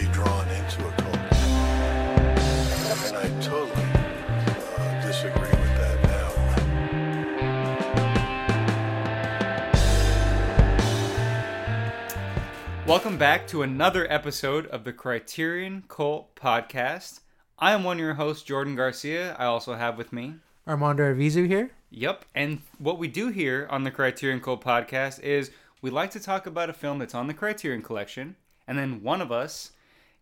be 0.00 0.06
drawn 0.12 0.48
into 0.48 0.86
a 0.88 0.92
cult. 0.92 1.14
And 3.04 3.16
I 3.18 3.28
totally 3.42 3.84
uh, 4.78 5.06
disagree 5.06 5.42
with 5.42 5.76
that 5.76 6.02
now. 6.04 6.30
Welcome 12.86 13.18
back 13.18 13.46
to 13.48 13.60
another 13.60 14.10
episode 14.10 14.64
of 14.68 14.84
the 14.84 14.94
Criterion 14.94 15.84
Cult 15.86 16.34
Podcast. 16.34 17.20
I 17.58 17.72
am 17.72 17.84
one 17.84 17.98
of 17.98 18.00
your 18.00 18.14
hosts, 18.14 18.42
Jordan 18.42 18.76
Garcia. 18.76 19.36
I 19.38 19.44
also 19.44 19.74
have 19.74 19.98
with 19.98 20.14
me, 20.14 20.36
Armando 20.66 21.02
Arvizu 21.02 21.46
here. 21.46 21.72
yep. 21.90 22.24
And 22.34 22.62
what 22.78 22.96
we 22.96 23.06
do 23.06 23.28
here 23.28 23.66
on 23.68 23.84
the 23.84 23.90
Criterion 23.90 24.40
Cult 24.40 24.64
Podcast 24.64 25.20
is 25.20 25.50
we 25.82 25.90
like 25.90 26.10
to 26.12 26.20
talk 26.20 26.46
about 26.46 26.70
a 26.70 26.72
film 26.72 27.00
that's 27.00 27.14
on 27.14 27.26
the 27.26 27.34
Criterion 27.34 27.82
Collection, 27.82 28.36
and 28.66 28.78
then 28.78 29.02
one 29.02 29.20
of 29.20 29.30
us 29.30 29.72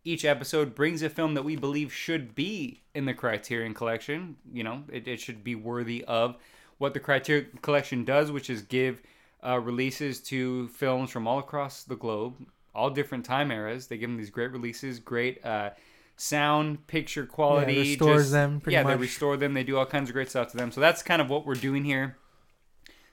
each 0.08 0.24
episode 0.24 0.74
brings 0.74 1.02
a 1.02 1.10
film 1.10 1.34
that 1.34 1.42
we 1.42 1.54
believe 1.54 1.92
should 1.92 2.34
be 2.34 2.80
in 2.94 3.04
the 3.04 3.12
Criterion 3.12 3.74
Collection. 3.74 4.36
You 4.50 4.64
know, 4.64 4.84
it, 4.90 5.06
it 5.06 5.20
should 5.20 5.44
be 5.44 5.54
worthy 5.54 6.02
of 6.04 6.36
what 6.78 6.94
the 6.94 7.00
Criterion 7.00 7.58
Collection 7.60 8.04
does, 8.04 8.32
which 8.32 8.48
is 8.48 8.62
give 8.62 9.02
uh, 9.46 9.60
releases 9.60 10.20
to 10.20 10.68
films 10.68 11.10
from 11.10 11.28
all 11.28 11.38
across 11.38 11.84
the 11.84 11.94
globe, 11.94 12.34
all 12.74 12.88
different 12.88 13.26
time 13.26 13.50
eras. 13.50 13.86
They 13.86 13.98
give 13.98 14.08
them 14.08 14.16
these 14.16 14.30
great 14.30 14.50
releases, 14.50 14.98
great 14.98 15.44
uh, 15.44 15.70
sound, 16.16 16.86
picture 16.86 17.26
quality. 17.26 17.78
restores 17.78 18.30
them 18.30 18.60
pretty 18.60 18.74
yeah, 18.74 18.84
they 18.84 18.96
restore 18.96 19.36
them. 19.36 19.52
They 19.52 19.64
do 19.64 19.76
all 19.76 19.86
kinds 19.86 20.08
of 20.08 20.14
great 20.14 20.30
stuff 20.30 20.50
to 20.52 20.56
them. 20.56 20.72
So 20.72 20.80
that's 20.80 21.02
kind 21.02 21.20
of 21.20 21.28
what 21.28 21.44
we're 21.44 21.54
doing 21.54 21.84
here. 21.84 22.16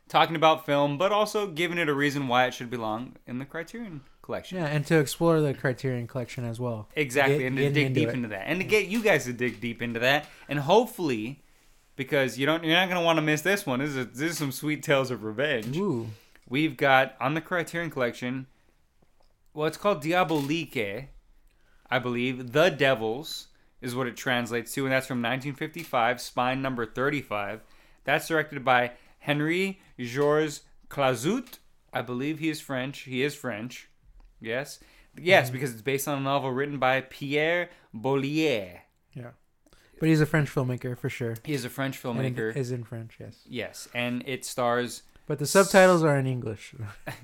Talking 0.07 0.37
about 0.37 0.65
film, 0.65 0.97
but 0.97 1.11
also 1.11 1.47
giving 1.47 1.77
it 1.77 1.89
a 1.89 1.93
reason 1.93 2.29
why 2.29 2.45
it 2.45 2.53
should 2.53 2.69
belong 2.69 3.17
in 3.27 3.39
the 3.39 3.45
Criterion 3.45 4.01
Collection. 4.25 4.57
Yeah, 4.57 4.65
and 4.65 4.85
to 4.87 4.99
explore 4.99 5.39
the 5.39 5.53
Criterion 5.53 6.07
Collection 6.07 6.43
as 6.43 6.59
well. 6.59 6.89
Exactly, 6.95 7.37
Get- 7.39 7.47
and 7.47 7.57
to 7.57 7.69
dig 7.71 7.85
into 7.87 7.99
deep 8.01 8.09
it. 8.09 8.13
into 8.15 8.27
that, 8.29 8.43
and 8.47 8.59
to 8.59 8.65
get 8.65 8.87
you 8.87 9.01
guys 9.01 9.25
to 9.25 9.33
dig 9.33 9.61
deep 9.61 9.81
into 9.81 9.99
that, 10.01 10.27
and 10.49 10.59
hopefully, 10.59 11.43
because 11.95 12.37
you 12.37 12.45
don't, 12.45 12.63
you're 12.63 12.73
not 12.75 12.89
gonna 12.89 13.03
want 13.03 13.17
to 13.17 13.21
miss 13.21 13.41
this 13.41 13.65
one. 13.65 13.79
This 13.79 13.91
is 13.95 14.07
this 14.07 14.31
is 14.31 14.37
some 14.37 14.51
sweet 14.51 14.83
tales 14.83 15.11
of 15.11 15.23
revenge. 15.23 15.77
Ooh, 15.77 16.07
We've 16.49 16.75
got 16.75 17.15
on 17.21 17.33
the 17.35 17.41
Criterion 17.41 17.89
Collection, 17.89 18.47
well, 19.53 19.67
it's 19.67 19.77
called 19.77 20.01
Diabolique, 20.03 21.05
I 21.89 21.99
believe. 21.99 22.51
The 22.51 22.69
Devils 22.69 23.47
is 23.81 23.95
what 23.95 24.07
it 24.07 24.17
translates 24.17 24.73
to, 24.73 24.83
and 24.85 24.91
that's 24.91 25.07
from 25.07 25.19
1955, 25.21 26.19
spine 26.21 26.61
number 26.61 26.85
35. 26.85 27.61
That's 28.03 28.27
directed 28.27 28.63
by 28.65 28.91
Henri 29.19 29.79
Georges 29.99 30.61
Clouzot. 30.89 31.59
I 31.93 32.01
believe 32.01 32.39
he 32.39 32.49
is 32.49 32.59
French. 32.61 33.01
He 33.01 33.23
is 33.23 33.33
French. 33.35 33.87
Yes. 34.39 34.79
Yes, 35.17 35.45
mm-hmm. 35.47 35.53
because 35.53 35.71
it's 35.73 35.81
based 35.81 36.07
on 36.07 36.17
a 36.17 36.21
novel 36.21 36.51
written 36.51 36.77
by 36.77 37.01
Pierre 37.01 37.69
Boileau. 37.93 38.79
yeah. 39.13 39.29
But 39.97 40.09
he's 40.09 40.19
a 40.19 40.25
French 40.25 40.53
filmmaker 40.53 40.97
for 40.97 41.09
sure. 41.09 41.37
He 41.45 41.53
is 41.53 41.63
a 41.63 41.69
French 41.69 42.03
And 42.03 42.17
filmmaker. 42.19 42.53
is 42.55 42.69
in 42.71 42.83
French, 42.83 43.13
yes. 43.17 43.39
yes, 43.47 43.87
and 43.93 44.23
it 44.27 44.43
stars 44.43 45.03
But 45.25 45.39
the 45.39 45.45
subtitles 45.45 46.03
are 46.03 46.17
in 46.17 46.27
English. 46.27 46.75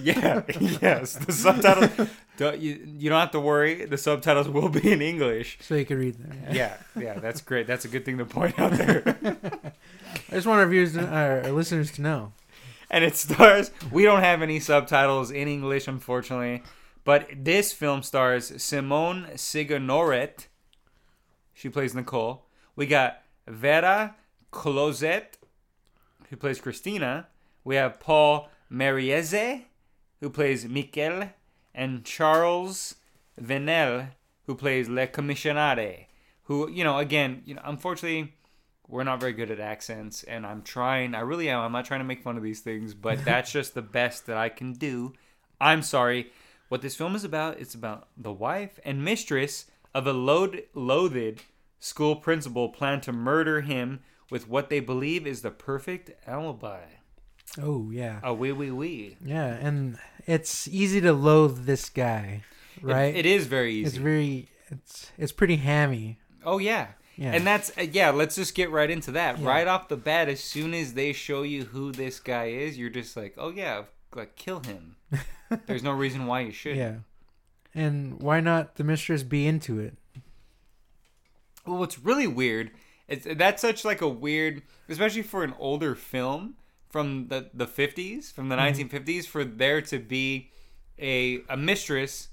yeah, 0.00 0.42
yes. 0.82 1.14
The 1.14 1.32
subtitles. 1.32 2.08
Don't, 2.36 2.58
you, 2.58 2.84
you 2.84 3.08
don't 3.08 3.20
have 3.20 3.30
to 3.30 3.40
worry. 3.40 3.84
The 3.84 3.96
subtitles 3.96 4.48
will 4.48 4.68
be 4.68 4.90
in 4.92 5.00
English. 5.00 5.58
so 5.60 5.76
you 5.76 5.84
can 5.86 5.98
read 5.98 6.16
them. 6.16 6.32
Yeah, 6.52 6.76
yeah. 6.98 7.14
That's 7.20 7.40
great. 7.42 7.66
That's 7.68 7.84
a 7.84 7.88
good 7.88 8.04
thing 8.04 8.18
to 8.18 8.24
point 8.24 8.58
out 8.58 8.72
there. 8.72 9.02
I 10.30 10.34
just 10.34 10.46
want 10.48 10.58
our 10.60 10.66
viewers, 10.66 10.94
to, 10.94 11.06
our 11.06 11.50
listeners 11.52 11.92
to 11.92 12.02
know. 12.02 12.32
And 12.90 13.04
it 13.04 13.16
stars. 13.16 13.70
We 13.92 14.02
don't 14.02 14.22
have 14.22 14.42
any 14.42 14.58
subtitles 14.58 15.30
in 15.30 15.46
English, 15.46 15.86
unfortunately. 15.86 16.62
But 17.04 17.28
this 17.34 17.72
film 17.72 18.02
stars 18.02 18.62
Simone 18.62 19.28
Signoret. 19.34 20.48
She 21.54 21.68
plays 21.68 21.94
Nicole. 21.94 22.46
We 22.74 22.86
got 22.86 23.22
Vera 23.46 24.16
Closet, 24.50 25.38
who 26.28 26.36
plays 26.36 26.60
Christina. 26.60 27.28
We 27.64 27.76
have 27.76 28.00
Paul 28.00 28.48
Meurisse, 28.70 29.64
who 30.20 30.30
plays 30.30 30.66
Michel, 30.66 31.30
and 31.74 32.04
Charles 32.04 32.96
Vanel, 33.40 34.10
who 34.46 34.54
plays 34.54 34.88
Le 34.88 35.06
Commissionare. 35.06 36.06
Who, 36.44 36.70
you 36.70 36.82
know, 36.82 36.98
again, 36.98 37.42
you 37.44 37.54
know, 37.54 37.62
unfortunately, 37.64 38.34
we're 38.90 39.04
not 39.04 39.20
very 39.20 39.32
good 39.32 39.50
at 39.50 39.60
accents, 39.60 40.22
and 40.24 40.46
I'm 40.46 40.62
trying. 40.62 41.14
I 41.14 41.20
really 41.20 41.48
am. 41.48 41.60
I'm 41.60 41.72
not 41.72 41.84
trying 41.84 42.00
to 42.00 42.04
make 42.04 42.22
fun 42.22 42.36
of 42.36 42.42
these 42.42 42.60
things, 42.60 42.94
but 42.94 43.24
that's 43.24 43.52
just 43.52 43.74
the 43.74 43.82
best 43.82 44.26
that 44.26 44.36
I 44.36 44.48
can 44.48 44.72
do. 44.72 45.12
I'm 45.60 45.82
sorry. 45.82 46.32
What 46.68 46.82
this 46.82 46.96
film 46.96 47.16
is 47.16 47.24
about, 47.24 47.58
it's 47.58 47.74
about 47.74 48.08
the 48.16 48.32
wife 48.32 48.78
and 48.84 49.04
mistress 49.04 49.66
of 49.94 50.06
a 50.06 50.12
load, 50.12 50.64
loathed 50.74 51.42
school 51.80 52.14
principal 52.16 52.68
plan 52.68 53.00
to 53.02 53.12
murder 53.12 53.62
him 53.62 54.00
with 54.30 54.48
what 54.48 54.70
they 54.70 54.78
believe 54.80 55.26
is 55.26 55.42
the 55.42 55.50
perfect 55.50 56.10
alibi. 56.28 56.82
Oh, 57.60 57.90
yeah. 57.90 58.20
A 58.22 58.32
wee 58.32 58.52
wee 58.52 58.70
wee. 58.70 59.16
Yeah, 59.24 59.46
and 59.46 59.98
it's 60.26 60.68
easy 60.68 61.00
to 61.00 61.12
loathe 61.12 61.66
this 61.66 61.88
guy, 61.88 62.44
right? 62.80 63.14
It, 63.14 63.26
it 63.26 63.26
is 63.26 63.46
very 63.46 63.74
easy. 63.74 63.86
It's 63.88 63.96
very, 63.96 64.48
it's 64.70 65.10
it's 65.18 65.32
pretty 65.32 65.56
hammy. 65.56 66.18
oh 66.44 66.58
yeah. 66.58 66.88
Yeah. 67.20 67.32
And 67.32 67.46
that's 67.46 67.70
uh, 67.76 67.82
yeah. 67.82 68.10
Let's 68.10 68.34
just 68.34 68.54
get 68.54 68.70
right 68.70 68.90
into 68.90 69.10
that. 69.12 69.38
Yeah. 69.38 69.46
Right 69.46 69.66
off 69.66 69.88
the 69.88 69.96
bat, 69.98 70.30
as 70.30 70.42
soon 70.42 70.72
as 70.72 70.94
they 70.94 71.12
show 71.12 71.42
you 71.42 71.64
who 71.66 71.92
this 71.92 72.18
guy 72.18 72.46
is, 72.46 72.78
you're 72.78 72.88
just 72.88 73.14
like, 73.14 73.34
oh 73.36 73.50
yeah, 73.50 73.82
like 74.16 74.36
kill 74.36 74.60
him. 74.60 74.96
There's 75.66 75.82
no 75.82 75.92
reason 75.92 76.26
why 76.26 76.40
you 76.40 76.50
should. 76.50 76.78
Yeah. 76.78 76.94
And 77.74 78.22
why 78.22 78.40
not 78.40 78.76
the 78.76 78.84
mistress 78.84 79.22
be 79.22 79.46
into 79.46 79.78
it? 79.78 79.98
Well, 81.66 81.76
what's 81.76 81.98
really 81.98 82.26
weird 82.26 82.70
is 83.06 83.28
that's 83.36 83.60
such 83.60 83.84
like 83.84 84.00
a 84.00 84.08
weird, 84.08 84.62
especially 84.88 85.22
for 85.22 85.44
an 85.44 85.52
older 85.58 85.94
film 85.94 86.54
from 86.88 87.28
the 87.28 87.50
the 87.52 87.66
50s, 87.66 88.32
from 88.32 88.48
the 88.48 88.56
1950s, 88.56 89.26
for 89.26 89.44
there 89.44 89.82
to 89.82 89.98
be 89.98 90.52
a 90.98 91.42
a 91.50 91.56
mistress 91.58 92.28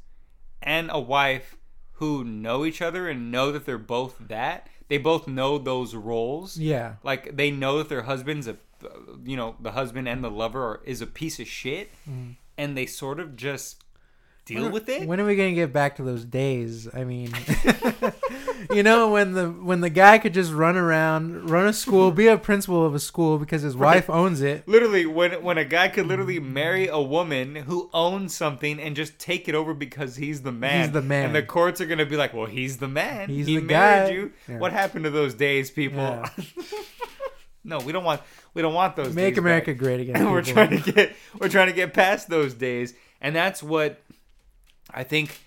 and 0.61 0.89
a 0.93 0.99
wife 0.99 1.57
who 1.95 2.23
know 2.23 2.63
each 2.63 2.81
other 2.81 3.09
and 3.09 3.31
know 3.31 3.51
that 3.51 3.65
they're 3.65 3.77
both 3.77 4.15
that. 4.29 4.69
They 4.87 4.97
both 4.97 5.27
know 5.27 5.57
those 5.57 5.95
roles. 5.95 6.57
Yeah. 6.57 6.95
Like 7.03 7.35
they 7.35 7.51
know 7.51 7.77
that 7.79 7.89
their 7.89 8.03
husband's 8.03 8.47
a, 8.47 8.57
you 9.23 9.35
know, 9.35 9.55
the 9.59 9.71
husband 9.71 10.07
and 10.07 10.23
the 10.23 10.31
lover 10.31 10.63
are, 10.63 10.81
is 10.85 11.01
a 11.01 11.07
piece 11.07 11.39
of 11.39 11.47
shit, 11.47 11.91
mm. 12.09 12.35
and 12.57 12.77
they 12.77 12.85
sort 12.85 13.19
of 13.19 13.35
just 13.35 13.83
deal 14.47 14.63
When- 14.63 14.71
with 14.71 14.89
it. 14.89 15.07
When 15.07 15.19
are 15.19 15.25
we 15.25 15.35
gonna 15.35 15.53
get 15.53 15.71
back 15.73 15.97
to 15.97 16.03
those 16.03 16.23
days? 16.25 16.87
I 16.93 17.03
mean, 17.03 17.31
you 18.71 18.81
know, 18.81 19.11
when 19.11 19.33
the 19.33 19.49
when 19.49 19.81
the 19.81 19.89
guy 19.89 20.17
could 20.17 20.33
just 20.33 20.51
run 20.51 20.77
around, 20.77 21.49
run 21.49 21.67
a 21.67 21.73
school, 21.73 22.11
be 22.11 22.27
a 22.27 22.37
principal 22.37 22.85
of 22.85 22.95
a 22.95 22.99
school 22.99 23.37
because 23.37 23.61
his 23.61 23.75
wife 23.75 24.09
owns 24.09 24.41
it. 24.41 24.67
literally 24.67 25.05
when 25.05 25.43
when 25.43 25.57
a 25.57 25.65
guy 25.65 25.89
could 25.89 26.07
literally 26.07 26.39
marry 26.39 26.87
a 26.87 26.99
woman 26.99 27.55
who 27.55 27.89
owns 27.93 28.33
something 28.33 28.79
and 28.79 28.95
just 28.95 29.19
take 29.19 29.47
it 29.47 29.55
over 29.55 29.73
because 29.73 30.15
he's 30.15 30.41
the 30.41 30.51
man. 30.51 30.85
He's 30.85 30.91
the 30.93 31.01
man. 31.01 31.25
And 31.25 31.35
the 31.35 31.43
courts 31.43 31.81
are 31.81 31.85
gonna 31.85 32.05
be 32.05 32.15
like, 32.17 32.33
well, 32.33 32.45
he's 32.47 32.77
the 32.77 32.87
man. 32.87 33.29
He's 33.29 33.47
he 33.47 33.57
the 33.57 33.63
married 33.63 34.07
guy." 34.07 34.13
you. 34.13 34.31
Yeah. 34.47 34.57
What 34.59 34.71
happened 34.71 35.03
to 35.03 35.11
those 35.11 35.33
days, 35.33 35.69
people? 35.69 35.97
Yeah. 35.99 36.29
no, 37.63 37.79
we 37.79 37.91
don't 37.91 38.03
want 38.03 38.21
we 38.53 38.61
don't 38.61 38.73
want 38.73 38.95
those. 38.95 39.13
Make 39.13 39.37
America 39.37 39.71
back. 39.71 39.77
great 39.77 39.99
again. 39.99 40.31
we're 40.31 40.41
trying 40.41 40.81
to 40.81 40.91
get 40.91 41.15
we're 41.39 41.49
trying 41.49 41.67
to 41.67 41.73
get 41.73 41.93
past 41.93 42.29
those 42.29 42.53
days, 42.53 42.93
and 43.21 43.35
that's 43.35 43.61
what 43.61 44.01
I 44.97 45.03
think. 45.03 45.39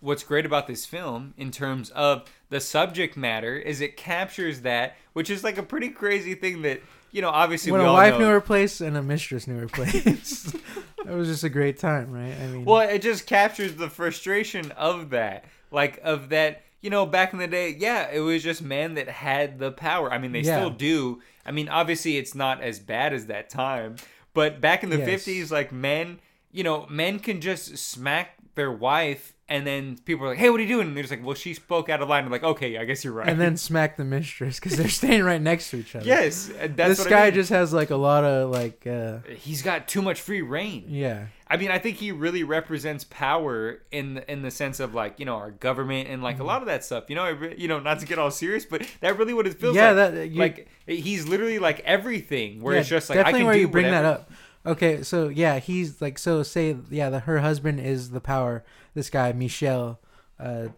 What's 0.00 0.24
great 0.24 0.44
about 0.44 0.66
this 0.66 0.84
film, 0.84 1.32
in 1.36 1.52
terms 1.52 1.90
of 1.90 2.24
the 2.48 2.58
subject 2.58 3.16
matter, 3.16 3.54
is 3.54 3.80
it 3.80 3.96
captures 3.96 4.62
that, 4.62 4.96
which 5.12 5.30
is 5.30 5.44
like 5.44 5.58
a 5.58 5.62
pretty 5.62 5.90
crazy 5.90 6.34
thing 6.34 6.62
that 6.62 6.82
you 7.12 7.22
know. 7.22 7.28
Obviously, 7.30 7.70
when 7.70 7.82
we 7.82 7.86
a 7.86 7.92
wife 7.92 8.14
know. 8.14 8.18
knew 8.18 8.26
her 8.26 8.40
place 8.40 8.80
and 8.80 8.96
a 8.96 9.02
mistress 9.02 9.46
knew 9.46 9.58
her 9.60 9.68
place. 9.68 10.42
that 11.04 11.14
was 11.14 11.28
just 11.28 11.44
a 11.44 11.48
great 11.48 11.78
time, 11.78 12.10
right? 12.10 12.34
I 12.36 12.46
mean, 12.48 12.64
Well, 12.64 12.80
it 12.80 13.00
just 13.00 13.28
captures 13.28 13.76
the 13.76 13.88
frustration 13.88 14.72
of 14.72 15.10
that. 15.10 15.44
Like 15.70 16.00
of 16.02 16.30
that, 16.30 16.62
you 16.80 16.90
know, 16.90 17.06
back 17.06 17.32
in 17.32 17.38
the 17.38 17.46
day, 17.46 17.68
yeah, 17.78 18.10
it 18.10 18.18
was 18.20 18.42
just 18.42 18.60
men 18.60 18.94
that 18.94 19.08
had 19.08 19.60
the 19.60 19.70
power. 19.70 20.12
I 20.12 20.18
mean, 20.18 20.32
they 20.32 20.40
Yeah. 20.40 20.56
still 20.58 20.70
do. 20.70 21.22
I 21.46 21.52
mean, 21.52 21.68
obviously 21.68 22.16
it's 22.16 22.34
not 22.34 22.60
as 22.60 22.80
bad 22.80 23.12
as 23.12 23.26
that 23.26 23.50
time, 23.50 23.94
but 24.34 24.60
back 24.60 24.82
in 24.82 24.90
the 24.90 24.98
Yes. 24.98 25.06
50s 25.08 25.52
like 25.52 25.70
men, 25.70 26.18
you 26.52 26.62
know, 26.62 26.86
men 26.90 27.18
can 27.18 27.40
just 27.40 27.76
smack 27.78 28.36
their 28.54 28.70
wife 28.70 29.32
and 29.48 29.66
then 29.66 29.98
people 30.06 30.24
are 30.24 30.28
like, 30.30 30.38
"Hey, 30.38 30.48
what 30.50 30.60
are 30.60 30.62
you 30.62 30.68
doing?" 30.68 30.86
And 30.88 30.96
they're 30.96 31.02
just 31.02 31.10
like, 31.10 31.24
"Well, 31.24 31.34
she 31.34 31.52
spoke 31.52 31.88
out 31.90 32.00
of 32.00 32.08
line." 32.08 32.24
I'm 32.24 32.30
like, 32.30 32.44
"Okay, 32.44 32.78
I 32.78 32.84
guess 32.86 33.04
you're 33.04 33.12
right." 33.12 33.28
and 33.28 33.38
then 33.40 33.56
smack 33.58 33.96
the 33.98 34.04
mistress 34.04 34.58
because 34.58 34.78
they're 34.78 34.88
staying 34.88 35.22
right 35.24 35.40
next 35.42 35.70
to 35.70 35.76
each 35.78 35.94
other. 35.96 36.06
yes, 36.06 36.50
that's 36.74 36.98
this 37.00 37.06
guy 37.06 37.22
I 37.22 37.24
mean. 37.26 37.34
just 37.34 37.50
has 37.50 37.72
like 37.72 37.90
a 37.90 37.96
lot 37.96 38.24
of 38.24 38.50
like, 38.50 38.86
uh, 38.86 39.18
he's 39.36 39.60
got 39.62 39.88
too 39.88 40.00
much 40.00 40.20
free 40.22 40.40
reign. 40.42 40.84
yeah, 40.88 41.26
I 41.48 41.58
mean, 41.58 41.70
I 41.70 41.78
think 41.78 41.98
he 41.98 42.12
really 42.12 42.44
represents 42.44 43.04
power 43.04 43.82
in 43.90 44.14
the, 44.14 44.30
in 44.32 44.40
the 44.40 44.50
sense 44.50 44.80
of 44.80 44.94
like 44.94 45.18
you 45.18 45.26
know 45.26 45.36
our 45.36 45.50
government 45.50 46.08
and 46.08 46.16
Mm-hmm. 46.16 46.24
like 46.24 46.38
a 46.38 46.44
lot 46.44 46.62
of 46.62 46.66
that 46.68 46.82
stuff. 46.84 47.04
You 47.10 47.16
know, 47.16 47.24
I 47.24 47.54
you 47.58 47.68
know, 47.68 47.78
not 47.78 47.98
to 48.00 48.06
get 48.06 48.18
all 48.18 48.30
serious, 48.30 48.64
but 48.64 48.86
that 49.00 49.18
really 49.18 49.34
what 49.34 49.46
it 49.46 49.60
feels 49.60 49.76
Yeah, 49.76 49.90
like. 49.90 50.14
that- 50.14 50.28
you- 50.30 50.38
like 50.40 50.68
he's 50.86 51.26
literally 51.28 51.58
like 51.58 51.80
everything. 51.80 52.62
Where 52.62 52.74
yeah, 52.74 52.80
it's 52.80 52.88
just 52.88 53.10
like 53.10 53.18
I 53.18 53.22
definitely 53.24 53.40
can 53.40 53.46
where 53.46 53.54
do 53.54 53.60
you 53.60 53.68
bring 53.68 53.86
whatever. 53.86 54.02
that 54.08 54.20
up. 54.20 54.30
Okay, 54.64 55.02
so 55.02 55.28
yeah, 55.28 55.58
he's 55.58 56.00
like 56.00 56.18
so 56.18 56.42
say 56.42 56.76
yeah, 56.90 57.10
the, 57.10 57.20
her 57.20 57.40
husband 57.40 57.80
is 57.80 58.10
the 58.10 58.20
power. 58.20 58.64
This 58.94 59.10
guy 59.10 59.32
Michel, 59.32 59.98
uh, 60.38 60.68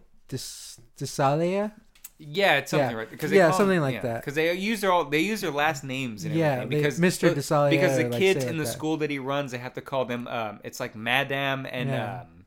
Desalia. 0.97 1.71
Yeah, 2.17 2.57
it's 2.59 2.71
something 2.71 2.91
Yeah. 2.91 2.95
right 2.95 3.09
because 3.11 3.31
Yeah, 3.31 3.51
something 3.51 3.81
like 3.81 4.01
that. 4.01 4.21
Because 4.21 4.35
they 4.35 4.53
use 4.53 4.81
their 4.81 4.91
all 4.91 5.03
they 5.05 5.19
use 5.19 5.41
their 5.41 5.51
last 5.51 5.83
names 5.83 6.23
and 6.23 6.33
Yeah, 6.33 6.53
everything. 6.53 6.69
they- 6.69 6.77
because 6.77 6.99
Mr. 6.99 7.33
Desalia 7.35 7.69
Because 7.71 7.97
the 7.97 8.07
like, 8.07 8.19
kids 8.19 8.43
in 8.45 8.51
like 8.51 8.57
the 8.59 8.63
that. 8.63 8.71
school 8.71 8.97
that 8.97 9.09
he 9.09 9.19
runs, 9.19 9.51
they 9.51 9.57
have 9.57 9.73
to 9.73 9.81
call 9.81 10.05
them. 10.05 10.27
Um, 10.29 10.61
it's 10.63 10.79
like 10.79 10.95
Madame 10.95 11.67
and 11.69 11.89
Yeah. 11.89 12.21
um, 12.21 12.45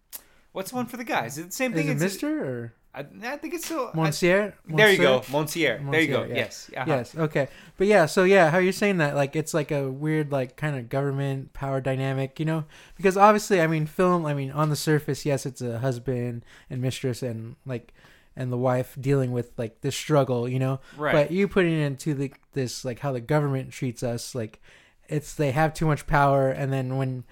what's 0.52 0.70
the 0.70 0.76
one 0.76 0.86
for 0.86 0.96
the 0.96 1.04
guys? 1.04 1.36
It's 1.36 1.48
the 1.48 1.52
same 1.52 1.72
Is 1.74 1.78
thing. 1.78 1.88
it 1.88 1.96
It's- 1.96 2.02
Mister 2.02 2.44
or 2.44 2.72
I, 2.94 3.04
I 3.22 3.36
think 3.36 3.54
it's 3.54 3.66
still. 3.66 3.90
I- 3.94 3.96
Monsieur? 3.96 4.54
there 4.66 4.90
you 4.90 4.98
go, 4.98 5.22
Monsieur? 5.30 5.78
Monsieur. 5.78 5.90
There 5.90 6.00
you 6.00 6.08
go. 6.08 6.24
Yeah. 6.24 6.34
Yes. 6.34 6.70
uh-huh. 6.76 6.84
Yes. 6.88 7.16
Okay. 7.16 7.48
But 7.76 7.86
yeah. 7.86 8.06
So 8.06 8.24
yeah, 8.24 8.50
how 8.50 8.58
you're 8.58 8.72
saying 8.72 8.98
that 8.98 9.14
like 9.14 9.36
it's 9.36 9.54
like 9.54 9.70
a 9.70 9.90
weird 9.90 10.32
like 10.32 10.56
kind 10.56 10.76
of 10.76 10.88
government 10.88 11.52
power 11.52 11.80
dynamic, 11.80 12.40
you 12.40 12.46
know? 12.46 12.64
Because 12.96 13.16
obviously, 13.16 13.60
I 13.60 13.66
mean, 13.66 13.86
film. 13.86 14.26
I 14.26 14.34
mean, 14.34 14.50
on 14.50 14.70
the 14.70 14.76
surface, 14.76 15.24
yes, 15.26 15.46
it's 15.46 15.60
a 15.60 15.78
husband 15.78 16.44
and 16.70 16.80
mistress 16.80 17.22
and 17.22 17.56
like 17.66 17.92
and 18.34 18.52
the 18.52 18.56
wife 18.56 18.96
dealing 19.00 19.32
with 19.32 19.50
like 19.58 19.80
this 19.80 19.96
struggle, 19.96 20.48
you 20.48 20.58
know. 20.58 20.80
Right. 20.96 21.12
But 21.12 21.30
you 21.30 21.48
putting 21.48 21.72
it 21.72 21.84
into 21.84 22.14
the 22.14 22.32
this 22.52 22.84
like 22.84 23.00
how 23.00 23.12
the 23.12 23.20
government 23.20 23.72
treats 23.72 24.02
us, 24.02 24.34
like 24.34 24.60
it's 25.08 25.34
they 25.34 25.50
have 25.50 25.74
too 25.74 25.86
much 25.86 26.06
power, 26.06 26.48
and 26.48 26.72
then 26.72 26.96
when 26.96 27.24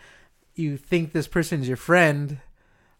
you 0.54 0.76
think 0.76 1.12
this 1.12 1.28
person's 1.28 1.68
your 1.68 1.76
friend, 1.76 2.40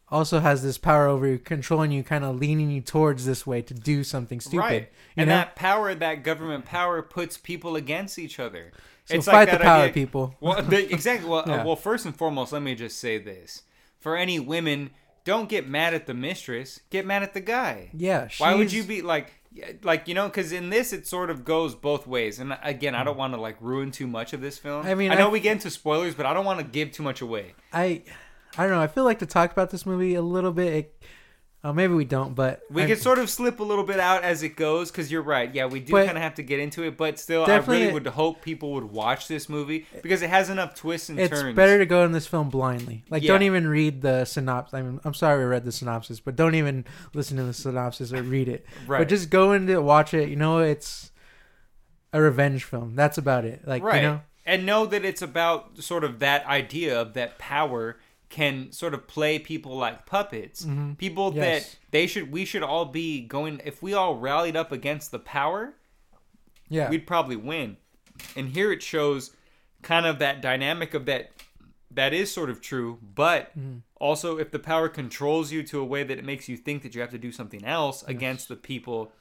also 0.08 0.40
has 0.40 0.62
this 0.62 0.78
power 0.78 1.06
over 1.06 1.26
you, 1.26 1.38
controlling 1.38 1.90
you, 1.90 2.02
kind 2.02 2.24
of 2.24 2.36
leaning 2.36 2.70
you 2.70 2.80
towards 2.80 3.26
this 3.26 3.46
way 3.46 3.62
to 3.62 3.74
do 3.74 4.04
something 4.04 4.40
stupid. 4.40 4.58
Right. 4.58 4.92
And 5.16 5.28
know? 5.28 5.36
that 5.36 5.56
power, 5.56 5.94
that 5.94 6.22
government 6.22 6.64
power, 6.64 7.02
puts 7.02 7.36
people 7.36 7.76
against 7.76 8.18
each 8.18 8.38
other. 8.38 8.72
so 9.06 9.14
it's 9.16 9.26
fight 9.26 9.48
like 9.48 9.58
the 9.58 9.64
power, 9.64 9.82
idea- 9.82 9.94
people. 9.94 10.34
Well, 10.40 10.62
the, 10.62 10.92
exactly. 10.92 11.28
Well, 11.28 11.50
uh, 11.50 11.64
well, 11.64 11.76
first 11.76 12.04
and 12.04 12.14
foremost, 12.14 12.52
let 12.52 12.62
me 12.62 12.74
just 12.74 12.98
say 12.98 13.18
this: 13.18 13.62
for 13.98 14.16
any 14.16 14.38
women, 14.38 14.90
don't 15.24 15.48
get 15.48 15.68
mad 15.68 15.92
at 15.92 16.06
the 16.06 16.14
mistress. 16.14 16.80
Get 16.90 17.04
mad 17.04 17.22
at 17.24 17.34
the 17.34 17.40
guy. 17.40 17.90
Yeah. 17.92 18.28
Why 18.38 18.54
would 18.54 18.72
you 18.72 18.84
be 18.84 19.02
like, 19.02 19.32
like 19.82 20.06
you 20.06 20.14
know? 20.14 20.28
Because 20.28 20.52
in 20.52 20.70
this, 20.70 20.92
it 20.92 21.08
sort 21.08 21.30
of 21.30 21.44
goes 21.44 21.74
both 21.74 22.06
ways. 22.06 22.38
And 22.38 22.56
again, 22.62 22.94
I 22.94 23.02
don't 23.02 23.16
want 23.16 23.34
to 23.34 23.40
like 23.40 23.56
ruin 23.60 23.90
too 23.90 24.06
much 24.06 24.32
of 24.32 24.40
this 24.40 24.56
film. 24.56 24.86
I 24.86 24.94
mean, 24.94 25.10
I 25.10 25.16
know 25.16 25.26
I- 25.28 25.32
we 25.32 25.40
get 25.40 25.52
into 25.52 25.70
spoilers, 25.70 26.14
but 26.14 26.26
I 26.26 26.32
don't 26.32 26.44
want 26.44 26.60
to 26.60 26.64
give 26.64 26.92
too 26.92 27.02
much 27.02 27.20
away. 27.22 27.54
I, 27.72 28.04
I 28.58 28.62
don't 28.62 28.72
know. 28.72 28.80
I 28.80 28.86
feel 28.86 29.04
like 29.04 29.18
to 29.20 29.26
talk 29.26 29.52
about 29.52 29.70
this 29.70 29.84
movie 29.86 30.14
a 30.14 30.22
little 30.22 30.52
bit. 30.52 30.72
It, 30.72 31.02
uh, 31.64 31.72
maybe 31.72 31.94
we 31.94 32.04
don't, 32.04 32.34
but 32.36 32.60
We 32.70 32.84
I- 32.84 32.86
could 32.86 33.00
sort 33.00 33.18
of 33.18 33.28
slip 33.28 33.58
a 33.58 33.64
little 33.64 33.82
bit 33.82 33.98
out 33.98 34.22
as 34.22 34.44
it 34.44 34.50
goes, 34.50 34.90
because 34.92 35.10
you're 35.10 35.22
right. 35.22 35.52
Yeah, 35.52 35.66
we 35.66 35.80
do 35.80 35.92
kind 35.94 36.10
of 36.16 36.18
have 36.22 36.34
to 36.36 36.44
get 36.44 36.60
into 36.60 36.84
it, 36.84 36.96
but 36.96 37.18
still, 37.18 37.44
I 37.44 37.56
really 37.56 37.92
would 37.92 38.06
hope 38.06 38.40
people 38.40 38.72
would 38.74 38.84
watch 38.84 39.26
this 39.26 39.48
movie 39.48 39.84
because 40.00 40.22
it 40.22 40.30
has 40.30 40.48
enough 40.48 40.74
twists 40.76 41.08
and 41.08 41.18
it's 41.18 41.30
turns. 41.30 41.48
It's 41.48 41.56
better 41.56 41.78
to 41.78 41.86
go 41.86 42.04
in 42.04 42.12
this 42.12 42.26
film 42.26 42.50
blindly. 42.50 43.02
Like, 43.10 43.24
Yeah. 43.24 43.32
don't 43.32 43.42
even 43.42 43.66
read 43.66 44.00
the 44.02 44.24
synopsis. 44.26 44.74
I 44.74 44.82
mean, 44.82 45.00
I'm 45.04 45.14
sorry 45.14 45.40
we 45.40 45.44
read 45.46 45.64
the 45.64 45.72
synopsis, 45.72 46.20
but 46.20 46.36
don't 46.36 46.54
even 46.54 46.84
listen 47.14 47.36
to 47.38 47.42
the 47.42 47.52
synopsis 47.54 48.12
or 48.12 48.22
read 48.22 48.48
it. 48.48 48.64
Right. 48.86 48.98
But 48.98 49.08
just 49.08 49.28
go 49.30 49.52
into 49.52 49.72
it, 49.72 49.82
watch 49.82 50.14
it. 50.14 50.28
You 50.28 50.36
know, 50.36 50.58
it's 50.60 51.10
a 52.12 52.20
revenge 52.20 52.62
film. 52.62 52.94
That's 52.94 53.18
about 53.18 53.44
it. 53.44 53.66
Like, 53.66 53.82
right 53.82 54.02
you 54.02 54.08
know, 54.08 54.20
and 54.44 54.64
know 54.64 54.86
that 54.86 55.04
it's 55.04 55.22
about 55.22 55.78
sort 55.82 56.04
of 56.04 56.20
that 56.20 56.46
idea 56.46 57.00
of 57.00 57.14
that 57.14 57.38
power 57.38 57.98
can 58.28 58.72
sort 58.72 58.92
of 58.94 59.06
play 59.06 59.38
people 59.38 59.76
like 59.76 60.04
puppets 60.06 60.66
people 60.98 61.30
Mm-hmm. 61.30 61.38
Yes. 61.38 61.64
that 61.70 61.76
they 61.92 62.06
should 62.06 62.32
we 62.32 62.44
should 62.44 62.62
all 62.62 62.84
be 62.86 63.20
going 63.20 63.60
if 63.64 63.82
we 63.82 63.94
all 63.94 64.16
rallied 64.16 64.56
up 64.56 64.72
against 64.72 65.10
the 65.10 65.18
power 65.18 65.74
yeah, 66.68 66.90
we'd 66.90 67.06
probably 67.06 67.36
win 67.36 67.76
and 68.34 68.48
here 68.50 68.72
it 68.72 68.82
shows 68.82 69.30
kind 69.82 70.06
of 70.06 70.18
that 70.18 70.42
dynamic 70.42 70.94
of 70.94 71.06
that 71.06 71.30
that 71.90 72.12
is 72.12 72.32
sort 72.32 72.50
of 72.50 72.60
true 72.60 72.98
but 73.14 73.56
Mm-hmm. 73.56 73.78
also 74.00 74.38
if 74.38 74.50
the 74.50 74.58
power 74.58 74.88
controls 74.88 75.52
you 75.52 75.62
to 75.62 75.80
a 75.80 75.84
way 75.84 76.02
that 76.02 76.18
it 76.18 76.24
makes 76.24 76.48
you 76.48 76.56
think 76.56 76.82
that 76.82 76.94
you 76.94 77.00
have 77.00 77.10
to 77.10 77.18
do 77.18 77.30
something 77.30 77.64
else 77.64 78.02
against 78.04 78.48
the 78.48 78.56
people 78.56 79.12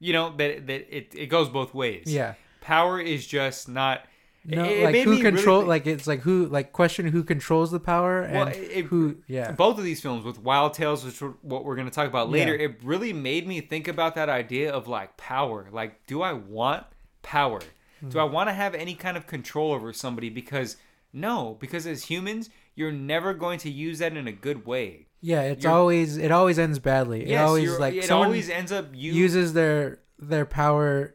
you 0.00 0.12
know 0.14 0.34
that 0.36 0.66
that 0.66 0.96
it, 0.96 1.14
it 1.14 1.26
goes 1.26 1.48
both 1.50 1.74
ways 1.74 2.04
yeah. 2.06 2.34
power 2.62 2.98
is 2.98 3.26
just 3.26 3.68
not 3.68 4.06
No, 4.46 4.64
it- 4.64 4.70
it 4.80 4.84
like 4.84 4.92
made 4.92 5.04
who 5.04 5.10
me 5.12 5.16
really 5.22 5.30
control? 5.36 5.62
like 5.64 5.86
it's 5.86 6.06
like 6.06 6.20
who? 6.20 6.46
Like 6.46 6.72
question 6.72 7.06
who 7.08 7.22
controls 7.24 7.70
the 7.70 7.80
power 7.80 8.20
and 8.22 8.34
Well, 8.34 8.48
it- 8.48 8.84
who? 8.86 9.16
Yeah, 9.26 9.52
both 9.52 9.78
of 9.78 9.84
these 9.84 10.00
films 10.00 10.24
with 10.24 10.38
Wild 10.38 10.74
Tales, 10.74 11.04
which 11.04 11.22
are 11.22 11.34
what 11.42 11.64
we're 11.64 11.76
going 11.76 11.88
to 11.88 11.94
talk 11.94 12.06
about 12.08 12.30
later, 12.30 12.54
Yeah. 12.54 12.66
it 12.66 12.80
really 12.82 13.12
made 13.12 13.46
me 13.48 13.60
think 13.60 13.88
about 13.88 14.14
that 14.16 14.28
idea 14.28 14.70
of 14.72 14.86
like 14.86 15.16
power. 15.16 15.68
Like, 15.72 16.06
do 16.06 16.20
I 16.22 16.32
want 16.34 16.84
power? 17.22 17.60
Do 18.06 18.08
Hmm. 18.10 18.18
I 18.18 18.24
want 18.24 18.48
to 18.50 18.52
have 18.52 18.74
any 18.74 18.94
kind 18.94 19.16
of 19.16 19.26
control 19.26 19.72
over 19.72 19.92
somebody? 19.94 20.28
Because 20.28 20.76
no, 21.12 21.56
because 21.60 21.86
as 21.86 22.04
humans, 22.04 22.50
you're 22.74 22.92
never 22.92 23.32
going 23.34 23.58
to 23.60 23.70
use 23.70 24.00
that 24.00 24.14
in 24.16 24.26
a 24.28 24.32
good 24.32 24.66
way. 24.66 25.06
yeah. 25.22 25.40
It's 25.42 25.64
you're- 25.64 25.74
always 25.74 26.18
it 26.18 26.30
always 26.30 26.58
ends 26.58 26.78
badly. 26.78 27.30
it 27.30 27.36
always 27.36 27.78
like 27.78 27.94
it 27.94 28.04
someone 28.04 28.26
always 28.26 28.50
ends 28.50 28.72
up 28.72 28.88
you 28.92 29.12
uses 29.14 29.54
their 29.54 30.00
their 30.18 30.44
power 30.44 31.14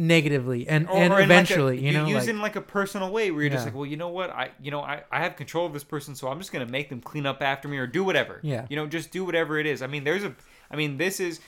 negatively 0.00 0.66
and 0.66 0.88
or- 0.88 0.96
and 0.96 1.12
or 1.12 1.20
eventually, 1.20 1.76
like 1.76 1.82
a, 1.82 1.86
you 1.86 1.92
know, 1.92 2.06
using 2.06 2.36
like, 2.36 2.54
like 2.54 2.56
a 2.56 2.66
personal 2.66 3.10
way 3.12 3.30
where 3.30 3.42
you're 3.42 3.50
just 3.50 3.66
like, 3.66 3.74
well, 3.74 3.84
you 3.86 3.96
know 3.98 4.08
what, 4.08 4.30
I, 4.30 4.50
you 4.60 4.70
know, 4.70 4.80
I, 4.80 5.02
I 5.12 5.20
have 5.22 5.36
control 5.36 5.66
of 5.66 5.72
this 5.74 5.84
person, 5.84 6.14
so 6.14 6.28
I'm 6.28 6.38
just 6.38 6.52
gonna 6.52 6.66
make 6.66 6.88
them 6.88 7.00
clean 7.00 7.26
up 7.26 7.42
after 7.42 7.68
me 7.68 7.76
or 7.78 7.86
do 7.86 8.02
whatever. 8.02 8.40
Yeah. 8.42 8.66
you 8.70 8.76
know, 8.76 8.86
just 8.86 9.10
do 9.10 9.24
whatever 9.24 9.58
it 9.58 9.66
is. 9.66 9.82
I 9.82 9.86
mean, 9.86 10.04
there's 10.04 10.24
a, 10.24 10.34
I 10.70 10.76
mean, 10.76 10.96
this 10.96 11.20
is 11.20 11.40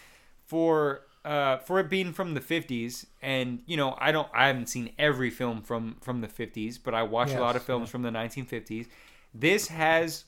for 0.46 1.02
uh 1.24 1.58
for 1.58 1.78
it 1.80 1.88
being 1.88 2.12
from 2.12 2.34
the 2.34 2.40
50s, 2.40 3.06
and 3.22 3.62
you 3.66 3.76
know, 3.76 3.96
I 3.98 4.12
don't, 4.12 4.28
I 4.34 4.48
haven't 4.48 4.66
seen 4.68 4.90
every 4.98 5.30
film 5.30 5.62
from 5.62 5.96
from 6.00 6.20
the 6.20 6.28
50s, 6.28 6.78
but 6.82 6.94
I 6.94 7.02
watched 7.04 7.34
a 7.34 7.40
lot 7.40 7.56
of 7.56 7.62
Yes, 7.62 7.66
films 7.66 7.88
from 7.90 8.02
the 8.02 8.10
1950s. 8.10 8.86
This 9.34 9.68
has 9.68 10.24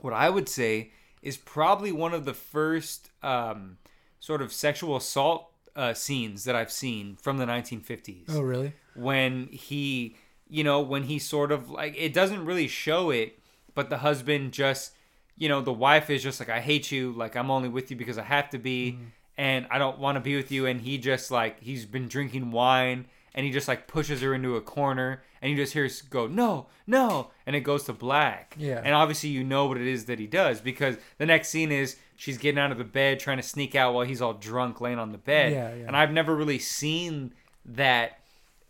what 0.00 0.12
I 0.12 0.30
would 0.30 0.48
say 0.48 0.90
is 1.22 1.36
probably 1.36 1.92
one 1.92 2.12
of 2.12 2.24
the 2.24 2.34
first 2.34 3.10
um, 3.22 3.78
sort 4.20 4.42
of 4.42 4.52
sexual 4.52 4.96
assault 4.96 5.50
uh, 5.76 5.94
scenes 5.94 6.44
that 6.44 6.56
I've 6.56 6.72
seen 6.72 7.16
from 7.20 7.36
the 7.36 7.44
1950s. 7.46 8.24
oh 8.30 8.40
really? 8.40 8.72
When 8.94 9.48
he, 9.52 10.16
you 10.48 10.64
know, 10.64 10.80
when 10.80 11.04
he 11.04 11.18
sort 11.18 11.52
of 11.52 11.70
like 11.70 11.94
it 11.96 12.12
doesn't 12.14 12.44
really 12.44 12.66
show 12.66 13.10
it, 13.10 13.38
but 13.74 13.90
the 13.90 13.98
husband 13.98 14.52
just, 14.52 14.92
you 15.36 15.48
know, 15.48 15.60
the 15.60 15.72
wife 15.72 16.08
is 16.08 16.22
just 16.22 16.40
like, 16.40 16.48
I 16.48 16.60
hate 16.60 16.90
you, 16.90 17.12
like 17.12 17.36
I'm 17.36 17.50
only 17.50 17.68
with 17.68 17.90
you 17.90 17.96
because 17.96 18.16
I 18.16 18.22
have 18.22 18.48
to 18.50 18.58
be, 18.58 18.98
and 19.36 19.66
I 19.70 19.78
don't 19.78 19.98
want 19.98 20.16
to 20.16 20.20
be 20.20 20.34
with 20.34 20.50
you, 20.50 20.64
and 20.66 20.80
he 20.80 20.96
just 20.96 21.30
like 21.30 21.60
he's 21.60 21.84
been 21.84 22.08
drinking 22.08 22.50
wine. 22.50 23.06
And 23.34 23.44
he 23.44 23.52
just 23.52 23.68
like 23.68 23.86
pushes 23.86 24.22
her 24.22 24.32
into 24.32 24.56
a 24.56 24.62
corner, 24.62 25.22
and 25.42 25.50
you 25.50 25.58
just 25.58 25.74
hear 25.74 25.90
go, 26.08 26.26
no, 26.26 26.68
no, 26.86 27.32
and 27.44 27.54
it 27.54 27.60
goes 27.60 27.84
to 27.84 27.92
black. 27.92 28.56
Yeah. 28.58 28.80
And 28.82 28.94
obviously 28.94 29.28
you 29.28 29.44
know 29.44 29.66
what 29.66 29.76
it 29.76 29.86
is 29.86 30.06
that 30.06 30.18
he 30.18 30.26
does 30.26 30.62
because 30.62 30.96
the 31.18 31.26
next 31.26 31.50
scene 31.50 31.70
is 31.70 31.96
she's 32.16 32.38
getting 32.38 32.58
out 32.58 32.72
of 32.72 32.78
the 32.78 32.84
bed 32.84 33.20
trying 33.20 33.36
to 33.36 33.42
sneak 33.42 33.74
out 33.74 33.94
while 33.94 34.04
he's 34.04 34.20
all 34.22 34.34
drunk 34.34 34.80
laying 34.80 34.98
on 34.98 35.12
the 35.12 35.18
bed. 35.18 35.52
Yeah, 35.52 35.74
yeah. 35.74 35.86
And 35.86 35.96
I've 35.96 36.10
never 36.12 36.34
really 36.34 36.58
seen 36.58 37.32
that 37.66 38.18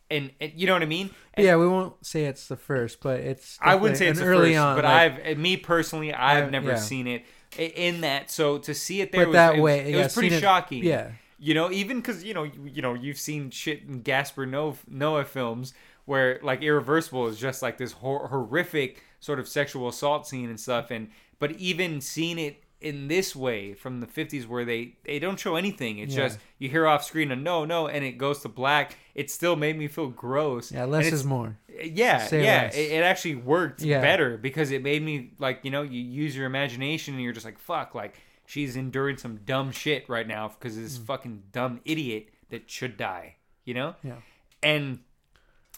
and, 0.08 0.30
and 0.40 0.52
you 0.54 0.66
know 0.68 0.72
what 0.74 0.82
I 0.82 0.86
mean? 0.86 1.10
And 1.34 1.44
yeah, 1.44 1.56
we 1.56 1.66
won't 1.66 2.04
say 2.06 2.26
it's 2.26 2.46
the 2.46 2.56
first, 2.56 3.00
but 3.00 3.18
it's. 3.20 3.58
I 3.60 3.74
wouldn't 3.74 3.98
say 3.98 4.06
it's 4.06 4.20
the 4.20 4.24
early 4.26 4.50
first, 4.52 4.60
on, 4.60 4.76
but 4.76 4.84
like, 4.84 5.26
I've 5.26 5.38
me 5.38 5.56
personally 5.56 6.14
I've 6.14 6.44
I- 6.46 6.50
never 6.50 6.68
yeah. 6.70 6.76
seen 6.76 7.06
it 7.08 7.24
in 7.58 8.02
that. 8.02 8.30
So 8.30 8.58
to 8.58 8.72
see 8.74 9.00
it 9.00 9.10
there 9.10 9.22
But 9.22 9.28
was, 9.28 9.34
that 9.34 9.54
it 9.54 9.56
was, 9.58 9.64
way, 9.64 9.80
it 9.80 9.94
yeah, 9.96 10.02
was 10.04 10.14
pretty 10.14 10.28
seen 10.30 10.38
it- 10.38 10.40
shocking. 10.42 10.84
yeah. 10.84 11.10
You 11.38 11.54
know, 11.54 11.70
even 11.72 11.96
because 11.98 12.22
you 12.24 12.32
know, 12.34 12.44
you, 12.44 12.70
you 12.72 12.82
know, 12.82 12.94
you've 12.94 13.18
seen 13.18 13.50
shit 13.50 13.82
in 13.82 14.00
Gaspar 14.02 14.46
Noé, 14.46 14.76
Noah 14.88 15.24
films 15.24 15.74
where 16.04 16.38
like 16.42 16.62
Irreversible 16.62 17.26
is 17.26 17.36
just 17.38 17.60
like 17.60 17.76
this 17.76 17.92
hor- 17.92 18.28
horrific 18.28 19.02
sort 19.20 19.38
of 19.40 19.48
sexual 19.48 19.88
assault 19.88 20.26
scene 20.28 20.48
and 20.48 20.58
stuff, 20.60 20.90
and 20.92 21.08
but 21.40 21.50
even 21.52 22.00
seeing 22.00 22.38
it 22.38 22.62
in 22.80 23.09
this 23.09 23.35
way 23.35 23.73
from 23.75 24.00
the 24.00 24.06
50s 24.06 24.47
where 24.47 24.64
they 24.64 24.97
they 25.04 25.18
don't 25.18 25.40
show 25.40 25.56
anything 25.56 25.99
it's 25.99 26.14
Yeah. 26.14 26.26
just 26.28 26.38
you 26.59 26.68
hear 26.68 26.87
off 26.87 27.02
screen 27.04 27.30
a 27.33 27.37
no 27.37 27.64
no 27.64 27.88
and 27.88 28.04
it 28.04 28.12
goes 28.18 28.40
to 28.42 28.49
black 28.50 28.97
it 29.14 29.30
still 29.30 29.56
made 29.56 29.78
me 29.78 29.88
feel 29.88 30.09
gross 30.09 30.71
Yeah, 30.71 30.85
less 30.85 31.06
is 31.11 31.25
more. 31.25 31.56
yeah 31.83 32.26
Say 32.26 32.45
yeah 32.45 32.64
it, 32.66 32.92
it 32.92 33.02
actually 33.02 33.37
worked 33.37 33.80
Yeah. 33.80 34.00
better 34.02 34.37
because 34.37 34.71
it 34.73 34.83
made 34.83 35.02
me 35.02 35.33
like 35.38 35.61
you 35.64 35.71
know 35.71 35.83
you 35.83 36.00
use 36.00 36.37
your 36.37 36.45
imagination 36.47 37.14
and 37.14 37.23
you're 37.23 37.33
just 37.33 37.47
like 37.47 37.59
fuck 37.59 37.95
like 37.95 38.14
she's 38.45 38.76
enduring 38.76 39.16
some 39.16 39.38
dumb 39.47 39.73
shit 39.73 40.06
right 40.09 40.28
now 40.28 40.49
because 40.49 40.76
of 40.76 40.83
this 40.83 40.99
fucking 40.99 41.45
dumb 41.52 41.80
idiot 41.87 42.28
that 42.50 42.71
should 42.71 42.97
die 42.99 43.37
you 43.64 43.73
know 43.75 43.95
Mm. 44.04 44.09
Yeah. 44.09 44.14
and 44.62 44.99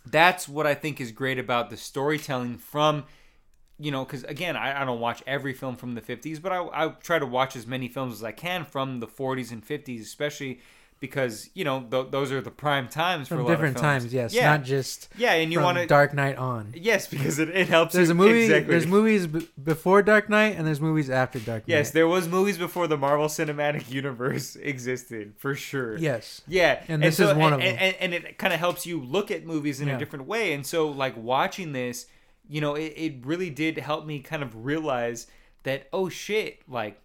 that's 0.07 0.49
what 0.49 0.67
i 0.67 0.75
think 0.75 1.01
is 1.01 1.13
great 1.13 1.39
about 1.39 1.71
the 1.71 1.77
storytelling 1.77 2.59
from 2.59 3.05
you 3.79 3.91
know 3.91 4.05
because 4.05 4.25
again 4.25 4.57
I, 4.57 4.83
I 4.83 4.85
don't 4.85 5.01
watch 5.01 5.23
every 5.27 5.53
film 5.55 5.77
from 5.77 5.95
the 5.95 6.01
50s 6.01 6.41
but 6.43 6.53
I, 6.53 6.59
I 6.73 6.89
try 7.03 7.19
to 7.19 7.27
watch 7.27 7.55
as 7.57 7.67
many 7.67 7.89
films 7.89 8.15
as 8.15 8.25
i 8.25 8.33
can 8.33 8.65
from 8.65 9.01
the 9.01 9.07
40s 9.07 9.53
and 9.53 9.65
50s 9.67 10.01
especially 10.03 10.61
because 11.01 11.49
you 11.55 11.63
know 11.65 11.87
th- 11.89 12.09
those 12.11 12.33
are 12.33 12.41
the 12.41 12.51
prime 12.51 12.89
times 12.89 13.29
for 13.29 13.35
a 13.35 13.37
From 13.39 13.47
lot 13.47 13.53
different 13.53 13.77
of 13.77 13.83
films. 13.83 14.03
times, 14.03 14.13
yes, 14.13 14.35
Yeah, 14.35 14.51
not 14.51 14.65
just 14.65 15.09
yeah, 15.17 15.35
and 15.35 15.53
you 15.53 15.61
want 15.61 15.79
to 15.79 15.87
Dark 15.87 16.13
Knight 16.13 16.35
on. 16.37 16.73
yes 16.75 17.07
because 17.07 17.39
it, 17.39 17.51
it 17.51 17.69
helps. 17.69 17.95
There's 17.95 18.09
you- 18.09 18.15
a 18.15 18.17
movie. 18.17 18.43
Exactly. 18.43 18.71
There's 18.73 18.87
movies 18.89 19.29
b- 19.29 19.49
before 19.63 20.03
Dark 20.03 20.29
Knight, 20.29 20.57
and 20.57 20.67
there's 20.67 20.81
movies 20.81 21.09
after 21.09 21.39
Dark 21.39 21.69
Knight. 21.69 21.73
Yes, 21.77 21.93
there 21.93 22.09
was 22.09 22.27
movies 22.27 22.59
before 22.59 22.89
the 22.89 22.97
Marvel 22.97 23.27
Cinematic 23.29 23.89
Universe 24.01 24.57
existed 24.57 25.35
for 25.39 25.55
sure. 25.55 25.97
Yes. 25.99 26.43
Yeah, 26.49 26.83
And 26.89 27.01
this 27.01 27.21
is 27.21 27.33
one 27.33 27.53
of 27.53 27.61
them. 27.61 27.77
And, 27.79 27.95
and 28.01 28.13
it 28.13 28.37
kind 28.37 28.53
of 28.53 28.59
helps 28.59 28.85
you 28.85 29.01
look 29.01 29.31
at 29.31 29.47
movies 29.47 29.81
in 29.81 29.87
Yeah. 29.87 29.95
a 29.95 29.99
different 30.01 30.27
way. 30.27 30.53
And 30.53 30.67
so, 30.67 30.89
like 30.89 31.17
watching 31.17 31.73
this, 31.75 32.07
you 32.49 32.61
know, 32.61 32.75
it, 32.75 32.93
it 32.97 33.15
really 33.27 33.51
did 33.51 33.77
help 33.79 34.07
me 34.07 34.21
kind 34.21 34.43
of 34.43 34.65
realize 34.65 35.27
that 35.65 35.89
oh 35.93 36.09
shit, 36.09 36.63
like 36.69 37.01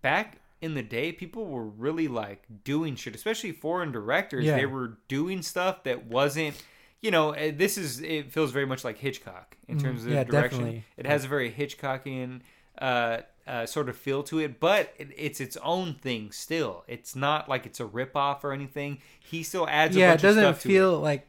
back 0.00 0.38
in 0.60 0.74
the 0.74 0.82
day, 0.82 1.12
people 1.12 1.46
were 1.46 1.64
really 1.66 2.08
like 2.08 2.42
doing 2.64 2.94
shit, 2.96 3.14
especially 3.14 3.52
foreign 3.52 3.92
directors. 3.92 4.44
Yeah. 4.44 4.56
They 4.56 4.66
were 4.66 4.98
doing 5.08 5.42
stuff 5.42 5.84
that 5.84 6.06
wasn't. 6.06 6.56
You 7.00 7.10
know, 7.10 7.32
eh, 7.32 7.50
this 7.54 7.76
is 7.76 8.00
it 8.00 8.30
feels 8.32 8.52
very 8.52 8.66
much 8.66 8.84
like 8.84 8.96
Hitchcock 8.98 9.56
in 9.66 9.78
Mhm. 9.78 9.82
terms 9.82 10.04
of 10.04 10.12
Yeah, 10.12 10.22
direction. 10.24 10.58
definitely. 10.60 10.84
It 10.96 11.06
has 11.06 11.24
a 11.24 11.28
very 11.28 11.50
Hitchcockian 11.50 12.42
uh, 12.80 13.18
uh, 13.46 13.66
sort 13.66 13.88
of 13.88 13.96
feel 13.96 14.22
to 14.22 14.38
it, 14.38 14.60
but 14.60 14.94
it, 14.98 15.08
it's 15.16 15.40
its 15.40 15.56
own 15.58 15.94
thing 15.94 16.30
still. 16.30 16.84
It's 16.86 17.16
not 17.16 17.48
like 17.48 17.66
it's 17.66 17.80
a 17.80 17.84
ripoff 17.84 18.44
or 18.44 18.52
anything. 18.52 18.98
He 19.20 19.42
still 19.42 19.68
adds. 19.68 19.96
yeah, 19.96 20.12
a 20.12 20.14
it 20.14 20.20
doesn't 20.22 20.44
of 20.44 20.54
stuff 20.56 20.62
feel 20.62 20.98
like. 21.00 21.26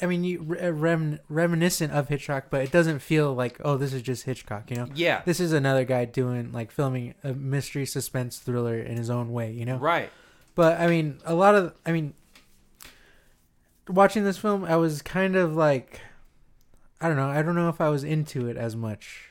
I 0.00 0.06
mean, 0.06 0.24
you 0.24 0.42
re- 0.42 0.70
rem- 0.70 1.20
reminiscent 1.28 1.92
of 1.92 2.08
Hitchcock, 2.08 2.46
but 2.50 2.62
it 2.62 2.72
doesn't 2.72 3.00
feel 3.00 3.34
like 3.34 3.60
oh, 3.64 3.76
this 3.76 3.92
is 3.92 4.02
just 4.02 4.24
Hitchcock. 4.24 4.70
You 4.70 4.76
know. 4.76 4.88
Yeah, 4.94 5.22
this 5.24 5.40
is 5.40 5.52
another 5.52 5.84
guy 5.84 6.04
doing 6.04 6.52
like 6.52 6.70
filming 6.70 7.14
a 7.22 7.34
mystery 7.34 7.86
suspense 7.86 8.38
thriller 8.38 8.78
in 8.78 8.96
his 8.96 9.10
own 9.10 9.32
way. 9.32 9.52
You 9.52 9.66
know, 9.66 9.76
right. 9.76 10.10
But 10.54 10.80
I 10.80 10.86
mean, 10.86 11.18
a 11.24 11.34
lot 11.34 11.54
of 11.54 11.74
I 11.84 11.92
mean, 11.92 12.14
watching 13.88 14.24
this 14.24 14.38
film, 14.38 14.64
I 14.64 14.76
was 14.76 15.02
kind 15.02 15.36
of 15.36 15.54
like, 15.54 16.00
I 17.00 17.08
don't 17.08 17.16
know, 17.16 17.28
I 17.28 17.42
don't 17.42 17.54
know 17.54 17.68
if 17.68 17.80
I 17.80 17.88
was 17.88 18.04
into 18.04 18.48
it 18.48 18.56
as 18.56 18.74
much 18.74 19.28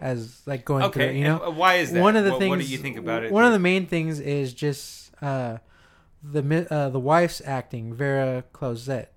as 0.00 0.42
like 0.46 0.64
going 0.64 0.90
through. 0.92 1.02
Okay, 1.02 1.14
It, 1.14 1.18
you 1.18 1.24
know, 1.24 1.42
and 1.42 1.56
why 1.56 1.76
is 1.76 1.92
that? 1.92 2.00
one 2.00 2.16
of 2.16 2.24
the 2.24 2.32
what, 2.32 2.38
things. 2.38 2.50
What 2.50 2.58
do 2.60 2.66
you 2.66 2.78
think 2.78 2.96
about 2.96 3.24
it? 3.24 3.32
One 3.32 3.44
of 3.44 3.52
the 3.52 3.58
main 3.58 3.86
things 3.86 4.20
is 4.20 4.52
just 4.52 5.10
uh, 5.22 5.58
the 6.22 6.66
uh, 6.70 6.90
the 6.90 7.00
wife's 7.00 7.42
acting, 7.44 7.94
Vera 7.94 8.44
Closet. 8.52 9.12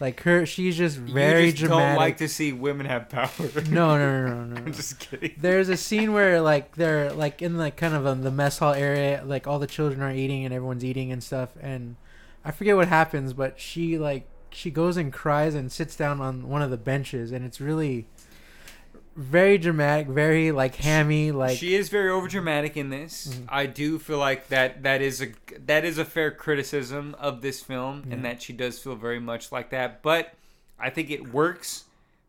Like 0.00 0.20
her, 0.22 0.44
she's 0.44 0.76
just 0.76 0.96
very 0.96 1.46
you 1.46 1.50
just 1.52 1.64
dramatic. 1.64 1.88
don't 1.88 1.96
like 1.96 2.16
to 2.16 2.28
see 2.28 2.52
women 2.52 2.86
have 2.86 3.08
power. 3.08 3.30
no, 3.70 3.96
no, 3.96 4.26
no, 4.26 4.26
no, 4.26 4.44
no. 4.54 4.56
I'm 4.56 4.72
just 4.72 4.98
kidding. 4.98 5.34
There's 5.38 5.68
a 5.68 5.76
scene 5.76 6.12
where 6.12 6.40
like 6.40 6.74
they're 6.74 7.12
like 7.12 7.42
in 7.42 7.56
like 7.56 7.76
kind 7.76 7.94
of 7.94 8.04
um, 8.06 8.22
the 8.22 8.30
mess 8.32 8.58
hall 8.58 8.74
area, 8.74 9.22
like 9.24 9.46
all 9.46 9.58
the 9.58 9.68
children 9.68 10.02
are 10.02 10.12
eating 10.12 10.44
and 10.44 10.52
everyone's 10.52 10.84
eating 10.84 11.12
and 11.12 11.22
stuff, 11.22 11.50
and 11.60 11.94
I 12.44 12.50
forget 12.50 12.76
what 12.76 12.88
happens, 12.88 13.32
but 13.32 13.60
she 13.60 13.96
like 13.96 14.26
she 14.50 14.70
goes 14.70 14.96
and 14.96 15.12
cries 15.12 15.54
and 15.54 15.70
sits 15.70 15.96
down 15.96 16.20
on 16.20 16.48
one 16.48 16.62
of 16.62 16.70
the 16.70 16.76
benches, 16.76 17.30
and 17.30 17.44
it's 17.44 17.60
really 17.60 18.06
very 19.16 19.58
dramatic, 19.58 20.08
very 20.08 20.50
like 20.52 20.74
hammy, 20.76 21.30
like 21.32 21.56
she 21.58 21.74
is 21.74 21.88
very 21.88 22.10
overdramatic 22.10 22.76
in 22.76 22.90
this. 22.90 23.28
Mhm. 23.28 23.44
I 23.48 23.66
do 23.66 23.98
feel 23.98 24.18
like 24.18 24.48
that 24.48 24.82
that 24.82 25.00
is 25.02 25.22
a 25.22 25.28
that 25.66 25.84
is 25.84 25.98
a 25.98 26.04
fair 26.04 26.30
criticism 26.30 27.14
of 27.18 27.40
this 27.42 27.60
film, 27.62 28.04
Yeah. 28.06 28.14
and 28.14 28.24
that 28.24 28.42
she 28.42 28.52
does 28.52 28.78
feel 28.78 28.96
very 28.96 29.20
much 29.20 29.52
like 29.52 29.70
that. 29.70 30.02
But 30.02 30.34
I 30.78 30.90
think 30.90 31.10
it 31.10 31.32
works 31.32 31.83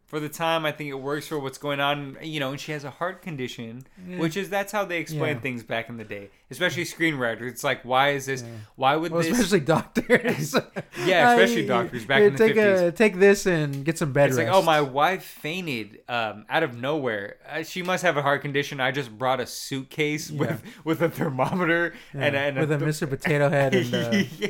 for 0.05 0.19
the 0.19 0.29
time. 0.29 0.65
I 0.65 0.71
think 0.71 0.89
it 0.89 0.93
works 1.00 1.27
for 1.27 1.39
what's 1.39 1.57
going 1.57 1.79
on. 1.79 2.17
You 2.21 2.39
know, 2.39 2.51
and 2.51 2.59
she 2.59 2.71
has 2.71 2.83
a 2.83 2.89
heart 2.91 3.21
condition, 3.21 3.85
Yeah. 4.07 4.19
which 4.19 4.38
is 4.38 4.50
that's 4.50 4.71
how 4.71 4.85
they 4.85 5.00
explain 5.00 5.35
Yeah. 5.35 5.41
things 5.41 5.63
back 5.63 5.89
in 5.89 5.97
the 5.97 6.03
day, 6.03 6.29
especially 6.51 6.83
screenwriters. 6.83 7.50
It's 7.50 7.63
like, 7.63 7.83
why 7.83 8.09
is 8.12 8.25
this? 8.27 8.41
Yeah. 8.43 8.47
Why 8.75 8.95
would 8.95 9.12
well, 9.12 9.21
this? 9.21 9.31
especially 9.31 9.62
doctors. 9.62 10.55
Yeah, 11.05 11.33
especially 11.33 11.65
I- 11.65 11.67
doctors 11.67 12.05
back 12.05 12.21
in 12.24 12.33
the 12.35 12.38
take 12.38 12.55
50s. 12.55 12.88
A, 12.88 12.91
take 12.91 13.19
this 13.19 13.45
and 13.45 13.83
get 13.85 13.97
some 13.97 14.12
bed 14.13 14.29
It's 14.29 14.38
rest. 14.38 14.47
like, 14.50 14.55
oh, 14.57 14.62
my 14.65 14.81
wife 14.81 15.24
fainted 15.24 16.00
um, 16.07 16.45
out 16.50 16.63
of 16.63 16.75
nowhere. 16.79 17.35
Uh, 17.47 17.63
she 17.63 17.83
must 17.83 18.01
have 18.03 18.15
a 18.17 18.21
heart 18.21 18.41
condition. 18.41 18.79
I 18.79 18.91
just 18.91 19.15
brought 19.17 19.39
a 19.39 19.45
suitcase 19.45 20.31
with 20.31 20.63
with 20.83 21.01
a 21.01 21.09
thermometer 21.09 21.93
and, 22.13 22.35
and 22.35 22.57
with 22.57 22.71
a 22.71 22.77
th- 22.77 22.89
Mr. 22.89 23.09
Potato 23.09 23.50
Head 23.50 23.75
and 23.75 23.93
uh. 24.43 24.47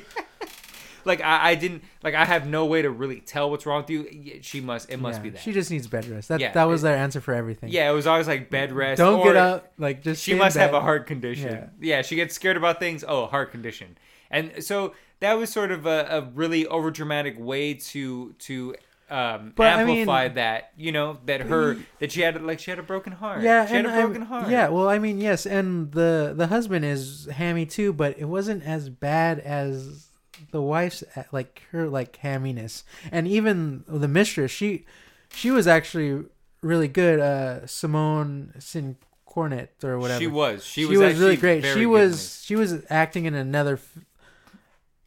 Like 1.05 1.21
I, 1.21 1.51
I 1.51 1.55
didn't 1.55 1.83
like 2.03 2.15
I 2.15 2.25
have 2.25 2.47
no 2.47 2.65
way 2.65 2.81
to 2.81 2.89
really 2.89 3.19
tell 3.21 3.49
what's 3.49 3.65
wrong 3.65 3.81
with 3.81 3.89
you. 3.89 4.39
She 4.41 4.59
must 4.61 4.89
it 4.89 4.97
must 4.99 5.19
yeah, 5.19 5.23
be 5.23 5.29
that. 5.31 5.41
She 5.41 5.53
just 5.53 5.71
needs 5.71 5.87
bed 5.87 6.05
rest. 6.07 6.29
That 6.29 6.39
Yeah, 6.39 6.51
that 6.53 6.65
was 6.65 6.81
it- 6.83 6.87
their 6.87 6.97
answer 6.97 7.21
for 7.21 7.33
everything. 7.33 7.69
yeah, 7.71 7.89
it 7.89 7.93
was 7.93 8.07
always 8.07 8.27
like 8.27 8.49
bed 8.49 8.71
rest. 8.73 8.97
Don't 8.97 9.23
get 9.23 9.35
up. 9.35 9.71
Like 9.77 10.01
just 10.03 10.23
She 10.23 10.33
must 10.33 10.57
have 10.57 10.73
a 10.73 10.81
heart 10.81 11.07
condition. 11.07 11.69
Yeah. 11.79 11.97
Yeah. 11.97 12.01
she 12.01 12.15
gets 12.15 12.33
scared 12.35 12.57
about 12.57 12.79
things. 12.79 13.03
Oh, 13.07 13.27
heart 13.27 13.51
condition. 13.51 13.97
And 14.31 14.63
so 14.63 14.93
that 15.19 15.33
was 15.33 15.51
sort 15.51 15.71
of 15.71 15.85
a, 15.85 16.07
a 16.09 16.21
really 16.33 16.65
overdramatic 16.65 17.37
way 17.39 17.75
to 17.75 18.33
to 18.39 18.75
um, 19.07 19.53
But, 19.55 19.67
I 19.73 19.83
mean- 19.85 19.99
amplify 19.99 20.29
that. 20.29 20.71
You 20.75 20.91
know 20.91 21.19
that 21.25 21.41
her 21.41 21.77
that 21.99 22.11
she 22.11 22.21
had 22.21 22.41
like 22.41 22.59
she 22.59 22.71
had 22.71 22.79
a 22.79 22.83
broken 22.83 23.13
heart. 23.13 23.43
Yeah, 23.43 23.65
she 23.67 23.75
had 23.75 23.85
a 23.85 23.89
broken 23.89 24.23
I, 24.23 24.25
heart. 24.25 24.49
Yeah, 24.49 24.69
well, 24.69 24.89
I 24.89 24.97
mean, 24.97 25.21
yes, 25.21 25.45
and 25.45 25.91
the 25.91 26.33
the 26.35 26.47
husband 26.47 26.83
is 26.85 27.29
hammy 27.31 27.67
too, 27.67 27.93
but 27.93 28.17
it 28.17 28.25
wasn't 28.25 28.63
as 28.63 28.89
bad 28.89 29.39
as 29.39 30.07
the 30.51 30.61
wife's 30.61 31.03
like 31.31 31.63
her 31.71 31.87
like 31.87 32.19
hamminess, 32.21 32.83
and 33.11 33.27
even 33.27 33.83
the 33.87 34.07
mistress. 34.07 34.51
She 34.51 34.85
she 35.33 35.51
was 35.51 35.67
actually 35.67 36.25
really 36.61 36.87
good. 36.87 37.19
Uh, 37.19 37.67
Simone 37.67 38.53
Sincornet 38.57 39.83
or 39.83 39.99
whatever. 39.99 40.19
She 40.19 40.27
was. 40.27 40.65
She, 40.65 40.81
She 40.81 40.87
was, 40.87 40.99
was, 40.99 41.19
really 41.19 41.37
great. 41.37 41.63
She 41.65 41.85
was 41.85 42.41
she 42.43 42.55
was 42.55 42.83
acting 42.89 43.25
in 43.25 43.33
another. 43.33 43.79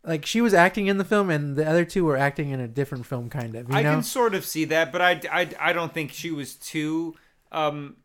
Like 0.05 0.25
she 0.25 0.41
was 0.41 0.55
acting 0.55 0.87
in 0.87 0.97
the 0.97 1.05
film, 1.05 1.29
and 1.29 1.57
the 1.57 1.69
other 1.69 1.85
two 1.85 2.05
were 2.05 2.17
acting 2.17 2.51
in 2.51 2.61
a 2.61 2.69
different 2.69 3.05
film, 3.05 3.29
kind 3.29 3.55
of. 3.55 3.69
You 3.69 3.77
I 3.77 3.83
know, 3.83 3.95
can 3.95 4.03
sort 4.03 4.35
of 4.35 4.45
see 4.45 4.65
that, 4.67 4.91
but 4.91 5.03
I, 5.03 5.21
I, 5.31 5.49
I 5.61 5.73
don't 5.73 5.93
think 5.93 6.13
she 6.13 6.31
was 6.31 6.55
too. 6.55 7.15
Um, 7.53 7.97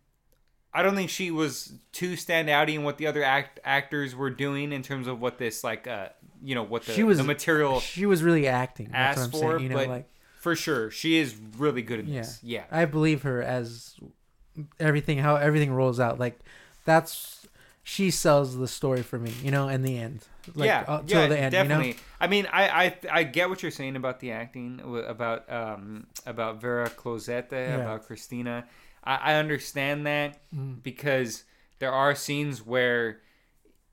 I 0.73 0.81
don't 0.81 0.95
think 0.95 1.09
she 1.09 1.29
was 1.29 1.73
too 1.91 2.13
standouty 2.13 2.73
in 2.73 2.83
what 2.83 2.97
the 2.97 3.07
other 3.07 3.23
act 3.23 3.59
actors 3.63 4.15
were 4.15 4.31
doing 4.31 4.71
in 4.71 4.81
terms 4.81 5.07
of 5.07 5.21
what 5.21 5.37
this 5.37 5.63
like, 5.63 5.85
uh, 5.87 6.09
you 6.43 6.55
know, 6.55 6.63
what 6.63 6.83
the, 6.85 6.93
She 6.93 7.03
was- 7.03 7.17
the 7.17 7.23
material 7.23 7.79
she 7.79 8.05
was 8.05 8.21
really 8.23 8.47
acting. 8.47 8.89
That's 8.91 9.19
asked 9.19 9.33
what 9.33 9.43
I'm 9.43 9.49
for. 9.51 9.57
saying. 9.59 9.63
You 9.63 9.69
know, 9.69 9.75
but 9.75 9.87
like 9.89 10.09
for 10.39 10.55
sure, 10.55 10.91
she 10.91 11.17
is 11.17 11.35
really 11.57 11.81
good 11.81 11.99
in 12.01 12.11
this. 12.13 12.39
Yeah, 12.43 12.63
I 12.71 12.85
believe 12.85 13.21
her 13.23 13.41
as 13.41 13.95
everything 14.79 15.17
how 15.19 15.35
everything 15.37 15.71
rolls 15.71 15.99
out. 15.99 16.19
Like 16.19 16.39
that's 16.85 17.47
she 17.85 18.11
sells 18.11 18.57
the 18.57 18.67
story 18.67 19.01
for 19.01 19.19
me, 19.19 19.31
you 19.43 19.51
know, 19.51 19.67
in 19.67 19.81
the 19.81 19.97
end. 19.97 20.25
Like, 20.55 20.67
yeah, 20.67 20.83
uh, 20.87 21.01
till 21.03 21.21
yeah, 21.21 21.27
the 21.27 21.39
end, 21.39 21.51
definitely. 21.51 21.87
you 21.89 21.93
know. 21.93 21.99
I 22.19 22.27
mean, 22.27 22.47
I, 22.51 22.67
I, 22.85 22.97
I 23.11 23.23
get 23.23 23.49
what 23.49 23.61
you're 23.61 23.71
saying 23.71 23.95
about 23.95 24.19
the 24.21 24.31
acting, 24.31 24.81
about 25.07 25.49
um, 25.51 26.07
about 26.25 26.61
Vera 26.61 26.89
Closette, 26.89 27.47
about 27.51 28.05
Christina. 28.05 28.65
I, 29.03 29.15
I 29.15 29.33
understand 29.35 30.05
that 30.07 30.39
Mm. 30.55 30.81
because 30.83 31.43
there 31.79 31.91
are 31.91 32.15
scenes 32.15 32.65
where 32.65 33.19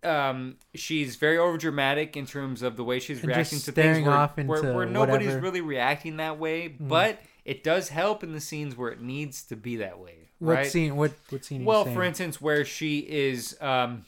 um, 0.02 0.56
she's 0.74 1.16
very 1.16 1.36
overdramatic 1.36 2.16
in 2.16 2.26
terms 2.26 2.62
of 2.62 2.76
the 2.76 2.84
way 2.84 2.98
she's 3.00 3.18
And 3.20 3.28
reacting 3.28 3.58
to 3.60 3.64
things 3.72 3.74
staring 3.74 4.04
where, 4.06 4.14
off 4.14 4.36
where, 4.36 4.58
into 4.58 4.72
where 4.74 4.86
nobody's 4.86 5.28
whatever. 5.28 5.40
Mm. 5.40 5.42
really 5.42 5.60
reacting 5.60 6.16
that 6.18 6.38
way, 6.38 6.68
but 6.68 7.20
it 7.44 7.62
does 7.64 7.88
help 7.88 8.22
in 8.22 8.32
the 8.32 8.40
scenes 8.40 8.76
where 8.76 8.90
it 8.90 9.00
needs 9.00 9.42
to 9.44 9.56
be 9.56 9.76
that 9.76 9.98
way. 9.98 10.28
What 10.38 10.54
right? 10.54 10.66
scene? 10.66 10.96
What 10.96 11.12
what 11.28 11.44
scene? 11.44 11.64
Well, 11.64 11.84
for 11.84 12.02
instance, 12.02 12.40
where 12.40 12.64
she 12.64 12.98
is 13.00 13.56
um, 13.60 14.04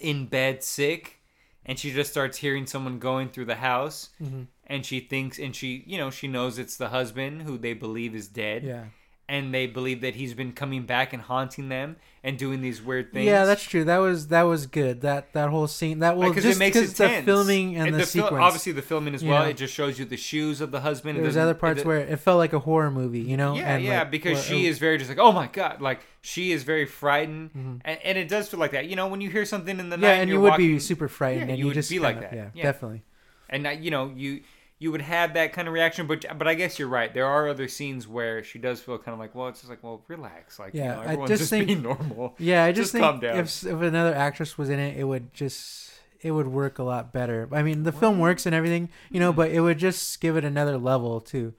in 0.00 0.26
bed 0.26 0.62
sick, 0.64 1.18
and 1.66 1.78
she 1.78 1.92
just 1.92 2.10
starts 2.10 2.38
hearing 2.38 2.66
someone 2.66 2.98
going 2.98 3.28
through 3.28 3.44
the 3.46 3.56
house, 3.56 4.08
Mhm. 4.22 4.46
and 4.66 4.86
she 4.86 5.00
thinks, 5.00 5.38
and 5.38 5.54
she, 5.54 5.84
you 5.86 5.98
know, 5.98 6.10
she 6.10 6.28
knows 6.28 6.58
it's 6.58 6.76
the 6.78 6.88
husband 6.88 7.42
who 7.42 7.58
they 7.58 7.74
believe 7.74 8.14
is 8.14 8.26
dead, 8.28 8.62
yeah, 8.64 8.84
and 9.30 9.54
they 9.54 9.66
believe 9.66 10.00
that 10.02 10.16
he's 10.16 10.34
been 10.34 10.52
coming 10.52 10.82
back 10.84 11.12
and 11.14 11.22
haunting 11.22 11.68
them 11.70 11.96
and 12.22 12.36
doing 12.36 12.60
these 12.60 12.82
weird 12.82 13.12
things. 13.14 13.24
yeah, 13.24 13.46
that's 13.46 13.62
true. 13.62 13.84
That 13.84 13.98
was 13.98 14.26
that 14.28 14.42
was 14.42 14.66
good. 14.66 15.00
That 15.02 15.32
that 15.32 15.48
whole 15.48 15.66
scene. 15.68 16.00
That 16.00 16.16
well, 16.18 16.28
because 16.28 16.42
just 16.44 16.56
it 16.56 16.58
makes 16.58 16.76
because 16.76 16.90
it 16.92 16.96
the 16.96 17.06
tense. 17.08 17.24
filming 17.24 17.76
and, 17.76 17.94
the, 17.94 17.98
fil- 18.00 18.06
sequence. 18.24 18.42
obviously 18.42 18.72
the 18.72 18.82
filming 18.82 19.14
as 19.14 19.24
well. 19.24 19.44
Yeah. 19.44 19.50
It 19.50 19.56
just 19.56 19.72
shows 19.72 19.98
you 19.98 20.04
the 20.04 20.16
shoes 20.18 20.60
of 20.60 20.72
the 20.72 20.80
husband. 20.80 21.18
There's 21.24 21.36
other 21.36 21.54
parts 21.54 21.76
doesn't- 21.78 21.88
where 21.88 22.00
it 22.00 22.18
felt 22.20 22.38
like 22.38 22.52
a 22.52 22.58
horror 22.58 22.90
movie, 22.90 23.20
you 23.20 23.36
know. 23.38 23.54
Yeah, 23.54 23.76
and 23.76 23.84
yeah, 23.84 24.00
like, 24.00 24.10
because 24.10 24.44
she 24.44 24.66
is 24.66 24.78
very 24.78 24.98
just 24.98 25.08
like, 25.08 25.18
oh 25.18 25.32
my 25.32 25.46
god, 25.46 25.80
like 25.80 26.00
she 26.20 26.52
is 26.52 26.64
very 26.64 26.84
frightened, 26.84 27.52
Mhm. 27.54 27.80
and, 27.84 27.98
and 28.04 28.18
it 28.18 28.28
does 28.28 28.48
feel 28.48 28.60
like 28.60 28.72
that. 28.72 28.86
You 28.86 28.96
know, 28.96 29.06
when 29.06 29.20
you 29.22 29.30
hear 29.30 29.44
something 29.46 29.78
in 29.80 29.88
the 29.88 29.96
Yeah, 29.96 30.08
night, 30.08 30.14
and 30.20 30.28
you're 30.28 30.38
you 30.38 30.42
would 30.42 30.50
walking, 30.50 30.66
be 30.74 30.78
super 30.80 31.08
frightened, 31.08 31.46
Yeah, 31.46 31.52
and 31.52 31.58
you 31.58 31.62
you, 31.64 31.66
would 31.68 31.74
just 31.74 31.88
be 31.90 31.98
like 32.00 32.16
kinda- 32.20 32.28
that. 32.30 32.36
Yeah, 32.36 32.48
Yeah. 32.52 32.62
definitely. 32.64 33.02
and 33.48 33.66
uh, 33.66 33.70
you 33.70 33.90
know 33.90 34.12
you 34.14 34.42
you 34.80 34.90
would 34.90 35.02
have 35.02 35.34
that 35.34 35.52
kind 35.52 35.68
of 35.68 35.74
reaction 35.74 36.08
but 36.08 36.24
but 36.36 36.48
i 36.48 36.54
guess 36.54 36.78
you're 36.78 36.88
right 36.88 37.14
there 37.14 37.26
are 37.26 37.48
other 37.48 37.68
scenes 37.68 38.08
where 38.08 38.42
she 38.42 38.58
does 38.58 38.80
feel 38.80 38.98
kind 38.98 39.12
of 39.12 39.20
like 39.20 39.32
well 39.34 39.46
it's 39.46 39.60
just 39.60 39.70
like 39.70 39.82
well 39.84 40.02
relax 40.08 40.58
like 40.58 40.74
you 40.74 40.80
Yeah, 40.80 40.94
know, 40.94 41.00
I 41.00 41.04
everyone's 41.04 41.28
just 41.28 41.40
just, 41.42 41.50
think- 41.50 41.66
being 41.68 41.82
normal 41.90 42.34
Yeah, 42.38 42.64
I 42.64 42.72
Just 42.72 42.92
just, 42.92 43.00
calm 43.00 43.20
think 43.20 43.32
down. 43.32 43.38
if 43.40 43.64
if 43.64 43.80
another 43.80 44.14
actress 44.14 44.58
was 44.58 44.68
in 44.70 44.78
it, 44.80 44.96
it 44.98 45.04
would 45.04 45.32
just 45.32 45.92
it 46.22 46.32
would 46.32 46.48
work 46.48 46.78
a 46.78 46.82
lot 46.82 47.12
better. 47.12 47.48
I 47.52 47.62
mean, 47.62 47.82
the 47.84 47.92
film 47.92 48.18
works 48.18 48.44
and 48.44 48.54
everything, 48.54 48.90
you 49.10 49.20
know, 49.20 49.32
but 49.32 49.50
hmm. 49.50 49.56
it 49.56 49.60
would 49.60 49.78
just 49.78 50.20
give 50.20 50.36
it 50.36 50.44
another 50.44 50.76
level 50.76 51.20
to 51.22 51.54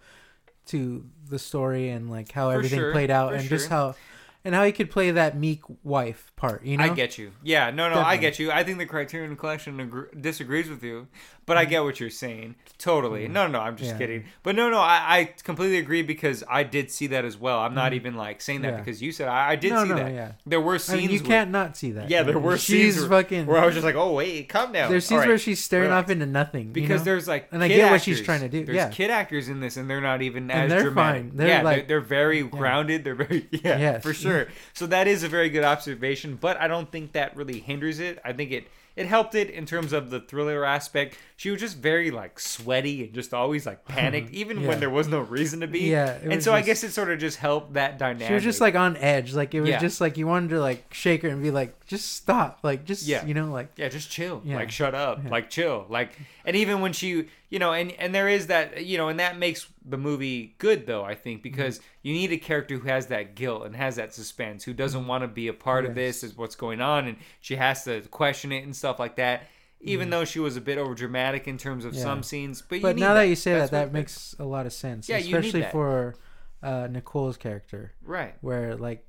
to 0.68 1.06
the 1.30 1.40
story 1.40 1.90
and 1.90 2.10
like 2.10 2.32
how 2.32 2.50
For 2.50 2.56
everything 2.56 2.80
sure, 2.80 2.92
played 2.92 3.10
out 3.10 3.32
for 3.32 3.36
and 3.38 3.50
just 3.50 3.70
how 3.70 3.96
and 4.44 4.56
how 4.56 4.64
he 4.64 4.72
could 4.72 4.90
play 4.90 5.12
that 5.12 5.38
meek 5.38 5.62
wife 5.84 6.32
part. 6.36 6.64
You 6.66 6.78
know, 6.78 6.84
I 6.84 6.90
get 6.90 7.18
you. 7.18 7.32
Yeah, 7.44 7.70
no, 7.72 7.90
no, 7.90 8.00
I 8.00 8.18
get 8.18 8.40
you. 8.40 8.52
I 8.52 8.64
think 8.64 8.78
the 8.80 8.86
Criterion 8.86 9.36
Collection 9.36 9.78
agr 9.78 10.20
disagrees 10.20 10.70
with 10.70 10.84
you, 10.84 11.08
but 11.46 11.58
I 11.58 11.66
get 11.66 11.84
what 11.84 12.00
you're 12.00 12.10
saying. 12.10 12.56
Totally. 12.78 13.28
No, 13.28 13.46
no, 13.48 13.60
I'm 13.60 13.76
just 13.76 13.92
Mm-hmm. 13.92 14.02
Yeah. 14.02 14.08
kidding. 14.08 14.26
But 14.44 14.56
no, 14.56 14.70
no, 14.70 14.80
I, 14.80 15.18
I 15.20 15.24
completely 15.44 15.78
agree 15.78 16.02
because 16.02 16.44
I 16.50 16.64
did 16.64 16.90
see 16.92 17.08
that 17.08 17.26
as 17.26 17.38
well. 17.38 17.60
I'm 17.60 17.76
not 17.76 17.94
even 17.94 18.16
like 18.16 18.42
saying 18.42 18.62
that 18.62 18.70
Mm-hmm. 18.70 18.78
Yeah. 18.78 18.84
because 18.84 19.02
you 19.02 19.12
said 19.12 19.28
I, 19.28 19.52
I 19.52 19.56
did 19.56 19.72
No, 19.72 19.84
see 19.84 19.90
no, 19.90 19.96
that. 19.98 20.14
yeah. 20.14 20.32
There 20.46 20.62
were 20.62 20.76
I 20.76 20.78
scenes. 20.78 21.02
mean, 21.02 21.10
you 21.12 21.20
where- 21.20 21.28
can't 21.28 21.52
not 21.52 21.76
see 21.78 21.92
that. 21.92 22.10
Yeah, 22.10 22.24
there 22.24 22.40
were 22.40 22.58
She's 22.58 22.96
scenes 22.96 23.08
where, 23.10 23.22
fucking. 23.24 23.46
where 23.48 23.58
I 23.62 23.66
was 23.66 23.76
just 23.76 23.86
like, 23.86 23.96
oh 23.96 24.14
wait, 24.14 24.50
come 24.50 24.72
down. 24.72 24.90
there's 24.92 25.06
scenes 25.06 25.20
right. 25.20 25.28
where 25.28 25.38
she's 25.38 25.64
staring 25.64 25.90
relax. 25.90 26.06
off 26.06 26.12
into 26.12 26.26
nothing. 26.26 26.68
you 26.68 26.74
because 26.74 27.02
know? 27.02 27.06
there's 27.06 27.28
like 27.28 27.50
And 27.52 27.64
I 27.64 27.68
get 27.68 27.92
what 27.92 28.02
she's 28.02 28.22
trying 28.22 28.42
to 28.42 28.50
do, 28.50 28.66
There's 28.66 28.76
yeah. 28.76 28.90
kid 28.90 29.10
actors 29.12 29.50
in 29.50 29.60
this, 29.60 29.78
and 29.78 29.90
they're 29.90 30.02
not 30.02 30.22
even 30.22 30.50
And 30.50 30.64
as 30.64 30.70
they're 30.70 30.84
dramatic. 30.84 31.22
fine. 31.24 31.38
They're 31.38 31.48
yeah, 31.48 31.62
like- 31.64 31.88
they're, 31.88 32.00
they're 32.00 32.02
very 32.02 32.44
grounded. 32.44 33.04
They're 33.04 33.16
very 33.16 33.48
yeah, 33.52 33.78
Yes. 33.78 34.04
for 34.04 34.14
sure. 34.14 34.48
So 34.74 34.88
that 34.88 35.08
is 35.08 35.24
a 35.24 35.28
very 35.28 35.50
good 35.50 35.64
observation, 35.64 36.38
but 36.40 36.60
I 36.60 36.68
don't 36.68 36.92
think 36.92 37.12
that 37.14 37.36
really 37.36 37.60
hinders 37.60 38.00
it. 38.00 38.20
I 38.24 38.34
think 38.34 38.52
it 38.52 38.68
it 38.96 39.06
helped 39.08 39.36
it 39.36 39.50
in 39.50 39.66
terms 39.66 39.94
of 39.94 40.10
the 40.10 40.20
thriller 40.20 40.66
aspect. 40.66 41.18
She 41.38 41.50
was 41.50 41.60
just 41.60 41.78
very 41.78 42.12
like 42.12 42.40
sweaty 42.40 43.06
and 43.06 43.14
just 43.14 43.34
always 43.34 43.66
like 43.66 43.86
panicked, 43.86 44.30
even 44.34 44.62
Yeah. 44.62 44.68
when 44.68 44.80
there 44.80 44.90
was 44.90 45.08
no 45.08 45.20
reason 45.22 45.62
to 45.62 45.68
be. 45.68 45.80
Yeah, 45.92 46.18
and 46.24 46.44
so 46.44 46.54
I 46.54 46.62
guess 46.62 46.84
it 46.84 46.92
sort 46.92 47.10
of 47.10 47.18
just 47.20 47.38
helped 47.38 47.74
that 47.74 47.98
dynamic. 47.98 48.28
She 48.28 48.34
was 48.34 48.44
just 48.44 48.62
like 48.62 48.76
on 48.76 48.98
edge. 48.98 49.34
Like 49.34 49.56
it 49.56 49.62
was 49.62 49.70
Yeah. 49.70 49.80
just 49.80 50.02
like 50.02 50.18
you 50.18 50.28
wanted 50.28 50.50
to 50.50 50.60
like 50.60 50.94
shake 50.94 51.24
her 51.24 51.30
and 51.30 51.42
be 51.42 51.50
like, 51.52 51.86
just 51.88 52.14
stop. 52.14 52.60
Like 52.64 52.86
just 52.86 53.08
Yeah. 53.08 53.26
you 53.26 53.34
know 53.34 53.52
like 53.52 53.70
Yeah, 53.76 53.90
just 53.90 54.12
chill. 54.12 54.42
Yeah. 54.46 54.58
Like 54.58 54.70
shut 54.72 54.94
up. 54.94 55.22
Like 55.30 55.50
chill. 55.50 55.86
Like 55.90 56.12
and 56.46 56.56
even 56.56 56.82
when 56.82 56.94
she, 56.94 57.26
you 57.50 57.60
know, 57.60 57.74
and 57.74 57.92
and 57.94 58.14
there 58.14 58.28
is 58.28 58.48
that, 58.48 58.86
you 58.86 58.98
know, 58.98 59.10
and 59.10 59.20
that 59.20 59.38
makes 59.38 59.68
the 59.86 59.98
movie 59.98 60.56
good 60.58 60.86
though, 60.88 61.04
I 61.04 61.16
think, 61.16 61.42
because 61.44 61.80
Mm-hmm. 61.80 61.86
you 62.04 62.14
need 62.14 62.32
a 62.32 62.38
character 62.38 62.78
who 62.78 62.88
has 62.88 63.08
that 63.08 63.36
guilt 63.36 63.66
and 63.66 63.76
has 63.76 63.96
that 63.98 64.14
suspense, 64.14 64.64
who 64.64 64.74
doesn't 64.74 65.08
want 65.08 65.24
to 65.24 65.28
be 65.28 65.48
a 65.48 65.54
part 65.54 65.86
of 65.86 65.96
this 65.96 66.24
is 66.24 66.38
what's 66.38 66.56
going 66.56 66.82
on 66.82 67.08
and 67.08 67.18
she 67.42 67.56
has 67.56 67.84
to 67.86 68.02
question 68.04 68.52
it 68.52 68.64
and 68.64 68.76
stuff 68.76 69.00
like 69.00 69.16
that. 69.18 69.44
Even 69.84 70.12
though 70.12 70.26
she 70.26 70.40
was 70.40 70.58
a 70.58 70.62
bit 70.62 70.78
over 70.78 70.94
dramatic 70.94 71.48
in 71.48 71.58
terms 71.58 71.86
of. 71.86 71.96
Yeah. 71.96 72.04
some 72.04 72.22
scenes, 72.22 72.62
but, 72.62 72.76
you 72.76 72.82
But 72.84 72.98
now 72.98 73.16
that 73.16 73.24
you 73.24 73.36
say 73.36 73.54
that, 73.54 73.60
That's 73.60 73.72
that 73.72 73.84
what- 73.86 73.94
makes 73.94 74.36
a 74.38 74.44
lot 74.46 74.68
of 74.68 74.74
sense. 74.74 75.10
Yeah, 75.10 75.18
especially 75.18 75.62
that. 75.62 75.72
for 75.72 76.14
uh, 76.62 76.88
Nicole's 76.92 77.38
character, 77.38 77.94
right. 78.04 78.36
where 78.42 78.76
like, 78.76 79.04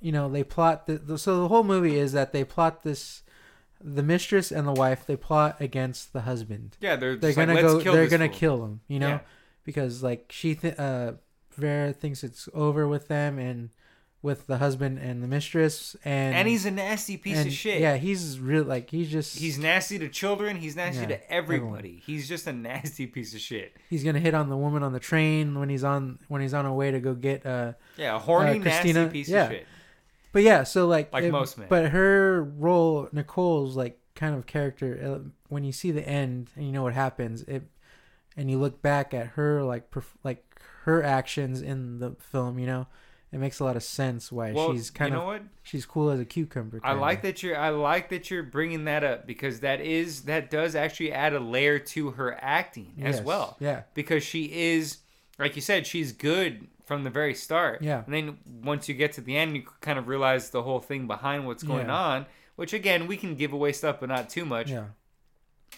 you 0.00 0.10
know, 0.12 0.28
they 0.28 0.42
plot. 0.44 0.86
The, 0.86 0.98
the, 0.98 1.16
so 1.18 1.40
the 1.42 1.48
whole 1.48 1.62
movie 1.62 1.96
is 1.96 2.12
that 2.12 2.32
they 2.32 2.42
plot 2.44 2.82
this, 2.82 3.22
the 3.82 4.02
mistress 4.02 4.50
and 4.50 4.66
the 4.66 4.72
wife. 4.72 5.06
They 5.06 5.16
plot 5.16 5.56
against 5.60 6.12
the 6.12 6.22
husband. 6.22 6.76
Yeah, 6.80 6.96
they're 6.96 7.16
They're 7.16 7.30
like, 7.30 7.36
gonna 7.36 7.54
"Let's 7.54 7.74
go. 7.74 7.80
kill 7.80 7.92
They're 7.94 8.08
gonna 8.08 8.28
fool." 8.28 8.36
kill 8.38 8.64
him. 8.64 8.80
You 8.88 8.98
know, 9.00 9.08
Yeah. 9.08 9.20
because 9.64 10.02
like 10.02 10.26
she, 10.30 10.54
th- 10.54 10.78
uh, 10.78 11.12
Vera 11.56 11.92
thinks 11.92 12.22
it's 12.24 12.48
over 12.54 12.86
with 12.88 13.08
them 13.08 13.38
and 13.38 13.70
with 14.22 14.46
the 14.48 14.58
husband 14.58 14.98
and 14.98 15.22
the 15.22 15.28
mistress 15.28 15.94
and 16.04 16.34
And 16.34 16.48
he's 16.48 16.66
a 16.66 16.70
nasty 16.70 17.16
piece 17.16 17.36
and, 17.38 17.46
of 17.46 17.52
shit. 17.52 17.80
Yeah, 17.80 17.96
he's 17.96 18.40
real. 18.40 18.64
Like 18.64 18.90
he's 18.90 19.10
just 19.10 19.38
He's 19.38 19.56
nasty 19.56 19.98
to 20.00 20.08
children. 20.08 20.56
He's 20.56 20.74
nasty 20.74 21.02
Yeah, 21.02 21.06
to 21.08 21.30
everybody. 21.32 22.02
He's 22.04 22.28
just 22.28 22.46
a 22.48 22.52
nasty 22.52 23.06
piece 23.06 23.34
of 23.34 23.40
shit. 23.40 23.76
he's 23.88 24.02
gonna 24.02 24.18
hit 24.18 24.34
on 24.34 24.48
the 24.48 24.56
woman 24.56 24.82
on 24.82 24.92
the 24.92 24.98
train 25.00 25.58
when 25.58 25.68
he's 25.68 25.84
on 25.84 26.18
when 26.28 26.40
he's 26.42 26.54
on 26.54 26.66
a 26.66 26.74
way 26.74 26.90
to 26.90 26.98
go 26.98 27.14
get 27.14 27.46
uh 27.46 27.74
Yeah, 27.96 28.16
a 28.16 28.18
horny, 28.18 28.58
Uh, 28.58 28.62
Christina- 28.62 29.04
nasty 29.04 29.12
piece 29.12 29.28
yeah. 29.28 29.44
of 29.44 29.50
shit. 29.52 29.66
But 30.36 30.42
yeah 30.42 30.62
so 30.64 30.86
like 30.86 31.10
Like 31.14 31.24
it- 31.24 31.32
most 31.32 31.56
men. 31.56 31.66
but 31.70 31.86
her 31.92 32.42
role 32.42 33.08
nicole's 33.10 33.74
like 33.74 33.98
kind 34.14 34.34
of 34.34 34.44
character 34.44 34.90
uh, 35.02 35.28
when 35.48 35.64
you 35.64 35.72
see 35.72 35.90
the 35.90 36.06
end 36.06 36.50
and 36.56 36.66
you 36.66 36.72
know 36.72 36.82
what 36.82 36.92
happens 36.92 37.40
it 37.44 37.62
and 38.36 38.50
you 38.50 38.58
look 38.58 38.82
back 38.82 39.14
at 39.14 39.28
her 39.28 39.62
like 39.62 39.90
perf- 39.90 40.18
like 40.22 40.44
her 40.84 41.02
actions 41.02 41.62
in 41.62 41.98
the 42.00 42.10
film 42.18 42.58
you 42.58 42.66
know 42.66 42.86
it 43.32 43.38
makes 43.38 43.58
a 43.60 43.64
lot 43.64 43.76
of 43.76 43.82
sense 43.82 44.30
why 44.30 44.52
Well, 44.52 44.72
she's 44.72 44.88
kind 44.90 45.12
you 45.14 45.20
of 45.20 45.26
what? 45.26 45.42
she's 45.62 45.84
cool 45.86 46.10
as 46.10 46.20
a 46.20 46.24
cucumber 46.24 46.80
I 46.84 46.90
kinda. 46.90 47.00
like 47.02 47.22
that 47.22 47.42
you're. 47.42 47.56
I 47.58 47.70
like 47.70 48.08
that 48.10 48.30
you're 48.30 48.44
bringing 48.44 48.84
that 48.84 49.02
up 49.04 49.26
because 49.26 49.60
that 49.60 49.80
is 49.80 50.22
that 50.22 50.48
does 50.50 50.74
actually 50.76 51.12
add 51.12 51.32
a 51.34 51.40
layer 51.40 51.78
to 51.94 52.10
her 52.12 52.38
acting 52.40 52.92
as 53.02 53.16
Yes, 53.16 53.24
well. 53.24 53.56
yeah 53.58 53.82
Because 53.94 54.22
she 54.22 54.44
is, 54.74 54.98
like 55.40 55.56
you 55.56 55.60
said, 55.62 55.86
she's 55.88 56.12
good 56.12 56.68
from 56.86 57.04
the 57.04 57.10
very 57.10 57.34
start. 57.34 57.82
Yeah. 57.82 58.02
And 58.06 58.14
then 58.14 58.38
once 58.64 58.88
you 58.88 58.94
get 58.94 59.12
to 59.14 59.20
the 59.20 59.36
end, 59.36 59.54
you 59.56 59.64
kind 59.82 59.98
of 59.98 60.08
realize 60.08 60.48
the 60.50 60.62
whole 60.62 60.80
thing 60.80 61.06
behind 61.06 61.46
what's 61.46 61.62
going 61.62 61.88
Yeah. 61.88 61.94
on. 61.96 62.26
Which 62.54 62.72
again, 62.72 63.06
we 63.06 63.18
can 63.18 63.34
give 63.34 63.52
away 63.52 63.72
stuff, 63.72 63.96
but 64.00 64.08
not 64.08 64.30
too 64.30 64.46
much. 64.46 64.70
yeah 64.70 64.86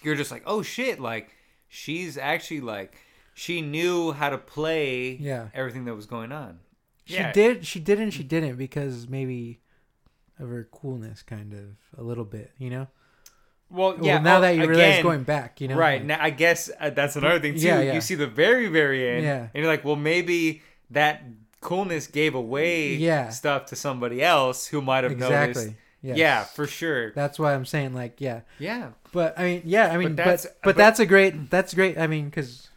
You're 0.03 0.15
just 0.15 0.31
like, 0.31 0.45
oh 0.47 0.63
shit! 0.63 1.01
Like 1.01 1.35
she's 1.67 2.17
actually 2.17 2.61
like 2.61 2.97
she 3.35 3.61
knew 3.63 4.13
how 4.13 4.31
to 4.31 4.39
play. 4.39 5.17
Yeah. 5.19 5.49
Everything 5.55 5.87
that 5.87 5.95
was 5.97 6.07
going 6.07 6.31
on. 6.31 6.61
she 7.05 7.15
yeah. 7.15 7.33
did 7.33 7.67
she 7.67 7.81
did 7.81 7.99
and 7.99 8.13
she 8.15 8.23
didn't 8.23 8.57
because 8.57 9.09
maybe 9.09 9.59
of 10.39 10.49
her 10.51 10.69
coolness 10.71 11.23
kind 11.23 11.53
of 11.53 11.65
a 11.99 12.03
little 12.03 12.25
bit 12.25 12.53
you 12.59 12.71
know 12.71 12.87
Well, 13.71 13.97
Well, 13.97 14.05
yeah. 14.07 14.19
now 14.21 14.39
oh, 14.39 14.41
that 14.43 14.51
you 14.57 14.67
realize 14.69 14.77
again, 14.99 15.03
going 15.03 15.23
back 15.25 15.61
you 15.61 15.67
know 15.69 15.75
right 15.77 16.01
like- 16.01 16.07
now, 16.07 16.19
I 16.21 16.31
guess 16.31 16.71
uh, 16.79 16.91
that's 16.91 17.17
another 17.17 17.41
thing 17.41 17.55
too. 17.55 17.67
Yeah, 17.67 17.81
yeah. 17.81 17.95
You 17.95 18.01
see 18.01 18.15
the 18.15 18.27
very, 18.29 18.69
very 18.69 19.09
end, 19.09 19.25
Yeah. 19.25 19.41
and 19.53 19.55
you're 19.55 19.67
like, 19.67 19.85
well, 19.85 19.97
maybe 19.97 20.63
that 20.91 21.23
coolness 21.61 22.07
gave 22.07 22.35
away 22.35 22.95
Yeah. 22.95 23.29
stuff 23.31 23.67
to 23.67 23.77
somebody 23.77 24.23
else 24.23 24.67
who 24.69 24.81
might 24.81 25.05
have 25.05 25.13
exactly 25.13 25.63
noticed. 25.65 25.77
yes. 26.03 26.17
Yeah, 26.19 26.45
for 26.45 26.67
sure. 26.67 27.13
That's 27.13 27.39
why 27.39 27.55
I'm 27.55 27.65
saying 27.67 27.95
like 27.95 28.21
yeah. 28.21 28.41
Yeah, 28.59 28.91
But 29.13 29.39
I 29.39 29.45
mean 29.45 29.63
yeah, 29.65 29.89
I 29.93 29.97
mean 29.97 30.11
but 30.11 30.17
that's- 30.17 30.45
but, 30.47 30.55
but- 30.63 30.77
that's 30.77 31.01
a 31.01 31.07
great 31.07 31.51
that's 31.51 31.75
great. 31.75 31.99
I 31.99 32.07
mean 32.07 32.31
cuz 32.31 32.69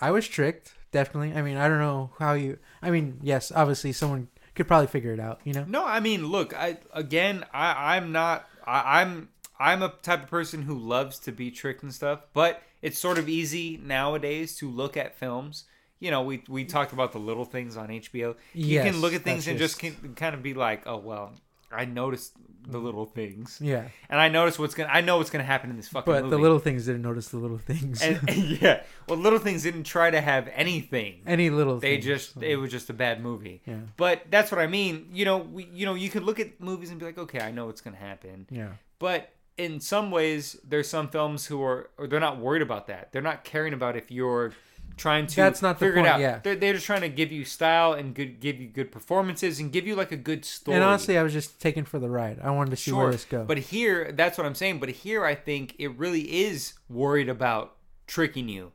I 0.00 0.10
was 0.12 0.26
tricked, 0.28 0.72
definitely. 0.92 1.34
I 1.38 1.42
mean, 1.42 1.56
I 1.58 1.68
don't 1.68 1.78
know 1.80 2.10
how 2.18 2.32
you 2.34 2.58
I 2.82 2.90
mean, 2.90 3.18
yes, 3.22 3.52
obviously 3.54 3.92
someone 3.92 4.28
could 4.54 4.66
probably 4.66 4.86
figure 4.86 5.12
it 5.12 5.20
out, 5.20 5.40
you 5.44 5.52
know. 5.52 5.64
no, 5.68 5.84
I 5.86 6.00
mean, 6.00 6.26
look, 6.26 6.54
I 6.56 6.78
again, 6.94 7.44
I, 7.52 7.96
I'm 7.96 8.10
not, 8.12 8.48
I, 8.66 9.00
I'm, 9.02 9.28
I'm 9.58 9.82
a 9.82 9.90
type 10.02 10.22
of 10.24 10.30
person 10.30 10.62
who 10.62 10.78
loves 10.78 11.18
to 11.20 11.32
be 11.32 11.50
tricked 11.50 11.82
and 11.82 11.92
stuff, 11.92 12.20
but 12.32 12.62
it's 12.82 12.98
sort 12.98 13.18
of 13.18 13.28
easy 13.28 13.78
nowadays 13.82 14.56
to 14.56 14.70
look 14.70 14.96
at 14.96 15.14
films. 15.18 15.64
You 16.00 16.10
know, 16.10 16.22
we 16.22 16.42
we 16.48 16.64
talked 16.64 16.92
about 16.92 17.12
the 17.12 17.18
little 17.18 17.44
things 17.44 17.76
on 17.76 17.88
HBO. 17.88 18.34
You 18.54 18.66
Yes, 18.76 18.86
can 18.90 19.00
look 19.00 19.12
at 19.14 19.22
things 19.22 19.46
and 19.46 19.58
just 19.58 19.78
just- 19.80 20.00
can, 20.02 20.14
kind 20.14 20.34
of 20.34 20.42
be 20.42 20.54
like, 20.54 20.86
oh 20.86 20.96
well, 20.96 21.32
I 21.70 21.84
noticed 21.84 22.32
the 22.66 22.78
little 22.78 23.06
things. 23.06 23.58
Yeah. 23.60 23.88
and 24.10 24.20
I 24.20 24.28
notice 24.28 24.58
what's 24.58 24.74
gonna. 24.74 24.90
I 24.92 25.00
know 25.02 25.16
what's 25.18 25.30
gonna 25.30 25.44
happen 25.44 25.70
in 25.70 25.76
this 25.76 25.88
fucking 25.88 26.12
But 26.12 26.24
movie. 26.24 26.36
the 26.36 26.42
little 26.42 26.58
things 26.58 26.84
didn't 26.86 27.02
notice 27.02 27.28
the 27.28 27.38
little 27.38 27.58
things. 27.58 28.02
and, 28.02 28.20
yeah, 28.60 28.82
well, 29.08 29.18
little 29.18 29.38
things 29.38 29.62
didn't 29.62 29.84
try 29.84 30.10
to 30.10 30.20
have 30.20 30.48
anything. 30.54 31.20
Any 31.26 31.48
little 31.50 31.78
They 31.78 31.94
things. 31.96 32.04
just 32.04 32.42
it 32.42 32.56
was 32.56 32.70
just 32.70 32.90
a 32.90 32.92
bad 32.94 33.22
movie. 33.22 33.62
Yeah. 33.66 33.76
But 33.96 34.22
that's 34.30 34.50
what 34.50 34.60
I 34.60 34.66
mean. 34.66 35.08
You 35.12 35.24
know, 35.26 35.38
we, 35.38 35.68
you 35.72 35.86
know, 35.86 35.94
you 35.94 36.10
could 36.10 36.22
look 36.22 36.40
at 36.40 36.60
movies 36.60 36.90
and 36.90 36.98
be 36.98 37.06
like, 37.06 37.18
okay, 37.18 37.40
I 37.40 37.50
know 37.50 37.66
what's 37.66 37.80
gonna 37.80 37.96
happen. 37.96 38.46
Yeah. 38.50 38.72
But 38.98 39.30
in 39.56 39.80
some 39.80 40.10
ways, 40.10 40.56
there's 40.66 40.88
some 40.88 41.08
films 41.08 41.46
who 41.46 41.62
are, 41.62 41.90
or 41.98 42.06
they're 42.06 42.20
not 42.20 42.38
worried 42.38 42.62
about 42.62 42.86
that. 42.88 43.12
They're 43.12 43.20
not 43.22 43.44
caring 43.44 43.72
about 43.74 43.96
if 43.96 44.10
you're 44.10 44.52
trying 44.96 45.26
to 45.26 45.36
That's 45.36 45.62
not 45.62 45.78
the 45.78 45.86
figure 45.86 45.98
it 46.00 46.02
point, 46.02 46.14
out. 46.14 46.20
yeah. 46.20 46.40
They're, 46.42 46.56
they're 46.56 46.74
just 46.74 46.86
trying 46.86 47.00
to 47.02 47.08
give 47.08 47.32
you 47.32 47.44
style 47.44 47.92
and 47.94 48.14
good, 48.14 48.40
give 48.40 48.60
you 48.60 48.68
good 48.68 48.92
performances 48.92 49.58
and 49.60 49.72
give 49.72 49.86
you 49.86 49.94
like 49.94 50.12
a 50.12 50.16
good 50.16 50.44
story. 50.44 50.74
And 50.76 50.84
honestly, 50.84 51.16
I 51.16 51.22
was 51.22 51.32
just 51.32 51.60
taken 51.60 51.84
for 51.84 51.98
the 51.98 52.08
ride. 52.10 52.38
I 52.42 52.50
wanted 52.50 52.70
to 52.70 52.76
see 52.76 52.92
where 52.92 53.10
this 53.10 53.24
goes. 53.24 53.46
But 53.46 53.58
here, 53.58 54.12
that's 54.12 54.36
what 54.36 54.46
I'm 54.46 54.54
saying. 54.54 54.78
But 54.80 54.90
here, 54.90 55.24
I 55.24 55.34
think 55.34 55.74
it 55.78 55.88
really 55.98 56.44
is 56.44 56.74
worried 56.88 57.28
about 57.28 57.76
tricking 58.06 58.48
you, 58.48 58.72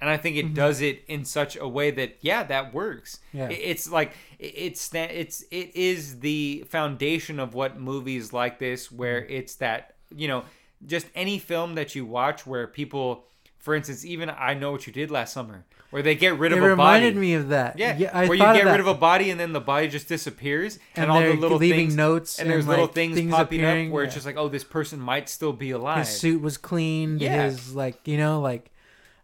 and 0.00 0.10
I 0.10 0.16
think 0.16 0.36
it 0.36 0.44
Mm-hmm. 0.46 0.54
does 0.54 0.80
it 0.80 1.04
in 1.08 1.24
such 1.24 1.56
a 1.56 1.66
way 1.66 1.90
that 1.92 2.18
yeah, 2.20 2.42
that 2.44 2.74
works. 2.74 3.20
Yeah. 3.32 3.48
It- 3.48 3.54
it's 3.62 3.90
like 3.90 4.12
it- 4.38 4.54
it's 4.56 4.88
that 4.90 5.10
it's 5.10 5.42
it 5.50 5.74
is 5.74 6.20
the 6.20 6.64
foundation 6.68 7.40
of 7.40 7.54
what 7.54 7.80
movies 7.80 8.32
like 8.32 8.58
this, 8.58 8.92
where 8.92 9.22
Mm-hmm. 9.22 9.32
it's 9.32 9.54
that 9.56 9.94
you 10.14 10.28
know 10.28 10.44
just 10.86 11.06
any 11.14 11.38
film 11.38 11.74
that 11.76 11.94
you 11.94 12.04
watch 12.04 12.46
where 12.46 12.66
people. 12.66 13.24
For 13.64 13.74
instance, 13.74 14.04
even 14.04 14.28
I 14.30 14.52
know 14.52 14.72
what 14.72 14.86
you 14.86 14.92
did 14.92 15.10
last 15.10 15.32
summer, 15.32 15.64
where 15.88 16.02
they 16.02 16.14
get 16.14 16.38
rid 16.38 16.52
it 16.52 16.58
of 16.58 16.64
a 16.64 16.66
body. 16.66 16.68
It 16.68 16.72
reminded 17.08 17.16
me 17.16 17.32
of 17.32 17.48
that. 17.48 17.78
Yeah, 17.78 18.10
I 18.12 18.26
where 18.28 18.36
you 18.36 18.44
get 18.44 18.66
rid 18.66 18.78
of 18.80 18.86
a 18.86 18.92
body 18.94 19.30
and 19.30 19.40
then 19.40 19.54
the 19.54 19.60
body 19.60 19.88
just 19.88 20.06
disappears, 20.06 20.78
and, 20.94 21.04
And 21.04 21.10
all 21.10 21.20
the 21.22 21.32
little 21.32 21.56
leaving 21.56 21.86
things, 21.86 21.96
notes 21.96 22.38
and 22.38 22.50
there's 22.50 22.64
and, 22.64 22.68
little 22.68 22.86
things, 22.88 23.16
things 23.16 23.32
popping 23.32 23.60
appearing, 23.60 23.88
up 23.88 23.94
where 23.94 24.04
it's 24.04 24.12
just 24.12 24.26
like, 24.26 24.36
oh, 24.36 24.48
this 24.48 24.64
person 24.64 25.00
might 25.00 25.30
still 25.30 25.54
be 25.54 25.70
alive. 25.70 26.00
his 26.06 26.08
suit 26.10 26.42
was 26.42 26.58
cleaned 26.58 27.22
Yeah. 27.22 27.44
his 27.44 27.74
like 27.74 28.06
you 28.06 28.18
know 28.18 28.38
like 28.42 28.70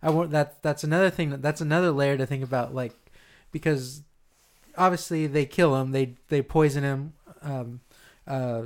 i 0.03 0.09
want 0.09 0.31
that 0.31 0.63
that's 0.63 0.85
another 0.85 1.11
thing 1.11 1.29
that 1.31 1.43
that's 1.43 1.61
another 1.61 1.91
layer 1.91 2.17
to 2.17 2.25
think 2.25 2.43
about 2.43 2.75
like 2.75 2.95
because 3.53 4.01
obviously 4.79 5.27
they 5.27 5.45
kill 5.45 5.77
him 5.77 5.93
they 5.93 6.15
they 6.29 6.41
poison 6.41 6.83
him 6.83 7.13
um 7.43 7.81
uh 8.27 8.63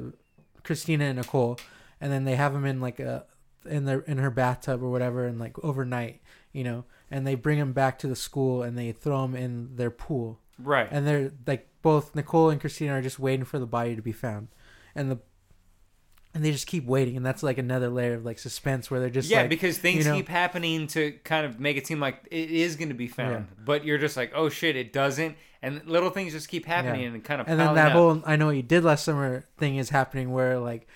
christina 0.62 1.06
and 1.06 1.16
nicole 1.18 1.58
and 2.00 2.12
then 2.12 2.22
they 2.24 2.36
have 2.36 2.54
him 2.54 2.64
in 2.64 2.80
like 2.80 3.00
a 3.00 3.24
in 3.66 3.84
their 3.84 4.00
in 4.00 4.18
her 4.18 4.30
bathtub 4.30 4.82
or 4.82 4.90
whatever 4.90 5.26
and 5.26 5.38
like 5.38 5.62
overnight 5.64 6.20
you 6.52 6.64
know 6.64 6.84
and 7.10 7.26
they 7.26 7.34
bring 7.34 7.58
him 7.58 7.72
back 7.72 7.98
to 7.98 8.06
the 8.06 8.16
school 8.16 8.62
and 8.62 8.76
they 8.78 8.92
throw 8.92 9.24
him 9.24 9.34
in 9.34 9.76
their 9.76 9.90
pool 9.90 10.40
right. 10.58 10.88
and 10.90 11.06
they're 11.06 11.32
like 11.46 11.68
both 11.84 12.14
Nicole 12.14 12.48
and 12.48 12.58
Christina 12.58 12.94
are 12.94 13.02
just 13.02 13.18
waiting 13.18 13.44
for 13.44 13.58
the 13.58 13.66
body 13.66 13.94
to 13.94 14.00
be 14.00 14.10
found, 14.10 14.48
and 14.94 15.10
the 15.10 15.18
and 16.32 16.42
they 16.42 16.50
just 16.50 16.66
keep 16.66 16.86
waiting, 16.86 17.14
and 17.14 17.24
that's 17.24 17.42
like 17.44 17.58
another 17.58 17.90
layer 17.90 18.14
of 18.14 18.24
like 18.24 18.38
suspense 18.38 18.90
where 18.90 18.98
they're 18.98 19.10
just 19.10 19.30
yeah, 19.30 19.42
like, 19.42 19.50
because 19.50 19.76
things 19.76 20.04
you 20.04 20.10
know- 20.10 20.16
keep 20.16 20.28
happening 20.28 20.86
to 20.88 21.12
kind 21.24 21.44
of 21.46 21.60
make 21.60 21.76
it 21.76 21.86
seem 21.86 22.00
like 22.00 22.26
it 22.30 22.50
is 22.50 22.74
going 22.74 22.88
to 22.88 22.94
be 22.94 23.06
found, 23.06 23.48
but 23.64 23.84
you're 23.84 23.98
just 23.98 24.16
like, 24.16 24.32
oh 24.34 24.48
shit, 24.48 24.76
it 24.76 24.94
doesn't, 24.94 25.36
and 25.60 25.86
little 25.86 26.08
things 26.08 26.32
just 26.32 26.48
keep 26.48 26.64
happening 26.64 27.02
Yeah. 27.02 27.08
and 27.08 27.22
kind 27.22 27.42
of 27.42 27.48
and 27.48 27.60
then 27.60 27.74
that 27.74 27.88
up. 27.88 27.92
whole 27.92 28.22
I 28.24 28.36
know 28.36 28.46
what 28.46 28.56
you 28.56 28.62
did 28.62 28.82
last 28.82 29.04
summer 29.04 29.44
thing 29.58 29.76
is 29.76 29.90
happening 29.90 30.32
where 30.32 30.58
like 30.58 30.88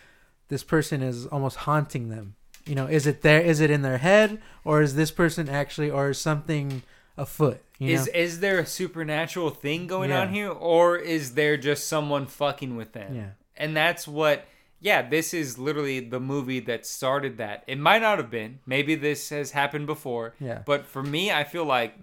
this 0.49 0.65
person 0.65 1.03
is 1.03 1.27
almost 1.27 1.59
haunting 1.59 2.09
them. 2.09 2.35
You 2.69 2.75
know, 2.75 2.87
is 2.87 3.07
it 3.07 3.23
there? 3.23 3.41
Is 3.41 3.61
it 3.61 3.71
in 3.71 3.83
their 3.83 3.99
head, 3.99 4.41
or 4.65 4.83
is 4.83 4.95
this 4.95 5.11
person 5.11 5.49
actually, 5.49 5.91
or 5.91 6.11
is 6.11 6.19
something 6.21 6.83
afoot? 7.17 7.61
You 7.79 7.95
know? 7.95 8.01
is 8.03 8.07
is 8.09 8.41
there 8.41 8.59
a 8.59 8.67
supernatural 8.67 9.51
thing 9.51 9.87
going 9.87 10.11
Yeah. 10.11 10.21
on 10.21 10.29
here, 10.33 10.51
or 10.51 10.97
is 10.97 11.35
there 11.35 11.57
just 11.57 11.87
someone 11.89 12.27
fucking 12.27 12.77
with 12.77 12.93
them? 12.93 13.15
Yeah. 13.15 13.31
and 13.57 13.77
that's 13.77 14.07
what. 14.07 14.45
Yeah, 14.81 15.03
this 15.09 15.35
is 15.35 15.59
literally 15.59 15.99
the 15.99 16.21
movie 16.21 16.61
that 16.61 16.87
started 16.87 17.39
that. 17.39 17.65
It 17.67 17.79
might 17.81 18.01
not 18.01 18.19
have 18.19 18.31
been. 18.31 18.61
Maybe 18.65 18.95
this 18.95 19.31
has 19.31 19.51
happened 19.51 19.87
before. 19.89 20.35
Yeah. 20.39 20.63
But 20.65 20.87
for 20.87 21.03
me, 21.03 21.33
I 21.33 21.43
feel 21.43 21.65
like 21.65 21.95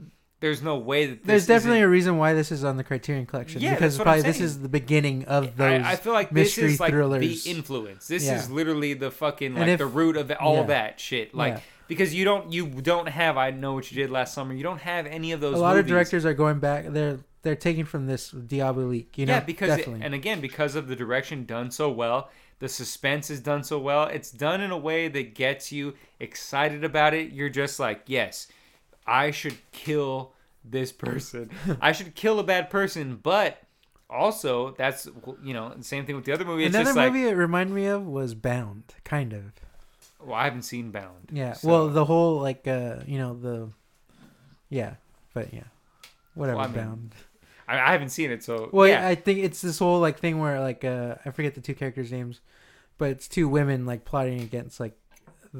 there's 0.41 0.61
no 0.61 0.77
way 0.77 1.07
that 1.07 1.19
this 1.23 1.27
There's 1.27 1.47
definitely 1.47 1.81
a 1.81 1.87
reason 1.87 2.17
why 2.17 2.33
this 2.33 2.51
is 2.51 2.63
on 2.63 2.77
the 2.77 2.83
Criterion 2.83 3.25
Collection. 3.25 3.61
Yeah, 3.61 3.73
because 3.73 3.93
that's 3.97 3.99
what 3.99 4.07
I'm 4.07 4.13
probably 4.21 4.29
this 4.29 4.37
saying. 4.37 4.45
is 4.45 4.59
the 4.61 4.69
beginning 4.69 5.25
of 5.25 5.55
those. 5.55 5.81
I, 5.83 5.91
I 5.93 5.95
feel 5.95 6.13
like 6.13 6.29
this 6.29 6.57
mystery 6.57 6.73
is 6.73 6.79
like 6.79 6.91
thrillers. 6.91 7.43
the 7.43 7.49
influence. 7.51 8.07
This 8.07 8.25
Yeah. 8.25 8.35
is 8.37 8.49
literally 8.51 8.93
the 8.93 9.11
fucking 9.11 9.55
like 9.55 9.67
if- 9.69 9.79
the 9.79 9.85
root 9.85 10.17
of 10.17 10.31
all 10.39 10.57
yeah. 10.57 10.63
that 10.63 10.99
shit. 10.99 11.33
Like 11.33 11.53
Yeah. 11.55 11.59
because 11.87 12.13
you 12.13 12.25
don't 12.25 12.51
you 12.51 12.67
don't 12.67 13.07
have 13.07 13.37
I 13.37 13.51
know 13.51 13.73
what 13.73 13.91
you 13.91 13.95
did 14.01 14.11
last 14.11 14.33
summer. 14.33 14.53
You 14.53 14.63
don't 14.63 14.81
have 14.81 15.05
any 15.05 15.31
of 15.31 15.39
those. 15.41 15.55
a 15.55 15.57
lot 15.57 15.71
of 15.77 15.85
movies. 15.85 15.91
directors 15.91 16.25
are 16.25 16.33
going 16.33 16.59
back. 16.59 16.85
They're 16.89 17.19
they're 17.43 17.55
taking 17.55 17.85
from 17.85 18.07
this 18.07 18.31
Diabolique. 18.31 19.17
You 19.17 19.25
know, 19.27 19.33
yeah, 19.35 19.39
because 19.39 19.69
it- 19.73 19.77
definitely. 19.77 20.05
and 20.05 20.13
again 20.13 20.41
because 20.41 20.75
of 20.75 20.87
the 20.87 20.95
direction 20.95 21.45
done 21.45 21.71
so 21.71 21.89
well, 21.89 22.29
the 22.59 22.67
suspense 22.69 23.29
is 23.29 23.39
done 23.39 23.63
so 23.63 23.79
well. 23.79 24.03
It's 24.05 24.31
done 24.31 24.61
in 24.61 24.71
a 24.71 24.77
way 24.77 25.07
that 25.07 25.33
gets 25.35 25.71
you 25.71 25.93
excited 26.19 26.83
about 26.83 27.13
it. 27.13 27.31
You're 27.31 27.49
just 27.49 27.79
like, 27.79 28.01
yes, 28.07 28.47
I 29.07 29.31
should 29.31 29.57
kill 29.71 30.33
this 30.63 30.91
person. 30.91 31.49
I 31.81 31.91
should 31.91 32.15
kill 32.15 32.39
a 32.39 32.43
bad 32.43 32.69
person, 32.69 33.19
but. 33.21 33.57
Also, 34.07 34.75
that's 34.77 35.07
you 35.43 35.51
know 35.55 35.73
the 35.75 35.83
same 35.83 36.05
thing 36.05 36.15
with 36.15 36.25
the 36.25 36.31
other 36.31 36.45
movie. 36.45 36.63
It's 36.63 36.75
Another 36.75 36.89
just 36.89 36.95
like, 36.97 37.11
movie 37.11 37.27
it 37.27 37.31
reminded 37.33 37.73
me 37.73 37.87
of 37.87 38.05
was 38.05 38.35
Bound, 38.35 38.83
kind 39.03 39.33
of. 39.33 39.45
well, 40.23 40.35
I 40.35 40.43
haven't 40.43 40.61
seen 40.61 40.91
Bound. 40.91 41.29
Yeah. 41.31 41.53
so- 41.53 41.67
Well, 41.67 41.89
the 41.89 42.05
whole 42.05 42.39
like 42.39 42.67
uh, 42.67 42.97
you 43.07 43.17
know 43.17 43.33
the, 43.33 43.69
yeah, 44.69 44.93
but 45.33 45.51
yeah, 45.55 45.63
whatever. 46.35 46.57
Well, 46.59 46.65
I 46.65 46.67
mean, 46.69 46.75
Bound. 46.75 47.15
I, 47.67 47.79
I 47.79 47.91
haven't 47.93 48.09
seen 48.09 48.29
it, 48.29 48.43
so 48.43 48.69
Well, 48.71 48.87
yeah. 48.87 49.07
I 49.07 49.15
think 49.15 49.39
it's 49.39 49.59
this 49.61 49.79
whole 49.79 49.99
like 49.99 50.19
thing 50.19 50.39
where 50.39 50.59
like 50.61 50.85
uh, 50.85 51.15
I 51.25 51.31
forget 51.31 51.55
the 51.55 51.61
two 51.61 51.73
characters' 51.73 52.11
names, 52.11 52.41
but 52.99 53.09
it's 53.09 53.27
two 53.27 53.49
women 53.49 53.87
like 53.87 54.05
plotting 54.05 54.39
against 54.39 54.79
like 54.79 54.95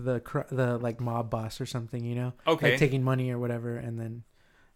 the 0.04 0.20
cr- 0.20 0.50
the 0.52 0.78
like 0.78 1.00
mob 1.00 1.30
boss 1.30 1.62
or 1.62 1.66
something. 1.66 2.04
You 2.04 2.16
know, 2.16 2.34
Okay. 2.48 2.72
like 2.72 2.80
taking 2.80 3.04
money 3.04 3.30
or 3.32 3.40
whatever, 3.40 3.78
and 3.78 4.00
then 4.00 4.24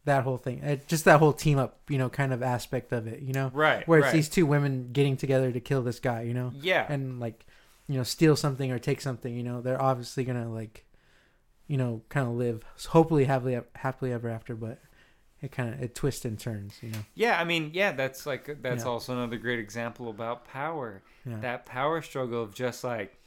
that 0.05 0.23
whole 0.23 0.37
thing, 0.37 0.63
uh, 0.63 0.77
just 0.87 1.05
that 1.05 1.19
whole 1.19 1.33
team 1.33 1.57
up, 1.59 1.81
you 1.89 1.97
know, 1.97 2.09
kind 2.09 2.31
of 2.33 2.41
aspect 2.41 2.91
of 2.93 3.05
it. 3.05 3.21
You 3.21 3.33
know, 3.33 3.51
right, 3.53 3.87
where 3.87 3.99
it's 3.99 4.05
right. 4.07 4.13
these 4.13 4.29
two 4.29 4.45
women 4.45 4.89
getting 4.93 5.17
together 5.17 5.51
to 5.51 5.59
kill 5.59 5.81
this 5.83 5.99
guy. 5.99 6.21
You 6.21 6.33
know, 6.33 6.51
yeah, 6.55 6.85
and 6.89 7.19
like 7.19 7.45
you 7.87 7.95
know 7.97 8.03
steal 8.03 8.35
something 8.35 8.71
or 8.71 8.77
take 8.77 9.01
something 9.01 9.35
you 9.35 9.41
know 9.41 9.61
they're 9.61 9.81
obviously 9.81 10.23
gonna 10.23 10.47
like 10.47 10.85
you 11.67 11.75
know 11.75 12.03
kind 12.09 12.27
of 12.27 12.33
live 12.35 12.63
hopefully 12.89 13.25
happily 13.25 13.59
happily 13.73 14.11
ever 14.13 14.29
after 14.29 14.53
but 14.55 14.79
it 15.41 15.51
kind 15.51 15.73
of 15.73 15.81
it 15.81 15.95
twists 15.95 16.23
and 16.23 16.37
turns 16.37 16.75
you 16.83 16.91
know 16.91 16.99
yeah. 17.15 17.39
I 17.41 17.45
mean, 17.45 17.71
yeah, 17.73 17.91
that's 17.93 18.25
like 18.27 18.61
that's 18.61 18.83
Yeah. 18.83 18.89
also 18.91 19.13
another 19.13 19.37
great 19.37 19.57
example 19.59 20.09
about 20.09 20.45
power. 20.45 21.01
yeah 21.25 21.39
That 21.39 21.65
power 21.65 22.01
struggle 22.03 22.43
of 22.43 22.53
just 22.53 22.83
like, 22.83 23.17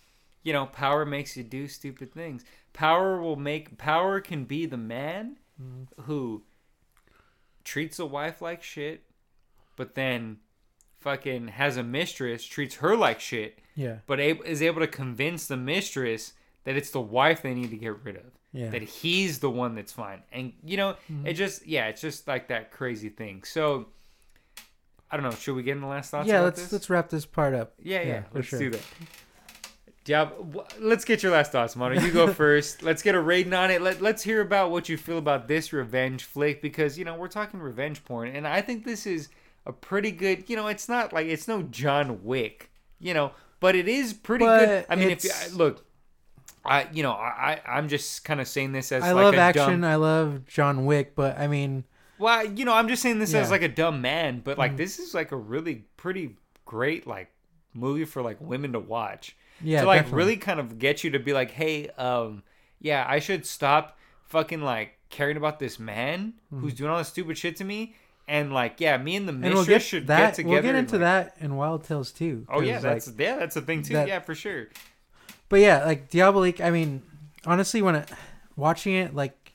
you 0.42 0.52
know, 0.52 0.66
power 0.66 1.04
makes 1.04 1.36
you 1.36 1.42
do 1.42 1.68
stupid 1.68 2.12
things. 2.12 2.44
Power 2.72 3.20
will 3.20 3.36
make 3.36 3.78
power 3.78 4.20
can 4.20 4.44
be 4.44 4.66
the 4.66 4.76
man 4.76 5.36
Mhm. 5.60 5.86
who 6.04 6.42
treats 7.64 7.98
a 7.98 8.06
wife 8.06 8.42
like 8.42 8.62
shit, 8.62 9.04
but 9.76 9.94
then 9.94 10.38
fucking 11.00 11.48
has 11.48 11.76
a 11.76 11.82
mistress 11.82 12.44
treats 12.44 12.76
her 12.76 12.96
like 12.96 13.18
shit, 13.20 13.58
yeah 13.74 13.96
but 14.06 14.20
ab- 14.20 14.44
is 14.44 14.62
able 14.62 14.80
to 14.80 14.86
convince 14.86 15.46
the 15.48 15.56
mistress 15.56 16.32
that 16.64 16.76
it's 16.76 16.90
the 16.90 17.00
wife 17.00 17.42
they 17.42 17.54
need 17.54 17.70
to 17.70 17.76
get 17.76 17.96
rid 18.04 18.14
of. 18.16 18.24
yeah 18.52 18.70
that 18.70 18.82
he's 18.82 19.38
the 19.40 19.50
one 19.50 19.74
that's 19.74 19.92
fine. 19.92 20.22
And 20.32 20.52
you 20.64 20.76
know, 20.76 20.92
Mm-hmm. 21.10 21.26
it 21.26 21.32
just 21.34 21.66
yeah, 21.66 21.86
it's 21.88 22.00
just 22.00 22.26
like 22.28 22.48
that 22.48 22.70
crazy 22.70 23.08
thing. 23.08 23.42
So 23.44 23.88
I 25.10 25.16
don't 25.16 25.24
know. 25.24 25.36
Should 25.36 25.54
we 25.56 25.62
get 25.62 25.72
in 25.76 25.80
the 25.82 25.86
last 25.88 26.10
thoughts? 26.10 26.28
yeah 26.28 26.36
about 26.36 26.44
let's 26.44 26.62
this? 26.62 26.72
let's 26.72 26.90
wrap 26.90 27.08
this 27.10 27.26
part 27.26 27.54
up 27.54 27.74
yeah, 27.82 28.00
yeah, 28.00 28.06
yeah, 28.08 28.22
let's 28.32 28.46
sure. 28.48 28.58
do 28.60 28.70
that. 28.70 28.82
Wh- 30.06 30.80
let's 30.80 31.04
get 31.04 31.22
your 31.22 31.32
last 31.32 31.52
thoughts, 31.52 31.76
Mono. 31.76 32.00
You 32.00 32.10
go 32.10 32.26
first. 32.32 32.82
let's 32.82 33.02
get 33.02 33.14
a 33.14 33.20
rating 33.20 33.54
on 33.54 33.70
it. 33.70 33.80
Let, 33.82 34.00
let's 34.02 34.22
hear 34.22 34.40
about 34.40 34.70
what 34.70 34.88
you 34.88 34.96
feel 34.96 35.18
about 35.18 35.48
this 35.48 35.72
revenge 35.72 36.24
flick 36.24 36.60
because 36.62 36.98
you 36.98 37.04
know 37.04 37.14
we're 37.14 37.28
talking 37.28 37.60
revenge 37.60 38.04
porn, 38.04 38.28
and 38.28 38.46
I 38.46 38.60
think 38.62 38.84
this 38.84 39.06
is 39.06 39.28
a 39.66 39.72
pretty 39.72 40.10
good. 40.10 40.48
You 40.50 40.56
know, 40.56 40.66
it's 40.66 40.88
not 40.88 41.12
like 41.12 41.26
it's 41.26 41.46
no 41.46 41.62
John 41.62 42.24
Wick, 42.24 42.70
you 42.98 43.14
know, 43.14 43.32
but 43.60 43.74
it 43.76 43.88
is 43.88 44.12
pretty 44.12 44.44
good. 44.44 44.86
I 44.88 44.96
mean, 44.96 45.10
if 45.10 45.22
you, 45.24 45.30
look, 45.54 45.84
I 46.64 46.88
you 46.92 47.02
know 47.02 47.12
I 47.12 47.60
I'm 47.66 47.88
just 47.88 48.24
kind 48.24 48.40
of 48.40 48.46
saying 48.48 48.72
this 48.72 48.92
as 48.92 49.02
i 49.02 49.12
like 49.12 49.24
love 49.24 49.34
action 49.34 49.80
dumb, 49.80 49.84
i 49.84 49.96
love 49.96 50.46
john 50.46 50.84
wick 50.86 51.16
but 51.16 51.36
i 51.36 51.48
mean 51.48 51.82
well, 52.18 52.44
you 52.46 52.64
know, 52.64 52.72
I'm 52.72 52.86
just 52.86 53.02
saying 53.02 53.18
this 53.18 53.34
as 53.34 53.50
like 53.50 53.62
a 53.62 53.68
dumb 53.68 54.00
man, 54.00 54.42
but 54.44 54.54
Mm. 54.56 54.58
like 54.60 54.76
this 54.76 55.00
is 55.00 55.12
like 55.12 55.32
a 55.32 55.36
really 55.36 55.86
pretty 55.96 56.36
great 56.64 57.04
like 57.04 57.32
movie 57.74 58.04
for 58.04 58.22
like 58.22 58.36
women 58.40 58.72
to 58.74 58.78
watch. 58.78 59.34
Yeah 59.62 59.80
to 59.82 59.86
like 59.86 60.00
definitely. 60.02 60.18
really 60.18 60.36
kind 60.36 60.60
of 60.60 60.78
get 60.78 61.04
you 61.04 61.10
to 61.10 61.18
be 61.18 61.32
like, 61.32 61.50
hey, 61.50 61.88
um, 61.90 62.42
yeah, 62.80 63.04
I 63.08 63.18
should 63.20 63.46
stop 63.46 63.98
fucking 64.26 64.62
like 64.62 64.98
caring 65.10 65.36
about 65.36 65.58
this 65.58 65.78
man 65.78 66.34
who's 66.50 66.74
doing 66.74 66.90
all 66.90 66.98
this 66.98 67.08
stupid 67.08 67.36
shit 67.38 67.56
to 67.56 67.64
me, 67.64 67.94
and 68.26 68.52
like, 68.52 68.80
yeah, 68.80 68.96
me 68.96 69.16
and 69.16 69.28
the 69.28 69.32
Mm-hmm. 69.32 69.44
and 69.44 69.54
mistress 69.54 69.66
we'll 69.68 69.76
get 69.78 69.82
should 69.82 70.06
that 70.08 70.18
get 70.18 70.34
together. 70.34 70.52
we'll 70.54 70.62
get 70.62 70.68
and, 70.70 70.78
into 70.78 70.96
like- 70.96 71.00
that 71.34 71.36
in 71.44 71.56
wild 71.56 71.84
tales 71.84 72.12
too 72.12 72.46
Oh 72.48 72.60
yeah, 72.60 72.78
that's 72.78 73.06
like, 73.08 73.20
yeah, 73.20 73.36
that's 73.38 73.56
a 73.56 73.62
thing 73.62 73.82
too. 73.82 73.92
that- 73.94 74.08
yeah, 74.08 74.20
for 74.20 74.34
sure. 74.34 74.68
But 75.48 75.60
yeah, 75.60 75.84
like 75.84 76.08
Diabolique, 76.10 76.60
I 76.62 76.70
mean, 76.70 77.02
honestly, 77.44 77.82
when 77.82 77.96
I, 77.96 78.04
watching 78.56 78.94
it, 78.94 79.14
like, 79.14 79.52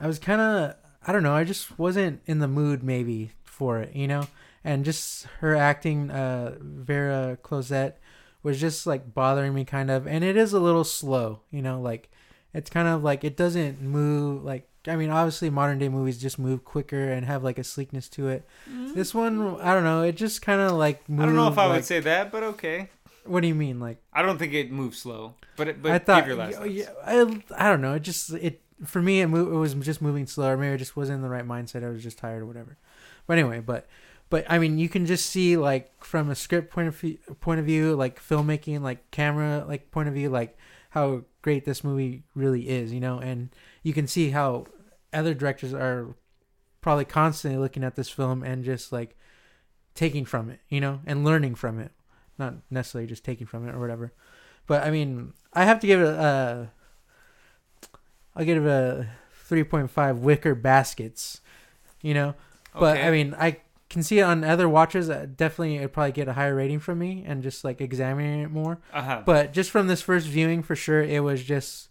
I 0.00 0.06
was 0.06 0.18
kind 0.18 0.40
of, 0.40 0.74
I 1.06 1.12
don't 1.12 1.22
know, 1.22 1.34
I 1.34 1.44
just 1.44 1.78
wasn't 1.78 2.22
in 2.24 2.38
the 2.38 2.48
mood 2.48 2.82
maybe 2.82 3.32
for 3.44 3.78
it, 3.80 3.94
you 3.94 4.06
know? 4.08 4.26
And 4.64 4.84
just 4.86 5.24
her 5.40 5.54
acting, 5.54 6.10
uh, 6.10 6.56
Vera 6.60 7.36
Closette, 7.42 7.94
was 8.42 8.60
just 8.60 8.86
like 8.86 9.14
bothering 9.14 9.54
me 9.54 9.64
kind 9.64 9.90
of. 9.90 10.06
And 10.06 10.24
it 10.24 10.36
is 10.36 10.52
a 10.52 10.60
little 10.60 10.84
slow, 10.84 11.40
you 11.50 11.62
know? 11.62 11.80
Like, 11.80 12.10
it's 12.54 12.70
kind 12.70 12.88
of 12.88 13.02
like 13.02 13.24
it 13.24 13.36
doesn't 13.36 13.80
move 13.80 14.44
like. 14.44 14.68
I 14.86 14.96
mean, 14.96 15.10
obviously, 15.10 15.50
modern 15.50 15.78
day 15.78 15.88
movies 15.90 16.18
just 16.18 16.38
move 16.38 16.64
quicker 16.64 17.12
and 17.12 17.26
have 17.26 17.44
like 17.44 17.58
a 17.58 17.64
sleekness 17.64 18.08
to 18.10 18.28
it. 18.28 18.46
Mm-hmm. 18.70 18.94
This 18.94 19.14
one, 19.14 19.60
I 19.60 19.74
don't 19.74 19.84
know. 19.84 20.02
It 20.02 20.16
just 20.16 20.40
kind 20.40 20.62
of 20.62 20.72
like 20.72 21.06
moved. 21.08 21.22
I 21.22 21.26
don't 21.26 21.36
know 21.36 21.48
if 21.48 21.58
I 21.58 21.66
like- 21.66 21.74
would 21.76 21.84
say 21.84 22.00
that, 22.00 22.32
but 22.32 22.42
okay. 22.42 22.88
What 23.24 23.40
do 23.42 23.48
you 23.48 23.54
mean, 23.54 23.78
like? 23.80 23.98
I 24.14 24.22
don't 24.22 24.38
think 24.38 24.54
it 24.54 24.72
moves 24.72 24.96
slow, 24.98 25.34
but 25.56 25.68
it, 25.68 25.82
but 25.82 25.92
I 25.92 25.98
thought, 25.98 26.20
give 26.20 26.28
your 26.28 26.36
last. 26.36 26.58
yeah, 26.60 26.64
yeah, 26.64 26.90
I, 27.04 27.66
I 27.66 27.68
don't 27.68 27.82
know. 27.82 27.92
It 27.94 28.00
just 28.02 28.32
it 28.32 28.62
for 28.86 29.02
me 29.02 29.20
it, 29.20 29.26
mo- 29.26 29.52
it 29.52 29.58
was 29.58 29.74
just 29.74 30.00
moving 30.00 30.26
slower. 30.26 30.56
Maybe 30.56 30.72
I 30.72 30.76
just 30.78 30.96
wasn't 30.96 31.16
in 31.16 31.22
the 31.22 31.28
right 31.28 31.46
mindset. 31.46 31.84
I 31.84 31.90
was 31.90 32.02
just 32.02 32.16
tired 32.16 32.40
or 32.40 32.46
whatever. 32.46 32.78
But 33.26 33.36
anyway, 33.36 33.60
but 33.60 33.86
but 34.30 34.44
I 34.48 34.58
mean, 34.58 34.78
you 34.78 34.88
can 34.88 35.06
just 35.06 35.26
see 35.26 35.56
like 35.56 36.04
from 36.04 36.30
a 36.30 36.34
script 36.34 36.70
point 36.70 36.88
of 36.88 36.96
view, 36.96 37.18
point 37.40 37.60
of 37.60 37.66
view, 37.66 37.94
like 37.94 38.20
filmmaking, 38.22 38.82
like 38.82 39.10
camera, 39.10 39.64
like 39.66 39.90
point 39.90 40.08
of 40.08 40.14
view, 40.14 40.28
like 40.28 40.56
how 40.90 41.22
great 41.42 41.64
this 41.64 41.82
movie 41.82 42.24
really 42.34 42.68
is, 42.68 42.92
you 42.92 43.00
know, 43.00 43.18
and 43.18 43.50
you 43.82 43.92
can 43.92 44.06
see 44.06 44.30
how 44.30 44.66
other 45.12 45.34
directors 45.34 45.72
are 45.72 46.14
probably 46.80 47.04
constantly 47.04 47.58
looking 47.58 47.84
at 47.84 47.96
this 47.96 48.08
film 48.08 48.42
and 48.42 48.64
just 48.64 48.92
like 48.92 49.16
taking 49.94 50.24
from 50.24 50.50
it, 50.50 50.60
you 50.68 50.80
know, 50.80 51.00
and 51.06 51.24
learning 51.24 51.54
from 51.54 51.78
it, 51.78 51.92
not 52.38 52.54
necessarily 52.70 53.08
just 53.08 53.24
taking 53.24 53.46
from 53.46 53.66
it 53.66 53.74
or 53.74 53.80
whatever. 53.80 54.12
But 54.66 54.84
I 54.84 54.90
mean, 54.90 55.32
I 55.52 55.64
have 55.64 55.80
to 55.80 55.86
give 55.86 56.00
it 56.00 56.06
a. 56.06 56.70
I'll 58.36 58.44
give 58.44 58.64
it 58.64 58.68
a 58.68 59.08
three 59.44 59.64
point 59.64 59.90
five 59.90 60.18
wicker 60.18 60.54
baskets, 60.54 61.40
you 62.02 62.14
know. 62.14 62.28
Okay. 62.28 62.80
But 62.80 62.98
I 62.98 63.10
mean, 63.10 63.34
I 63.38 63.56
can 63.88 64.02
see 64.02 64.18
it 64.18 64.22
on 64.22 64.44
other 64.44 64.68
watches. 64.68 65.08
Uh, 65.08 65.26
definitely, 65.34 65.76
it'd 65.76 65.92
probably 65.92 66.12
get 66.12 66.28
a 66.28 66.34
higher 66.34 66.54
rating 66.54 66.80
from 66.80 66.98
me, 66.98 67.24
and 67.26 67.42
just 67.42 67.64
like 67.64 67.80
examining 67.80 68.40
it 68.42 68.50
more. 68.50 68.80
uh-huh. 68.92 69.22
But 69.24 69.52
just 69.52 69.70
from 69.70 69.86
this 69.86 70.02
first 70.02 70.26
viewing, 70.26 70.62
for 70.62 70.76
sure, 70.76 71.02
it 71.02 71.22
was 71.22 71.42
just 71.42 71.88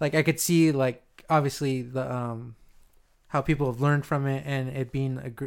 like 0.00 0.14
I 0.14 0.22
could 0.22 0.40
see 0.40 0.72
like 0.72 1.02
obviously 1.30 1.82
the 1.82 2.10
um 2.12 2.56
how 3.28 3.40
people 3.42 3.70
have 3.70 3.80
learned 3.80 4.06
from 4.06 4.26
it, 4.26 4.44
and 4.46 4.68
it 4.68 4.92
being 4.92 5.18
a 5.18 5.30
gr- 5.30 5.46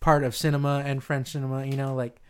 part 0.00 0.24
of 0.24 0.36
cinema 0.36 0.82
and 0.84 1.02
French 1.02 1.32
cinema. 1.32 1.64
You 1.64 1.76
know, 1.76 1.94
like 1.94 2.20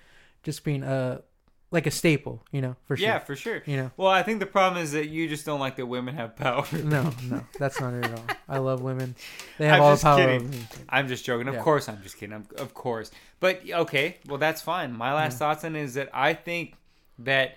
just 0.43 0.65
being 0.65 0.83
a 0.83 1.23
like 1.71 1.87
a 1.87 1.91
staple. 1.91 2.43
You 2.53 2.61
know, 2.63 2.77
for 2.87 2.97
sure. 2.97 3.07
yeah, 3.07 3.19
for 3.19 3.37
sure. 3.37 3.63
You 3.67 3.77
know. 3.77 3.91
Well, 3.97 4.09
I 4.11 4.23
think 4.23 4.41
the 4.41 4.47
problem 4.47 4.83
is 4.83 4.93
that 4.93 5.09
you 5.09 5.29
just 5.29 5.45
don't 5.47 5.61
like 5.61 5.77
that 5.77 5.87
women 5.87 6.15
have 6.17 6.37
power. 6.37 6.65
No, 6.85 7.11
no, 7.29 7.45
that's 7.59 7.81
not 7.81 7.95
it 7.95 8.05
at 8.05 8.13
all. 8.13 8.25
I 8.49 8.59
love 8.59 8.81
women. 8.83 9.15
They 9.59 9.67
have 9.67 9.77
I'm 9.77 9.83
all 9.83 9.93
just 9.93 10.03
power. 10.05 10.19
kidding. 10.19 10.49
Mm. 10.49 10.63
I'm 10.89 11.09
just 11.09 11.25
joking. 11.25 11.49
Of 11.49 11.55
Yeah. 11.55 11.63
course, 11.63 11.89
I'm 11.89 12.03
just 12.03 12.17
kidding. 12.17 12.35
I'm, 12.35 12.47
of 12.57 12.75
course. 12.75 13.11
But 13.41 13.63
okay, 13.71 14.17
well, 14.27 14.39
that's 14.39 14.63
fine. 14.63 14.93
My 14.93 15.13
last 15.15 15.39
thoughts 15.39 15.65
on 15.65 15.77
it 15.77 15.83
is 15.83 15.95
that 15.95 16.09
I 16.13 16.35
think 16.35 16.75
that 17.21 17.57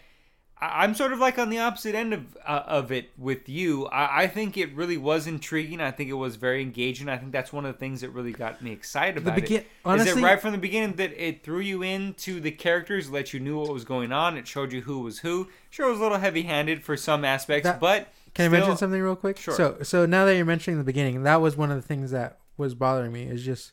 I'm 0.64 0.94
sort 0.94 1.12
of 1.12 1.18
like 1.18 1.40
on 1.40 1.50
the 1.50 1.58
opposite 1.58 1.96
end 1.96 2.14
of 2.14 2.38
uh, 2.46 2.64
of 2.68 2.92
it 2.92 3.10
with 3.18 3.50
you. 3.50 3.88
I, 3.88 4.24
I 4.24 4.28
think 4.28 4.58
it 4.58 4.72
really 4.76 4.98
was 4.98 5.26
intriguing. 5.26 5.82
I 5.82 5.90
think 5.90 6.12
it 6.12 6.14
was 6.14 6.36
very 6.36 6.62
engaging. 6.62 7.10
I 7.10 7.18
think 7.18 7.32
that's 7.32 7.52
one 7.52 7.66
of 7.66 7.74
the 7.74 7.80
things 7.80 8.02
that 8.02 8.10
really 8.10 8.32
got 8.32 8.62
me 8.62 8.72
excited 8.72 9.18
about 9.18 9.36
begin- 9.36 9.62
it. 9.62 9.64
Is 9.64 9.68
honestly- 9.86 10.22
it 10.22 10.26
right 10.26 10.40
from 10.40 10.52
the 10.52 10.60
beginning 10.60 10.98
that 10.98 11.14
it 11.14 11.44
threw 11.44 11.62
you 11.62 11.82
into 11.82 12.40
the 12.40 12.52
characters, 12.52 13.10
let 13.10 13.34
you 13.34 13.40
knew 13.40 13.58
what 13.58 13.74
was 13.74 13.86
going 13.86 14.12
on, 14.12 14.38
it 14.38 14.48
showed 14.48 14.72
you 14.72 14.82
who 14.82 15.00
was 15.00 15.20
who. 15.20 15.48
Sure, 15.72 15.88
it 15.88 15.92
was 15.92 16.00
a 16.00 16.04
little 16.04 16.20
heavy 16.20 16.44
handed 16.44 16.84
for 16.84 16.96
some 16.96 17.26
aspects, 17.26 17.64
That- 17.68 17.80
but 17.80 18.10
Can 18.36 18.46
I 18.46 18.50
mention 18.50 18.78
something 18.78 19.02
real 19.02 19.16
quick? 19.16 19.38
Sure. 19.38 19.56
So 19.56 19.78
so 19.82 20.06
now 20.06 20.26
that 20.26 20.36
you're 20.36 20.46
mentioning 20.46 20.78
the 20.78 20.84
beginning, 20.84 21.24
that 21.24 21.42
was 21.42 21.58
one 21.58 21.72
of 21.72 21.76
the 21.76 21.88
things 21.88 22.12
that 22.12 22.38
was 22.58 22.76
bothering 22.76 23.12
me. 23.12 23.24
Is 23.24 23.44
just 23.44 23.72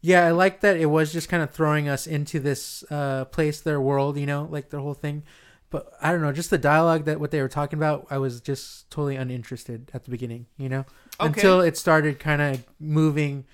yeah, 0.00 0.26
I 0.26 0.30
like 0.30 0.60
that 0.60 0.76
it 0.76 0.86
was 0.86 1.12
just 1.12 1.28
kind 1.28 1.42
of 1.42 1.50
throwing 1.50 1.88
us 1.88 2.06
into 2.06 2.38
this 2.38 2.84
uh, 2.90 3.24
place, 3.24 3.60
their 3.62 3.80
world, 3.80 4.16
you 4.16 4.26
know, 4.26 4.46
like 4.50 4.70
the 4.70 4.80
whole 4.80 4.94
thing. 4.94 5.24
But 5.70 5.92
I 6.00 6.12
don't 6.12 6.22
know, 6.22 6.32
just 6.32 6.50
the 6.50 6.58
dialogue 6.58 7.04
that 7.06 7.18
what 7.18 7.30
they 7.32 7.40
were 7.42 7.48
talking 7.48 7.78
about, 7.78 8.06
I 8.10 8.18
was 8.18 8.40
just 8.40 8.88
totally 8.90 9.16
uninterested 9.16 9.90
at 9.92 10.04
the 10.04 10.10
beginning, 10.10 10.46
you 10.56 10.68
know, 10.68 10.84
Okay. 11.20 11.26
until 11.28 11.60
it 11.60 11.76
started 11.76 12.18
kind 12.20 12.40
of 12.42 12.64
moving 12.78 13.44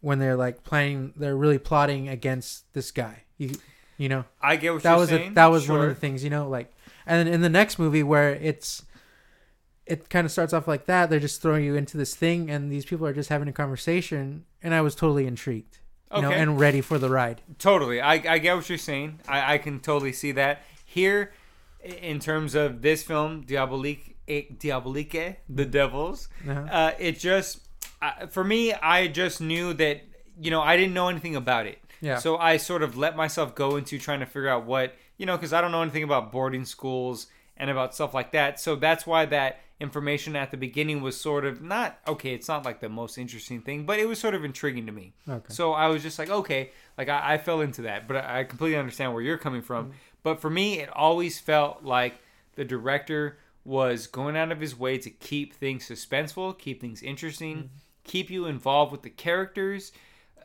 when 0.00 0.18
they're 0.18 0.34
like 0.36 0.64
planning, 0.64 1.12
they're 1.16 1.36
really 1.36 1.58
plotting 1.58 2.08
against 2.08 2.72
this 2.74 2.90
guy, 2.90 3.22
you, 3.38 3.52
you 3.96 4.08
know 4.08 4.24
I 4.40 4.56
get 4.56 4.72
what 4.72 4.82
that 4.82 4.90
you're 4.90 4.98
was 4.98 5.08
saying. 5.10 5.32
a, 5.32 5.34
that 5.34 5.46
was 5.46 5.68
one 5.68 5.80
of 5.80 5.88
the 5.88 5.94
things 5.94 6.24
you 6.24 6.30
know 6.30 6.48
like 6.48 6.72
and 7.06 7.18
then 7.26 7.32
in 7.32 7.40
the 7.42 7.48
next 7.48 7.78
movie 7.78 8.02
where 8.02 8.30
it's 8.34 8.82
it 9.86 10.08
kind 10.08 10.24
of 10.24 10.32
starts 10.32 10.52
off 10.52 10.66
like 10.66 10.86
that 10.86 11.10
they're 11.10 11.20
just 11.20 11.40
throwing 11.42 11.64
you 11.64 11.76
into 11.76 11.96
this 11.96 12.14
thing 12.14 12.50
and 12.50 12.72
these 12.72 12.84
people 12.84 13.06
are 13.06 13.12
just 13.12 13.28
having 13.28 13.46
a 13.48 13.52
conversation 13.52 14.44
and 14.62 14.74
i 14.74 14.80
was 14.80 14.94
totally 14.96 15.26
intrigued 15.26 15.78
you 16.16 16.22
know 16.22 16.30
and 16.32 16.58
ready 16.58 16.80
for 16.80 16.98
the 16.98 17.08
ride 17.08 17.42
Totally. 17.58 18.00
I, 18.00 18.14
I 18.14 18.38
get 18.38 18.56
what 18.56 18.68
you're 18.68 18.78
saying. 18.78 19.20
I, 19.28 19.54
I 19.54 19.58
can 19.58 19.78
totally 19.78 20.12
see 20.12 20.32
that. 20.32 20.62
Here, 20.84 21.32
in 21.84 22.18
terms 22.20 22.54
of 22.54 22.82
this 22.82 23.02
film, 23.02 23.42
Diabolique, 23.44 24.16
eh, 24.28 24.42
Diabolique 24.56 25.36
The 25.48 25.64
Devils, 25.64 26.28
Uh-huh. 26.48 26.60
uh, 26.70 26.92
it 26.98 27.18
just, 27.18 27.60
uh, 28.00 28.26
for 28.28 28.44
me, 28.44 28.72
I 28.72 29.08
just 29.08 29.40
knew 29.40 29.72
that, 29.74 30.02
you 30.40 30.50
know, 30.50 30.60
I 30.62 30.76
didn't 30.76 30.94
know 30.94 31.08
anything 31.08 31.36
about 31.36 31.66
it. 31.66 31.78
Yeah. 32.00 32.18
So 32.18 32.36
I 32.36 32.56
sort 32.56 32.82
of 32.82 32.96
let 32.96 33.16
myself 33.16 33.54
go 33.54 33.76
into 33.76 33.98
trying 33.98 34.20
to 34.20 34.26
figure 34.26 34.48
out 34.48 34.64
what, 34.66 34.94
you 35.18 35.26
know, 35.26 35.36
because 35.36 35.52
I 35.52 35.60
don't 35.60 35.70
know 35.72 35.82
anything 35.82 36.02
about 36.02 36.32
boarding 36.32 36.64
schools 36.64 37.26
and 37.56 37.70
about 37.70 37.94
stuff 37.94 38.12
like 38.14 38.32
that. 38.32 38.58
So 38.58 38.74
that's 38.74 39.06
why 39.06 39.24
that 39.26 39.60
information 39.78 40.34
at 40.36 40.50
the 40.50 40.56
beginning 40.56 41.00
was 41.02 41.20
sort 41.20 41.44
of 41.44 41.60
not, 41.62 41.98
okay, 42.08 42.34
it's 42.34 42.48
not 42.48 42.64
like 42.64 42.80
the 42.80 42.88
most 42.88 43.18
interesting 43.18 43.60
thing, 43.60 43.84
but 43.84 43.98
it 43.98 44.06
was 44.06 44.18
sort 44.18 44.34
of 44.34 44.44
intriguing 44.44 44.86
to 44.86 44.92
me. 44.92 45.12
Okay. 45.28 45.52
So 45.52 45.72
I 45.72 45.88
was 45.88 46.02
just 46.02 46.18
like, 46.18 46.30
okay, 46.30 46.70
like 46.98 47.08
I, 47.08 47.34
I 47.34 47.38
fell 47.38 47.60
into 47.60 47.82
that, 47.82 48.06
but 48.08 48.16
I 48.16 48.40
I 48.40 48.44
completely 48.44 48.78
understand 48.78 49.12
where 49.12 49.22
you're 49.22 49.38
coming 49.38 49.62
from. 49.62 49.86
Mm-hmm. 49.86 49.96
But 50.22 50.40
for 50.40 50.50
me, 50.50 50.78
it 50.80 50.88
always 50.92 51.38
felt 51.38 51.82
like 51.84 52.14
the 52.54 52.64
director 52.64 53.38
was 53.64 54.06
going 54.06 54.36
out 54.36 54.52
of 54.52 54.60
his 54.60 54.76
way 54.78 54.98
to 54.98 55.10
keep 55.10 55.54
things 55.54 55.88
suspenseful, 55.88 56.58
keep 56.58 56.80
things 56.80 57.02
interesting, 57.02 57.56
Mm-hmm. 57.56 57.66
keep 58.04 58.30
you 58.30 58.46
involved 58.46 58.92
with 58.92 59.02
the 59.02 59.10
characters, 59.10 59.92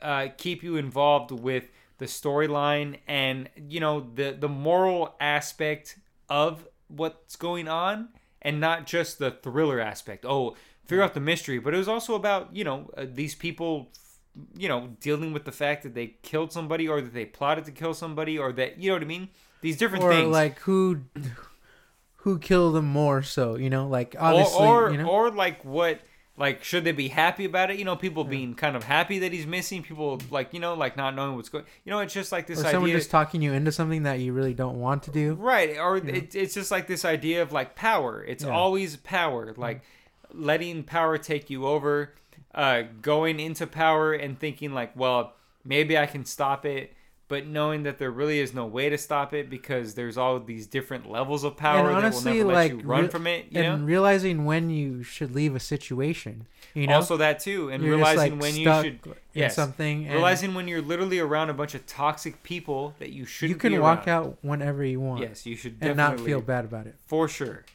uh, 0.01 0.27
keep 0.37 0.63
you 0.63 0.75
involved 0.77 1.31
with 1.31 1.69
the 1.97 2.05
storyline, 2.05 2.97
and 3.07 3.49
you 3.67 3.79
know 3.79 4.07
the 4.13 4.35
the 4.39 4.49
moral 4.49 5.15
aspect 5.19 5.97
of 6.29 6.67
what's 6.87 7.35
going 7.35 7.67
on, 7.67 8.09
and 8.41 8.59
not 8.59 8.85
just 8.85 9.17
the 9.19 9.31
thriller 9.31 9.79
aspect. 9.79 10.25
Oh, 10.25 10.55
figure 10.85 11.03
out 11.03 11.13
the 11.15 11.19
mystery, 11.19 11.57
but 11.59 11.73
it 11.73 11.77
was 11.77 11.87
also 11.87 12.13
about 12.15 12.55
you 12.55 12.63
know 12.63 12.89
uh, 12.95 13.05
these 13.07 13.33
people 13.35 13.89
you 14.55 14.67
know, 14.67 14.95
dealing 14.99 15.33
with 15.33 15.45
the 15.45 15.51
fact 15.51 15.83
that 15.83 15.95
they 15.95 16.15
killed 16.21 16.51
somebody 16.51 16.87
or 16.87 17.01
that 17.01 17.13
they 17.13 17.25
plotted 17.25 17.65
to 17.65 17.71
kill 17.71 17.93
somebody 17.93 18.37
or 18.37 18.51
that 18.53 18.77
you 18.79 18.89
know 18.89 18.95
what 18.95 19.01
I 19.01 19.05
mean? 19.05 19.29
These 19.61 19.77
different 19.77 20.03
or 20.03 20.11
things. 20.11 20.31
like 20.31 20.59
who 20.59 21.01
who 22.17 22.39
killed 22.39 22.75
them 22.75 22.85
more 22.85 23.23
so 23.23 23.55
you 23.55 23.69
know 23.69 23.87
like 23.87 24.15
or 24.15 24.21
obviously 24.21 24.67
or, 24.67 24.91
you 24.91 24.97
know 24.97 25.07
or 25.09 25.31
like 25.31 25.63
what 25.63 26.01
like 26.37 26.63
should 26.63 26.83
they 26.83 26.91
be 26.91 27.07
happy 27.07 27.45
about 27.45 27.71
it? 27.71 27.79
You 27.79 27.85
know, 27.85 27.95
people 27.95 28.23
being 28.23 28.53
kind 28.53 28.75
of 28.75 28.83
happy 28.83 29.19
that 29.19 29.33
he's 29.33 29.47
missing, 29.47 29.81
people 29.81 30.21
like, 30.29 30.53
you 30.53 30.59
know, 30.59 30.75
like 30.75 30.95
not 30.95 31.15
knowing 31.15 31.35
what's 31.35 31.49
going 31.49 31.65
you 31.83 31.89
know, 31.89 31.99
it's 31.99 32.13
just 32.13 32.31
like 32.31 32.45
this 32.45 32.59
or 32.59 32.63
someone 32.63 32.89
idea 32.91 32.99
just 32.99 33.09
talking 33.09 33.41
you 33.41 33.53
into 33.53 33.71
something 33.71 34.03
that 34.03 34.19
you 34.19 34.33
really 34.33 34.53
don't 34.53 34.79
want 34.79 35.03
to 35.03 35.11
do 35.11 35.33
Right, 35.33 35.77
or 35.77 35.97
it, 35.97 36.35
it's 36.35 36.53
just 36.53 36.69
like 36.69 36.85
this 36.85 37.03
idea 37.03 37.41
of 37.41 37.51
like 37.51 37.75
power. 37.75 38.23
It's 38.23 38.43
Yeah. 38.43 38.51
always 38.51 38.97
power, 38.97 39.53
like 39.57 39.81
letting 40.31 40.83
power 40.83 41.17
take 41.17 41.49
you 41.49 41.65
over, 41.65 42.13
uh, 42.53 42.83
going 43.01 43.39
into 43.39 43.65
power 43.65 44.13
and 44.13 44.39
thinking 44.39 44.73
like, 44.73 44.95
well, 44.95 45.33
maybe 45.65 45.97
I 45.97 46.05
can 46.05 46.23
stop 46.23 46.65
it, 46.67 46.93
but 47.27 47.45
knowing 47.45 47.83
that 47.83 47.97
there 47.97 48.11
really 48.11 48.39
is 48.39 48.53
no 48.53 48.65
way 48.65 48.89
to 48.89 48.97
stop 48.97 49.33
it 49.33 49.49
because 49.49 49.95
there's 49.95 50.17
all 50.17 50.39
these 50.39 50.67
different 50.67 51.09
levels 51.09 51.43
of 51.43 51.57
power 51.57 51.79
and 51.79 51.87
that 51.87 51.93
will 51.95 51.97
honestly 51.97 52.33
never 52.37 52.47
let 52.47 52.53
like 52.53 52.71
you 52.71 52.79
run 52.79 53.03
re- 53.03 53.07
from 53.09 53.27
it. 53.27 53.47
You 53.49 53.61
and 53.61 53.81
know, 53.81 53.85
realizing 53.85 54.45
when 54.45 54.69
you 54.69 55.03
should 55.03 55.33
leave 55.35 55.55
a 55.55 55.59
situation 55.59 56.47
you 56.73 56.85
know 56.85 56.95
also 56.95 57.17
that 57.17 57.39
too, 57.39 57.69
and 57.69 57.83
You're 57.83 57.95
realizing 57.95 58.33
like, 58.33 58.41
when 58.41 58.55
you 58.55 58.65
should 58.65 58.99
yes. 59.33 59.55
something 59.55 60.05
and 60.05 60.13
realizing 60.13 60.53
when 60.53 60.67
you're 60.67 60.81
literally 60.81 61.17
around 61.17 61.49
a 61.49 61.53
bunch 61.53 61.73
of 61.73 61.87
toxic 61.87 62.43
people 62.43 62.93
that 62.99 63.11
you 63.11 63.25
shouldn't. 63.25 63.55
you 63.63 63.69
can 63.69 63.81
walk 63.81 64.07
out 64.07 64.37
whenever 64.41 64.85
you 64.85 64.99
want 64.99 65.21
Yes, 65.21 65.45
you 65.45 65.55
should 65.55 65.77
and 65.81 65.97
not 65.97 66.19
feel 66.19 66.39
bad 66.39 66.65
about 66.65 66.85
it 66.85 66.95
for 67.07 67.27
sure. 67.27 67.65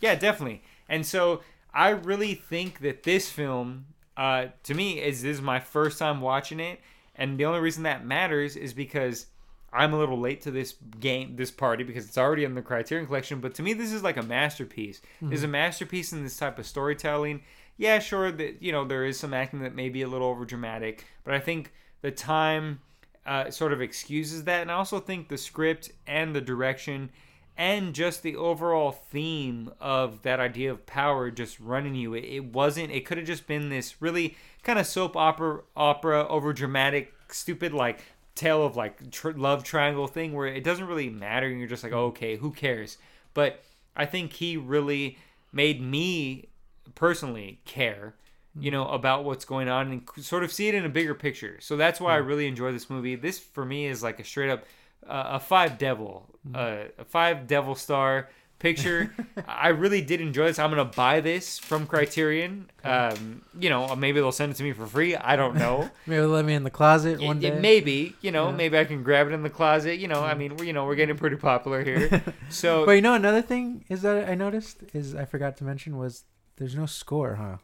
Yeah, 0.00 0.14
definitely. 0.14 0.62
And 0.88 1.04
so 1.04 1.40
I 1.72 1.90
really 1.90 2.34
think 2.34 2.78
that 2.80 3.02
this 3.02 3.28
film, 3.28 3.86
uh, 4.16 4.46
to 4.62 4.74
me, 4.74 5.00
is 5.00 5.22
this 5.22 5.38
is 5.38 5.42
my 5.42 5.58
first 5.58 5.98
time 5.98 6.20
watching 6.20 6.60
it, 6.60 6.80
and 7.16 7.38
the 7.38 7.44
only 7.44 7.60
reason 7.60 7.84
that 7.84 8.04
matters 8.04 8.56
is 8.56 8.72
because 8.72 9.26
I'm 9.72 9.92
a 9.92 9.98
little 9.98 10.18
late 10.18 10.42
to 10.42 10.50
this 10.50 10.74
game, 11.00 11.36
this 11.36 11.50
party, 11.50 11.82
because 11.82 12.06
it's 12.06 12.18
already 12.18 12.44
in 12.44 12.54
the 12.54 12.62
Criterion 12.62 13.06
Collection. 13.06 13.40
But 13.40 13.54
to 13.54 13.62
me, 13.62 13.72
this 13.72 13.92
is 13.92 14.02
like 14.02 14.16
a 14.16 14.22
masterpiece. 14.22 15.00
There's 15.20 15.42
a 15.42 15.48
masterpiece 15.48 16.12
in 16.12 16.22
this 16.22 16.36
type 16.36 16.58
of 16.58 16.66
storytelling. 16.66 17.42
Yeah, 17.76 17.98
sure 17.98 18.30
that 18.30 18.62
you 18.62 18.70
know 18.70 18.84
there 18.84 19.04
is 19.04 19.18
some 19.18 19.34
acting 19.34 19.60
that 19.60 19.74
may 19.74 19.88
be 19.88 20.02
a 20.02 20.08
little 20.08 20.28
over 20.28 20.44
dramatic, 20.44 21.04
but 21.24 21.34
I 21.34 21.40
think 21.40 21.72
the 22.02 22.12
time 22.12 22.80
uh, 23.26 23.50
sort 23.50 23.72
of 23.72 23.80
excuses 23.80 24.44
that, 24.44 24.62
and 24.62 24.70
I 24.70 24.74
also 24.74 25.00
think 25.00 25.28
the 25.28 25.38
script 25.38 25.90
and 26.06 26.36
the 26.36 26.40
direction 26.40 27.10
and 27.56 27.94
just 27.94 28.22
the 28.22 28.36
overall 28.36 28.90
theme 28.90 29.70
of 29.80 30.22
that 30.22 30.40
idea 30.40 30.70
of 30.70 30.86
power 30.86 31.30
just 31.30 31.58
running 31.60 31.94
you. 31.94 32.14
It, 32.14 32.24
it 32.24 32.44
wasn't. 32.44 32.90
It 32.90 33.06
could 33.06 33.18
have 33.18 33.26
just 33.26 33.46
been 33.46 33.68
this 33.68 34.00
really 34.02 34.36
kind 34.64 34.78
of 34.78 34.86
soap 34.86 35.16
opera, 35.16 35.60
opera 35.76 36.26
over 36.28 36.52
dramatic, 36.52 37.12
stupid 37.28 37.72
like 37.72 38.00
tale 38.34 38.64
of 38.64 38.76
like 38.76 39.10
tr- 39.10 39.30
love 39.30 39.62
triangle 39.62 40.08
thing 40.08 40.32
where 40.32 40.46
it 40.46 40.64
doesn't 40.64 40.86
really 40.86 41.10
matter. 41.10 41.46
And 41.46 41.58
you're 41.58 41.68
just 41.68 41.84
like, 41.84 41.92
oh, 41.92 42.06
okay, 42.06 42.36
who 42.36 42.50
cares? 42.50 42.98
But 43.32 43.62
I 43.94 44.06
think 44.06 44.32
he 44.32 44.56
really 44.56 45.18
made 45.52 45.80
me 45.80 46.48
personally 46.94 47.60
care 47.64 48.14
you 48.58 48.70
know 48.70 48.86
about 48.88 49.24
what's 49.24 49.44
going 49.44 49.68
on 49.68 49.90
and 49.90 50.24
sort 50.24 50.44
of 50.44 50.52
see 50.52 50.68
it 50.68 50.74
in 50.74 50.84
a 50.84 50.88
bigger 50.88 51.14
picture 51.14 51.56
so 51.60 51.76
that's 51.76 52.00
why 52.00 52.12
i 52.12 52.16
really 52.16 52.46
enjoy 52.46 52.70
this 52.70 52.88
movie 52.88 53.16
this 53.16 53.38
for 53.38 53.64
me 53.64 53.86
is 53.86 54.02
like 54.02 54.20
a 54.20 54.24
straight 54.24 54.50
up 54.50 54.64
uh, 55.08 55.24
a 55.32 55.40
five 55.40 55.76
devil 55.76 56.26
uh, 56.54 56.84
a 56.98 57.04
five 57.04 57.46
devil 57.46 57.74
star 57.74 58.28
picture 58.64 59.14
i 59.46 59.68
really 59.68 60.00
did 60.00 60.20
enjoy 60.22 60.46
this 60.46 60.58
i'm 60.58 60.70
gonna 60.70 60.84
buy 60.86 61.20
this 61.20 61.58
from 61.58 61.86
criterion 61.86 62.70
um, 62.82 63.42
you 63.60 63.68
know 63.68 63.94
maybe 63.94 64.18
they'll 64.20 64.32
send 64.32 64.50
it 64.52 64.56
to 64.56 64.62
me 64.62 64.72
for 64.72 64.86
free 64.86 65.14
i 65.16 65.36
don't 65.36 65.54
know 65.56 65.90
maybe 66.06 66.22
let 66.24 66.44
me 66.46 66.54
in 66.54 66.64
the 66.64 66.70
closet 66.70 67.20
one 67.20 67.38
day 67.40 67.58
maybe 67.60 68.14
you 68.22 68.30
know 68.30 68.46
Yeah. 68.48 68.56
maybe 68.56 68.78
i 68.78 68.84
can 68.84 69.02
grab 69.02 69.28
it 69.28 69.32
in 69.34 69.42
the 69.42 69.50
closet 69.50 69.98
you 69.98 70.08
know 70.08 70.20
i 70.22 70.32
mean 70.34 70.56
we're, 70.56 70.64
you 70.64 70.72
know 70.72 70.86
we're 70.86 70.94
getting 70.94 71.16
pretty 71.18 71.36
popular 71.36 71.84
here 71.84 72.22
so 72.48 72.86
but 72.86 72.92
you 72.92 73.02
know 73.02 73.12
another 73.14 73.42
thing 73.42 73.84
is 73.90 74.00
that 74.00 74.28
i 74.28 74.34
noticed 74.34 74.78
is 74.94 75.14
i 75.14 75.26
forgot 75.26 75.58
to 75.58 75.64
mention 75.64 75.98
was 75.98 76.24
there's 76.56 76.74
no 76.74 76.86
score 76.86 77.34
huh 77.34 77.56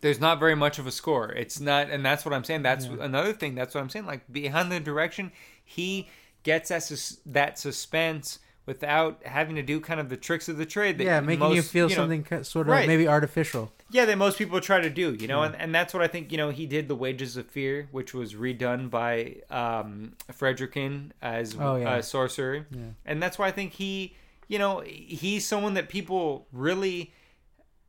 there's 0.00 0.20
not 0.20 0.38
very 0.38 0.54
much 0.54 0.78
of 0.78 0.86
a 0.86 0.90
score. 0.92 1.30
It's 1.32 1.58
not, 1.60 1.88
and 1.88 2.04
that's 2.04 2.26
what 2.26 2.34
I'm 2.34 2.44
saying. 2.44 2.60
That's 2.62 2.84
Yeah. 2.84 2.96
another 3.00 3.32
thing. 3.32 3.54
That's 3.54 3.74
what 3.74 3.80
I'm 3.80 3.88
saying. 3.88 4.04
Like 4.04 4.30
behind 4.30 4.70
the 4.70 4.78
direction, 4.78 5.32
he 5.64 6.10
gets 6.42 6.68
that 6.68 6.82
sus- 6.82 7.20
that 7.24 7.58
suspense 7.58 8.38
without 8.66 9.20
having 9.26 9.56
to 9.56 9.62
do 9.62 9.78
kind 9.80 10.00
of 10.00 10.08
the 10.08 10.16
tricks 10.16 10.48
of 10.48 10.56
the 10.56 10.64
trade. 10.66 10.98
That 10.98 11.04
yeah 11.04 11.20
making 11.20 11.48
you 11.50 11.56
most, 11.56 11.70
feel 11.70 11.88
know- 11.88 11.94
something 11.94 12.24
sort 12.44 12.66
of 12.66 12.72
Right. 12.72 12.86
maybe 12.88 13.06
artificial 13.06 13.72
yeah, 13.90 14.06
that 14.06 14.18
most 14.18 14.38
people 14.38 14.60
try 14.60 14.80
to 14.80 14.90
do. 14.90 15.14
You 15.14 15.28
know, 15.28 15.40
Yeah. 15.42 15.46
and, 15.48 15.56
and 15.56 15.74
that's 15.74 15.94
what 15.94 16.02
I 16.02 16.08
think. 16.08 16.32
You 16.32 16.38
know, 16.38 16.50
he 16.50 16.66
did 16.66 16.88
the 16.88 16.96
Wages 16.96 17.36
of 17.36 17.46
Fear, 17.46 17.88
which 17.92 18.12
was 18.14 18.34
redone 18.34 18.90
by 18.90 19.36
um, 19.50 20.14
Friedkin 20.32 21.10
as 21.22 21.56
Oh, 21.60 21.76
yeah. 21.76 21.90
uh, 21.96 22.02
sorcerer 22.02 22.66
yeah 22.70 22.80
and 23.06 23.22
that's 23.22 23.38
why 23.38 23.46
I 23.46 23.50
think 23.52 23.74
he, 23.74 24.14
you 24.48 24.58
know, 24.58 24.80
he's 24.84 25.46
someone 25.46 25.74
that 25.74 25.88
people 25.88 26.46
really, 26.52 27.12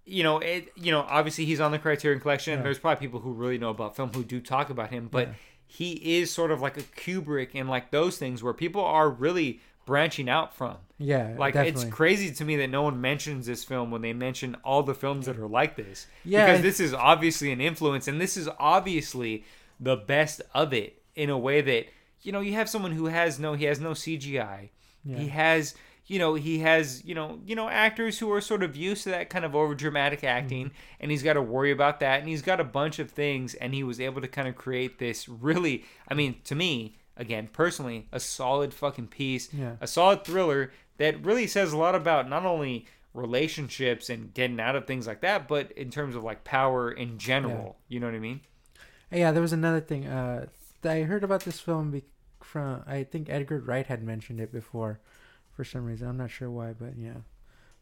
you 0.05 0.21
know, 0.23 0.37
it, 0.39 0.71
you 0.75 0.91
know, 0.91 1.01
obviously 1.09 1.45
he's 1.45 1.59
on 1.59 1.71
the 1.71 1.79
Criterion 1.79 2.19
Collection. 2.19 2.59
Yeah. 2.59 2.63
There's 2.63 2.79
probably 2.79 2.99
people 3.05 3.21
who 3.21 3.33
really 3.33 3.57
know 3.57 3.69
about 3.69 3.95
film 3.95 4.11
who 4.13 4.23
do 4.23 4.39
talk 4.39 4.69
about 4.69 4.91
him, 4.91 5.07
but 5.11 5.29
Yeah. 5.29 5.33
he 5.65 6.19
is 6.19 6.29
sort 6.31 6.51
of 6.51 6.61
like 6.61 6.77
a 6.77 6.81
Kubrick 6.83 7.49
and 7.55 7.67
like 7.69 7.89
those 7.91 8.17
things 8.17 8.43
where 8.43 8.53
people 8.53 8.83
are 8.83 9.09
really 9.09 9.59
branching 9.85 10.29
out 10.29 10.55
from. 10.55 10.77
yeah 10.97 11.35
Like 11.37 11.53
definitely. 11.53 11.83
it's 11.83 11.93
crazy 11.93 12.33
to 12.33 12.45
me 12.45 12.55
that 12.57 12.69
no 12.69 12.81
one 12.81 12.99
mentions 12.99 13.45
this 13.45 13.63
film 13.63 13.91
when 13.91 14.01
they 14.01 14.13
mention 14.13 14.55
all 14.63 14.83
the 14.83 14.95
films 14.95 15.25
that 15.27 15.37
are 15.37 15.47
like 15.47 15.75
this. 15.75 16.07
Yeah, 16.23 16.45
because 16.45 16.61
this 16.61 16.79
is 16.79 16.93
obviously 16.93 17.51
an 17.51 17.61
influence, 17.61 18.07
and 18.07 18.19
this 18.19 18.37
is 18.37 18.49
obviously 18.59 19.45
the 19.79 19.95
best 19.95 20.41
of 20.53 20.73
it 20.73 21.01
in 21.15 21.29
a 21.29 21.37
way 21.37 21.61
that 21.61 21.87
you 22.21 22.31
know 22.31 22.41
you 22.41 22.53
have 22.53 22.69
someone 22.69 22.91
who 22.91 23.05
has 23.05 23.39
no 23.39 23.53
he 23.53 23.65
has 23.65 23.79
no 23.79 23.91
CGI. 23.91 24.69
Yeah. 25.03 25.17
He 25.17 25.27
has 25.27 25.75
you 26.07 26.19
know 26.19 26.35
he 26.35 26.59
has 26.59 27.03
you 27.03 27.15
know 27.15 27.39
you 27.45 27.55
know 27.55 27.69
actors 27.69 28.19
who 28.19 28.31
are 28.31 28.41
sort 28.41 28.63
of 28.63 28.75
used 28.75 29.03
to 29.03 29.09
that 29.09 29.29
kind 29.29 29.45
of 29.45 29.55
over 29.55 29.75
dramatic 29.75 30.19
mm-hmm. 30.19 30.27
acting 30.27 30.71
and 30.99 31.11
he's 31.11 31.23
got 31.23 31.33
to 31.33 31.41
worry 31.41 31.71
about 31.71 31.99
that 31.99 32.19
and 32.19 32.29
he's 32.29 32.41
got 32.41 32.59
a 32.59 32.63
bunch 32.63 32.99
of 32.99 33.11
things 33.11 33.53
and 33.55 33.73
he 33.73 33.83
was 33.83 33.99
able 33.99 34.21
to 34.21 34.27
kind 34.27 34.47
of 34.47 34.55
create 34.55 34.99
this 34.99 35.27
really 35.27 35.83
i 36.07 36.13
mean 36.13 36.35
to 36.43 36.55
me 36.55 36.95
again 37.17 37.47
personally 37.51 38.07
a 38.11 38.19
solid 38.19 38.73
fucking 38.73 39.07
piece 39.07 39.53
Yeah. 39.53 39.75
a 39.81 39.87
solid 39.87 40.23
thriller 40.23 40.71
that 40.97 41.23
really 41.25 41.47
says 41.47 41.73
a 41.73 41.77
lot 41.77 41.95
about 41.95 42.29
not 42.29 42.45
only 42.45 42.85
relationships 43.13 44.09
and 44.09 44.33
getting 44.33 44.59
out 44.59 44.75
of 44.75 44.85
things 44.87 45.07
like 45.07 45.21
that 45.21 45.47
but 45.47 45.71
in 45.73 45.89
terms 45.89 46.15
of 46.15 46.23
like 46.23 46.43
power 46.43 46.91
in 46.91 47.17
general 47.17 47.77
you 47.87 47.99
know 47.99 48.05
what 48.07 48.15
i 48.15 48.19
mean 48.19 48.41
Yeah, 49.11 49.31
there 49.31 49.41
was 49.41 49.53
another 49.53 49.79
thing. 49.81 50.07
Uh, 50.07 50.47
I 50.83 51.01
heard 51.01 51.23
about 51.23 51.41
this 51.45 51.59
film 51.59 51.91
be- 51.91 52.03
from 52.41 52.83
I 52.87 53.03
think 53.03 53.29
Edgar 53.29 53.59
Wright 53.59 53.85
had 53.87 54.03
mentioned 54.03 54.39
it 54.39 54.51
before, 54.51 54.99
for 55.55 55.63
some 55.63 55.85
reason. 55.85 56.07
I'm 56.07 56.17
not 56.17 56.29
sure 56.31 56.49
why, 56.51 56.73
but 56.73 56.97
yeah, 56.97 57.21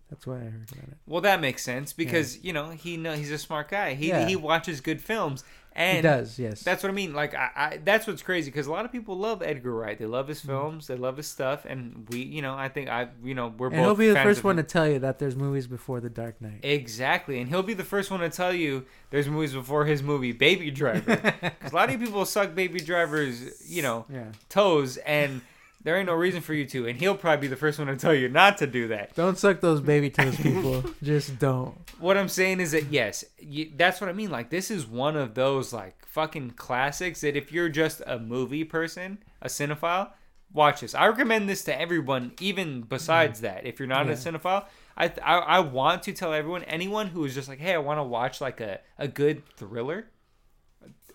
that's 0.10 0.26
why 0.28 0.36
I 0.36 0.50
heard 0.56 0.70
about 0.72 0.84
it. 0.90 0.98
well 1.08 1.22
that 1.22 1.42
makes 1.42 1.64
sense 1.64 1.92
because 1.94 2.44
you 2.44 2.54
know 2.54 2.70
he 2.70 2.98
know 2.98 3.14
he's 3.14 3.32
a 3.32 3.38
smart 3.38 3.70
guy 3.70 3.94
he 3.96 4.10
Yeah. 4.10 4.28
he 4.28 4.36
watches 4.36 4.80
good 4.82 5.02
films 5.02 5.44
and 5.76 5.98
he 5.98 6.02
does, 6.02 6.38
yes. 6.40 6.62
That's 6.64 6.84
what 6.84 6.90
I 6.90 6.94
mean. 6.94 7.14
Like, 7.14 7.34
I, 7.36 7.50
I 7.56 7.80
that's 7.84 8.06
what's 8.08 8.22
crazy 8.22 8.52
because 8.52 8.68
a 8.68 8.72
lot 8.72 8.86
of 8.86 8.92
people 8.92 9.18
love 9.18 9.42
Edgar 9.42 9.74
Wright. 9.74 9.98
They 9.98 10.06
love 10.06 10.28
his 10.28 10.40
Mm-hmm. 10.40 10.48
films. 10.50 10.88
They 10.88 10.96
love 10.96 11.18
his 11.18 11.28
stuff, 11.28 11.66
and 11.66 12.08
we, 12.10 12.20
you 12.24 12.42
know, 12.42 12.54
I 12.56 12.70
think 12.70 12.90
I, 12.90 13.08
you 13.24 13.34
know, 13.34 13.54
we're 13.58 13.68
and 13.68 13.76
both. 13.78 13.86
he'll 13.86 13.96
be 13.96 14.10
the 14.10 14.20
first 14.22 14.44
one 14.44 14.56
to 14.58 14.64
tell 14.64 14.88
you 14.88 15.00
that 15.00 15.20
there's 15.20 15.36
movies 15.36 15.68
before 15.68 16.00
The 16.00 16.10
Dark 16.10 16.42
Knight. 16.42 16.60
Exactly, 16.64 17.40
and 17.40 17.50
he'll 17.50 17.64
be 17.64 17.74
the 17.74 17.84
first 17.84 18.12
one 18.12 18.20
to 18.22 18.30
tell 18.30 18.54
you 18.54 18.86
there's 19.10 19.28
movies 19.28 19.54
before 19.54 19.86
his 19.86 20.04
movie 20.04 20.32
Baby 20.32 20.70
Driver. 20.72 21.16
Because 21.42 21.72
a 21.72 21.76
lot 21.76 21.90
of 21.94 22.00
people 22.00 22.26
suck 22.26 22.54
Baby 22.56 22.80
Driver's, 22.80 23.70
you 23.70 23.82
know, 23.82 24.06
Yeah. 24.12 24.26
toes, 24.50 24.98
and 24.98 25.42
there 25.84 25.98
ain't 25.98 26.08
no 26.08 26.14
reason 26.14 26.42
for 26.42 26.54
you 26.54 26.66
to. 26.68 26.88
And 26.88 26.98
he'll 27.00 27.16
probably 27.16 27.42
be 27.42 27.48
the 27.48 27.58
first 27.58 27.78
one 27.78 27.88
to 27.88 27.96
tell 27.96 28.14
you 28.14 28.30
not 28.30 28.58
to 28.60 28.68
do 28.68 28.88
that. 28.88 29.14
Don't 29.16 29.38
suck 29.38 29.60
those 29.60 29.82
baby 29.82 30.10
toes, 30.10 30.38
people. 30.38 30.84
Just 31.04 31.38
don't. 31.40 31.76
What 32.00 32.18
I'm 32.18 32.30
saying 32.30 32.62
is 32.62 32.72
that 32.72 32.92
yes, 32.92 33.26
you, 33.40 33.72
that's 33.76 34.00
what 34.00 34.10
I 34.10 34.14
mean. 34.14 34.32
Like 34.32 34.50
this 34.50 34.72
is 34.72 34.86
one 34.86 35.16
of 35.16 35.36
those 35.36 35.74
like 35.74 36.06
fucking 36.06 36.52
classics 36.52 37.22
that 37.22 37.36
if 37.36 37.52
you're 37.52 37.70
just 37.70 38.02
a 38.06 38.20
movie 38.20 38.64
person, 38.64 39.20
a 39.42 39.48
cinephile, 39.48 40.12
watch 40.52 40.82
this. 40.82 40.96
I 40.96 41.08
recommend 41.08 41.50
this 41.50 41.64
to 41.66 41.80
everyone, 41.80 42.34
even 42.40 42.82
besides 42.82 43.40
mm. 43.40 43.44
that. 43.44 43.66
If 43.66 43.80
you're 43.80 43.88
not 43.88 44.10
a 44.10 44.14
cinephile, 44.14 44.66
I, 44.98 45.12
I 45.24 45.38
I 45.38 45.60
want 45.60 46.04
to 46.04 46.14
tell 46.14 46.34
everyone, 46.34 46.64
anyone 46.64 47.08
who 47.08 47.26
is 47.26 47.34
just 47.34 47.48
like, 47.48 47.60
hey, 47.60 47.74
I 47.74 47.80
want 47.80 48.00
to 48.00 48.04
watch 48.04 48.42
like 48.42 48.62
a 48.62 48.80
a 48.98 49.08
good 49.08 49.44
thriller. 49.58 50.08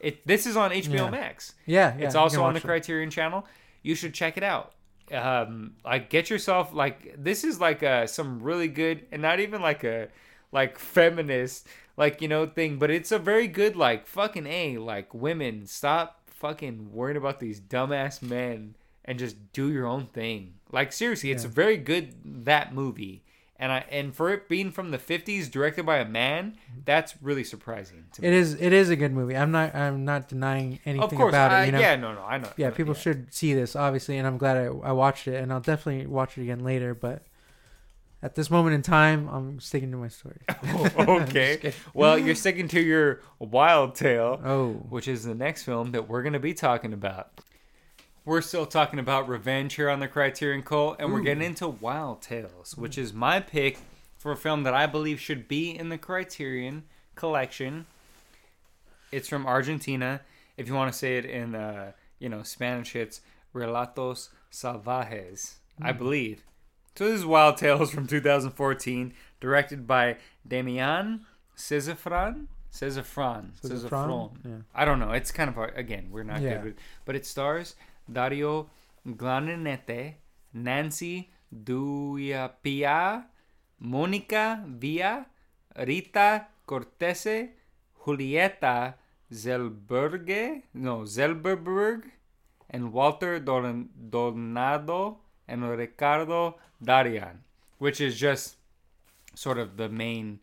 It 0.00 0.26
this 0.26 0.46
is 0.46 0.56
on 0.56 0.70
HBO 0.70 0.94
Yeah. 0.94 1.10
Max. 1.10 1.54
Yeah, 1.66 1.96
yeah. 1.98 2.06
It's 2.06 2.14
also 2.14 2.42
on 2.42 2.54
the 2.54 2.58
watch 2.58 2.64
it. 2.64 2.66
Criterion 2.66 3.10
Channel. 3.10 3.46
You 3.88 3.94
should 3.94 4.12
check 4.12 4.36
it 4.36 4.42
out. 4.42 4.74
Um, 5.10 5.72
like 5.84 6.10
get 6.10 6.28
yourself 6.28 6.74
like 6.74 7.14
this 7.16 7.42
is 7.42 7.58
like 7.58 7.82
uh 7.82 8.06
some 8.06 8.42
really 8.42 8.68
good 8.68 9.06
and 9.10 9.22
not 9.22 9.40
even 9.40 9.62
like 9.62 9.82
a 9.82 10.08
like 10.52 10.78
feminist 10.78 11.66
like 11.96 12.20
you 12.20 12.28
know 12.28 12.44
thing, 12.44 12.78
but 12.78 12.90
it's 12.90 13.10
a 13.12 13.18
very 13.18 13.48
good 13.48 13.74
like 13.76 14.06
fucking 14.06 14.46
a 14.46 14.76
like 14.76 15.14
women 15.14 15.66
stop 15.66 16.20
fucking 16.26 16.92
worrying 16.92 17.16
about 17.16 17.40
these 17.40 17.60
dumbass 17.60 18.20
men 18.20 18.74
and 19.06 19.18
just 19.18 19.36
do 19.54 19.72
your 19.72 19.86
own 19.86 20.04
thing. 20.06 20.54
Like 20.70 20.92
seriously, 20.92 21.30
it's 21.30 21.44
Yeah. 21.44 21.48
a 21.50 21.52
very 21.52 21.78
good 21.78 22.44
that 22.44 22.74
movie. 22.74 23.24
And 23.60 23.72
I 23.72 23.84
and 23.90 24.14
for 24.14 24.30
it 24.30 24.48
being 24.48 24.70
from 24.70 24.92
the 24.92 24.98
50s 24.98 25.50
directed 25.50 25.84
by 25.84 25.96
a 25.98 26.04
man, 26.04 26.56
that's 26.84 27.14
really 27.20 27.42
surprising 27.42 28.04
to 28.12 28.22
me. 28.22 28.28
It 28.28 28.34
is. 28.34 28.54
It 28.54 28.72
is 28.72 28.88
a 28.88 28.94
good 28.94 29.12
movie. 29.12 29.36
I'm 29.36 29.50
not. 29.50 29.74
I'm 29.74 30.04
not 30.04 30.28
denying 30.28 30.78
anything 30.84 31.02
of 31.02 31.10
course, 31.12 31.30
about 31.32 31.50
I- 31.50 31.62
it. 31.62 31.66
You 31.66 31.72
know. 31.72 31.80
yeah, 31.80 31.96
no, 31.96 32.14
no, 32.14 32.22
I 32.22 32.38
know. 32.38 32.50
yeah, 32.56 32.70
people 32.70 32.94
should 32.94 33.34
see 33.34 33.54
this 33.54 33.74
obviously, 33.74 34.16
and 34.16 34.28
I'm 34.28 34.38
glad 34.38 34.56
I, 34.58 34.66
I 34.66 34.92
watched 34.92 35.26
it, 35.26 35.42
and 35.42 35.52
I'll 35.52 35.58
definitely 35.60 36.06
watch 36.06 36.38
it 36.38 36.42
again 36.42 36.60
later. 36.62 36.94
But 36.94 37.24
at 38.22 38.36
this 38.36 38.48
moment 38.48 38.74
in 38.74 38.82
time, 38.82 39.28
I'm 39.28 39.58
sticking 39.58 39.90
to 39.90 39.96
my 39.96 40.08
story. 40.08 40.38
okay. 40.98 41.72
Well, 41.94 42.16
you're 42.16 42.34
sticking 42.36 42.68
to 42.68 42.80
your 42.80 43.22
Wild 43.40 43.96
Tale, 43.96 44.40
Oh, 44.44 44.72
which 44.88 45.08
is 45.08 45.24
the 45.24 45.34
next 45.34 45.64
film 45.64 45.90
that 45.92 46.08
we're 46.08 46.22
going 46.22 46.32
to 46.32 46.40
be 46.40 46.54
talking 46.54 46.92
about. 46.92 47.40
We're 48.28 48.42
still 48.42 48.66
talking 48.66 48.98
about 48.98 49.26
revenge 49.26 49.72
here 49.76 49.88
on 49.88 50.00
the 50.00 50.06
Criterion 50.06 50.62
Cult, 50.62 50.96
and 50.98 51.14
we're 51.14 51.22
getting 51.22 51.42
into 51.42 51.66
Wild 51.66 52.20
Tales, 52.20 52.74
which 52.76 52.98
is 52.98 53.14
my 53.14 53.40
pick 53.40 53.78
for 54.18 54.32
a 54.32 54.36
film 54.36 54.64
that 54.64 54.74
I 54.74 54.84
believe 54.84 55.18
should 55.18 55.48
be 55.48 55.70
in 55.70 55.88
the 55.88 55.96
Criterion 55.96 56.82
collection. 57.14 57.86
It's 59.10 59.28
from 59.30 59.46
Argentina. 59.46 60.20
If 60.58 60.68
you 60.68 60.74
want 60.74 60.92
to 60.92 60.98
say 60.98 61.16
it 61.16 61.24
in, 61.24 61.54
uh, 61.54 61.92
you 62.18 62.28
know, 62.28 62.42
Spanish, 62.42 62.94
it's 62.94 63.22
Relatos 63.54 64.28
Salvajes, 64.52 65.54
I 65.80 65.92
believe. 65.92 66.42
So 66.96 67.06
this 67.06 67.20
is 67.20 67.24
Wild 67.24 67.56
Tales 67.56 67.90
from 67.90 68.06
2014, 68.06 69.14
directed 69.40 69.86
by 69.86 70.18
Damian 70.46 71.24
Cesafran. 71.56 72.48
Cesafran. 72.70 73.58
Cesafran. 73.58 74.32
Yeah. 74.44 74.52
I 74.74 74.84
don't 74.84 74.98
know. 75.00 75.12
It's 75.12 75.32
kind 75.32 75.48
of 75.48 75.54
hard. 75.54 75.72
Again, 75.76 76.08
we're 76.10 76.24
not 76.24 76.42
Yeah. 76.42 76.56
good 76.56 76.64
with 76.64 76.74
But 77.06 77.16
it 77.16 77.24
stars 77.24 77.74
Dario 78.10 78.70
Glaninete, 79.06 80.14
Nancy 80.54 81.30
Duyapia, 81.52 83.24
Monica 83.80 84.64
Villa, 84.66 85.26
Rita 85.76 86.46
Cortese, 86.66 87.50
Julieta 88.04 88.94
Zelberge, 89.32 90.62
no, 90.74 91.00
Zelberberg, 91.02 92.04
and 92.70 92.92
Walter 92.92 93.38
Don- 93.38 93.88
Donado 94.10 95.16
and 95.46 95.68
Ricardo 95.68 96.56
Darian, 96.82 97.42
which 97.78 98.00
is 98.00 98.18
just 98.18 98.56
sort 99.34 99.58
of 99.58 99.76
the 99.76 99.88
main. 99.88 100.40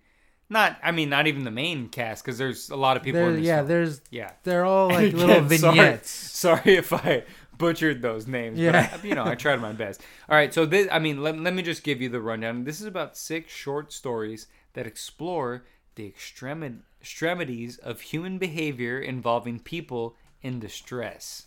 Not, 0.48 0.78
I 0.84 0.92
mean, 0.92 1.10
not 1.10 1.26
even 1.26 1.44
the 1.44 1.52
main 1.52 1.90
cast 1.90 2.24
because 2.24 2.38
there's 2.38 2.70
a 2.70 2.76
lot 2.76 2.98
of 2.98 3.04
people. 3.04 3.22
there, 3.22 3.30
in 3.30 3.38
this 3.38 3.46
yeah. 3.46 3.56
film. 3.58 3.68
There's. 3.68 4.02
yeah. 4.12 4.32
They're 4.44 4.66
all 4.66 4.90
like 4.90 5.08
Again, 5.08 5.20
little 5.28 5.42
vignettes. 5.42 6.10
Sorry, 6.12 6.62
sorry 6.62 6.76
if 6.76 6.94
I 6.94 7.24
butchered 7.58 8.02
those 8.02 8.28
names. 8.28 8.60
Yeah. 8.60 8.90
But 8.92 9.04
I, 9.04 9.08
you 9.08 9.16
know, 9.16 9.26
I 9.26 9.36
tried 9.36 9.62
my 9.62 9.72
best. 9.74 10.02
All 10.30 10.36
right, 10.36 10.54
so 10.54 10.66
this, 10.66 10.88
I 10.92 11.00
mean, 11.00 11.22
let, 11.22 11.38
let 11.40 11.54
me 11.54 11.62
just 11.64 11.84
give 11.84 12.02
you 12.02 12.10
the 12.10 12.22
rundown. 12.22 12.64
This 12.64 12.80
is 12.82 12.88
about 12.88 13.18
six 13.18 13.52
short 13.54 13.92
stories 13.94 14.48
that 14.74 14.86
explore 14.88 15.64
the 15.96 16.10
extremi- 16.12 16.80
extremities 17.02 17.78
of 17.78 18.02
human 18.02 18.38
behavior 18.38 19.00
involving 19.00 19.60
people 19.60 20.16
in 20.42 20.60
distress. 20.60 21.46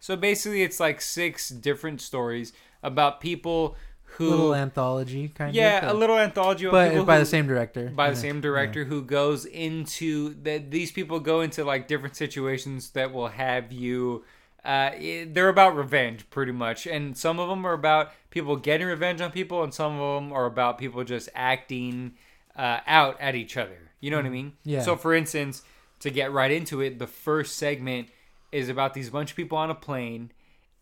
So 0.00 0.16
basically, 0.16 0.62
it's 0.62 0.80
like 0.80 1.00
six 1.00 1.48
different 1.50 2.00
stories 2.00 2.52
about 2.82 3.20
people 3.20 3.76
who, 4.14 4.30
Little 4.30 4.54
anthology 4.56 5.28
kind 5.28 5.54
yeah, 5.54 5.76
of. 5.78 5.82
Yeah 5.84 5.92
a 5.92 5.94
little 5.94 6.18
anthology, 6.18 6.64
But 6.66 7.06
by 7.06 7.14
who- 7.14 7.20
the 7.20 7.26
same 7.26 7.46
director. 7.46 7.90
by 7.94 8.06
Yeah. 8.06 8.10
the 8.10 8.16
same 8.16 8.40
director 8.40 8.84
who 8.84 9.02
goes 9.02 9.44
into 9.46 10.34
that 10.42 10.70
these 10.72 10.90
people 10.90 11.20
go 11.20 11.42
into 11.42 11.64
like 11.64 11.86
different 11.86 12.16
situations 12.16 12.90
that 12.90 13.12
will 13.12 13.28
have 13.28 13.70
you 13.70 14.24
uh 14.64 14.90
they're 15.28 15.48
about 15.48 15.74
revenge 15.76 16.28
pretty 16.30 16.52
much 16.52 16.86
and 16.86 17.16
some 17.16 17.38
of 17.40 17.48
them 17.48 17.64
are 17.66 17.72
about 17.72 18.10
people 18.30 18.56
getting 18.56 18.86
revenge 18.86 19.20
on 19.20 19.30
people 19.30 19.62
and 19.62 19.72
some 19.72 19.98
of 19.98 20.22
them 20.22 20.32
are 20.32 20.46
about 20.46 20.76
people 20.78 21.02
just 21.04 21.28
acting 21.34 22.12
uh, 22.56 22.80
out 22.86 23.18
at 23.20 23.34
each 23.34 23.56
other 23.56 23.90
you 24.00 24.10
know 24.10 24.16
what 24.18 24.26
i 24.26 24.30
mean 24.30 24.52
Yeah. 24.64 24.82
so 24.82 24.96
for 24.96 25.14
instance 25.14 25.62
to 26.00 26.10
get 26.10 26.30
right 26.32 26.50
into 26.50 26.80
it 26.82 26.98
the 26.98 27.06
first 27.06 27.56
segment 27.56 28.08
is 28.52 28.68
about 28.68 28.92
these 28.94 29.08
bunch 29.10 29.30
of 29.30 29.36
people 29.36 29.56
on 29.56 29.70
a 29.70 29.74
plane 29.74 30.30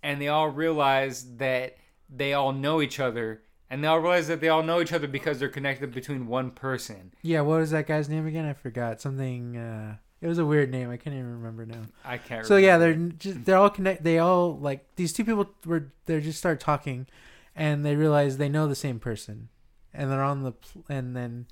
and 0.02 0.20
they 0.20 0.28
all 0.28 0.48
realize 0.48 1.36
that 1.36 1.76
they 2.08 2.32
all 2.32 2.52
know 2.52 2.80
each 2.80 2.98
other 2.98 3.42
and 3.70 3.84
they 3.84 3.88
all 3.88 4.00
realize 4.00 4.28
that 4.28 4.40
they 4.40 4.48
all 4.48 4.62
know 4.62 4.80
each 4.80 4.92
other 4.92 5.06
because 5.06 5.38
they're 5.38 5.48
connected 5.48 5.92
between 5.92 6.26
one 6.26 6.50
person 6.50 7.12
Yeah, 7.22 7.42
what 7.42 7.58
was 7.60 7.70
that 7.72 7.86
guy's 7.86 8.08
name 8.08 8.26
again? 8.26 8.46
I 8.46 8.54
forgot. 8.54 9.00
Something. 9.00 9.56
uh 9.58 9.96
It 10.20 10.26
was 10.26 10.38
a 10.38 10.44
weird 10.44 10.70
name. 10.70 10.90
I 10.90 10.96
can't 10.96 11.14
even 11.14 11.32
remember 11.40 11.64
now. 11.64 11.82
I 12.04 12.18
can't. 12.18 12.44
So 12.46 12.56
yeah, 12.56 12.76
they're 12.78 12.94
just 12.94 13.44
they're 13.44 13.56
all 13.56 13.70
connect. 13.70 14.02
They 14.02 14.18
all 14.18 14.56
like 14.58 14.84
these 14.96 15.12
two 15.12 15.24
people 15.24 15.48
were 15.64 15.92
they 16.06 16.20
just 16.20 16.38
start 16.38 16.58
talking, 16.60 17.06
and 17.54 17.84
they 17.86 17.94
realize 17.96 18.36
they 18.36 18.48
know 18.48 18.66
the 18.66 18.74
same 18.74 18.98
person, 18.98 19.48
and 19.94 20.10
they're 20.10 20.22
on 20.22 20.42
the 20.42 20.52
pl- 20.52 20.84
and 20.88 21.14
then 21.14 21.46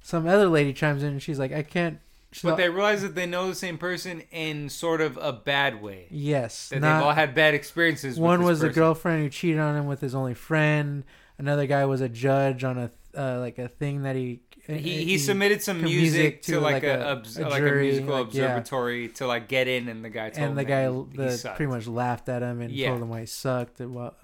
some 0.00 0.26
other 0.28 0.46
lady 0.48 0.72
chimes 0.72 1.02
in 1.02 1.10
and 1.10 1.22
she's 1.22 1.38
like, 1.38 1.52
I 1.52 1.62
can't. 1.62 1.98
She's 2.30 2.42
but 2.44 2.50
all- 2.52 2.56
they 2.56 2.68
realize 2.68 3.02
that 3.02 3.14
they 3.14 3.26
know 3.26 3.48
the 3.48 3.54
same 3.54 3.76
person 3.76 4.22
in 4.30 4.68
sort 4.68 5.00
of 5.00 5.16
a 5.20 5.32
bad 5.32 5.82
way. 5.82 6.06
yes, 6.10 6.68
That 6.70 6.80
not- 6.80 6.98
they've 6.98 7.06
all 7.06 7.12
had 7.12 7.34
bad 7.34 7.54
experiences. 7.54 8.18
one 8.18 8.42
was 8.44 8.62
a 8.62 8.68
girlfriend 8.70 9.22
who 9.22 9.28
cheated 9.30 9.58
on 9.60 9.76
him 9.76 9.86
with 9.86 10.00
his 10.00 10.14
only 10.14 10.34
friend. 10.34 11.04
Another 11.38 11.66
guy 11.66 11.84
was 11.86 12.00
a 12.00 12.08
judge 12.08 12.62
on 12.64 12.78
a 12.78 12.90
uh, 13.16 13.38
like 13.40 13.58
a 13.58 13.68
thing 13.68 14.04
that 14.04 14.16
he 14.16 14.40
Uh, 14.68 14.74
he, 14.74 15.04
he 15.04 15.18
submitted 15.18 15.60
some 15.62 15.82
music, 15.82 15.92
music 16.00 16.42
to, 16.42 16.52
to, 16.52 16.60
like, 16.60 16.74
like, 16.74 16.82
a, 16.84 17.00
a- 17.00 17.12
obs- 17.16 17.36
a 17.36 17.48
like 17.48 17.62
a 17.62 17.70
musical 17.72 18.14
like, 18.22 18.32
yeah. 18.32 18.44
observatory 18.44 19.08
to 19.08 19.26
like 19.26 19.48
get 19.48 19.66
in, 19.66 19.88
and 19.88 20.04
the 20.04 20.08
guy 20.10 20.30
told 20.30 20.48
and 20.50 20.56
the 20.56 20.62
him 20.62 20.68
guy 20.68 20.82
he, 21.18 21.22
he 21.32 21.36
the, 21.36 21.52
pretty 21.56 21.70
much 21.72 21.86
laughed 21.88 22.28
at 22.28 22.42
him 22.42 22.60
and 22.60 22.72
Yeah. 22.72 22.90
told 22.90 23.02
him 23.02 23.08
why 23.08 23.20
he 23.20 23.26
sucked 23.26 23.80
and 23.80 23.92
what 23.94 24.18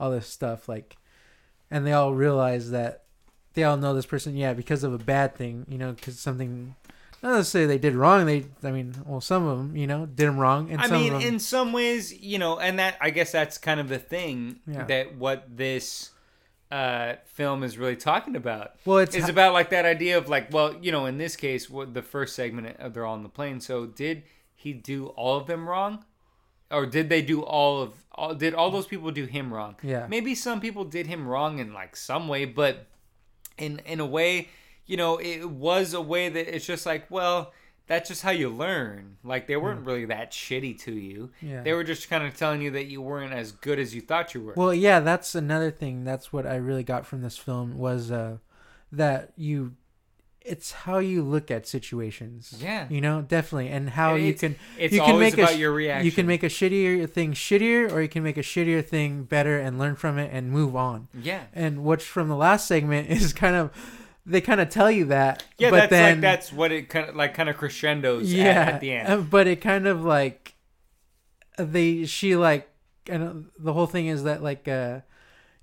all 0.00 0.10
this 0.10 0.26
stuff 0.26 0.68
like 0.68 0.96
and 1.70 1.86
they 1.86 1.92
all 1.92 2.12
realize 2.14 2.70
that 2.70 3.04
they 3.54 3.62
all 3.64 3.76
know 3.76 3.94
this 3.94 4.06
person 4.06 4.34
yeah 4.36 4.52
because 4.54 4.82
of 4.82 4.92
a 4.94 4.98
bad 4.98 5.34
thing 5.36 5.64
you 5.68 5.78
know 5.78 5.92
because 5.92 6.18
something 6.18 6.74
not 7.22 7.46
say 7.46 7.66
they 7.66 7.78
did 7.78 7.94
wrong 7.94 8.26
they 8.26 8.44
i 8.64 8.70
mean 8.72 8.92
well 9.06 9.20
some 9.20 9.46
of 9.46 9.58
them 9.58 9.76
you 9.76 9.86
know 9.86 10.06
did 10.06 10.26
them 10.26 10.38
wrong 10.38 10.70
and 10.72 10.80
I 10.80 10.88
some 10.88 11.00
mean, 11.00 11.12
in 11.20 11.38
some 11.38 11.72
ways, 11.72 12.12
you 12.12 12.38
know, 12.38 12.58
and 12.58 12.78
that 12.80 12.96
I 13.00 13.10
guess 13.10 13.30
that's 13.30 13.58
kind 13.58 13.78
of 13.78 13.88
the 13.88 13.98
thing 14.00 14.58
Yeah. 14.66 14.84
that 14.86 15.16
what 15.16 15.44
this 15.56 16.10
uh, 16.72 17.16
film 17.26 17.62
is 17.62 17.76
really 17.76 17.96
talking 17.96 18.34
about. 18.34 18.72
Well, 18.86 18.98
it's 18.98 19.14
It's 19.14 19.26
ho- 19.26 19.30
about 19.30 19.52
like 19.52 19.68
that 19.70 19.84
idea 19.84 20.16
of 20.18 20.28
like, 20.28 20.52
well, 20.52 20.74
you 20.80 20.90
know, 20.90 21.04
in 21.06 21.18
this 21.18 21.36
case, 21.36 21.68
what 21.68 21.92
the 21.92 22.02
first 22.02 22.34
segment, 22.34 22.76
uh, 22.80 22.88
they're 22.88 23.04
all 23.04 23.14
on 23.14 23.22
the 23.22 23.28
plane. 23.28 23.60
So 23.60 23.86
did 23.86 24.22
he 24.54 24.72
do 24.72 25.08
all 25.08 25.36
of 25.36 25.46
them 25.46 25.68
wrong, 25.68 26.04
or 26.70 26.86
did 26.86 27.08
they 27.08 27.20
do 27.22 27.42
all 27.42 27.82
of? 27.82 27.94
All, 28.14 28.34
did 28.34 28.52
all 28.54 28.70
those 28.70 28.86
people 28.86 29.10
do 29.10 29.24
him 29.26 29.52
wrong? 29.52 29.76
Yeah. 29.82 30.06
Maybe 30.08 30.34
some 30.34 30.60
people 30.60 30.84
did 30.84 31.06
him 31.06 31.26
wrong 31.26 31.58
in 31.58 31.72
like 31.72 31.94
some 31.96 32.26
way, 32.28 32.44
but 32.46 32.86
in 33.58 33.78
in 33.86 34.00
a 34.00 34.06
way, 34.06 34.48
you 34.86 34.96
know, 34.96 35.18
it 35.18 35.44
was 35.48 35.94
a 35.94 36.00
way 36.00 36.28
that 36.28 36.54
it's 36.54 36.66
just 36.66 36.84
like, 36.86 37.10
well, 37.10 37.52
that's 37.92 38.08
just 38.08 38.22
how 38.22 38.30
you 38.30 38.48
learn. 38.48 39.18
Like 39.22 39.46
they 39.46 39.56
weren't 39.56 39.84
really 39.84 40.06
that 40.06 40.30
shitty 40.32 40.80
to 40.84 40.92
you. 40.92 41.30
Hmm. 41.40 41.46
Yeah. 41.46 41.62
They 41.62 41.74
were 41.74 41.84
just 41.84 42.08
kind 42.08 42.24
of 42.24 42.34
telling 42.34 42.62
you 42.62 42.70
that 42.70 42.86
you 42.86 43.02
weren't 43.02 43.34
as 43.34 43.52
good 43.52 43.78
as 43.78 43.94
you 43.94 44.00
thought 44.00 44.32
you 44.32 44.40
were. 44.40 44.54
Well, 44.56 44.72
yeah, 44.72 45.00
that's 45.00 45.34
another 45.34 45.70
thing. 45.70 46.02
That's 46.02 46.32
what 46.32 46.46
I 46.46 46.54
really 46.56 46.84
got 46.84 47.04
from 47.04 47.20
this 47.20 47.36
film 47.36 47.76
was 47.76 48.10
uh, 48.10 48.38
that 48.92 49.32
you, 49.36 49.74
it's 50.40 50.72
how 50.72 51.00
you 51.00 51.22
look 51.22 51.50
at 51.50 51.66
situations. 51.68 52.54
Yeah. 52.58 52.86
you 52.88 53.02
know, 53.02 53.20
definitely, 53.20 53.68
and 53.68 53.90
how 53.90 54.14
And 54.14 54.24
you 54.24 54.32
can. 54.32 54.56
it's 54.78 54.94
you 54.94 55.00
can 55.00 55.10
always 55.10 55.32
make 55.32 55.38
a 55.38 55.42
about 55.42 55.54
sh- 55.54 55.58
your 55.58 55.72
reaction. 55.72 56.06
You 56.06 56.12
can 56.12 56.26
make 56.26 56.42
a 56.42 56.48
shittier 56.48 57.10
thing 57.10 57.34
shittier, 57.34 57.92
or 57.92 58.00
you 58.00 58.08
can 58.08 58.22
make 58.22 58.38
a 58.38 58.42
shittier 58.42 58.82
thing 58.82 59.24
better 59.24 59.58
and 59.58 59.78
learn 59.78 59.96
from 59.96 60.16
it 60.18 60.30
and 60.32 60.50
move 60.50 60.74
on. 60.74 61.08
yeah. 61.12 61.42
And 61.52 61.84
what's 61.84 62.06
from 62.06 62.28
the 62.28 62.36
last 62.36 62.66
segment 62.66 63.10
is 63.16 63.34
kind 63.34 63.54
of, 63.54 63.70
they 64.24 64.40
kind 64.40 64.60
of 64.60 64.68
tell 64.68 64.90
you 64.90 65.06
that. 65.06 65.44
Yeah, 65.58 65.70
but 65.70 65.76
that's 65.76 65.90
then, 65.90 66.14
like 66.14 66.20
that's 66.20 66.52
what 66.52 66.72
it 66.72 66.88
kind 66.88 67.08
of 67.08 67.16
like 67.16 67.34
kind 67.34 67.48
of 67.48 67.56
crescendos 67.56 68.32
yeah, 68.32 68.44
at, 68.44 68.68
at 68.74 68.80
the 68.80 68.92
end. 68.92 69.08
uh, 69.08 69.16
but 69.18 69.46
it 69.46 69.60
kind 69.60 69.86
of 69.86 70.04
like 70.04 70.54
they 71.58 72.04
she 72.06 72.36
like 72.36 72.68
and 73.08 73.46
the 73.58 73.72
whole 73.72 73.86
thing 73.86 74.06
is 74.06 74.24
that 74.24 74.42
like 74.42 74.68
uh 74.68 75.00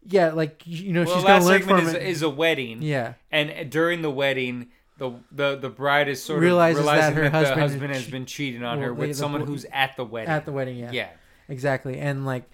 yeah 0.05 0.31
like 0.31 0.61
you 0.65 0.93
know 0.93 1.03
well, 1.03 1.15
she's 1.15 1.23
gonna 1.23 1.45
learn 1.45 1.61
from 1.63 1.87
is, 1.87 1.93
it. 1.93 2.03
is 2.03 2.21
a 2.21 2.29
wedding, 2.29 2.81
yeah 2.81 3.13
and 3.31 3.69
during 3.71 4.01
the 4.01 4.11
wedding, 4.11 4.67
the 4.97 5.11
the 5.31 5.55
the 5.55 5.69
bride 5.69 6.09
is 6.09 6.21
sort 6.21 6.41
Realizes 6.41 6.79
of 6.79 6.85
that 6.85 7.13
her 7.13 7.23
that, 7.23 7.31
husband 7.31 7.57
the 7.57 7.61
husband 7.61 7.93
has 7.93 8.05
che- 8.05 8.11
been 8.11 8.25
cheating 8.25 8.63
on 8.63 8.79
well, 8.79 8.87
her 8.87 8.93
with 8.93 9.09
the 9.09 9.15
someone 9.15 9.45
who's 9.45 9.65
at 9.71 9.95
the 9.95 10.05
wedding. 10.05 10.29
at 10.29 10.45
the 10.45 10.51
wedding 10.51 10.77
yeah 10.77 10.91
yeah, 10.91 11.09
exactly 11.47 11.97
and 11.97 12.25
like 12.25 12.49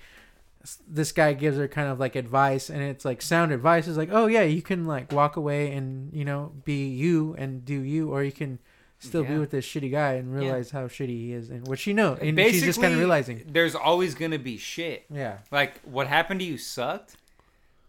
this 0.87 1.11
guy 1.11 1.33
gives 1.33 1.57
her 1.57 1.67
kind 1.67 1.89
of 1.89 1.99
like 1.99 2.15
advice 2.15 2.69
and 2.69 2.81
it's 2.81 3.05
like 3.05 3.21
sound 3.21 3.51
advice 3.51 3.87
is 3.87 3.97
like 3.97 4.09
oh 4.11 4.25
yeah 4.27 4.41
you 4.43 4.61
can 4.61 4.85
like 4.85 5.11
walk 5.11 5.35
away 5.35 5.71
and 5.71 6.13
you 6.13 6.25
know 6.25 6.51
be 6.63 6.87
you 6.87 7.35
and 7.37 7.63
do 7.65 7.79
you 7.79 8.09
or 8.11 8.23
you 8.23 8.31
can 8.31 8.59
still 8.99 9.23
be 9.23 9.37
with 9.37 9.51
this 9.51 9.65
shitty 9.65 9.91
guy 9.91 10.13
and 10.13 10.31
Yeah. 10.33 10.39
realize 10.45 10.71
how 10.71 10.87
shitty 10.87 11.09
he 11.09 11.33
is 11.33 11.49
and 11.49 11.67
what 11.67 11.77
she 11.77 11.93
know 11.93 12.13
and 12.19 12.35
Basically, 12.35 12.53
she's 12.53 12.63
just 12.63 12.81
kind 12.81 12.93
of 12.93 12.99
realizing 12.99 13.43
there's 13.47 13.75
always 13.75 14.15
gonna 14.15 14.39
be 14.39 14.57
shit. 14.57 15.05
yeah 15.11 15.39
Like 15.51 15.79
what 15.83 16.07
happened 16.07 16.39
to 16.39 16.45
you 16.45 16.57
sucked, 16.57 17.15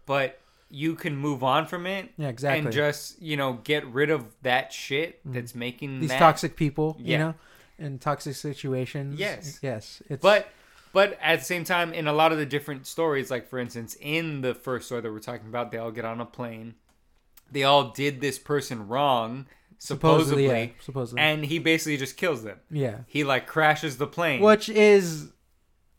but 0.05 0.39
you 0.69 0.95
can 0.95 1.15
move 1.15 1.43
on 1.43 1.65
from 1.65 1.87
it. 1.87 2.09
Yeah, 2.17 2.27
exactly. 2.27 2.65
And 2.65 2.71
just 2.71 3.21
you 3.21 3.37
know 3.37 3.53
get 3.63 3.85
rid 3.87 4.09
of 4.09 4.25
that 4.43 4.71
shit 4.73 5.19
mm-hmm. 5.21 5.33
that's 5.33 5.55
making 5.55 6.01
these 6.01 6.09
that 6.09 6.19
toxic 6.19 6.55
people 6.55 6.95
you 6.99 7.13
Yeah. 7.13 7.17
know 7.17 7.33
in 7.79 7.99
toxic 7.99 8.35
situations 8.35 9.19
Yes. 9.19 9.59
yes 9.61 10.01
it's 10.09 10.21
But 10.21 10.49
but 10.97 11.17
at 11.21 11.39
the 11.39 11.45
same 11.45 11.63
time, 11.63 11.93
in 11.93 12.07
a 12.07 12.13
lot 12.13 12.31
of 12.31 12.37
the 12.39 12.45
different 12.45 12.87
stories, 12.87 13.29
like 13.29 13.47
for 13.47 13.59
instance, 13.59 13.95
in 14.01 14.41
the 14.41 14.53
first 14.55 14.87
story 14.87 15.01
that 15.01 15.11
we're 15.11 15.19
talking 15.31 15.47
about, 15.47 15.71
they 15.71 15.77
all 15.77 15.91
get 15.91 16.05
on 16.05 16.19
a 16.19 16.25
plane. 16.25 16.73
They 17.51 17.63
all 17.63 17.91
did 17.91 18.19
this 18.19 18.39
person 18.39 18.87
wrong, 18.87 19.45
supposedly, 19.77 20.43
Supposedly, 20.45 20.61
yeah, 20.65 20.67
supposedly. 20.81 21.21
and 21.21 21.45
he 21.45 21.59
basically 21.59 21.97
just 21.97 22.17
kills 22.17 22.43
them. 22.43 22.59
yeah 22.71 22.97
He 23.07 23.23
like 23.23 23.45
crashes 23.47 23.97
the 23.97 24.07
plane. 24.07 24.41
which 24.41 24.69
is 24.69 25.31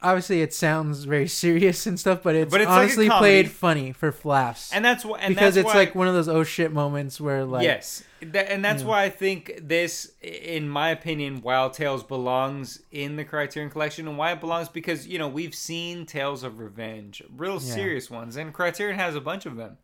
obviously 0.03 0.43
it 0.43 0.53
sounds 0.55 1.05
very 1.05 1.29
serious 1.45 1.87
and 1.87 1.99
stuff, 1.99 2.23
but 2.23 2.35
it's, 2.35 2.51
But 2.51 2.61
it's 2.61 2.71
honestly 2.71 3.09
comedy. 3.09 3.21
played 3.45 3.51
funny 3.51 3.93
for 3.93 4.15
laughs. 4.25 4.73
And 4.73 4.85
that's 4.85 5.05
why, 5.05 5.19
and 5.19 5.35
because 5.35 5.55
that's 5.55 5.67
it's 5.67 5.75
why, 5.75 5.81
like 5.81 5.95
one 5.95 6.09
of 6.09 6.15
those 6.15 6.29
oh 6.29 6.45
shit 6.45 6.73
moments 6.73 7.21
where 7.21 7.45
like 7.45 7.65
yes, 7.65 8.05
That- 8.21 8.51
and 8.51 8.65
that's 8.65 8.83
Yeah. 8.83 8.89
why 8.89 9.03
I 9.05 9.11
think 9.11 9.59
this, 9.63 10.13
in 10.23 10.69
my 10.69 10.91
opinion, 10.91 11.41
Wild 11.43 11.73
Tales 11.75 12.03
belongs 12.03 12.81
in 12.91 13.17
the 13.17 13.25
Criterion 13.25 13.71
Collection, 13.71 14.09
and 14.09 14.17
why 14.19 14.33
it 14.33 14.41
belongs 14.41 14.69
because 14.69 15.07
you 15.07 15.19
know 15.19 15.29
we've 15.29 15.55
seen 15.55 16.07
tales 16.07 16.43
of 16.43 16.59
revenge, 16.59 17.23
real 17.37 17.55
Yeah. 17.55 17.59
serious 17.75 18.11
ones, 18.11 18.37
and 18.37 18.53
Criterion 18.53 18.99
has 18.99 19.15
a 19.15 19.21
bunch 19.21 19.47
of 19.47 19.57
them. 19.57 19.79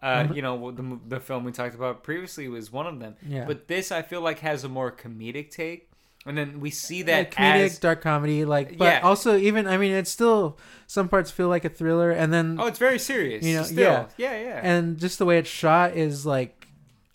Uh, 0.00 0.24
Mhm. 0.24 0.36
You 0.36 0.42
know, 0.42 0.70
the 0.70 0.98
the 1.08 1.20
film 1.20 1.42
we 1.42 1.50
talked 1.52 1.74
about 1.74 2.04
previously 2.04 2.46
was 2.48 2.70
one 2.72 2.86
of 2.86 3.00
them. 3.00 3.16
Yeah. 3.26 3.44
But 3.46 3.66
this, 3.66 3.90
I 3.90 4.02
feel 4.02 4.20
like, 4.20 4.38
has 4.40 4.62
a 4.62 4.68
more 4.68 4.92
comedic 4.92 5.50
take, 5.50 5.87
and 6.28 6.36
then 6.38 6.60
we 6.60 6.70
see 6.70 7.02
that 7.02 7.30
that 7.32 7.36
comedic 7.36 7.64
as 7.66 7.78
dark 7.78 8.02
comedy 8.02 8.44
like 8.44 8.78
but 8.78 8.84
Yeah. 8.84 9.00
also 9.02 9.36
even 9.36 9.66
I 9.66 9.76
mean 9.78 9.92
it's 9.92 10.10
still 10.10 10.58
some 10.86 11.08
parts 11.08 11.30
feel 11.30 11.48
like 11.48 11.64
a 11.64 11.68
thriller 11.68 12.10
and 12.10 12.32
then 12.32 12.58
oh, 12.60 12.66
it's 12.66 12.78
very 12.78 12.98
serious. 12.98 13.44
You 13.44 13.56
know, 13.56 13.62
still. 13.62 13.78
yeah. 13.78 14.06
yeah, 14.16 14.40
yeah. 14.40 14.60
and 14.62 14.98
just 14.98 15.18
the 15.18 15.24
way 15.24 15.38
it's 15.38 15.50
shot 15.50 15.96
is 15.96 16.24
like 16.26 16.66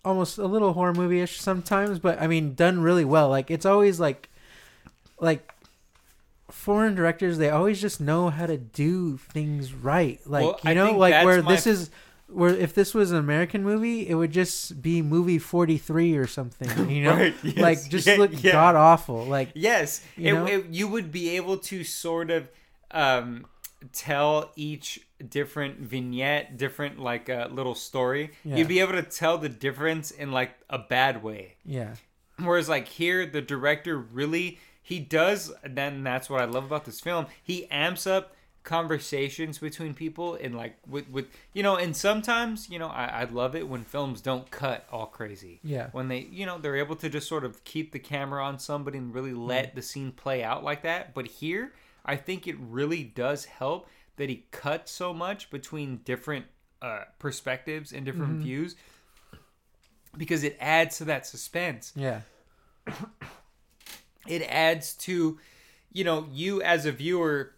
almost 0.04 0.36
a 0.36 0.46
little 0.46 0.74
horror 0.74 0.92
movie-ish 0.92 1.40
sometimes 1.40 1.98
but 1.98 2.20
i 2.20 2.26
mean 2.26 2.54
done 2.54 2.80
really 2.82 3.06
well 3.06 3.30
like 3.30 3.50
it's 3.50 3.64
always 3.64 3.98
like 3.98 4.28
like 5.18 5.50
foreign 6.50 6.94
directors 6.94 7.38
they 7.38 7.48
always 7.48 7.80
just 7.80 8.00
know 8.00 8.28
how 8.28 8.44
to 8.46 8.58
do 8.58 9.16
things 9.16 9.72
right 9.72 10.20
like 10.26 10.42
Well, 10.44 10.60
you 10.64 10.74
know 10.74 10.98
like 10.98 11.24
where 11.24 11.42
my 11.42 11.52
this 11.52 11.66
is 11.66 11.90
where 12.34 12.50
if 12.54 12.74
this 12.74 12.92
was 12.94 13.10
an 13.12 13.18
american 13.18 13.62
movie 13.62 14.08
it 14.08 14.14
would 14.14 14.32
just 14.32 14.82
be 14.82 15.00
movie 15.02 15.38
43 15.38 16.16
or 16.16 16.26
something 16.26 16.90
you 16.94 17.02
know 17.04 17.14
Right, 17.16 17.34
yes, 17.42 17.56
like 17.58 17.88
just 17.88 18.06
yeah, 18.06 18.16
look 18.16 18.42
yeah. 18.42 18.52
god 18.52 18.74
awful 18.74 19.24
like 19.24 19.50
Yes, 19.54 20.02
You 20.16 20.44
it, 20.46 20.52
it- 20.52 20.66
you 20.70 20.88
would 20.88 21.10
be 21.12 21.36
able 21.36 21.58
to 21.58 21.84
sort 21.84 22.30
of 22.30 22.48
um, 22.90 23.46
tell 23.92 24.52
each 24.56 25.00
different 25.28 25.78
vignette, 25.80 26.56
different 26.56 26.98
like 26.98 27.28
uh, 27.30 27.48
little 27.50 27.74
story. 27.74 28.30
Yeah. 28.44 28.56
You'd 28.56 28.68
be 28.68 28.80
able 28.80 28.92
to 28.92 29.02
tell 29.02 29.38
the 29.38 29.48
difference 29.48 30.10
in 30.10 30.32
like 30.32 30.50
a 30.70 30.78
bad 30.78 31.22
way. 31.22 31.54
yeah 31.64 31.94
Whereas 32.38 32.68
like 32.68 32.88
here, 32.88 33.26
the 33.26 33.40
director 33.42 33.96
really 33.96 34.58
he 34.82 34.98
does. 35.00 35.52
Then 35.64 36.02
that's 36.04 36.28
what 36.28 36.40
I 36.40 36.44
love 36.46 36.64
about 36.64 36.84
this 36.84 37.00
film. 37.00 37.26
He 37.42 37.66
amps 37.70 38.06
up 38.06 38.33
conversations 38.64 39.58
between 39.58 39.92
people 39.94 40.34
and 40.40 40.56
like 40.56 40.76
with 40.88 41.06
with 41.10 41.26
you 41.52 41.62
know 41.62 41.76
and 41.76 41.94
sometimes 41.94 42.68
you 42.70 42.78
know 42.78 42.88
I, 42.88 43.04
I 43.04 43.24
love 43.24 43.54
it 43.54 43.68
when 43.68 43.84
films 43.84 44.22
don't 44.22 44.50
cut 44.50 44.86
all 44.90 45.04
crazy 45.06 45.60
Yeah. 45.62 45.88
when 45.92 46.08
they 46.08 46.20
you 46.20 46.46
know 46.46 46.56
they're 46.58 46.76
able 46.76 46.96
to 46.96 47.10
just 47.10 47.28
sort 47.28 47.44
of 47.44 47.62
keep 47.64 47.92
the 47.92 47.98
camera 47.98 48.42
on 48.42 48.58
somebody 48.58 48.96
and 48.98 49.14
really 49.14 49.32
Mm. 49.32 49.46
let 49.46 49.74
the 49.74 49.82
scene 49.82 50.12
play 50.12 50.42
out 50.42 50.64
like 50.64 50.82
that 50.82 51.12
but 51.14 51.26
here 51.26 51.72
i 52.06 52.16
think 52.16 52.46
it 52.46 52.56
really 52.58 53.04
does 53.04 53.44
help 53.44 53.86
that 54.16 54.28
he 54.30 54.46
cuts 54.50 54.90
so 54.92 55.12
much 55.12 55.50
between 55.50 55.98
different 55.98 56.46
uh, 56.80 57.04
perspectives 57.18 57.92
and 57.92 58.04
different 58.06 58.32
Mm-hmm. 58.32 58.42
views 58.44 58.76
because 60.16 60.42
it 60.42 60.56
adds 60.58 60.96
to 60.98 61.04
that 61.04 61.26
suspense 61.26 61.92
yeah 61.96 62.20
it 64.26 64.42
adds 64.42 64.94
to 64.94 65.38
you 65.92 66.04
know 66.04 66.26
you 66.32 66.62
as 66.62 66.86
a 66.86 66.92
viewer 66.92 67.52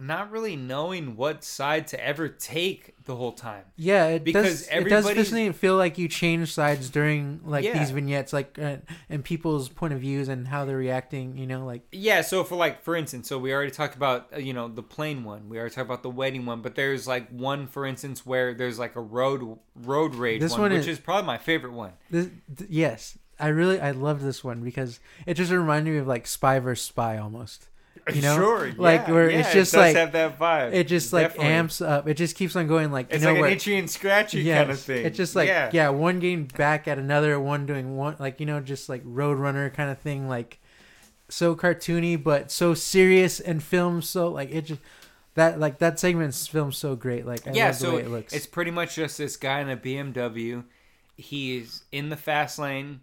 not 0.00 0.30
really 0.30 0.56
knowing 0.56 1.16
what 1.16 1.44
side 1.44 1.86
to 1.88 2.02
ever 2.04 2.28
take 2.28 2.94
the 3.04 3.14
whole 3.16 3.32
time 3.32 3.64
Yeah, 3.76 4.06
it 4.06 4.24
Because 4.24 4.66
does. 4.66 4.68
It 4.68 4.88
does 4.88 5.04
fascinating 5.10 5.52
feel 5.52 5.76
like 5.76 5.98
you 5.98 6.08
change 6.08 6.52
sides 6.52 6.88
during 6.88 7.40
like 7.44 7.64
Yeah. 7.64 7.78
these 7.78 7.90
vignettes, 7.90 8.32
like 8.32 8.58
uh, 8.58 8.76
and 9.10 9.24
people's 9.24 9.68
point 9.68 9.92
of 9.92 10.00
views 10.00 10.28
and 10.28 10.48
how 10.48 10.64
they're 10.64 10.76
reacting. 10.76 11.36
You 11.36 11.46
know, 11.46 11.66
like 11.66 11.82
Yeah, 11.92 12.20
so 12.22 12.44
for 12.44 12.54
like 12.56 12.82
for 12.82 12.94
instance, 12.96 13.28
so 13.28 13.38
we 13.38 13.52
already 13.52 13.70
talked 13.72 13.94
about 13.96 14.28
uh, 14.34 14.38
you 14.38 14.52
know 14.52 14.68
the 14.68 14.82
plane 14.82 15.24
one. 15.24 15.48
We 15.48 15.58
already 15.58 15.74
talked 15.74 15.86
about 15.88 16.02
the 16.02 16.10
wedding 16.10 16.46
one, 16.46 16.62
but 16.62 16.74
there's 16.74 17.06
like 17.06 17.28
one 17.30 17.66
for 17.66 17.84
instance 17.84 18.24
where 18.24 18.54
there's 18.54 18.78
like 18.78 18.96
a 18.96 19.00
road 19.00 19.58
road 19.74 20.14
rage 20.14 20.40
This 20.40 20.52
one, 20.52 20.60
one 20.62 20.70
which 20.72 20.80
is- 20.82 20.88
is 20.88 20.98
probably 21.00 21.26
my 21.26 21.38
favorite 21.38 21.72
one. 21.72 21.92
this. 22.10 22.28
Th- 22.56 22.70
yes, 22.70 23.18
I 23.40 23.48
really 23.48 23.80
I 23.80 23.90
loved 23.90 24.22
this 24.22 24.44
one 24.44 24.62
because 24.62 25.00
it 25.26 25.34
just 25.34 25.50
reminded 25.50 25.90
me 25.92 25.98
of 25.98 26.06
like 26.06 26.26
Spy 26.26 26.60
versus 26.60 26.86
Spy 26.86 27.18
almost. 27.18 27.68
You 28.12 28.20
know, 28.20 28.36
sure, 28.36 28.72
like 28.76 29.06
yeah, 29.06 29.12
where 29.12 29.30
yeah, 29.30 29.40
it's 29.40 29.50
it 29.50 29.52
just 29.52 29.72
does 29.72 29.78
like 29.78 29.96
have 29.96 30.12
that 30.12 30.38
vibe. 30.38 30.72
it 30.72 30.88
just 30.88 31.12
like 31.12 31.28
Definitely. 31.28 31.52
amps 31.52 31.80
up. 31.80 32.08
It 32.08 32.14
just 32.14 32.34
keeps 32.36 32.56
on 32.56 32.66
going. 32.66 32.90
Like 32.90 33.08
It's 33.10 33.22
you 33.22 33.28
know 33.28 33.32
like 33.34 33.40
where 33.40 33.50
an 33.50 33.56
itchy 33.56 33.76
and 33.78 33.88
scratchy 33.88 34.42
Yes, 34.42 34.58
kind 34.58 34.70
of 34.72 34.80
thing. 34.80 35.06
It's 35.06 35.16
just 35.16 35.36
like 35.36 35.46
yeah, 35.48 35.70
yeah. 35.72 35.88
one 35.90 36.18
game 36.18 36.46
back 36.56 36.88
at 36.88 36.98
another, 36.98 37.38
one 37.38 37.64
doing 37.66 37.96
one 37.96 38.16
like 38.18 38.40
you 38.40 38.46
know, 38.46 38.60
just 38.60 38.88
like 38.88 39.04
Roadrunner 39.04 39.72
kind 39.72 39.90
of 39.90 39.98
thing, 39.98 40.28
like 40.28 40.58
so 41.28 41.54
cartoony 41.54 42.22
but 42.22 42.50
so 42.50 42.74
serious 42.74 43.40
and 43.40 43.62
filmed 43.62 44.04
so 44.04 44.28
like 44.28 44.50
it 44.50 44.62
just 44.62 44.80
that 45.34 45.58
like 45.60 45.78
that 45.78 45.98
segment's 45.98 46.46
filmed 46.46 46.74
so 46.74 46.96
great. 46.96 47.24
Like 47.24 47.46
I 47.46 47.52
yeah. 47.52 47.68
love 47.68 47.78
the 47.78 47.86
So 47.86 47.96
way 47.96 48.02
it 48.02 48.08
looks. 48.08 48.32
it's 48.32 48.46
pretty 48.46 48.70
much 48.72 48.96
just 48.96 49.16
this 49.18 49.36
guy 49.36 49.60
in 49.60 49.70
a 49.70 49.76
BMW. 49.76 50.64
He's 51.16 51.84
in 51.92 52.08
the 52.08 52.16
fast 52.16 52.58
lane, 52.58 53.00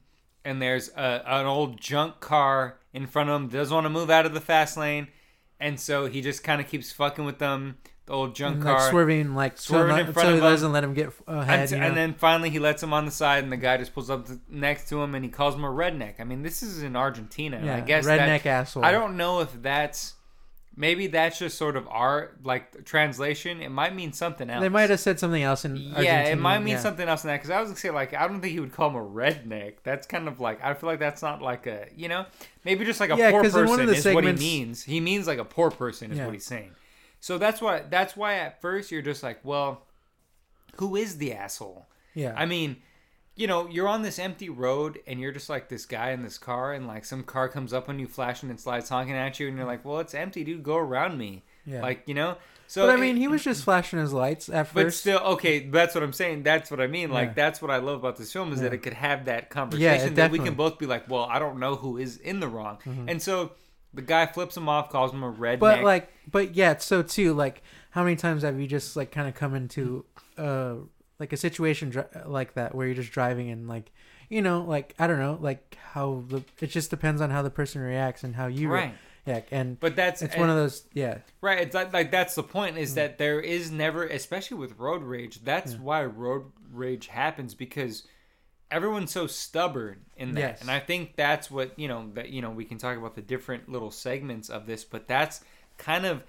and 0.49 0.61
there's 0.61 0.89
a, 0.89 1.23
an 1.25 1.45
old 1.45 1.79
junk 1.79 2.19
car 2.19 2.79
in 2.91 3.05
front 3.05 3.29
of 3.29 3.39
him. 3.39 3.47
Doesn't 3.49 3.73
want 3.73 3.85
to 3.85 3.89
move 3.89 4.09
out 4.09 4.25
of 4.25 4.33
the 4.33 4.41
fast 4.41 4.77
lane, 4.77 5.07
and 5.59 5.79
so 5.79 6.07
he 6.07 6.21
just 6.21 6.43
kind 6.43 6.59
of 6.59 6.67
keeps 6.67 6.91
fucking 6.91 7.23
with 7.23 7.37
them. 7.37 7.77
The 8.07 8.13
old 8.13 8.33
junk 8.33 8.55
and, 8.55 8.63
car. 8.63 8.73
like 8.73 8.89
swerving 8.89 9.35
like 9.35 9.57
Swerving 9.59 9.95
so, 9.95 9.99
in 9.99 10.13
front 10.13 10.25
so 10.25 10.29
of 10.29 10.39
he 10.39 10.45
him. 10.45 10.51
doesn't 10.51 10.71
let 10.71 10.83
him 10.83 10.95
get 10.95 11.13
ahead. 11.27 11.59
and, 11.59 11.71
you 11.71 11.77
know? 11.77 11.85
and 11.85 11.95
then 11.95 12.13
finally 12.15 12.49
he 12.49 12.57
lets 12.57 12.81
him 12.81 12.91
on 12.91 13.05
the 13.05 13.11
side, 13.11 13.43
and 13.43 13.53
the 13.53 13.57
guy 13.57 13.77
just 13.77 13.93
pulls 13.93 14.09
up 14.09 14.25
to, 14.25 14.39
next 14.49 14.89
to 14.89 14.99
him, 14.99 15.13
and 15.13 15.23
he 15.23 15.29
calls 15.29 15.53
him 15.53 15.63
a 15.63 15.69
redneck. 15.69 16.15
I 16.19 16.23
mean, 16.23 16.41
this 16.41 16.63
is 16.63 16.81
in 16.81 16.95
Argentina. 16.95 17.61
yeah, 17.63 17.75
I 17.75 17.81
guess 17.81 18.07
redneck 18.07 18.47
asshole. 18.47 18.83
I 18.83 18.91
don't 18.91 19.15
know 19.15 19.41
if 19.41 19.61
that's 19.61 20.15
maybe 20.79 21.07
that's 21.07 21.37
just 21.37 21.57
sort 21.57 21.75
of 21.75 21.85
our 21.89 22.31
like 22.41 22.85
translation. 22.85 23.61
It 23.61 23.69
might 23.69 23.93
mean 23.93 24.13
something 24.13 24.49
else. 24.49 24.61
They 24.61 24.69
might 24.69 24.89
have 24.89 24.99
said 25.01 25.19
something 25.19 25.43
else 25.43 25.65
in 25.65 25.75
Yeah, 25.75 26.23
it 26.23 26.39
might 26.39 26.59
mean 26.59 26.75
yeah. 26.75 26.79
something 26.79 27.07
else 27.07 27.23
in 27.23 27.27
that. 27.27 27.35
Because 27.37 27.49
I 27.51 27.59
was 27.59 27.69
gonna 27.69 27.79
say 27.79 27.89
like 27.91 28.13
I 28.13 28.25
don't 28.27 28.39
think 28.39 28.53
he 28.53 28.59
would 28.61 28.71
call 28.71 28.89
him 28.89 28.95
a 28.95 29.05
redneck. 29.05 29.75
That's 29.83 30.07
kind 30.07 30.27
of 30.29 30.39
like 30.39 30.63
I 30.63 30.73
feel 30.73 30.89
like 30.89 30.99
that's 30.99 31.21
not 31.21 31.41
like 31.41 31.67
a 31.67 31.87
you 31.95 32.07
know 32.07 32.25
maybe 32.63 32.85
just 32.85 32.99
like 33.01 33.11
a 33.11 33.17
Yeah, 33.17 33.29
poor 33.31 33.41
in 33.43 33.51
person 33.51 33.67
one 33.67 33.81
of 33.81 33.87
the 33.87 33.95
is 33.95 34.05
what 34.05 34.23
he 34.23 34.31
means. 34.33 34.81
He 34.83 35.01
means 35.01 35.27
like 35.27 35.37
a 35.39 35.45
poor 35.45 35.69
person 35.69 36.11
is 36.11 36.17
Yeah. 36.17 36.25
what 36.25 36.33
he's 36.33 36.45
saying. 36.45 36.71
So 37.19 37.37
that's 37.37 37.61
why 37.61 37.83
that's 37.89 38.15
why 38.15 38.35
at 38.35 38.61
first 38.61 38.89
you're 38.89 39.01
just 39.01 39.21
like, 39.21 39.39
well, 39.43 39.85
who 40.77 40.95
is 40.95 41.17
the 41.17 41.33
asshole? 41.33 41.87
Yeah. 42.15 42.33
I 42.37 42.45
mean, 42.45 42.77
you 43.39 43.47
know, 43.47 43.67
you're 43.69 43.87
on 43.87 44.01
this 44.01 44.19
empty 44.19 44.49
road 44.49 44.99
and 45.07 45.19
you're 45.19 45.31
just 45.31 45.49
like 45.49 45.69
this 45.69 45.85
guy 45.85 46.11
in 46.11 46.23
this 46.23 46.37
car, 46.37 46.73
and 46.73 46.85
like 46.87 47.05
some 47.05 47.23
car 47.23 47.47
comes 47.47 47.71
up 47.73 47.87
on 47.87 47.97
you, 47.97 48.05
flashing 48.07 48.49
its 48.49 48.65
lights, 48.65 48.89
honking 48.89 49.15
at 49.15 49.39
you, 49.39 49.47
and 49.47 49.55
you're 49.55 49.65
like, 49.65 49.85
well, 49.85 49.99
it's 49.99 50.13
empty, 50.13 50.43
dude. 50.43 50.61
Go 50.61 50.75
around 50.77 51.17
me. 51.17 51.43
Yeah. 51.65 51.81
Like 51.81 52.03
you 52.05 52.13
know. 52.13 52.35
So 52.67 52.85
but 52.85 52.91
I 52.91 52.95
it- 52.95 52.99
mean, 52.99 53.15
he 53.15 53.27
was 53.29 53.41
just 53.43 53.63
flashing 53.63 53.97
his 53.97 54.11
lights 54.13 54.49
at 54.49 54.71
but 54.73 54.83
first. 54.83 54.99
still, 54.99 55.19
okay, 55.19 55.59
that's 55.69 55.95
what 55.95 56.03
I'm 56.03 56.13
saying. 56.13 56.43
That's 56.43 56.69
what 56.69 56.79
I 56.81 56.85
mean. 56.87 57.11
Like, 57.11 57.29
Yeah. 57.29 57.33
that's 57.33 57.61
what 57.61 57.71
I 57.71 57.77
love 57.77 57.97
about 57.99 58.17
this 58.17 58.31
film 58.31 58.51
is 58.53 58.59
that 58.61 58.73
it 58.73 58.79
could 58.83 58.93
have 58.93 59.25
that 59.25 59.49
conversation 59.49 60.09
it 60.09 60.15
that 60.17 60.29
we 60.31 60.37
can 60.37 60.53
both 60.53 60.77
be 60.77 60.85
like, 60.85 61.09
well, 61.09 61.23
I 61.23 61.39
don't 61.39 61.59
know 61.59 61.75
who 61.75 61.97
is 61.97 62.17
in 62.17 62.39
the 62.41 62.47
wrong. 62.47 62.77
Mm-hmm. 62.85 63.09
And 63.09 63.21
so 63.21 63.53
the 63.93 64.03
guy 64.03 64.27
flips 64.27 64.55
him 64.55 64.69
off, 64.69 64.89
calls 64.91 65.11
him 65.13 65.23
a 65.23 65.31
redneck. 65.33 65.59
but 65.59 65.81
like, 65.83 66.11
but 66.29 66.53
yeah, 66.55 66.77
so 66.77 67.01
too, 67.01 67.33
like, 67.33 67.63
how 67.91 68.03
many 68.03 68.15
times 68.17 68.43
have 68.43 68.59
you 68.59 68.67
just 68.67 68.95
like 68.95 69.11
kind 69.11 69.27
of 69.27 69.33
come 69.33 69.55
into 69.55 70.05
uh 70.37 70.75
like 71.19 71.33
a 71.33 71.37
situation 71.37 71.89
dri- 71.89 72.03
like 72.25 72.53
that 72.53 72.73
where 72.73 72.87
you're 72.87 72.95
just 72.95 73.11
driving 73.11 73.49
and 73.49 73.67
like, 73.67 73.91
you 74.29 74.41
know, 74.41 74.61
like 74.61 74.95
I 74.97 75.07
don't 75.07 75.19
know, 75.19 75.37
like 75.41 75.77
how 75.91 76.23
the 76.27 76.43
it 76.61 76.67
just 76.67 76.89
depends 76.89 77.21
on 77.21 77.29
how 77.29 77.41
the 77.41 77.49
person 77.49 77.81
reacts 77.81 78.23
and 78.23 78.35
how 78.35 78.47
you 78.47 78.69
right. 78.69 78.93
yeah, 79.25 79.41
and 79.51 79.79
But 79.79 79.95
that's 79.95 80.21
it's 80.21 80.35
one 80.37 80.49
of 80.49 80.55
those 80.55 80.85
yeah, 80.93 81.19
Right, 81.41 81.59
it's 81.59 81.75
like, 81.75 81.91
like 81.93 82.11
that's 82.11 82.35
the 82.35 82.43
point 82.43 82.75
Mm. 82.75 82.79
is 82.79 82.95
that 82.95 83.17
there 83.17 83.39
is 83.39 83.69
never, 83.71 84.05
especially 84.05 84.57
with 84.57 84.77
road 84.79 85.03
rage. 85.03 85.41
That's 85.43 85.73
Yeah. 85.73 85.79
why 85.79 86.05
road 86.05 86.51
rage 86.71 87.07
happens 87.07 87.53
because 87.53 88.07
everyone's 88.71 89.11
so 89.11 89.25
stubborn 89.27 90.05
in 90.15 90.33
that, 90.35 90.39
Yes. 90.41 90.61
and 90.61 90.69
I 90.71 90.79
think 90.79 91.15
that's 91.15 91.49
what 91.49 91.77
you 91.77 91.87
know 91.87 92.09
that 92.13 92.29
you 92.29 92.41
know 92.41 92.51
we 92.51 92.65
can 92.65 92.77
talk 92.77 92.97
about 92.97 93.15
the 93.15 93.21
different 93.21 93.67
little 93.69 93.91
segments 93.91 94.49
of 94.49 94.65
this, 94.67 94.83
but 94.83 95.07
that's 95.07 95.41
kind 95.77 96.05
of 96.05 96.23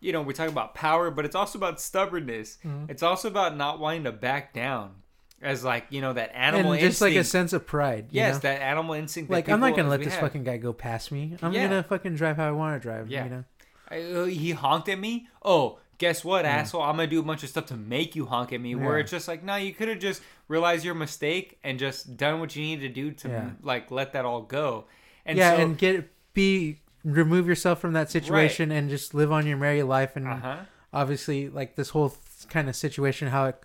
you 0.00 0.12
know 0.12 0.22
we 0.22 0.34
talk 0.34 0.48
about 0.48 0.74
power, 0.74 1.10
but 1.10 1.24
it's 1.24 1.34
also 1.36 1.58
about 1.58 1.80
stubbornness. 1.80 2.58
Mm-hmm. 2.64 2.90
It's 2.90 3.02
also 3.02 3.28
about 3.28 3.56
not 3.56 3.78
wanting 3.78 4.04
to 4.04 4.12
back 4.12 4.52
down, 4.52 4.94
as 5.42 5.64
like 5.64 5.86
you 5.90 6.00
know 6.00 6.12
that 6.12 6.30
animal 6.34 6.72
instinct. 6.72 6.82
and 6.82 6.90
just 6.92 7.00
like 7.02 7.14
a 7.16 7.24
sense 7.24 7.52
of 7.52 7.66
pride. 7.66 8.06
you 8.10 8.20
yes, 8.20 8.34
know? 8.34 8.40
that 8.40 8.62
animal 8.62 8.94
instinct. 8.94 9.30
that 9.30 9.34
like 9.36 9.48
I'm 9.48 9.60
not 9.60 9.76
gonna 9.76 9.88
let 9.88 10.00
this 10.02 10.12
have. 10.14 10.20
fucking 10.22 10.44
guy 10.44 10.56
go 10.58 10.72
past 10.72 11.10
me. 11.12 11.36
I'm 11.42 11.52
Yeah. 11.52 11.68
gonna 11.68 11.82
fucking 11.82 12.14
drive 12.16 12.36
how 12.36 12.48
I 12.48 12.52
want 12.52 12.80
to 12.80 12.86
drive. 12.86 13.10
Yeah. 13.10 13.24
you 13.24 13.30
know. 13.30 13.44
I- 13.88 14.02
uh, 14.02 14.24
he 14.26 14.50
honked 14.52 14.88
at 14.88 14.98
me. 14.98 15.28
Oh, 15.44 15.78
guess 15.98 16.24
what, 16.24 16.44
asshole? 16.44 16.82
I'm 16.82 16.96
gonna 16.96 17.06
do 17.06 17.20
a 17.20 17.22
bunch 17.22 17.42
of 17.42 17.48
stuff 17.48 17.66
to 17.66 17.76
make 17.76 18.16
you 18.16 18.26
honk 18.26 18.52
at 18.52 18.60
me. 18.60 18.74
Where 18.74 18.98
it's 18.98 19.10
just 19.10 19.28
like, 19.28 19.42
no, 19.44 19.56
you 19.56 19.72
could 19.72 19.88
have 19.88 19.98
just 20.00 20.20
realized 20.48 20.84
your 20.84 20.94
mistake 20.94 21.58
and 21.64 21.78
just 21.78 22.16
done 22.16 22.40
what 22.40 22.54
you 22.56 22.62
needed 22.62 22.94
to 22.94 23.00
do 23.00 23.10
to 23.12 23.28
Yeah. 23.28 23.50
like 23.62 23.90
let 23.90 24.12
that 24.12 24.24
all 24.24 24.42
go. 24.42 24.86
And 25.24 25.38
yeah, 25.38 25.56
so, 25.56 25.62
and 25.62 25.78
get 25.78 26.10
be 26.34 26.80
remove 27.06 27.46
yourself 27.46 27.80
from 27.80 27.92
that 27.92 28.10
situation 28.10 28.70
and 28.72 28.90
just 28.90 29.14
live 29.14 29.30
on 29.32 29.46
your 29.46 29.56
merry 29.56 29.82
life. 29.82 30.16
And 30.16 30.26
uh 30.26 30.36
huh. 30.36 30.56
obviously, 30.92 31.48
like 31.48 31.76
this 31.76 31.90
whole 31.90 32.10
th- 32.10 32.48
kind 32.48 32.68
of 32.68 32.76
situation, 32.76 33.28
how 33.28 33.46
it 33.46 33.62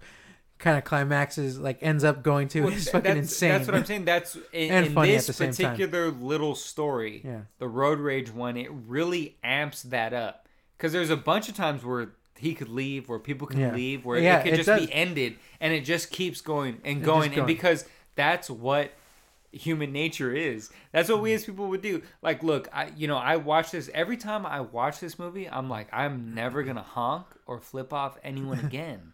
kind 0.59 0.77
of 0.77 0.83
climaxes, 0.83 1.57
like 1.59 1.79
ends 1.81 2.03
up 2.03 2.21
going 2.21 2.47
to 2.49 2.67
is 2.69 2.87
fucking 2.89 3.03
that's, 3.15 3.17
insane. 3.17 3.49
That's 3.49 3.67
what 3.67 3.75
I'm 3.75 3.85
saying. 3.85 4.05
That's 4.05 4.35
in, 4.53 4.71
And 4.71 4.85
in 4.87 4.93
funny 4.93 5.13
at 5.13 5.17
this 5.17 5.27
the 5.27 5.33
same 5.33 5.51
time. 5.53 5.71
particular 5.71 6.11
little 6.11 6.53
story, 6.55 7.21
Yeah. 7.25 7.41
the 7.57 7.67
road 7.67 7.99
rage 7.99 8.31
one. 8.31 8.57
It 8.57 8.69
really 8.71 9.37
amps 9.43 9.81
that 9.83 10.13
up 10.13 10.47
because 10.77 10.93
there's 10.93 11.09
a 11.09 11.17
bunch 11.17 11.49
of 11.49 11.55
times 11.55 11.83
where 11.83 12.09
he 12.37 12.53
could 12.53 12.69
leave, 12.69 13.09
where 13.09 13.19
people 13.19 13.47
can 13.47 13.59
Yeah. 13.59 13.73
leave, 13.73 14.05
where 14.05 14.19
Yeah, 14.19 14.39
it 14.39 14.43
could 14.43 14.53
it 14.53 14.57
just 14.57 14.67
does. 14.67 14.85
be 14.85 14.93
ended, 14.93 15.35
and 15.59 15.73
it 15.73 15.81
just 15.81 16.11
keeps 16.11 16.41
going 16.41 16.79
and 16.83 16.97
just 16.99 17.05
going, 17.05 17.33
and 17.35 17.47
because 17.47 17.85
that's 18.15 18.49
what 18.49 18.91
human 19.52 19.91
nature 19.91 20.34
is. 20.34 20.70
That's 20.91 21.10
what 21.10 21.22
we 21.22 21.32
hmm. 21.32 21.36
as 21.36 21.45
people 21.45 21.68
would 21.68 21.82
do. 21.82 22.02
Like, 22.22 22.43
look, 22.43 22.68
I 22.74 22.91
you 22.95 23.08
know 23.08 23.18
I 23.18 23.38
watch 23.38 23.72
this 23.72 23.89
every 23.93 24.18
time 24.18 24.45
I 24.45 24.62
watch 24.62 24.99
this 24.99 25.20
movie. 25.20 25.49
I'm 25.49 25.70
like, 25.70 25.88
I'm 25.91 26.34
never 26.34 26.64
gonna 26.64 26.82
honk 26.82 27.28
or 27.45 27.60
flip 27.60 27.93
off 27.93 28.18
anyone 28.24 28.60
again. 28.66 29.14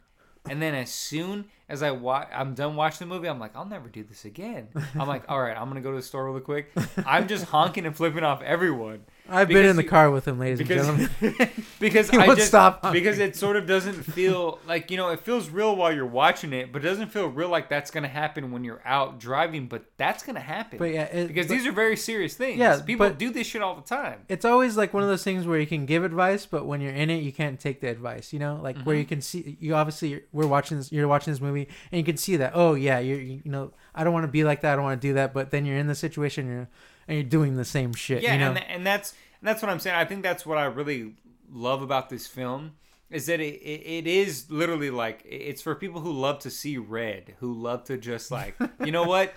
And 0.49 0.61
then 0.61 0.75
as 0.75 0.89
soon 0.89 1.45
as 1.67 1.83
I 1.83 1.91
watch, 1.91 2.29
I'm 2.33 2.53
done 2.53 2.77
watching 2.77 3.07
the 3.07 3.13
movie, 3.13 3.27
I'm 3.27 3.39
like, 3.39 3.53
I'll 3.53 3.65
never 3.65 3.89
do 3.89 4.03
this 4.03 4.23
again. 4.23 4.69
I'm 4.95 5.07
like, 5.07 5.23
all 5.29 5.41
right, 5.41 5.57
I'm 5.57 5.67
gonna 5.67 5.81
go 5.81 5.91
to 5.91 5.97
the 5.97 6.03
store 6.03 6.25
really 6.25 6.41
quick. 6.41 6.71
I'm 7.05 7.27
just 7.27 7.45
honking 7.45 7.85
and 7.85 7.95
flipping 7.95 8.23
off 8.23 8.41
everyone 8.41 9.03
I've 9.29 9.47
been 9.47 9.65
in 9.65 9.75
the 9.75 9.83
you- 9.83 9.89
car 9.89 10.09
with 10.11 10.27
him, 10.27 10.39
ladies 10.39 10.59
and 10.59 10.69
gentlemen. 10.69 11.09
because 11.79 12.09
I 12.13 12.27
just 12.35 12.47
stop 12.47 12.91
because 12.91 13.19
it 13.19 13.35
sort 13.35 13.55
of 13.55 13.65
doesn't 13.67 14.03
feel 14.03 14.59
like 14.67 14.89
you 14.91 14.97
know 14.97 15.09
it 15.09 15.19
feels 15.21 15.49
real 15.49 15.75
while 15.75 15.93
you're 15.93 16.05
watching 16.05 16.53
it, 16.53 16.71
but 16.71 16.83
it 16.83 16.87
doesn't 16.87 17.09
feel 17.09 17.27
real 17.27 17.49
like 17.49 17.69
that's 17.69 17.91
gonna 17.91 18.07
happen 18.07 18.51
when 18.51 18.63
you're 18.63 18.81
out 18.85 19.19
driving. 19.19 19.67
But 19.67 19.85
that's 19.97 20.23
gonna 20.23 20.39
happen. 20.39 20.77
But 20.79 20.91
yeah, 20.91 21.03
it- 21.03 21.27
because 21.27 21.47
but- 21.47 21.53
these 21.55 21.65
are 21.67 21.71
very 21.71 21.97
serious 21.97 22.35
things. 22.35 22.57
Yeah, 22.57 22.81
people 22.81 23.09
do 23.09 23.29
this 23.31 23.47
shit 23.47 23.61
all 23.61 23.75
the 23.75 23.81
time. 23.81 24.21
it's 24.29 24.45
always 24.45 24.77
like 24.77 24.93
one 24.93 25.03
of 25.03 25.09
those 25.09 25.23
things 25.23 25.45
where 25.45 25.59
you 25.59 25.67
can 25.67 25.85
give 25.85 26.03
advice, 26.03 26.45
but 26.45 26.65
when 26.65 26.81
you're 26.81 26.93
in 26.93 27.09
it, 27.09 27.23
you 27.23 27.31
can't 27.33 27.59
take 27.59 27.81
the 27.81 27.87
advice. 27.87 28.31
You 28.33 28.39
know, 28.39 28.59
like 28.61 28.77
where 28.83 28.95
you 28.95 29.03
Mm-hmm. 29.03 29.09
can 29.09 29.21
see 29.21 29.57
you 29.59 29.75
obviously 29.75 30.21
we're 30.31 30.47
watching 30.47 30.77
this, 30.77 30.91
you're 30.91 31.07
watching 31.07 31.31
this 31.33 31.41
movie, 31.41 31.67
and 31.91 31.99
you 31.99 32.03
can 32.05 32.17
see 32.17 32.35
that. 32.37 32.51
Oh 32.55 32.73
yeah, 32.73 32.99
you're 32.99 33.19
you 33.19 33.41
know 33.45 33.71
I 33.95 34.03
don't 34.03 34.13
want 34.13 34.23
to 34.25 34.31
be 34.31 34.43
like 34.43 34.61
that. 34.61 34.73
I 34.73 34.75
don't 34.75 34.85
want 34.85 35.01
to 35.01 35.07
do 35.07 35.13
that. 35.15 35.33
But 35.33 35.51
then 35.51 35.65
you're 35.65 35.77
in 35.77 35.87
the 35.87 35.95
situation, 35.95 36.47
you're 36.47 36.67
and 37.07 37.17
you're 37.17 37.23
doing 37.23 37.55
the 37.55 37.65
same 37.65 37.93
shit. 37.93 38.21
Yeah, 38.23 38.33
you 38.33 38.39
know? 38.39 38.47
and, 38.49 38.63
and 38.63 38.85
that's 38.85 39.13
and 39.41 39.47
that's 39.47 39.61
what 39.61 39.69
I'm 39.69 39.79
saying. 39.79 39.95
I 39.95 40.05
think 40.05 40.23
that's 40.23 40.45
what 40.45 40.57
I 40.57 40.65
really 40.65 41.13
love 41.51 41.81
about 41.81 42.09
this 42.09 42.27
film 42.27 42.73
is 43.09 43.27
that 43.27 43.39
it, 43.39 43.55
it, 43.61 44.05
it 44.05 44.07
is 44.07 44.49
literally 44.51 44.89
like 44.89 45.23
it's 45.25 45.61
for 45.61 45.75
people 45.75 46.01
who 46.01 46.11
love 46.11 46.39
to 46.39 46.49
see 46.49 46.77
red, 46.77 47.35
who 47.39 47.53
love 47.53 47.85
to 47.85 47.97
just 47.97 48.31
like 48.31 48.55
you 48.85 48.91
know 48.91 49.03
what. 49.03 49.33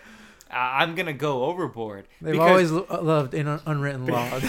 I'm 0.52 0.96
gonna 0.96 1.12
go 1.12 1.44
overboard. 1.44 2.08
They've 2.20 2.32
because- 2.32 2.50
always 2.50 2.70
lo- 2.72 2.86
loved 3.02 3.34
in 3.34 3.46
un- 3.46 3.60
unwritten 3.66 4.06
law. 4.06 4.28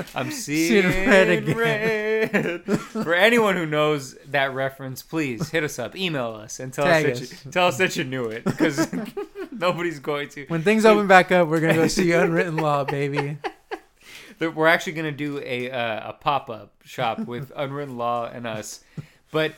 I'm 0.14 0.30
seeing 0.30 0.84
red 0.84 1.48
red 1.56 2.34
again. 2.34 2.60
For 2.78 3.12
anyone 3.12 3.56
who 3.56 3.66
knows 3.66 4.14
that 4.26 4.54
reference, 4.54 5.02
please 5.02 5.50
hit 5.50 5.64
us 5.64 5.80
up, 5.80 5.96
email 5.96 6.28
us, 6.28 6.60
and 6.60 6.72
tell 6.72 6.84
Tag 6.84 7.06
us, 7.06 7.18
that 7.18 7.44
you, 7.44 7.50
tell 7.50 7.66
us 7.66 7.78
that 7.78 7.96
you 7.96 8.04
knew 8.04 8.26
it 8.26 8.44
because 8.44 8.86
nobody's 9.58 9.98
going 9.98 10.28
to. 10.30 10.46
when 10.46 10.62
things 10.62 10.84
open 10.84 11.06
back 11.06 11.30
up, 11.32 11.48
we're 11.48 11.60
gonna 11.60 11.74
go 11.74 11.88
see 11.88 12.12
unwritten 12.12 12.56
law, 12.56 12.84
baby. 12.84 13.38
we're 14.50 14.66
actually 14.66 14.92
going 14.92 15.04
to 15.06 15.12
do 15.12 15.40
a 15.44 15.70
uh, 15.70 16.10
a 16.10 16.12
pop 16.14 16.50
up 16.50 16.74
shop 16.84 17.20
with 17.20 17.52
Unwritten 17.54 17.96
Law 17.96 18.26
and 18.26 18.46
us. 18.46 18.82
But 19.30 19.54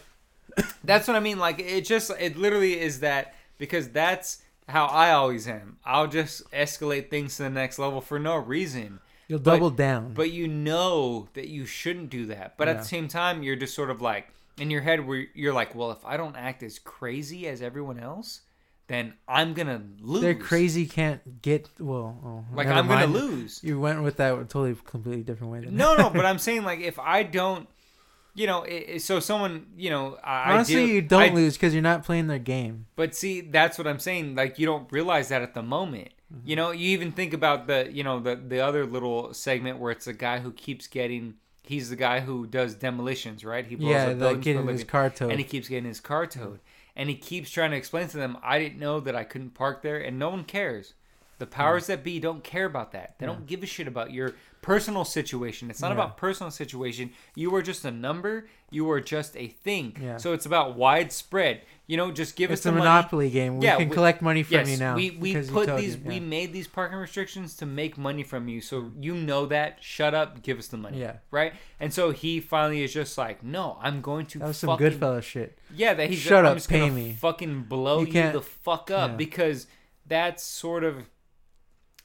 that's 0.82 1.08
what 1.08 1.16
I 1.16 1.20
mean. 1.20 1.38
Like 1.38 1.58
it 1.58 1.84
just 1.84 2.10
it 2.18 2.36
literally 2.36 2.78
is 2.78 3.00
that 3.00 3.34
because 3.58 3.88
that's 3.88 4.42
how 4.68 4.86
I 4.86 5.12
always 5.12 5.46
am. 5.48 5.78
I'll 5.84 6.06
just 6.06 6.50
escalate 6.50 7.10
things 7.10 7.36
to 7.36 7.44
the 7.44 7.50
next 7.50 7.78
level 7.78 8.00
for 8.00 8.18
no 8.18 8.36
reason. 8.36 9.00
You'll 9.28 9.38
But- 9.38 9.54
double 9.54 9.70
down. 9.70 10.12
But 10.12 10.30
you 10.30 10.48
know 10.48 11.28
that 11.34 11.48
you 11.48 11.66
shouldn't 11.66 12.10
do 12.10 12.26
that. 12.26 12.56
But 12.58 12.68
at 12.68 12.78
the 12.78 12.84
same 12.84 13.08
time, 13.08 13.42
you're 13.42 13.56
just 13.56 13.74
sort 13.74 13.90
of 13.90 14.02
like 14.02 14.28
in 14.58 14.70
your 14.70 14.82
head 14.82 15.06
where 15.06 15.26
you're 15.34 15.54
like, 15.54 15.74
well, 15.74 15.90
if 15.90 16.04
I 16.04 16.16
don't 16.16 16.36
act 16.36 16.62
as 16.62 16.78
crazy 16.78 17.48
as 17.48 17.62
everyone 17.62 17.98
else, 17.98 18.42
then 18.86 19.14
I'm 19.26 19.54
gonna 19.54 19.82
lose. 20.00 20.22
They're 20.22 20.34
crazy. 20.34 20.86
Can't 20.86 21.40
get 21.42 21.68
well. 21.78 22.18
Oh, 22.24 22.44
Like 22.54 22.66
I'm 22.66 22.86
gonna 22.86 23.06
lose. 23.06 23.60
You 23.62 23.80
went 23.80 24.02
with 24.02 24.16
that 24.18 24.34
totally 24.50 24.76
completely 24.84 25.22
different 25.22 25.52
way. 25.52 25.60
Than 25.60 25.76
No, 25.76 25.96
no, 25.96 26.10
but 26.10 26.26
I'm 26.30 26.38
saying 26.38 26.64
like 26.64 26.80
if 26.80 26.98
I 26.98 27.22
don't, 27.22 27.68
you 28.34 28.46
know, 28.46 28.62
it, 28.64 29.00
so 29.00 29.20
someone, 29.20 29.66
you 29.76 29.90
know, 29.90 30.18
I, 30.22 30.52
Honestly, 30.52 30.76
I 30.82 30.86
do, 30.86 30.92
you 30.92 31.02
don't 31.02 31.22
I- 31.22 31.28
lose 31.34 31.54
because 31.54 31.72
you're 31.72 31.82
not 31.82 32.04
playing 32.04 32.26
their 32.26 32.38
game. 32.38 32.86
But 32.96 33.14
see, 33.14 33.40
that's 33.40 33.78
what 33.78 33.86
I'm 33.86 33.98
saying. 34.00 34.34
Like 34.34 34.58
you 34.58 34.66
don't 34.66 34.90
realize 34.92 35.28
that 35.28 35.40
at 35.42 35.54
the 35.54 35.62
moment. 35.62 36.08
Mm-hmm. 36.34 36.48
You 36.48 36.56
know, 36.56 36.70
you 36.72 36.88
even 36.90 37.12
think 37.12 37.32
about 37.32 37.66
the, 37.66 37.88
you 37.92 38.02
know, 38.02 38.18
the 38.20 38.34
the 38.36 38.60
other 38.60 38.84
little 38.86 39.32
segment 39.34 39.78
where 39.78 39.92
it's 39.92 40.06
a 40.06 40.12
guy 40.14 40.40
who 40.40 40.52
keeps 40.52 40.86
getting. 40.86 41.34
He's 41.66 41.88
the 41.88 41.96
guy 41.96 42.20
who 42.20 42.46
does 42.46 42.74
demolitions, 42.74 43.42
right? 43.42 43.64
He 43.66 43.76
blows 43.76 43.90
Yeah, 43.92 44.02
up 44.02 44.08
like 44.08 44.18
buildings 44.18 44.40
a 44.40 44.44
getting 44.52 44.68
his 44.68 44.84
car 44.84 45.08
towed. 45.08 45.30
and 45.30 45.38
he 45.40 45.44
keeps 45.44 45.66
getting 45.66 45.86
his 45.88 45.98
car 46.00 46.26
towed, 46.26 46.60
and 46.96 47.08
he 47.08 47.16
keeps 47.16 47.50
trying 47.50 47.70
to 47.72 47.76
explain 47.76 48.08
to 48.08 48.16
them, 48.16 48.38
"I 48.42 48.58
didn't 48.58 48.78
know 48.78 49.00
that 49.00 49.16
I 49.16 49.24
couldn't 49.24 49.50
park 49.54 49.82
there," 49.82 49.98
and 49.98 50.18
no 50.18 50.30
one 50.30 50.44
cares. 50.44 50.94
The 51.38 51.46
powers 51.46 51.88
that 51.88 52.04
be 52.04 52.20
don't 52.20 52.44
care 52.44 52.64
about 52.64 52.92
that. 52.92 53.18
They 53.18 53.26
don't 53.26 53.46
give 53.46 53.62
a 53.62 53.66
shit 53.66 53.88
about 53.88 54.12
your 54.12 54.34
personal 54.64 55.04
situation. 55.04 55.68
It's 55.70 55.82
not 55.82 55.88
Yeah. 55.88 55.94
about 55.94 56.16
personal 56.16 56.50
situation. 56.50 57.10
You 57.34 57.54
are 57.54 57.60
just 57.62 57.84
a 57.84 57.90
number. 57.90 58.48
You 58.70 58.90
are 58.90 59.00
just 59.00 59.36
a 59.36 59.48
thing. 59.48 59.94
Yeah. 60.00 60.16
So 60.16 60.32
it's 60.32 60.46
about 60.46 60.74
widespread. 60.76 61.62
You 61.86 61.98
know, 61.98 62.10
just 62.10 62.34
give 62.34 62.50
It's 62.50 62.62
us 62.62 62.66
a 62.66 62.68
the 62.70 62.78
money. 62.78 62.84
monopoly 62.88 63.28
game. 63.30 63.58
We 63.58 63.66
Yeah, 63.66 63.76
can 63.76 63.90
we- 63.90 63.94
collect 63.94 64.22
money 64.22 64.42
from 64.42 64.54
Yes, 64.54 64.70
you 64.70 64.76
now. 64.78 64.96
we 64.96 65.10
we 65.10 65.34
put 65.42 65.76
these 65.76 65.96
you, 65.96 66.02
we 66.06 66.18
made 66.18 66.54
these 66.54 66.66
parking 66.66 66.96
restrictions 66.96 67.54
to 67.56 67.66
make 67.66 67.98
money 67.98 68.22
from 68.22 68.48
you. 68.48 68.62
So 68.62 68.90
you 68.98 69.14
know 69.14 69.44
that. 69.46 69.78
Shut 69.82 70.14
up. 70.14 70.42
Give 70.42 70.58
us 70.58 70.68
the 70.68 70.78
money. 70.78 70.98
Yeah. 71.00 71.16
Right. 71.30 71.52
And 71.78 71.92
so 71.92 72.10
he 72.10 72.40
finally 72.40 72.82
is 72.82 72.92
just 72.94 73.18
like, 73.18 73.42
no, 73.44 73.78
I'm 73.82 74.00
going 74.00 74.24
to. 74.26 74.38
That 74.38 74.48
was 74.48 74.56
some 74.56 74.68
fucking, 74.68 74.92
Goodfellas 74.98 75.22
shit. 75.24 75.58
Yeah, 75.74 75.92
that 75.92 76.08
he's. 76.08 76.18
Shut 76.20 76.46
I'm 76.46 76.56
up, 76.56 76.66
pay 76.66 76.88
me. 76.88 77.16
Fucking 77.20 77.64
blow 77.64 78.00
You 78.00 78.06
you, 78.06 78.32
the 78.32 78.40
fuck 78.40 78.90
up 78.90 79.10
Yeah. 79.10 79.16
because 79.16 79.66
that's 80.06 80.42
sort 80.42 80.84
of 80.84 81.06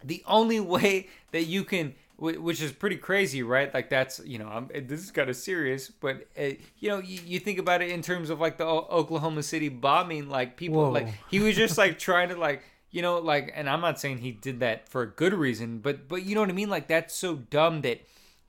the 0.04 0.24
only 0.28 0.60
way 0.76 1.08
that 1.32 1.44
you 1.44 1.64
can 1.64 1.96
which 2.20 2.62
is 2.62 2.72
pretty 2.72 2.98
crazy, 2.98 3.44
right? 3.44 3.74
Like 3.74 3.90
that's 3.90 4.20
you 4.26 4.38
know, 4.40 4.48
I'm, 4.48 4.68
this 4.88 5.02
is 5.02 5.12
kind 5.12 5.30
of 5.30 5.36
serious, 5.36 5.90
but 5.90 6.28
uh, 6.38 6.50
you 6.80 6.90
know, 6.90 7.00
you, 7.00 7.20
you 7.26 7.40
think 7.40 7.60
about 7.60 7.82
it 7.82 7.90
in 7.92 8.02
terms 8.02 8.30
of 8.30 8.40
like 8.40 8.58
the 8.58 8.66
o- 8.66 8.88
Oklahoma 8.92 9.42
City 9.44 9.70
bombing, 9.70 10.30
like 10.30 10.58
people, 10.58 10.84
Whoa. 10.84 10.90
like 10.92 11.08
he 11.30 11.40
was 11.40 11.56
just 11.56 11.78
like 11.78 11.98
trying 12.10 12.30
to 12.30 12.36
like 12.36 12.64
you 12.92 13.02
know, 13.04 13.20
like, 13.20 13.52
and 13.56 13.70
I'm 13.70 13.82
not 13.82 14.00
saying 14.00 14.18
he 14.18 14.32
did 14.32 14.62
that 14.62 14.90
for 14.90 15.04
a 15.04 15.08
good 15.08 15.34
reason, 15.34 15.78
but 15.80 16.08
but 16.08 16.24
you 16.24 16.36
know 16.36 16.42
what 16.42 16.50
I 16.50 16.54
mean? 16.54 16.70
Like 16.70 16.88
that's 16.88 17.14
so 17.16 17.36
dumb 17.36 17.82
that 17.82 18.02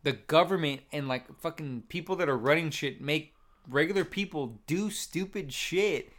the 0.03 0.13
government 0.13 0.81
and 0.93 1.07
like 1.09 1.27
fucking 1.41 1.85
people 1.89 2.17
that 2.17 2.29
are 2.29 2.39
running 2.39 2.71
shit 2.71 3.01
make 3.03 3.35
regular 3.69 4.05
people 4.05 4.59
do 4.67 4.91
stupid 4.91 5.53
shit 5.53 6.11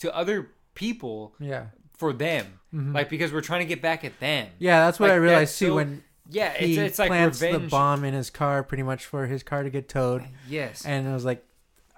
to 0.00 0.14
other 0.14 0.50
people 0.74 1.34
Yeah. 1.38 1.66
for 1.96 2.12
them, 2.12 2.58
like 2.72 3.08
because 3.08 3.32
we're 3.32 3.40
trying 3.40 3.60
to 3.60 3.66
get 3.66 3.80
back 3.80 4.04
at 4.04 4.18
them. 4.20 4.48
Yeah, 4.58 4.84
that's 4.86 4.98
what 5.00 5.06
Like, 5.08 5.14
I 5.14 5.18
realized 5.18 5.58
too 5.58 5.68
so- 5.68 5.74
when 5.76 6.02
Yeah, 6.28 6.52
he 6.52 6.72
it's 6.72 6.78
it's 6.78 6.98
like 6.98 7.08
plants 7.08 7.40
revenge. 7.40 7.64
the 7.64 7.68
bomb 7.68 8.04
in 8.04 8.14
his 8.14 8.30
car, 8.30 8.62
pretty 8.62 8.82
much 8.82 9.06
for 9.06 9.26
his 9.26 9.42
car 9.42 9.62
to 9.62 9.70
get 9.70 9.88
towed. 9.88 10.24
Yes. 10.48 10.84
And 10.84 11.08
I 11.08 11.14
was 11.14 11.24
like, 11.24 11.44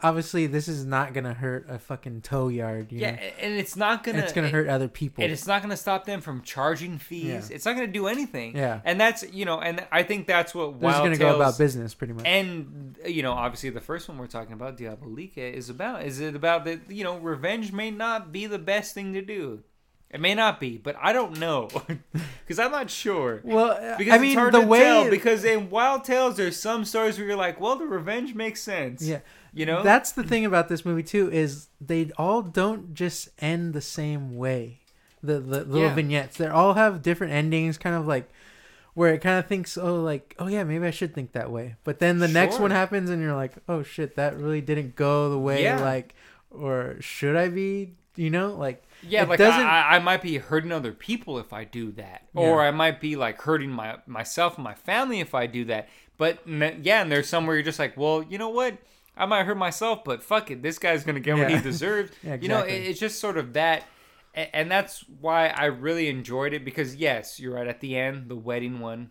obviously, 0.03 0.47
this 0.47 0.69
is 0.69 0.85
not 0.85 1.13
gonna 1.15 1.35
hurt 1.35 1.67
a 1.69 1.79
fucking 1.79 2.21
tow 2.23 2.49
yard. 2.49 2.93
You 2.93 3.01
yeah, 3.01 3.11
know? 3.13 3.19
and 3.41 3.55
it's 3.55 3.77
not 3.77 4.05
gonna. 4.05 4.19
it's 4.19 4.33
gonna 4.33 4.49
hurt 4.49 4.69
other 4.69 4.89
people. 4.89 5.25
And 5.25 5.33
it's 5.33 5.47
not 5.47 5.63
going 5.63 5.71
to 5.71 5.77
stop 5.77 6.05
them 6.05 6.21
from 6.21 6.43
charging 6.43 6.99
fees. 6.99 7.51
Yeah. 7.51 7.57
It's 7.57 7.65
not 7.65 7.75
going 7.75 7.87
to 7.87 7.93
do 7.93 8.07
anything. 8.07 8.57
Yeah. 8.57 8.81
And 8.85 9.01
that's 9.01 9.25
you 9.33 9.45
know, 9.45 9.61
and 9.61 9.87
I 9.91 10.03
think 10.03 10.27
that's 10.27 10.55
what 10.55 10.75
Wild 10.75 11.05
gonna 11.05 11.17
Tales 11.17 11.19
go 11.19 11.37
about 11.37 11.59
business, 11.59 11.95
pretty 11.95 12.13
much. 12.13 12.25
and 12.27 12.97
you 13.05 13.23
know, 13.23 13.33
obviously 13.33 13.71
the 13.71 13.81
first 13.81 14.09
one 14.09 14.19
we're 14.19 14.27
talking 14.27 14.53
about, 14.53 14.77
Diabolique, 14.77 15.39
is 15.39 15.71
about. 15.71 16.05
Is 16.05 16.21
it 16.21 16.35
about 16.35 16.65
that? 16.67 16.91
You 16.91 17.05
know, 17.05 17.19
revenge 17.19 17.73
may 17.73 17.91
not 17.91 18.33
be 18.33 18.47
the 18.47 18.59
best 18.59 18.95
thing 18.95 19.13
to 19.15 19.23
do. 19.23 19.63
It 20.13 20.21
may 20.21 20.35
not 20.35 20.59
be, 20.59 20.77
but 20.77 20.97
I 21.01 21.13
don't 21.13 21.39
know 21.39 21.69
because 22.43 22.59
I'm 22.59 22.73
not 22.73 22.91
sure. 22.91 23.41
well, 23.45 23.97
Because 23.97 24.13
I 24.13 24.17
it's 24.17 24.23
mean, 24.23 24.37
hard 24.37 24.53
the 24.55 24.61
to 24.63 24.67
way 24.67 24.81
tell. 24.81 25.09
Because 25.11 25.45
in 25.45 25.71
Wild 25.71 26.03
Tales, 26.05 26.37
there's 26.37 26.57
some 26.57 26.85
stories 26.85 27.17
where 27.17 27.29
you're 27.29 27.37
like, 27.37 27.61
well, 27.61 27.77
the 27.77 27.87
revenge 27.87 28.35
makes 28.35 28.61
sense. 28.61 29.03
yeah, 29.03 29.21
You 29.55 29.67
know. 29.67 29.85
that's 29.85 30.11
the 30.13 30.25
thing 30.25 30.45
about 30.45 30.69
this 30.69 30.85
movie 30.85 31.05
too 31.05 31.31
is 31.31 31.69
they 31.81 32.11
all 32.19 32.43
don't 32.43 32.93
just 32.93 33.29
end 33.39 33.73
the 33.73 33.81
same 33.81 34.37
way. 34.37 34.81
The 35.23 35.39
the 35.39 35.65
little 35.65 35.83
Yeah. 35.89 35.95
vignettes, 35.95 36.39
they 36.39 36.49
all 36.49 36.75
have 36.75 37.03
different 37.03 37.33
endings, 37.33 37.79
kind 37.79 37.95
of 37.95 38.07
like 38.07 38.29
where 38.95 39.15
it 39.15 39.21
kind 39.21 39.39
of 39.39 39.47
thinks, 39.47 39.79
oh, 39.79 40.03
like, 40.03 40.35
oh 40.41 40.49
yeah, 40.49 40.65
maybe 40.65 40.85
I 40.87 40.91
should 40.91 41.15
think 41.15 41.33
that 41.33 41.53
way. 41.53 41.77
But 41.85 42.01
then 42.01 42.19
the 42.19 42.27
next 42.27 42.59
one 42.59 42.73
happens, 42.73 43.11
and 43.11 43.23
you're 43.23 43.37
like, 43.37 43.53
oh 43.69 43.85
shit, 43.85 44.17
that 44.17 44.37
really 44.37 44.61
didn't 44.61 44.97
go 44.97 45.31
the 45.31 45.39
way 45.39 45.63
Yeah. 45.63 45.81
like, 45.81 46.15
or 46.51 46.97
should 46.99 47.37
I 47.37 47.47
be? 47.49 47.93
You 48.17 48.31
know, 48.31 48.55
like 48.55 48.83
Yeah, 49.03 49.23
It 49.23 49.29
like 49.29 49.39
doesn't- 49.39 49.61
I, 49.67 49.97
I 49.97 49.99
might 49.99 50.23
be 50.23 50.39
hurting 50.39 50.73
other 50.73 50.93
people 50.93 51.39
if 51.39 51.53
I 51.53 51.65
do 51.65 51.93
that, 51.93 52.27
or 52.35 52.63
I 52.63 52.71
might 52.71 53.01
be 53.01 53.17
like 53.17 53.41
hurting 53.41 53.71
my 53.71 53.99
myself 54.07 54.57
and 54.57 54.65
my 54.65 54.75
family 54.75 55.21
if 55.21 55.35
I 55.35 55.47
do 55.47 55.65
that. 55.67 55.89
But 56.19 56.41
yeah, 56.47 57.01
and 57.03 57.11
there's 57.11 57.29
some 57.29 57.47
where 57.47 57.57
you're 57.57 57.63
just 57.63 57.79
like, 57.79 57.97
well, 57.97 58.23
you 58.23 58.37
know 58.39 58.51
what? 58.51 58.77
I 59.17 59.27
might 59.27 59.45
hurt 59.45 59.57
myself, 59.57 60.05
but 60.05 60.23
fuck 60.23 60.51
it, 60.51 60.63
this 60.63 60.79
guy's 60.79 61.05
gonna 61.05 61.21
get 61.21 61.37
what 61.39 61.51
he 61.51 61.61
deserves. 61.63 62.13
Yeah, 62.23 62.37
You 62.41 62.49
know, 62.49 62.61
it, 62.61 62.73
it's 62.75 63.01
just 63.01 63.21
sort 63.21 63.37
of 63.39 63.55
that, 63.55 63.85
and 64.35 64.71
that's 64.71 65.05
why 65.21 65.49
I 65.49 65.67
really 65.67 66.09
enjoyed 66.09 66.53
it 66.53 66.65
because 66.65 66.95
yes, 66.97 67.41
you're 67.41 67.55
right. 67.55 67.67
At 67.67 67.81
the 67.81 67.97
end, 67.97 68.29
the 68.29 68.37
wedding 68.37 68.81
one, 68.81 69.11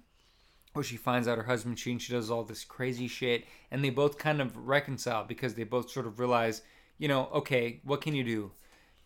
where 0.73 0.83
she 0.83 0.97
finds 0.97 1.27
out 1.27 1.37
her 1.37 1.43
husband 1.45 1.77
cheating, 1.77 1.97
she 1.99 2.13
does 2.13 2.29
all 2.31 2.43
this 2.43 2.63
crazy 2.63 3.07
shit, 3.07 3.45
and 3.71 3.83
they 3.83 3.89
both 3.89 4.17
kind 4.17 4.39
of 4.41 4.55
reconcile 4.55 5.23
because 5.25 5.55
they 5.55 5.63
both 5.63 5.89
sort 5.91 6.05
of 6.07 6.19
realize, 6.19 6.61
you 6.99 7.07
know, 7.07 7.27
okay, 7.33 7.81
what 7.83 8.01
can 8.01 8.13
you 8.15 8.23
do? 8.23 8.51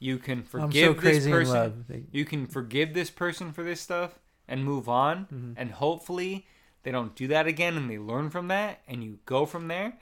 You 0.04 0.18
can 0.18 0.44
forgive 0.44 0.98
so 0.98 1.02
this 1.02 1.26
person. 1.26 2.08
You 2.12 2.26
can 2.26 2.46
forgive 2.46 2.94
this 2.94 3.10
person 3.10 3.54
for 3.54 3.64
this 3.64 3.80
stuff 3.80 4.20
and 4.50 4.66
move 4.66 4.90
on, 4.90 5.28
Mm-hmm. 5.34 5.52
and 5.56 5.72
hopefully 5.72 6.46
they 6.84 6.92
don't 6.92 7.16
do 7.16 7.28
that 7.28 7.48
again 7.48 7.78
and 7.78 7.90
they 7.90 7.98
learn 7.98 8.30
from 8.30 8.50
that 8.50 8.82
and 8.88 9.02
you 9.04 9.20
go 9.26 9.46
from 9.46 9.70
there. 9.70 9.94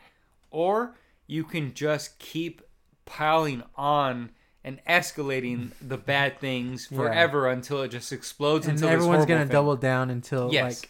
Or 0.49 0.95
you 1.27 1.43
can 1.43 1.73
just 1.75 2.17
keep 2.17 2.63
piling 3.05 3.61
on 3.75 4.31
and 4.63 4.79
escalating 4.89 5.69
the 5.87 5.97
bad 5.97 6.39
things 6.39 6.87
Yeah. 6.89 6.97
forever 6.97 7.47
until 7.49 7.83
it 7.83 7.89
just 7.89 8.11
explodes 8.11 8.65
and 8.67 8.77
until 8.77 8.89
everyone's 8.89 9.25
gonna 9.27 9.41
thing. 9.41 9.49
double 9.51 9.75
down 9.75 10.09
until 10.09 10.51
Yes. 10.51 10.81
like 10.81 10.89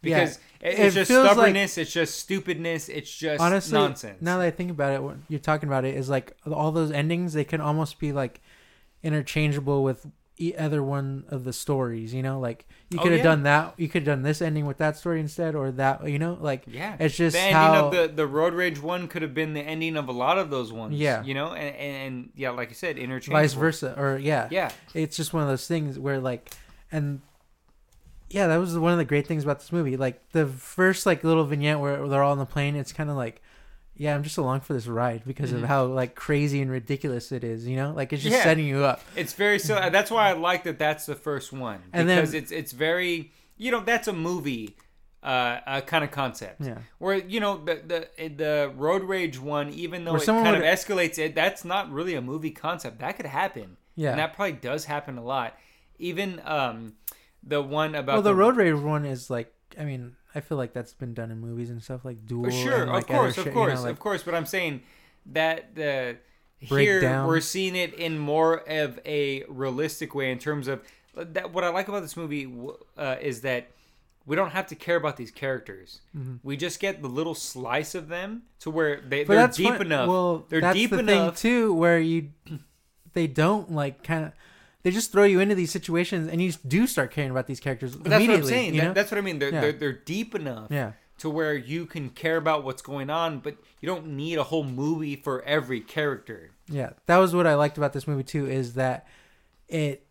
because 0.00 0.38
Yeah. 0.60 0.68
it's 0.70 0.78
It 0.78 0.90
just 0.98 1.08
feels 1.10 1.24
like- 1.24 1.32
stubbornness, 1.34 1.78
it's 1.78 1.92
just 1.92 2.18
stupidness, 2.18 2.88
it's 2.88 3.12
just 3.12 3.40
honestly 3.40 3.76
nonsense. 3.78 4.20
now 4.22 4.38
that 4.38 4.44
i 4.46 4.50
think 4.50 4.70
about 4.70 4.92
it 4.92 5.02
what 5.02 5.16
you're 5.28 5.40
talking 5.40 5.68
about 5.68 5.84
it 5.84 5.96
is 5.96 6.08
like 6.08 6.36
all 6.50 6.70
those 6.70 6.92
endings 6.92 7.32
they 7.32 7.44
can 7.44 7.60
almost 7.60 7.98
be 7.98 8.12
like 8.12 8.40
interchangeable 9.02 9.82
with 9.82 10.06
e- 10.38 10.54
other 10.56 10.82
one 10.82 11.24
of 11.28 11.44
the 11.44 11.52
stories 11.52 12.12
you 12.14 12.22
know 12.22 12.38
like 12.40 12.66
you 12.90 12.98
Oh, 12.98 13.02
could 13.02 13.12
have 13.12 13.18
yeah. 13.18 13.24
done 13.24 13.42
that 13.44 13.74
you 13.76 13.88
could 13.88 14.02
have 14.06 14.16
done 14.16 14.22
this 14.22 14.40
ending 14.40 14.66
with 14.66 14.78
that 14.78 14.96
story 14.96 15.20
instead 15.20 15.54
or 15.54 15.70
that 15.72 16.08
you 16.08 16.18
know 16.18 16.36
like 16.40 16.64
Yeah, 16.66 16.96
it's 16.98 17.16
just 17.16 17.34
the 17.34 17.40
ending 17.40 17.54
how 17.54 17.86
of 17.86 17.92
the 17.92 18.08
the 18.08 18.26
road 18.26 18.54
rage 18.54 18.80
one 18.80 19.08
could 19.08 19.22
have 19.22 19.34
been 19.34 19.52
the 19.54 19.60
ending 19.60 19.96
of 19.96 20.08
a 20.08 20.12
lot 20.12 20.38
of 20.38 20.48
those 20.50 20.72
ones. 20.72 20.94
Yeah. 20.94 21.22
you 21.24 21.34
know, 21.34 21.52
and, 21.52 21.76
and, 21.76 21.96
and 21.96 22.30
yeah, 22.36 22.50
like 22.50 22.68
you 22.70 22.74
said, 22.74 22.98
interchangeable. 22.98 23.38
vice 23.40 23.52
versa 23.54 23.94
or 23.98 24.18
yeah 24.18 24.48
Yeah, 24.50 24.70
it's 24.94 25.16
just 25.16 25.32
one 25.32 25.42
of 25.42 25.48
those 25.48 25.66
things 25.66 25.98
where 25.98 26.18
like 26.20 26.50
and 26.90 27.20
yeah 28.30 28.46
that 28.46 28.56
was 28.58 28.78
one 28.78 28.92
of 28.92 28.98
the 28.98 29.04
great 29.04 29.26
things 29.26 29.42
about 29.42 29.58
this 29.60 29.72
movie 29.72 29.96
like 29.96 30.20
the 30.32 30.46
first 30.46 31.06
like 31.06 31.24
little 31.24 31.44
vignette 31.44 31.80
where 31.80 32.06
they're 32.08 32.22
all 32.22 32.32
on 32.32 32.38
the 32.38 32.46
plane 32.46 32.76
it's 32.76 32.92
kind 32.92 33.08
of 33.10 33.16
like 33.16 33.40
yeah 33.98 34.14
i'm 34.14 34.22
just 34.22 34.38
along 34.38 34.60
for 34.60 34.72
this 34.72 34.86
ride 34.86 35.22
because 35.26 35.52
Mhm. 35.52 35.62
of 35.62 35.68
how 35.68 35.84
like 35.84 36.14
crazy 36.14 36.62
and 36.62 36.70
ridiculous 36.70 37.30
it 37.32 37.44
is 37.44 37.66
you 37.66 37.76
know 37.76 37.92
like 37.92 38.12
it's 38.12 38.22
just 38.22 38.34
Yeah. 38.36 38.42
setting 38.44 38.64
you 38.66 38.84
up 38.84 39.02
it's 39.16 39.34
very 39.34 39.58
so. 39.58 39.74
That's 39.90 40.10
why 40.10 40.30
I 40.30 40.32
like 40.32 40.64
that. 40.64 40.78
That's 40.78 41.04
the 41.06 41.14
first 41.16 41.52
one 41.52 41.80
And 41.92 42.08
then- 42.08 42.18
because 42.20 42.32
it's 42.34 42.50
it's 42.52 42.72
very 42.72 43.32
you 43.56 43.70
know 43.70 43.80
that's 43.80 44.08
a 44.08 44.12
movie 44.12 44.76
uh, 45.22 45.58
uh 45.66 45.80
kind 45.80 46.04
of 46.04 46.12
concept. 46.12 46.60
Yeah. 46.64 46.78
Where 46.98 47.16
you 47.16 47.40
know 47.40 47.56
the 47.58 47.74
the 48.16 48.28
the 48.28 48.72
road 48.76 49.02
rage 49.02 49.38
one, 49.40 49.68
even 49.70 50.04
though 50.04 50.12
Where 50.12 50.22
it 50.22 50.26
kind 50.26 50.56
of 50.56 50.62
escalates 50.62 51.18
it, 51.18 51.34
that's 51.34 51.64
not 51.64 51.90
really 51.90 52.14
a 52.14 52.20
movie 52.22 52.52
concept. 52.52 53.00
That 53.00 53.16
could 53.16 53.26
happen. 53.26 53.76
Yeah. 53.96 54.10
and 54.10 54.18
that 54.20 54.34
probably 54.34 54.52
does 54.52 54.84
happen 54.84 55.18
a 55.18 55.24
lot. 55.24 55.58
Even 55.98 56.40
um 56.44 56.94
the 57.42 57.60
one 57.60 57.96
about 57.96 58.14
well 58.14 58.22
the 58.22 58.34
road 58.34 58.56
rage 58.56 58.76
one 58.80 59.04
is 59.04 59.28
like 59.28 59.52
i 59.78 59.84
mean 59.84 60.14
i 60.34 60.40
feel 60.40 60.58
like 60.58 60.72
that's 60.72 60.92
been 60.92 61.14
done 61.14 61.30
in 61.30 61.38
movies 61.40 61.70
and 61.70 61.82
stuff 61.82 62.04
like 62.04 62.26
duel 62.26 62.44
For 62.44 62.50
sure, 62.50 62.82
and, 62.82 62.90
like, 62.92 63.02
of 63.04 63.16
course, 63.16 63.38
of 63.38 63.44
shit, 63.44 63.46
you 63.46 63.50
know, 63.60 63.66
course, 63.66 63.82
like- 63.82 63.90
of 63.92 63.98
course. 64.00 64.22
But 64.22 64.34
I'm 64.34 64.46
saying 64.46 64.82
that 65.26 65.74
the 65.74 66.16
here 66.58 67.24
we're 67.26 67.40
seeing 67.40 67.76
it 67.76 67.94
in 67.94 68.18
more 68.18 68.68
of 68.68 68.98
a 69.06 69.44
realistic 69.48 70.14
way 70.14 70.30
in 70.32 70.38
terms 70.38 70.66
of 70.68 70.82
that. 71.14 71.52
What 71.52 71.62
I 71.64 71.68
like 71.68 71.88
about 71.88 72.02
this 72.02 72.16
movie 72.16 72.52
uh, 72.96 73.16
is 73.20 73.42
that 73.42 73.68
we 74.26 74.34
don't 74.36 74.50
have 74.50 74.66
to 74.66 74.74
care 74.74 74.96
about 74.96 75.16
these 75.16 75.30
characters. 75.30 76.00
We 76.42 76.56
just 76.56 76.80
get 76.80 77.00
the 77.00 77.08
little 77.08 77.34
slice 77.34 77.94
of 77.94 78.08
them 78.08 78.42
to 78.60 78.70
where 78.70 79.00
they, 79.00 79.20
Mm-hmm. 79.24 79.28
But 79.28 79.34
they're 79.36 79.48
deep 79.48 79.68
fun- 79.78 79.86
enough. 79.86 80.08
Well, 80.08 80.44
they're 80.48 80.60
that's 80.60 80.74
deep 80.76 80.90
the 80.90 80.98
enough. 80.98 81.38
thing 81.38 81.50
too, 81.50 81.72
where 81.74 81.98
you 82.00 82.30
they 83.14 83.26
don't 83.26 83.70
like 83.72 84.02
kind 84.02 84.24
of 84.26 84.32
they 84.82 84.90
just 84.90 85.10
throw 85.12 85.24
you 85.24 85.40
into 85.40 85.54
these 85.54 85.70
situations, 85.72 86.28
and 86.28 86.40
you 86.40 86.52
do 86.66 86.86
start 86.86 87.10
caring 87.10 87.30
about 87.30 87.46
these 87.46 87.60
characters 87.60 87.94
But 87.96 88.04
that's 88.04 88.12
what 88.12 88.16
I'm 88.16 88.22
immediately. 88.30 88.50
saying. 88.50 88.74
You 88.74 88.80
That- 88.80 88.86
know? 88.88 88.92
that's 88.94 89.10
what 89.10 89.18
I 89.18 89.22
mean. 89.22 89.38
They're, 89.38 89.52
Yeah. 89.52 89.60
they're 89.60 89.72
they're 89.72 89.92
deep 89.92 90.34
enough. 90.34 90.68
yeah, 90.70 90.92
To 91.18 91.28
where 91.30 91.54
you 91.56 91.84
can 91.86 92.10
care 92.10 92.36
about 92.36 92.62
what's 92.64 92.80
going 92.82 93.10
on, 93.10 93.40
but 93.40 93.56
you 93.80 93.86
don't 93.88 94.06
need 94.16 94.38
a 94.38 94.44
whole 94.44 94.64
movie 94.64 95.16
for 95.16 95.42
every 95.42 95.80
character. 95.80 96.50
yeah. 96.68 96.90
That 97.06 97.16
was 97.18 97.34
what 97.34 97.46
I 97.46 97.54
liked 97.54 97.76
about 97.76 97.92
this 97.92 98.06
movie 98.06 98.22
too, 98.24 98.46
is 98.46 98.74
that 98.74 99.06
it 99.68 100.04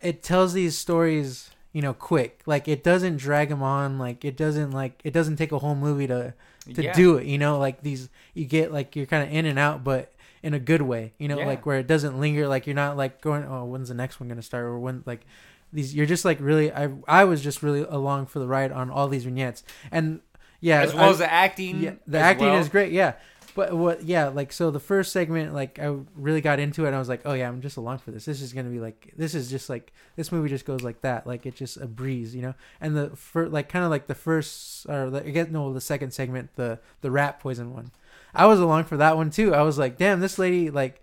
it 0.00 0.22
tells 0.22 0.52
these 0.52 0.76
stories, 0.76 1.50
you 1.72 1.80
know, 1.82 1.94
quick. 1.94 2.42
Like 2.46 2.66
it 2.68 2.82
doesn't 2.82 3.18
drag 3.18 3.48
them 3.50 3.62
on. 3.62 3.98
Like 3.98 4.24
it 4.24 4.36
doesn't 4.36 4.70
like 4.72 5.00
it 5.04 5.12
doesn't 5.12 5.36
take 5.36 5.52
a 5.52 5.58
whole 5.58 5.74
movie 5.74 6.06
to 6.06 6.34
to 6.74 6.82
Yeah. 6.82 6.92
do 6.92 7.16
it. 7.16 7.26
You 7.26 7.38
know, 7.38 7.58
like 7.58 7.82
these 7.82 8.08
you 8.34 8.44
get 8.44 8.72
like 8.72 8.94
you're 8.96 9.06
kind 9.06 9.26
of 9.28 9.32
in 9.34 9.46
and 9.46 9.58
out, 9.58 9.82
but 9.84 10.12
in 10.42 10.54
a 10.54 10.58
good 10.58 10.82
way. 10.82 11.12
You 11.18 11.28
know, 11.28 11.38
Yeah. 11.38 11.46
like 11.46 11.64
where 11.66 11.78
it 11.78 11.86
doesn't 11.86 12.18
linger. 12.20 12.48
Like 12.48 12.66
you're 12.66 12.74
not 12.76 12.96
like 12.96 13.20
going, 13.20 13.44
oh, 13.44 13.64
when's 13.64 13.88
the 13.88 13.94
next 13.94 14.20
one 14.20 14.28
gonna 14.28 14.42
start, 14.42 14.64
or 14.64 14.78
when 14.78 15.02
like 15.06 15.24
these. 15.72 15.94
You're 15.94 16.06
just 16.06 16.24
like 16.24 16.38
really. 16.40 16.72
I 16.72 16.90
I 17.06 17.24
was 17.24 17.42
just 17.42 17.62
really 17.62 17.82
along 17.88 18.26
for 18.26 18.38
the 18.38 18.46
ride 18.46 18.72
on 18.72 18.90
all 18.90 19.08
these 19.08 19.24
vignettes, 19.24 19.62
and 19.90 20.20
yeah, 20.60 20.80
as 20.82 20.94
well 20.94 21.04
I- 21.04 21.10
as 21.10 21.18
the 21.18 21.32
acting. 21.32 21.80
yeah, 21.80 21.94
the 22.06 22.18
acting 22.18 22.48
well. 22.48 22.58
is 22.58 22.68
great. 22.68 22.92
Yeah. 22.92 23.14
But 23.54 23.74
what? 23.74 24.02
Yeah, 24.04 24.28
like 24.28 24.50
so. 24.50 24.70
The 24.70 24.80
first 24.80 25.12
segment, 25.12 25.52
like 25.52 25.78
I 25.78 25.94
really 26.16 26.40
got 26.40 26.58
into 26.58 26.84
it. 26.84 26.86
and 26.86 26.96
I 26.96 26.98
was 26.98 27.08
like, 27.10 27.20
"Oh 27.26 27.34
yeah, 27.34 27.48
I'm 27.48 27.60
just 27.60 27.76
along 27.76 27.98
for 27.98 28.10
this. 28.10 28.24
This 28.24 28.40
is 28.40 28.54
gonna 28.54 28.70
be 28.70 28.80
like, 28.80 29.12
this 29.14 29.34
is 29.34 29.50
just 29.50 29.68
like 29.68 29.92
this 30.16 30.32
movie 30.32 30.48
just 30.48 30.64
goes 30.64 30.80
like 30.80 31.02
that. 31.02 31.26
Like 31.26 31.44
it's 31.44 31.58
just 31.58 31.76
a 31.76 31.86
breeze, 31.86 32.34
you 32.34 32.40
know." 32.40 32.54
And 32.80 32.96
the 32.96 33.10
for 33.14 33.50
like 33.50 33.68
kind 33.68 33.84
of 33.84 33.90
like 33.90 34.06
the 34.06 34.14
first 34.14 34.86
or 34.88 35.10
the, 35.10 35.26
I 35.26 35.30
guess 35.30 35.48
no, 35.50 35.70
the 35.74 35.82
second 35.82 36.12
segment, 36.12 36.48
the 36.56 36.78
the 37.02 37.10
rat 37.10 37.40
poison 37.40 37.74
one. 37.74 37.90
I 38.34 38.46
was 38.46 38.60
along 38.60 38.84
for 38.84 38.96
that 38.96 39.16
one 39.16 39.30
too. 39.30 39.54
I 39.54 39.62
was 39.62 39.78
like, 39.78 39.96
"Damn, 39.98 40.20
this 40.20 40.38
lady 40.38 40.70
like." 40.70 41.00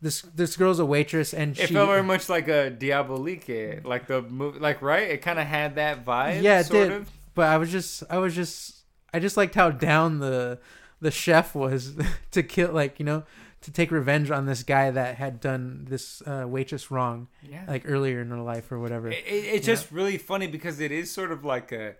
This 0.00 0.22
this 0.22 0.56
girl's 0.56 0.80
a 0.80 0.84
waitress 0.84 1.32
and 1.32 1.56
It 1.56 1.68
she 1.68 1.74
felt 1.74 1.88
very 1.88 2.02
much 2.02 2.28
like 2.28 2.48
a 2.48 2.70
Diabolique, 2.70 3.84
like 3.84 4.08
the 4.08 4.20
movie, 4.22 4.58
like 4.58 4.82
right. 4.82 5.08
It 5.08 5.22
kind 5.22 5.38
of 5.38 5.46
had 5.46 5.76
that 5.76 6.04
vibe. 6.04 6.42
Yeah, 6.42 6.58
it 6.58 6.64
sort 6.66 6.88
did. 6.88 6.96
Of. 7.02 7.10
but 7.36 7.46
I 7.48 7.56
was 7.58 7.70
just 7.70 8.02
I 8.10 8.18
was 8.18 8.34
just 8.34 8.78
I 9.14 9.20
just 9.20 9.36
liked 9.36 9.54
how 9.54 9.70
down 9.70 10.18
the 10.18 10.58
the 11.00 11.12
chef 11.12 11.54
was 11.54 11.94
to 12.32 12.42
kill 12.42 12.72
like 12.72 12.98
you 12.98 13.04
know 13.04 13.22
to 13.60 13.70
take 13.70 13.92
revenge 13.92 14.28
on 14.32 14.46
this 14.46 14.64
guy 14.64 14.90
that 14.90 15.14
had 15.16 15.38
done 15.38 15.86
this 15.88 16.20
uh, 16.26 16.46
waitress 16.48 16.90
wrong 16.90 17.28
Yeah, 17.48 17.64
like 17.68 17.84
earlier 17.86 18.20
in 18.22 18.30
her 18.30 18.40
life 18.40 18.72
or 18.72 18.80
whatever. 18.80 19.08
it, 19.08 19.22
it- 19.24 19.54
it's 19.54 19.66
just 19.66 19.92
really 19.92 20.18
funny 20.18 20.48
because 20.48 20.80
it 20.80 20.90
is 20.90 21.12
sort 21.12 21.30
of 21.30 21.44
like 21.44 21.70
a 21.70 21.94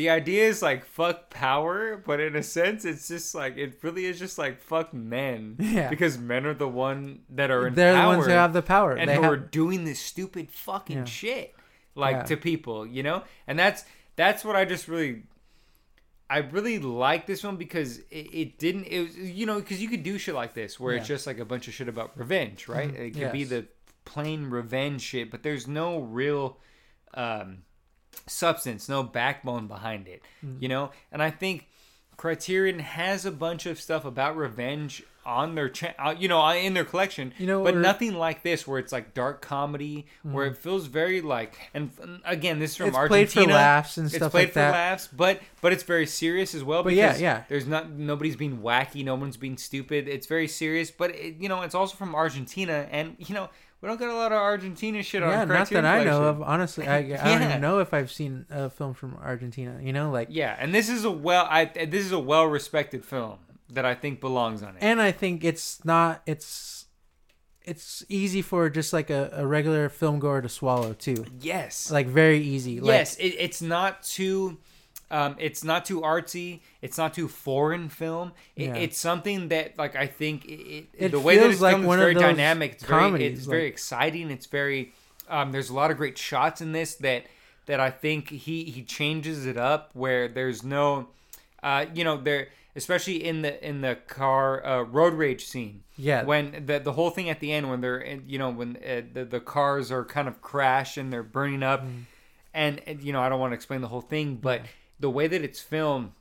the 0.00 0.08
idea 0.08 0.48
is 0.48 0.62
like 0.62 0.86
fuck 0.86 1.28
power, 1.28 2.02
but 2.06 2.20
in 2.20 2.34
a 2.34 2.42
sense, 2.42 2.86
it's 2.86 3.06
just 3.08 3.34
like 3.34 3.58
it 3.58 3.78
really 3.82 4.06
is 4.06 4.18
just 4.18 4.38
like 4.38 4.58
fuck 4.58 4.94
men. 4.94 5.56
Yeah. 5.58 5.90
Because 5.90 6.16
men 6.16 6.46
are 6.46 6.54
the 6.54 6.66
one 6.66 7.20
that 7.28 7.50
are 7.50 7.66
in 7.66 7.74
power. 7.74 7.76
They're 7.76 7.94
power 7.94 8.02
the 8.12 8.16
ones 8.16 8.26
who 8.26 8.32
have 8.32 8.52
the 8.54 8.62
power. 8.62 8.92
and 8.92 9.10
they 9.10 9.16
who 9.16 9.22
have, 9.24 9.32
are 9.32 9.36
doing 9.36 9.84
this 9.84 10.00
stupid 10.00 10.50
fucking 10.50 10.96
Yeah. 11.00 11.04
shit 11.04 11.54
like 11.94 12.16
Yeah. 12.16 12.22
to 12.22 12.36
people, 12.38 12.86
you 12.86 13.02
know? 13.02 13.24
And 13.46 13.58
that's 13.58 13.84
that's 14.16 14.42
what 14.42 14.56
I 14.56 14.64
just 14.64 14.88
really 14.88 15.24
I 16.30 16.38
really 16.38 16.78
like 16.78 17.26
this 17.26 17.44
one 17.44 17.56
because 17.56 17.98
it, 18.10 18.26
it 18.32 18.58
didn't 18.58 18.84
it 18.84 19.00
was 19.02 19.16
you 19.18 19.44
know 19.44 19.58
because 19.60 19.82
you 19.82 19.90
could 19.90 20.02
do 20.02 20.16
shit 20.16 20.34
like 20.34 20.54
this 20.54 20.80
where 20.80 20.94
it's 20.94 21.06
just 21.08 21.26
like 21.26 21.38
a 21.40 21.44
bunch 21.44 21.68
of 21.68 21.74
shit 21.74 21.88
about 21.88 22.18
revenge, 22.18 22.68
right? 22.68 22.88
It 22.88 23.10
could 23.14 23.32
be 23.32 23.44
the 23.44 23.66
plain 24.06 24.48
revenge 24.48 25.02
shit, 25.02 25.30
but 25.30 25.42
there's 25.42 25.68
no 25.68 25.98
real 25.98 26.56
um 27.12 27.64
substance, 28.26 28.88
no 28.88 29.02
backbone 29.02 29.66
behind 29.66 30.08
it, 30.08 30.22
Mm. 30.44 30.60
you 30.62 30.68
know? 30.68 30.90
And 31.12 31.22
I 31.22 31.30
think 31.30 31.66
Criterion 32.16 32.80
has 32.80 33.24
a 33.24 33.30
bunch 33.30 33.64
of 33.66 33.80
stuff 33.80 34.04
about 34.04 34.36
revenge 34.36 35.02
on 35.24 35.54
their 35.54 35.68
cha- 35.68 35.94
uh, 35.98 36.14
you 36.18 36.28
know 36.28 36.46
in 36.50 36.72
their 36.72 36.84
collection 36.84 37.32
You 37.38 37.46
know, 37.46 37.62
but 37.62 37.74
or- 37.74 37.78
Mm. 37.78 37.82
nothing 37.82 38.14
like 38.14 38.42
this 38.42 38.66
where 38.66 38.78
it's 38.78 38.90
like 38.90 39.12
dark 39.12 39.42
comedy 39.42 40.06
where 40.22 40.46
it 40.46 40.56
feels 40.56 40.86
very 40.86 41.20
like 41.20 41.58
and 41.74 41.90
again 42.24 42.58
this 42.58 42.70
is 42.72 42.76
from 42.78 42.88
it's 42.88 42.96
played 42.96 43.30
for 43.30 43.40
Argentina 43.40 43.52
laughs 43.54 43.98
and 43.98 44.06
it's 44.06 44.16
stuff 44.16 44.30
played 44.32 44.44
like 44.44 44.52
for 44.54 44.58
that. 44.60 44.70
laughs 44.72 45.08
but 45.12 45.40
but 45.60 45.72
it's 45.74 45.82
very 45.82 46.06
serious 46.06 46.54
as 46.54 46.64
well 46.64 46.82
But 46.82 46.94
yeah, 46.94 47.08
because 47.08 47.20
yeah. 47.20 47.44
there's 47.50 47.66
not 47.66 47.90
nobody's 47.90 48.34
being 48.36 48.58
wacky 48.62 49.04
no 49.04 49.14
one's 49.14 49.36
being 49.36 49.58
stupid 49.58 50.08
it's 50.08 50.26
very 50.26 50.48
serious 50.48 50.90
but 50.90 51.10
it, 51.14 51.36
you 51.38 51.50
know 51.50 51.60
it's 51.62 51.74
also 51.74 51.96
from 51.96 52.14
Argentina 52.14 52.88
and 52.90 53.14
you 53.18 53.34
know 53.34 53.50
we 53.80 53.88
don't 53.88 53.98
get 53.98 54.08
a 54.08 54.14
lot 54.14 54.32
of 54.32 54.38
Argentina 54.38 55.02
shit 55.02 55.22
Yeah, 55.22 55.42
on 55.42 55.48
not 55.48 55.68
Criterion 55.68 55.84
that 55.84 56.00
I 56.00 56.04
know 56.04 56.24
of. 56.24 56.42
Honestly, 56.42 56.86
I, 56.86 56.98
I 56.98 57.02
don't 57.38 57.42
even 57.42 57.60
know 57.60 57.78
if 57.78 57.94
I've 57.94 58.10
seen 58.10 58.46
a 58.50 58.68
film 58.70 58.94
from 58.94 59.16
Argentina. 59.16 59.78
You 59.82 59.92
know, 59.92 60.10
like, 60.10 60.28
yeah 60.30 60.56
and 60.58 60.74
this 60.74 60.88
is 60.88 61.04
a 61.04 61.10
well 61.10 61.46
I 61.48 61.64
this 61.64 62.04
is 62.04 62.12
a 62.12 62.18
well 62.18 62.46
respected 62.46 63.04
film 63.04 63.38
that 63.72 63.84
I 63.84 63.94
think 63.94 64.20
belongs 64.20 64.62
on 64.62 64.76
it 64.76 64.82
and 64.82 65.00
I 65.00 65.12
think 65.12 65.44
it's 65.44 65.84
not. 65.84 66.22
It's 66.26 66.86
it's 67.62 68.04
easy 68.08 68.42
for 68.42 68.68
just 68.70 68.92
like 68.92 69.10
a, 69.10 69.30
a 69.32 69.46
regular 69.46 69.88
film 69.88 70.18
goer 70.18 70.40
to 70.40 70.48
swallow 70.48 70.92
too. 70.92 71.24
yes 71.40 71.90
Like 71.90 72.06
very 72.06 72.40
easy. 72.40 72.80
Like, 72.80 72.88
yes, 72.88 73.16
it, 73.16 73.34
it's 73.38 73.62
not 73.62 74.02
too. 74.02 74.58
Um, 75.10 75.34
it's 75.38 75.64
not 75.64 75.84
too 75.84 76.00
artsy. 76.02 76.60
It's 76.82 76.96
not 76.96 77.14
too 77.14 77.26
foreign 77.28 77.88
film. 77.88 78.32
It, 78.56 78.68
Yeah. 78.68 78.74
It's 78.76 78.96
something 78.98 79.48
that, 79.48 79.76
like, 79.76 79.96
I 79.96 80.06
think 80.06 80.44
it, 80.46 80.86
it, 80.94 81.08
the 81.10 81.18
way 81.20 81.36
that 81.38 81.50
it's 81.50 81.60
like 81.60 81.76
filmed 81.76 81.98
very 81.98 82.14
dynamic. 82.14 82.72
It's 82.72 82.84
very, 82.84 83.00
comedies, 83.02 83.38
it's 83.38 83.46
very 83.46 83.66
exciting. 83.66 84.30
It's 84.30 84.46
very. 84.46 84.92
Um, 85.28 85.52
there's 85.52 85.70
a 85.70 85.74
lot 85.74 85.90
of 85.90 85.96
great 85.96 86.16
shots 86.18 86.60
in 86.60 86.72
this 86.72 86.94
that 86.96 87.24
that 87.66 87.78
I 87.80 87.90
think 87.90 88.30
he 88.30 88.64
he 88.64 88.82
changes 88.82 89.46
it 89.46 89.56
up 89.56 89.90
where 89.94 90.26
there's 90.28 90.62
no, 90.64 91.08
uh, 91.62 91.86
you 91.94 92.04
know, 92.04 92.16
there 92.16 92.48
especially 92.76 93.24
in 93.24 93.42
the 93.42 93.64
in 93.68 93.80
the 93.80 93.96
car 94.06 94.64
uh, 94.64 94.82
road 94.82 95.14
rage 95.14 95.44
scene 95.44 95.82
Yeah. 95.96 96.22
when 96.24 96.64
the 96.66 96.78
the 96.78 96.92
whole 96.92 97.10
thing 97.10 97.28
at 97.28 97.40
the 97.40 97.52
end 97.52 97.68
when 97.68 97.80
they're 97.80 97.98
in, 98.00 98.22
you 98.28 98.38
know 98.38 98.50
when 98.50 98.76
uh, 98.76 99.02
the 99.12 99.24
the 99.24 99.40
cars 99.40 99.90
are 99.90 100.04
kind 100.04 100.28
of 100.28 100.40
crash 100.40 100.96
and 100.96 101.12
they're 101.12 101.24
burning 101.24 101.62
up 101.64 101.82
Mm. 101.84 102.04
and, 102.54 102.80
and 102.86 103.02
you 103.02 103.12
know 103.12 103.20
I 103.20 103.28
don't 103.28 103.40
want 103.40 103.50
to 103.52 103.56
explain 103.56 103.80
the 103.80 103.88
whole 103.88 104.00
thing 104.00 104.36
but 104.36 104.62
the 105.00 105.10
way 105.10 105.26
that 105.26 105.42
it's 105.42 105.60
filmed 105.60 106.12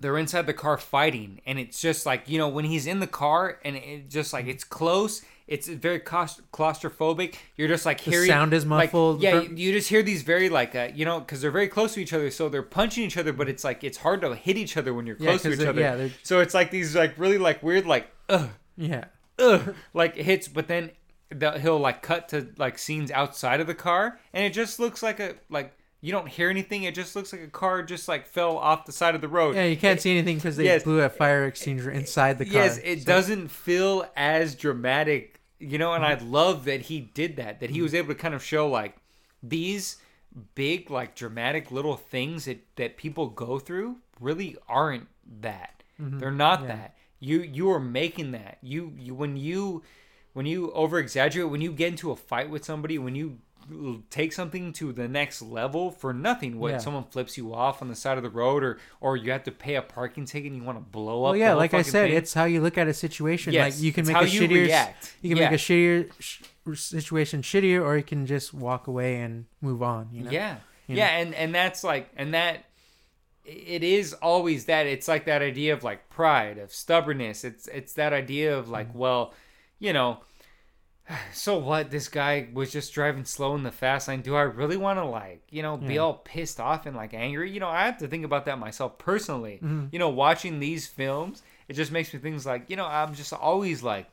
they're 0.00 0.18
inside 0.18 0.46
the 0.46 0.52
car 0.52 0.76
fighting 0.76 1.40
and 1.46 1.58
it's 1.60 1.80
just 1.80 2.04
like 2.04 2.28
you 2.28 2.36
know 2.36 2.48
when 2.48 2.64
he's 2.64 2.86
in 2.86 2.98
the 3.00 3.06
car 3.06 3.58
and 3.64 3.76
it 3.76 4.10
just 4.10 4.32
like 4.32 4.46
it's 4.46 4.64
close 4.64 5.22
it's 5.46 5.68
very 5.68 6.00
claustrophobic 6.00 7.34
you're 7.56 7.68
just 7.68 7.86
like 7.86 8.02
The 8.02 8.10
hearing 8.10 8.28
sound 8.28 8.52
is 8.54 8.64
like, 8.66 8.88
muffled. 8.88 9.22
yeah 9.22 9.40
you 9.42 9.72
just 9.72 9.88
hear 9.88 10.02
these 10.02 10.22
very 10.22 10.48
like 10.48 10.74
uh, 10.74 10.88
you 10.94 11.04
know 11.04 11.20
because 11.20 11.40
they're 11.40 11.50
very 11.50 11.68
close 11.68 11.94
to 11.94 12.00
each 12.00 12.12
other 12.12 12.30
so 12.30 12.48
they're 12.48 12.62
punching 12.62 13.04
each 13.04 13.16
other 13.16 13.32
but 13.32 13.48
it's 13.48 13.64
like 13.64 13.84
it's 13.84 13.98
hard 13.98 14.20
to 14.22 14.34
hit 14.34 14.56
each 14.56 14.76
other 14.76 14.92
when 14.94 15.06
you're 15.06 15.16
Yeah, 15.18 15.30
close 15.30 15.42
to 15.42 15.50
'cause 15.50 15.60
each 15.60 15.66
other 15.66 15.80
yeah, 15.80 15.96
they're- 15.96 16.10
so 16.22 16.40
it's 16.40 16.54
like 16.54 16.70
these 16.70 16.94
like 16.96 17.18
really 17.18 17.38
like 17.38 17.62
weird 17.62 17.86
like 17.86 18.08
ugh 18.28 18.50
Yeah. 18.76 19.04
ugh, 19.38 19.74
like 19.94 20.14
hits, 20.16 20.48
but 20.48 20.68
then 20.68 20.90
the, 21.30 21.58
he'll 21.58 21.78
like 21.78 22.02
cut 22.02 22.28
to 22.30 22.48
like 22.58 22.78
scenes 22.78 23.10
outside 23.10 23.60
of 23.60 23.66
the 23.66 23.74
car, 23.74 24.18
and 24.34 24.44
it 24.44 24.52
just 24.52 24.78
looks 24.78 25.02
like 25.02 25.18
a 25.20 25.34
like 25.48 25.72
you 26.02 26.12
don't 26.12 26.28
hear 26.28 26.50
anything. 26.50 26.82
It 26.82 26.94
just 26.94 27.16
looks 27.16 27.32
like 27.32 27.40
a 27.42 27.46
car 27.46 27.82
just 27.82 28.08
like 28.08 28.26
fell 28.26 28.58
off 28.58 28.84
the 28.84 28.92
side 28.92 29.14
of 29.14 29.20
the 29.22 29.28
road. 29.28 29.54
Yeah, 29.54 29.64
you 29.64 29.76
can't 29.78 30.00
see 30.00 30.10
anything 30.10 30.36
because 30.36 30.56
they 30.58 30.64
yes. 30.64 30.82
blew 30.82 31.00
a 31.00 31.08
fire 31.08 31.46
extinguisher 31.46 31.90
inside 31.90 32.38
the 32.38 32.44
car. 32.44 32.54
Yes, 32.54 32.78
it 32.84 33.00
So- 33.00 33.06
doesn't 33.06 33.48
feel 33.48 34.04
as 34.16 34.54
dramatic, 34.54 35.40
you 35.58 35.78
know. 35.78 35.94
And 35.94 36.04
I 36.04 36.14
love 36.18 36.64
that 36.66 36.82
he 36.82 37.00
did 37.00 37.36
that. 37.36 37.60
That 37.60 37.70
he 37.70 37.80
was 37.80 37.94
able 37.94 38.08
to 38.08 38.14
kind 38.14 38.34
of 38.34 38.42
show 38.44 38.68
like 38.68 38.96
these 39.42 39.96
big 40.54 40.90
like 40.90 41.14
dramatic 41.14 41.70
little 41.70 41.96
things 41.96 42.44
that 42.46 42.64
that 42.76 42.96
people 42.96 43.28
go 43.28 43.58
through 43.58 43.96
really 44.20 44.56
aren't 44.68 45.06
that. 45.40 45.82
They're 45.98 46.30
not 46.32 46.60
Mm-hmm. 46.60 46.68
Yeah. 46.68 46.76
that. 46.76 46.94
You 47.20 47.40
you 47.42 47.70
are 47.70 47.78
making 47.80 48.32
that. 48.32 48.58
You 48.60 48.92
you 48.98 49.14
when 49.14 49.36
you 49.36 49.82
when 50.32 50.46
you 50.46 50.72
over 50.72 50.98
exaggerate 50.98 51.48
when 51.48 51.60
you 51.60 51.70
get 51.70 51.88
into 51.88 52.10
a 52.10 52.16
fight 52.16 52.50
with 52.50 52.64
somebody 52.64 52.98
when 52.98 53.14
you 53.14 53.38
take 54.10 54.32
something 54.32 54.72
to 54.74 54.92
the 54.92 55.08
next 55.08 55.42
level 55.42 55.90
for 55.90 56.12
nothing 56.12 56.58
what 56.58 56.72
Yeah. 56.72 56.78
someone 56.78 57.04
flips 57.04 57.36
you 57.36 57.54
off 57.54 57.80
on 57.82 57.88
the 57.88 57.94
side 57.94 58.16
of 58.16 58.22
the 58.22 58.30
road 58.30 58.62
or 58.62 58.78
or 59.00 59.16
you 59.16 59.30
have 59.32 59.44
to 59.44 59.52
pay 59.52 59.74
a 59.76 59.82
parking 59.82 60.24
ticket 60.24 60.52
and 60.52 60.60
you 60.60 60.66
want 60.66 60.78
to 60.78 60.84
blow 60.84 61.24
up 61.24 61.30
Well, 61.32 61.36
yeah, 61.36 61.54
like 61.54 61.74
I 61.74 61.82
said, 61.82 62.08
thing. 62.08 62.16
it's 62.18 62.34
how 62.34 62.44
you 62.44 62.60
look 62.60 62.76
at 62.78 62.88
a 62.88 62.94
situation. 62.94 63.52
Yes, 63.52 63.76
like 63.76 63.82
you 63.82 63.92
can 63.92 64.06
make 64.06 64.16
a 64.16 64.28
you 64.28 64.40
shittier, 64.42 64.64
react. 64.66 65.14
you 65.22 65.30
can 65.30 65.38
Yeah. 65.38 65.50
make 65.50 65.58
a 65.60 65.62
shittier 65.62 66.10
sh- 66.18 66.42
situation 66.74 67.42
shittier, 67.42 67.82
or 67.82 67.96
you 67.96 68.02
can 68.04 68.26
just 68.26 68.54
walk 68.54 68.86
away 68.86 69.16
and 69.20 69.46
move 69.60 69.82
on. 69.82 70.08
You 70.12 70.24
know? 70.24 70.30
Yeah. 70.30 70.56
You 70.88 70.96
yeah, 70.96 71.18
and 71.18 71.34
and 71.34 71.54
that's 71.54 71.82
like 71.84 72.10
and 72.16 72.34
that 72.34 72.64
it 73.44 73.82
is 73.82 74.12
always 74.14 74.66
that 74.66 74.86
it's 74.86 75.08
like 75.08 75.24
that 75.26 75.42
idea 75.42 75.72
of 75.72 75.82
like 75.82 76.08
pride, 76.10 76.58
of 76.58 76.72
stubbornness. 76.72 77.44
It's 77.44 77.66
it's 77.68 77.94
that 77.94 78.12
idea 78.12 78.56
of 78.56 78.64
Mm-hmm. 78.64 78.72
like, 78.72 78.94
well, 78.94 79.34
you 79.78 79.92
know, 79.92 80.18
so 81.32 81.58
what 81.58 81.90
this 81.90 82.08
guy 82.08 82.48
was 82.52 82.72
just 82.72 82.92
driving 82.92 83.24
slow 83.24 83.54
in 83.54 83.62
the 83.62 83.70
fast 83.72 84.08
lane. 84.08 84.20
Do 84.22 84.34
I 84.34 84.42
really 84.42 84.76
want 84.76 84.98
to 84.98 85.04
like, 85.04 85.42
you 85.50 85.62
know, 85.62 85.76
be 85.76 85.94
Yeah. 85.94 86.00
all 86.00 86.14
pissed 86.14 86.60
off 86.60 86.86
and 86.86 86.96
like 86.96 87.14
angry? 87.14 87.50
You 87.50 87.60
know, 87.60 87.68
I 87.68 87.86
have 87.86 87.98
to 87.98 88.08
think 88.08 88.24
about 88.24 88.44
that 88.46 88.58
myself 88.58 88.98
personally. 88.98 89.56
Mm-hmm. 89.62 89.86
You 89.92 89.98
know, 89.98 90.08
watching 90.08 90.60
these 90.60 90.86
films, 90.86 91.42
it 91.68 91.74
just 91.74 91.92
makes 91.92 92.12
me 92.12 92.20
things 92.20 92.46
like, 92.46 92.68
you 92.68 92.76
know, 92.76 92.86
I'm 92.86 93.14
just 93.14 93.32
always 93.32 93.82
like 93.82 94.06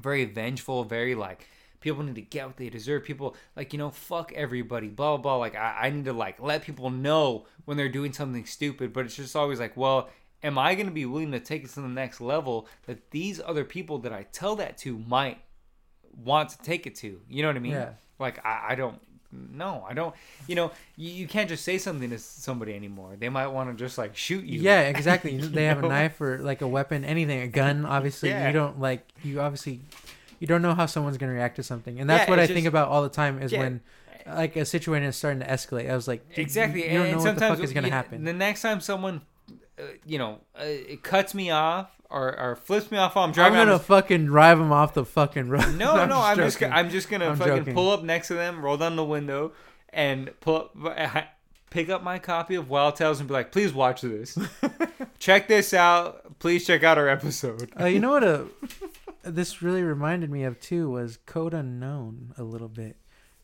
very 0.00 0.24
vengeful, 0.24 0.84
very 0.84 1.14
like 1.14 1.46
people 1.80 2.02
need 2.02 2.16
to 2.16 2.22
get 2.22 2.46
what 2.46 2.56
they 2.56 2.68
deserve. 2.68 3.04
People 3.04 3.36
like 3.56 3.72
you 3.72 3.78
know 3.78 3.90
fuck 3.90 4.32
everybody, 4.32 4.88
blah 4.88 5.16
blah 5.16 5.22
blah. 5.22 5.36
Like 5.36 5.54
I, 5.56 5.76
I 5.82 5.90
need 5.90 6.04
to 6.06 6.12
like 6.12 6.40
let 6.40 6.62
people 6.62 6.90
know 6.90 7.46
when 7.64 7.76
they're 7.76 7.88
doing 7.88 8.12
something 8.12 8.46
stupid. 8.46 8.92
But 8.92 9.06
it's 9.06 9.16
just 9.16 9.36
always 9.36 9.60
like, 9.60 9.76
well, 9.76 10.08
am 10.42 10.58
I 10.58 10.74
gonna 10.74 10.90
be 10.90 11.06
willing 11.06 11.32
to 11.32 11.40
take 11.40 11.64
it 11.64 11.70
to 11.70 11.80
the 11.80 11.88
next 11.88 12.20
level 12.20 12.68
that 12.86 13.10
these 13.10 13.40
other 13.44 13.64
people 13.64 13.98
that 14.00 14.12
I 14.12 14.24
tell 14.32 14.56
that 14.56 14.78
to 14.78 14.98
might 14.98 15.38
want 16.24 16.50
to 16.50 16.58
take 16.58 16.86
it 16.86 16.94
to? 16.96 17.20
You 17.28 17.42
know 17.42 17.48
what 17.48 17.56
I 17.56 17.60
mean? 17.60 17.72
Yeah. 17.72 17.90
Like 18.18 18.44
I, 18.44 18.68
I 18.70 18.74
don't. 18.74 19.00
No, 19.30 19.84
I 19.86 19.92
don't. 19.92 20.14
You 20.46 20.54
know, 20.54 20.72
you, 20.96 21.10
you 21.10 21.26
can't 21.28 21.50
just 21.50 21.62
say 21.62 21.76
something 21.76 22.08
to 22.10 22.18
somebody 22.18 22.74
anymore. 22.74 23.14
They 23.18 23.28
might 23.28 23.48
want 23.48 23.68
to 23.70 23.76
just 23.76 23.98
like 23.98 24.16
shoot 24.16 24.42
you. 24.44 24.60
Yeah, 24.60 24.80
exactly. 24.82 25.36
They 25.38 25.64
have 25.66 25.84
a 25.84 25.88
knife 25.88 26.18
or 26.20 26.38
like 26.38 26.62
a 26.62 26.68
weapon, 26.68 27.04
anything, 27.04 27.40
a 27.42 27.46
gun. 27.48 27.84
Obviously, 27.84 28.30
Yeah. 28.30 28.46
you 28.46 28.52
don't 28.54 28.80
like. 28.80 29.06
You 29.22 29.40
obviously, 29.40 29.80
you 30.40 30.46
don't 30.46 30.62
know 30.62 30.74
how 30.74 30.86
someone's 30.86 31.18
gonna 31.18 31.32
react 31.32 31.56
to 31.56 31.62
something, 31.62 32.00
and 32.00 32.08
that's 32.08 32.24
Yeah, 32.24 32.30
what 32.30 32.38
I 32.38 32.44
it's 32.44 32.52
think 32.52 32.66
about 32.66 32.88
all 32.88 33.02
the 33.02 33.08
time. 33.10 33.42
Is 33.42 33.52
Yeah. 33.52 33.60
when 33.60 33.80
like 34.26 34.56
a 34.56 34.64
situation 34.64 35.06
is 35.06 35.16
starting 35.16 35.40
to 35.40 35.46
escalate. 35.46 35.90
I 35.90 35.94
was 35.94 36.08
like, 36.08 36.24
exactly 36.36 36.84
You, 36.84 36.90
you 36.90 36.98
don't 36.98 37.06
and 37.06 37.10
know 37.12 37.16
what 37.18 37.24
the 37.24 37.30
sometimes 37.40 37.58
fuck 37.58 37.64
is 37.64 37.72
gonna 37.74 37.86
you- 37.88 37.92
happen. 37.92 38.24
the 38.24 38.32
next 38.32 38.62
time 38.62 38.80
someone 38.80 39.20
uh, 39.78 39.82
you 40.06 40.18
know 40.18 40.40
uh, 40.58 40.64
it 40.64 41.02
cuts 41.02 41.34
me 41.34 41.50
off 41.50 41.90
or, 42.10 42.38
or 42.38 42.56
flips 42.56 42.90
me 42.90 42.98
off 42.98 43.14
while 43.16 43.24
i'm 43.24 43.32
driving, 43.32 43.58
I'm 43.58 43.66
gonna 43.66 43.78
I'm 43.78 43.82
fucking 43.84 44.26
drive 44.26 44.58
him 44.58 44.72
off 44.72 44.94
the 44.94 45.04
fucking 45.04 45.48
road. 45.48 45.74
no 45.76 46.06
no 46.06 46.20
i'm 46.20 46.36
just 46.36 46.62
i'm 46.62 46.90
just 46.90 47.08
gonna 47.10 47.28
I'm 47.28 47.36
fucking 47.36 47.56
joking. 47.58 47.74
pull 47.74 47.90
up 47.90 48.02
next 48.02 48.28
to 48.28 48.34
them 48.34 48.64
roll 48.64 48.76
down 48.76 48.96
the 48.96 49.04
window 49.04 49.52
and 49.90 50.30
pull 50.40 50.56
up, 50.56 51.24
pick 51.70 51.88
up 51.88 52.02
my 52.02 52.18
copy 52.18 52.54
of 52.54 52.68
wild 52.70 52.96
tales 52.96 53.20
and 53.20 53.28
be 53.28 53.34
like 53.34 53.52
please 53.52 53.72
watch 53.72 54.00
this 54.00 54.38
check 55.18 55.48
this 55.48 55.74
out 55.74 56.38
please 56.38 56.66
check 56.66 56.82
out 56.84 56.96
our 56.98 57.08
episode 57.08 57.70
Uh, 57.78 57.84
you 57.86 58.00
know 58.00 58.10
what? 58.10 58.24
Uh, 58.24 58.44
this 59.22 59.60
really 59.62 59.82
reminded 59.82 60.30
me 60.30 60.44
of 60.44 60.58
too 60.60 60.88
was 60.90 61.18
Code 61.26 61.52
Unknown 61.52 62.32
a 62.38 62.42
little 62.42 62.68
bit. 62.68 62.96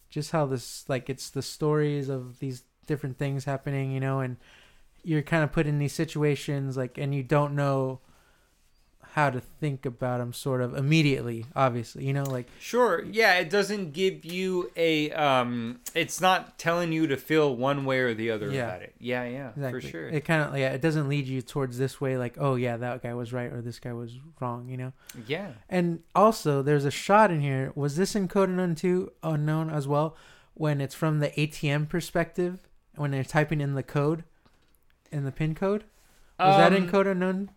Just 0.08 0.30
how 0.30 0.46
this 0.46 0.88
like 0.88 1.10
it's 1.10 1.28
the 1.30 1.42
stories 1.42 2.08
of 2.08 2.38
these 2.38 2.62
different 2.86 3.18
things 3.18 3.44
happening, 3.44 3.90
you 3.90 4.00
know, 4.00 4.20
and 4.20 4.36
you're 5.02 5.20
kind 5.22 5.42
of 5.44 5.52
put 5.52 5.66
in 5.66 5.78
these 5.78 5.92
situations 5.92 6.76
like, 6.76 6.96
and 6.96 7.14
you 7.14 7.22
don't 7.22 7.54
know 7.54 8.00
how 9.14 9.30
to 9.30 9.40
think 9.40 9.86
about 9.86 10.18
them, 10.18 10.32
sort 10.32 10.60
of 10.60 10.74
immediately. 10.76 11.46
Obviously, 11.54 12.04
you 12.04 12.12
know, 12.12 12.24
like 12.24 12.48
Sure. 12.58 13.00
Yeah, 13.04 13.34
it 13.38 13.48
doesn't 13.48 13.92
give 13.92 14.24
you 14.24 14.72
a 14.76 15.12
um 15.12 15.78
it's 15.94 16.20
not 16.20 16.58
telling 16.58 16.90
you 16.90 17.06
to 17.06 17.16
feel 17.16 17.54
one 17.54 17.84
way 17.84 18.00
or 18.00 18.12
the 18.12 18.32
other 18.32 18.50
Yeah. 18.50 18.64
about 18.66 18.82
it. 18.82 18.92
Yeah, 18.98 19.22
yeah, 19.24 19.50
exactly. 19.50 19.80
for 19.80 19.86
sure. 19.86 20.08
It 20.08 20.24
kind 20.24 20.42
of 20.42 20.58
yeah, 20.58 20.70
it 20.72 20.80
doesn't 20.80 21.08
lead 21.08 21.28
you 21.28 21.42
towards 21.42 21.78
this 21.78 22.00
way, 22.00 22.18
like 22.18 22.34
oh 22.40 22.56
yeah, 22.56 22.76
that 22.76 23.04
guy 23.04 23.14
was 23.14 23.32
right 23.32 23.52
or 23.52 23.62
this 23.62 23.78
guy 23.78 23.92
was 23.92 24.18
wrong, 24.40 24.68
you 24.68 24.76
know. 24.76 24.92
yeah. 25.28 25.52
And 25.68 26.00
also, 26.12 26.60
there's 26.60 26.84
a 26.84 26.90
shot 26.90 27.30
in 27.30 27.40
here. 27.40 27.70
Was 27.76 27.94
this 27.94 28.16
in 28.16 28.26
Code 28.26 28.48
Unknown 28.48 29.10
unknown 29.22 29.70
as 29.70 29.86
well? 29.86 30.16
When 30.54 30.80
it's 30.80 30.94
from 30.96 31.20
the 31.20 31.28
ATM 31.30 31.88
perspective, 31.88 32.58
when 32.96 33.12
they're 33.12 33.22
typing 33.22 33.60
in 33.60 33.74
the 33.74 33.82
code, 33.84 34.24
in 35.12 35.24
the 35.24 35.30
pin 35.32 35.54
code? 35.54 35.84
Was 36.40 36.56
that 36.56 36.72
in 36.72 36.84
Um, 36.84 36.90
Code 36.90 37.06
Unknown? 37.06 37.50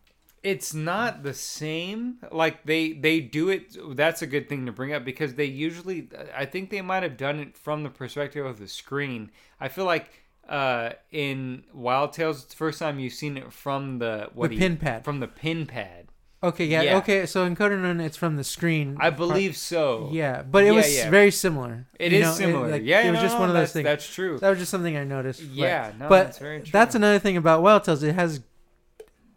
It's 0.44 0.74
not 0.74 1.24
the 1.24 1.34
same. 1.34 2.18
Like 2.32 2.64
they 2.66 2.94
they 2.94 3.20
do 3.20 3.50
it. 3.50 3.76
That's 3.96 4.22
a 4.22 4.28
good 4.28 4.48
thing 4.48 4.66
to 4.66 4.72
bring 4.72 4.94
up 4.94 5.04
because 5.04 5.34
they 5.36 5.46
usually. 5.46 6.10
I 6.36 6.46
think 6.46 6.70
they 6.70 6.82
might 6.82 7.04
have 7.04 7.18
done 7.18 7.40
it 7.40 7.58
from 7.58 7.84
the 7.84 7.90
perspective 7.90 8.46
of 8.46 8.60
the 8.60 8.68
screen. 8.68 9.32
I 9.60 9.68
feel 9.68 9.86
like 9.86 10.10
uh, 10.48 10.92
in 11.12 11.64
Wild 11.74 12.14
Tales, 12.14 12.44
it's 12.44 12.54
the 12.54 12.58
first 12.58 12.80
time 12.80 13.00
you've 13.00 13.14
seen 13.14 13.36
it 13.38 13.52
from 13.52 14.00
the 14.00 14.30
what 14.34 14.50
The 14.50 14.56
do 14.58 14.62
you- 14.64 14.70
pin 14.70 14.78
pad. 14.78 15.04
From 15.04 15.20
the 15.20 15.28
pin 15.28 15.66
pad. 15.66 16.08
Okay, 16.44 16.66
yeah, 16.66 16.84
yeah. 16.84 16.98
Okay, 16.98 17.26
so 17.26 17.46
in 17.46 17.58
Unknown, 17.60 18.00
it's 18.00 18.16
from 18.16 18.36
the 18.36 18.44
screen. 18.44 18.96
I 19.00 19.10
believe 19.10 19.58
so. 19.58 20.10
Yeah, 20.14 20.44
but 20.44 20.64
it 20.64 20.68
Yeah, 20.68 20.72
was 20.74 20.96
yeah. 20.96 21.10
very 21.10 21.32
similar. 21.32 21.88
It 22.00 22.12
you 22.12 22.20
is 22.20 22.26
know, 22.26 22.34
similar. 22.34 22.68
like, 22.70 22.84
yeah, 22.86 23.02
it 23.02 23.10
was 23.10 23.18
no, 23.18 23.24
just 23.24 23.40
one 23.40 23.50
of 23.50 23.56
those 23.56 23.74
things. 23.74 23.86
That's 23.86 24.08
true. 24.08 24.38
That 24.38 24.50
was 24.52 24.60
just 24.60 24.70
something 24.70 24.96
I 24.96 25.04
noticed. 25.04 25.40
but- 25.42 25.50
Yeah, 25.50 25.94
no, 26.00 26.08
but 26.08 26.26
that's 26.26 26.38
very 26.38 26.60
true. 26.62 26.70
that's 26.72 26.94
another 26.94 27.18
thing 27.18 27.38
about 27.38 27.64
Wild 27.64 27.84
Tales. 27.86 28.04
It 28.04 28.14
has 28.14 28.42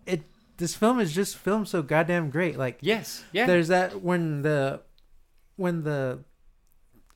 it. 0.04 0.22
This 0.60 0.74
film 0.74 1.00
is 1.00 1.12
just 1.12 1.36
filmed 1.36 1.68
so 1.68 1.82
goddamn 1.82 2.30
great. 2.30 2.58
Like 2.58 2.78
Yes. 2.82 3.24
Yeah. 3.32 3.46
there's 3.46 3.68
that 3.68 4.02
when 4.02 4.42
the 4.42 4.82
when 5.56 5.82
the 5.84 6.20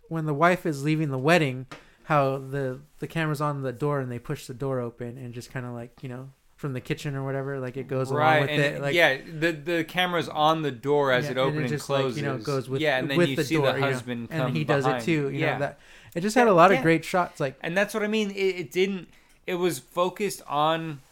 when 0.09 0.25
the 0.25 0.35
wife 0.35 0.67
is 0.67 0.83
leaving 0.83 1.11
the 1.11 1.19
wedding, 1.19 1.67
how 2.05 2.39
the 2.39 2.81
the 2.99 3.07
camera's 3.07 3.41
on 3.43 3.63
the 3.63 3.73
door 3.73 4.01
and 4.01 4.11
they 4.11 4.19
push 4.19 4.47
the 4.47 4.55
door 4.55 4.81
open 4.81 5.19
and 5.19 5.35
just 5.35 5.53
kind 5.53 5.67
of 5.67 5.73
like 5.73 6.03
you 6.03 6.09
know 6.09 6.31
from 6.57 6.73
the 6.73 6.81
kitchen 6.81 7.15
or 7.15 7.23
whatever, 7.25 7.61
like 7.61 7.77
it 7.77 7.89
goes 7.89 8.11
along 8.11 8.41
with 8.41 8.51
and 8.51 8.63
it. 8.63 8.81
Like 8.81 8.95
yeah, 8.95 9.19
the 9.19 9.53
the 9.53 9.85
camera's 9.85 10.31
on 10.31 10.63
the 10.63 10.71
door 10.71 11.13
as 11.13 11.27
yeah, 11.27 11.33
it 11.33 11.39
opens 11.39 11.59
and, 11.59 11.69
just 11.69 11.91
like, 11.91 12.01
closes. 12.01 12.19
you 12.19 12.25
know 12.25 12.39
goes 12.39 12.69
with 12.69 12.81
yeah, 12.81 12.99
and 12.99 13.11
then 13.11 13.21
you 13.21 13.37
the 13.37 13.45
see 13.45 13.57
door, 13.57 13.67
the 13.67 13.75
you 13.75 13.81
know, 13.81 13.87
husband 13.87 14.31
come 14.31 14.41
and 14.47 14.57
he 14.57 14.65
does 14.65 14.87
it 14.87 15.03
too. 15.03 15.29
You 15.29 15.41
yeah. 15.41 15.53
know 15.53 15.59
that 15.59 15.79
it 16.15 16.23
just 16.23 16.35
had 16.35 16.49
a 16.49 16.55
lot 16.55 16.73
of 16.73 16.81
great 16.81 17.05
shots. 17.05 17.41
Like 17.41 17.59
and 17.61 17.77
that's 17.77 17.93
what 17.93 18.03
I 18.03 18.07
mean. 18.09 18.31
It, 18.31 18.57
it 18.57 18.71
didn't. 18.71 19.09
It 19.47 19.57
was 19.57 19.79
focused 19.79 20.41
on 20.47 21.03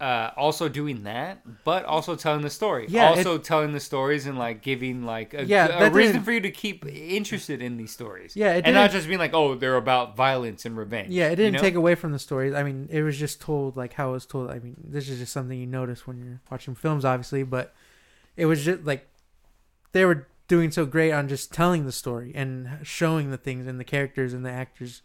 uh, 0.00 0.30
also 0.36 0.68
doing 0.68 1.02
that, 1.02 1.42
but 1.64 1.84
also 1.84 2.16
telling 2.16 2.40
the 2.40 2.50
story. 2.50 2.86
Yeah, 2.88 3.08
also 3.08 3.36
telling 3.36 3.72
the 3.72 3.80
stories 3.80 4.26
and 4.26 4.38
like 4.38 4.62
giving 4.62 5.04
like 5.04 5.34
a, 5.34 5.44
Yeah, 5.44 5.86
a 5.86 5.90
reason 5.90 6.22
for 6.22 6.32
you 6.32 6.40
to 6.40 6.50
keep 6.50 6.86
interested 6.86 7.60
in 7.60 7.76
these 7.76 7.92
stories. 7.92 8.34
Yeah, 8.34 8.54
it 8.54 8.64
and 8.64 8.74
not 8.74 8.90
just 8.90 9.06
being 9.06 9.18
like, 9.18 9.34
oh, 9.34 9.54
they're 9.54 9.76
about 9.76 10.16
violence 10.16 10.64
and 10.64 10.76
revenge. 10.76 11.10
Yeah, 11.10 11.28
it 11.28 11.36
didn't 11.36 11.54
know? 11.54 11.60
take 11.60 11.74
away 11.74 11.94
from 11.94 12.12
the 12.12 12.18
story. 12.18 12.56
I 12.56 12.62
mean, 12.62 12.88
it 12.90 13.02
was 13.02 13.18
just 13.18 13.42
told 13.42 13.76
like 13.76 13.92
how 13.92 14.10
it 14.10 14.12
was 14.12 14.26
told. 14.26 14.50
I 14.50 14.58
mean, 14.58 14.76
this 14.82 15.08
is 15.10 15.18
just 15.18 15.32
something 15.32 15.58
you 15.58 15.66
notice 15.66 16.06
when 16.06 16.18
you're 16.18 16.40
watching 16.50 16.74
films, 16.74 17.04
obviously, 17.04 17.42
but 17.42 17.74
it 18.36 18.46
was 18.46 18.64
just 18.64 18.84
like 18.84 19.06
they 19.92 20.06
were 20.06 20.26
doing 20.48 20.70
so 20.70 20.86
great 20.86 21.12
on 21.12 21.28
just 21.28 21.52
telling 21.52 21.84
the 21.84 21.92
story 21.92 22.32
and 22.34 22.78
showing 22.82 23.30
the 23.30 23.36
things 23.36 23.66
and 23.66 23.78
the 23.78 23.84
characters 23.84 24.32
and 24.32 24.44
the 24.44 24.50
actors 24.50 25.02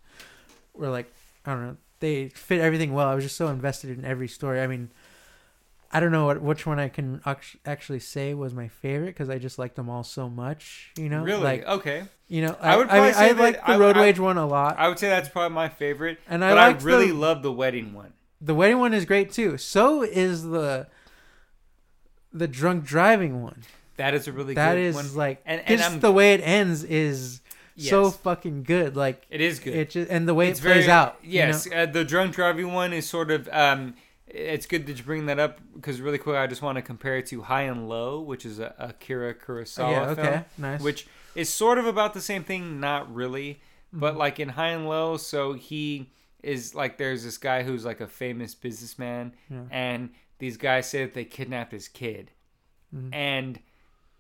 were 0.73 0.89
like 0.89 1.11
I 1.45 1.53
don't 1.53 1.63
know, 1.63 1.77
they 1.99 2.29
fit 2.29 2.59
everything 2.61 2.93
well. 2.93 3.07
I 3.07 3.15
was 3.15 3.23
just 3.23 3.37
so 3.37 3.47
invested 3.47 3.97
in 3.97 4.05
every 4.05 4.27
story. 4.27 4.61
I 4.61 4.67
mean, 4.67 4.89
I 5.91 5.99
don't 5.99 6.11
know 6.11 6.25
what 6.25 6.41
which 6.41 6.65
one 6.65 6.79
I 6.79 6.89
can 6.89 7.21
actually 7.65 7.99
say 7.99 8.33
was 8.33 8.53
my 8.53 8.67
favorite 8.67 9.07
because 9.07 9.29
I 9.29 9.37
just 9.37 9.57
liked 9.57 9.75
them 9.75 9.89
all 9.89 10.03
so 10.03 10.29
much. 10.29 10.91
You 10.97 11.09
know, 11.09 11.23
Really? 11.23 11.41
like 11.43 11.65
okay. 11.65 12.03
you 12.27 12.41
know, 12.41 12.57
I 12.59 12.73
I, 12.73 12.77
would 12.77 12.87
I, 12.87 12.89
probably 12.89 13.05
mean, 13.05 13.13
say 13.13 13.29
I 13.29 13.31
like 13.31 13.65
the 13.65 13.79
Road 13.79 13.97
I- 13.97 14.01
Rage 14.01 14.19
one 14.19 14.37
a 14.37 14.45
lot, 14.45 14.75
I 14.77 14.87
would 14.89 14.99
say 14.99 15.07
that's 15.09 15.29
probably 15.29 15.55
my 15.55 15.69
favorite. 15.69 16.19
and 16.27 16.43
I 16.43 16.49
but 16.51 16.57
I 16.57 16.83
really 16.83 17.07
the, 17.07 17.13
love 17.13 17.43
the 17.43 17.51
wedding 17.51 17.93
one. 17.93 18.13
The 18.41 18.53
wedding 18.55 18.79
one 18.79 18.93
is 18.93 19.05
great 19.05 19.31
too. 19.31 19.57
So 19.57 20.01
is 20.03 20.43
the 20.43 20.87
the 22.33 22.47
drunk 22.47 22.83
driving 22.83 23.41
one. 23.41 23.63
That 23.97 24.13
is 24.13 24.27
a 24.27 24.33
really 24.33 24.55
That 24.55 24.73
good 24.73 24.81
is 24.81 24.95
one. 24.95 25.15
like 25.15 25.41
And- 25.45 25.61
and 25.61 25.77
just 25.77 25.89
I'm- 25.89 25.99
the 26.01 26.11
way 26.11 26.33
it 26.33 26.41
ends 26.41 26.83
is 26.83 27.41
so 27.77 28.09
fucking 28.11 28.63
good. 28.63 28.95
Like 28.95 29.25
It 29.29 29.41
is 29.41 29.59
good. 29.59 29.75
it 29.75 29.89
just 29.91 30.09
and 30.11 30.27
the 30.27 30.33
way 30.33 30.49
it's 30.49 30.59
it 30.59 30.63
plays 30.63 30.85
very, 30.85 30.91
out. 30.91 31.17
you 31.23 31.31
Yes, 31.33 31.67
know? 31.67 31.75
uh, 31.77 31.85
the 31.85 32.03
drunk 32.05 32.33
driving 32.35 32.73
one 32.73 32.93
is 32.93 33.07
sort 33.07 33.31
of. 33.31 33.49
Um, 33.51 33.95
it's 34.27 34.65
good 34.65 34.85
that 34.87 34.97
you 34.97 35.03
bring 35.03 35.27
that 35.27 35.39
up 35.39 35.59
because 35.75 36.01
really 36.01 36.17
quick, 36.17 36.35
I 36.35 36.47
just 36.47 36.61
want 36.61 36.77
to 36.77 36.81
compare 36.81 37.17
it 37.17 37.27
to 37.27 37.41
High 37.43 37.63
and 37.63 37.87
Low, 37.87 38.19
which 38.21 38.45
is 38.45 38.59
a 38.59 38.73
Akira 38.79 39.33
Kurosawa 39.35 39.83
Oh, 39.87 39.91
yeah. 39.91 40.09
Okay. 40.09 40.23
film, 40.23 40.43
Nice. 40.57 40.81
which 40.81 41.07
is 41.35 41.47
sort 41.49 41.77
of 41.77 41.85
about 41.85 42.13
the 42.13 42.21
same 42.21 42.43
thing, 42.43 42.79
not 42.79 43.13
really, 43.13 43.61
but 43.93 44.15
Mhm. 44.15 44.17
like 44.17 44.39
in 44.39 44.49
High 44.49 44.69
and 44.69 44.89
Low, 44.89 45.15
so 45.17 45.53
he 45.53 46.11
is 46.43 46.73
like 46.75 46.97
there's 46.97 47.23
this 47.23 47.37
guy 47.37 47.63
who's 47.63 47.85
like 47.85 48.01
a 48.01 48.07
famous 48.07 48.55
businessman, 48.55 49.33
Yeah. 49.49 49.63
and 49.71 50.09
these 50.39 50.57
guys 50.57 50.89
say 50.89 51.03
that 51.05 51.13
they 51.13 51.23
kidnapped 51.25 51.71
his 51.71 51.87
kid, 51.87 52.31
Mhm. 52.93 53.09
and 53.13 53.59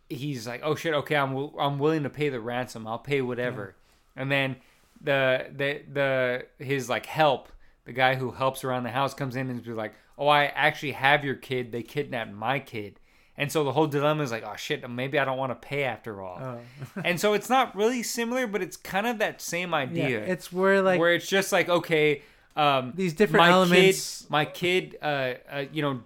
he's 0.09 0.47
like, 0.47 0.61
"Oh 0.63 0.75
shit, 0.75 0.93
okay, 0.93 1.15
I'm 1.15 1.31
wi- 1.31 1.53
I'm 1.59 1.79
willing 1.79 2.03
to 2.03 2.09
pay 2.09 2.29
the 2.29 2.39
ransom. 2.39 2.87
I'll 2.87 2.99
pay 2.99 3.21
whatever." 3.21 3.75
And 4.15 4.31
then 4.31 4.57
the 5.01 5.47
the 5.55 5.81
the 5.91 6.45
his 6.63 6.89
like 6.89 7.05
help, 7.05 7.49
the 7.85 7.93
guy 7.93 8.15
who 8.15 8.31
helps 8.31 8.63
around 8.63 8.83
the 8.83 8.91
house 8.91 9.13
comes 9.13 9.35
in 9.35 9.49
and 9.49 9.59
is 9.59 9.67
like, 9.67 9.93
"Oh, 10.17 10.27
I 10.27 10.45
actually 10.45 10.93
have 10.93 11.23
your 11.23 11.35
kid. 11.35 11.71
They 11.71 11.83
kidnapped 11.83 12.33
my 12.33 12.59
kid." 12.59 12.99
And 13.37 13.51
so 13.51 13.65
the 13.65 13.73
whole 13.73 13.87
dilemma 13.87 14.23
is 14.23 14.31
like, 14.31 14.43
"Oh 14.45 14.55
shit, 14.55 14.89
maybe 14.89 15.19
I 15.19 15.25
don't 15.25 15.37
want 15.37 15.51
to 15.51 15.67
pay 15.67 15.83
after 15.83 16.21
all." 16.21 16.39
Oh. 16.41 16.59
and 17.03 17.19
so 17.19 17.33
it's 17.33 17.49
not 17.49 17.75
really 17.75 18.03
similar, 18.03 18.47
but 18.47 18.61
it's 18.61 18.77
kind 18.77 19.05
of 19.05 19.17
that 19.19 19.41
same 19.41 19.71
yeah, 19.71 19.77
idea. 19.77 20.19
it's 20.25 20.53
where 20.53 20.81
like 20.81 20.99
where 20.99 21.13
it's 21.13 21.27
just 21.27 21.51
like, 21.51 21.67
okay, 21.67 22.21
um, 22.55 22.93
these 22.95 23.13
different 23.13 23.45
my 23.45 23.51
elements. 23.51 24.21
Kid, 24.21 24.31
my 24.31 24.45
kid, 24.45 24.97
uh, 25.01 25.33
uh, 25.51 25.65
you 25.71 25.81
know, 25.81 26.01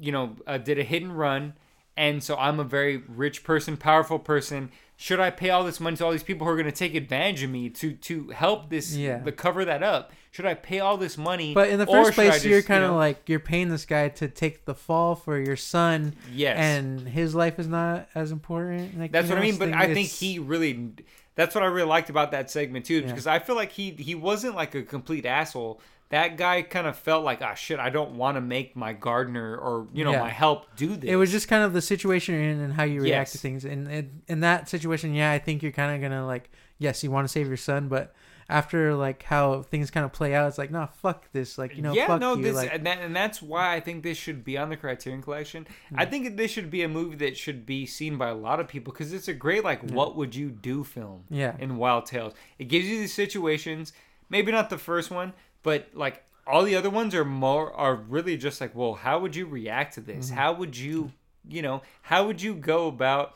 you 0.00 0.12
know, 0.12 0.36
uh, 0.46 0.58
did 0.58 0.78
a 0.78 0.84
hit 0.84 1.02
and 1.02 1.18
run, 1.18 1.54
and 1.98 2.22
so 2.22 2.36
I'm 2.36 2.58
a 2.60 2.64
very 2.64 2.96
rich 3.08 3.44
person, 3.44 3.76
powerful 3.76 4.18
person. 4.18 4.70
Should 4.96 5.20
I 5.20 5.30
pay 5.30 5.50
all 5.50 5.62
this 5.62 5.78
money 5.78 5.96
to 5.98 6.04
all 6.04 6.10
these 6.12 6.22
people 6.24 6.44
who 6.46 6.52
are 6.52 6.56
going 6.56 6.66
to 6.66 6.72
take 6.72 6.94
advantage 6.94 7.42
of 7.42 7.50
me 7.50 7.68
to 7.70 7.92
to 7.92 8.28
help 8.30 8.70
this, 8.70 8.94
Yeah. 8.96 9.18
to 9.22 9.32
cover 9.32 9.64
that 9.64 9.82
up? 9.82 10.12
Should 10.30 10.44
I 10.46 10.54
pay 10.54 10.80
all 10.80 10.96
this 10.96 11.16
money? 11.18 11.54
But 11.54 11.68
in 11.68 11.78
the 11.78 11.86
first 11.86 12.12
place, 12.14 12.44
you're 12.44 12.62
kind 12.62 12.84
of 12.84 12.90
know- 12.92 12.96
like 12.96 13.28
you're 13.28 13.40
paying 13.40 13.68
this 13.68 13.84
guy 13.84 14.08
to 14.08 14.28
take 14.28 14.64
the 14.64 14.74
fall 14.74 15.14
for 15.14 15.38
your 15.38 15.56
son, 15.56 16.14
yes, 16.32 16.56
and 16.58 17.08
his 17.08 17.34
life 17.34 17.58
is 17.58 17.66
not 17.66 18.08
as 18.14 18.30
important. 18.32 18.98
Like, 18.98 19.12
That's 19.12 19.28
what 19.28 19.38
I 19.38 19.40
mean. 19.42 19.56
But 19.56 19.72
I 19.72 19.92
think 19.94 20.08
he 20.08 20.38
really. 20.38 20.92
That's 21.34 21.54
what 21.54 21.62
I 21.62 21.68
really 21.68 21.86
liked 21.88 22.10
about 22.10 22.32
that 22.32 22.50
segment 22.50 22.84
too, 22.86 23.00
Yeah. 23.00 23.06
because 23.06 23.26
I 23.28 23.38
feel 23.38 23.54
like 23.56 23.70
he 23.72 23.90
he 23.92 24.14
wasn't 24.16 24.56
like 24.56 24.74
a 24.74 24.82
complete 24.82 25.24
asshole. 25.26 25.80
That 26.10 26.38
guy 26.38 26.62
kind 26.62 26.86
of 26.86 26.96
felt 26.96 27.22
like, 27.22 27.42
ah, 27.42 27.52
shit, 27.54 27.78
I 27.78 27.90
don't 27.90 28.12
want 28.12 28.36
to 28.36 28.40
make 28.40 28.74
my 28.74 28.94
gardener 28.94 29.56
or 29.56 29.88
you 29.92 30.04
know 30.04 30.12
Yeah. 30.12 30.20
my 30.20 30.30
help 30.30 30.74
do 30.76 30.96
this. 30.96 31.10
It 31.10 31.16
was 31.16 31.30
just 31.30 31.48
kind 31.48 31.62
of 31.62 31.72
the 31.74 31.82
situation 31.82 32.34
you're 32.34 32.44
in 32.44 32.60
and 32.60 32.72
how 32.72 32.84
you 32.84 33.02
react 33.02 33.28
Yes. 33.28 33.32
to 33.32 33.38
things. 33.38 33.64
And 33.64 33.90
in, 33.90 34.22
in 34.26 34.40
that 34.40 34.68
situation, 34.68 35.12
yeah, 35.14 35.30
I 35.32 35.38
think 35.38 35.62
you're 35.62 35.72
kind 35.72 35.94
of 35.94 36.00
gonna 36.00 36.26
like, 36.26 36.50
yes, 36.78 37.04
you 37.04 37.10
want 37.10 37.26
to 37.26 37.32
save 37.32 37.46
your 37.46 37.58
son, 37.58 37.88
but 37.88 38.14
after 38.50 38.94
like 38.94 39.24
how 39.24 39.60
things 39.60 39.90
kind 39.90 40.06
of 40.06 40.12
play 40.14 40.34
out, 40.34 40.48
it's 40.48 40.56
like, 40.56 40.70
no, 40.70 40.88
fuck 41.02 41.30
this, 41.32 41.58
like 41.58 41.76
you 41.76 41.82
know, 41.82 41.92
yeah, 41.92 42.06
fuck 42.06 42.18
no, 42.22 42.34
you. 42.34 42.42
this 42.44 42.54
like, 42.56 42.70
and, 42.72 42.86
that, 42.86 42.98
and 43.02 43.14
that's 43.14 43.42
why 43.42 43.74
I 43.74 43.80
think 43.80 44.02
this 44.02 44.16
should 44.16 44.42
be 44.42 44.56
on 44.56 44.70
the 44.70 44.76
Criterion 44.78 45.20
Collection. 45.20 45.66
I 45.94 46.06
Mm. 46.06 46.10
think 46.10 46.36
this 46.38 46.50
should 46.50 46.70
be 46.70 46.82
a 46.82 46.88
movie 46.88 47.16
that 47.16 47.36
should 47.36 47.66
be 47.66 47.84
seen 47.84 48.16
by 48.16 48.28
a 48.30 48.34
lot 48.34 48.60
of 48.60 48.66
people 48.66 48.94
because 48.94 49.12
it's 49.12 49.28
a 49.28 49.34
great 49.34 49.62
like, 49.64 49.82
what 49.90 50.16
would 50.16 50.34
you 50.34 50.48
do 50.48 50.82
film 50.84 51.24
yeah, 51.28 51.54
in 51.58 51.76
Wild 51.76 52.06
Tales. 52.06 52.32
It 52.58 52.68
gives 52.68 52.86
you 52.86 52.98
these 52.98 53.12
situations, 53.12 53.92
maybe 54.30 54.50
not 54.50 54.70
the 54.70 54.78
first 54.78 55.10
one, 55.10 55.34
but 55.62 55.88
like 55.94 56.24
all 56.46 56.64
the 56.64 56.76
other 56.76 56.90
ones 56.90 57.14
are 57.14 57.24
more 57.24 57.72
are 57.72 57.94
really 57.94 58.36
just 58.36 58.60
like, 58.60 58.74
well, 58.74 58.94
how 58.94 59.18
would 59.18 59.36
you 59.36 59.46
react 59.46 59.94
to 59.94 60.00
this? 60.00 60.26
Mm-hmm. 60.26 60.36
How 60.36 60.52
would 60.54 60.76
you, 60.76 61.12
you 61.46 61.62
know, 61.62 61.82
how 62.02 62.26
would 62.26 62.40
you 62.40 62.54
go 62.54 62.88
about 62.88 63.34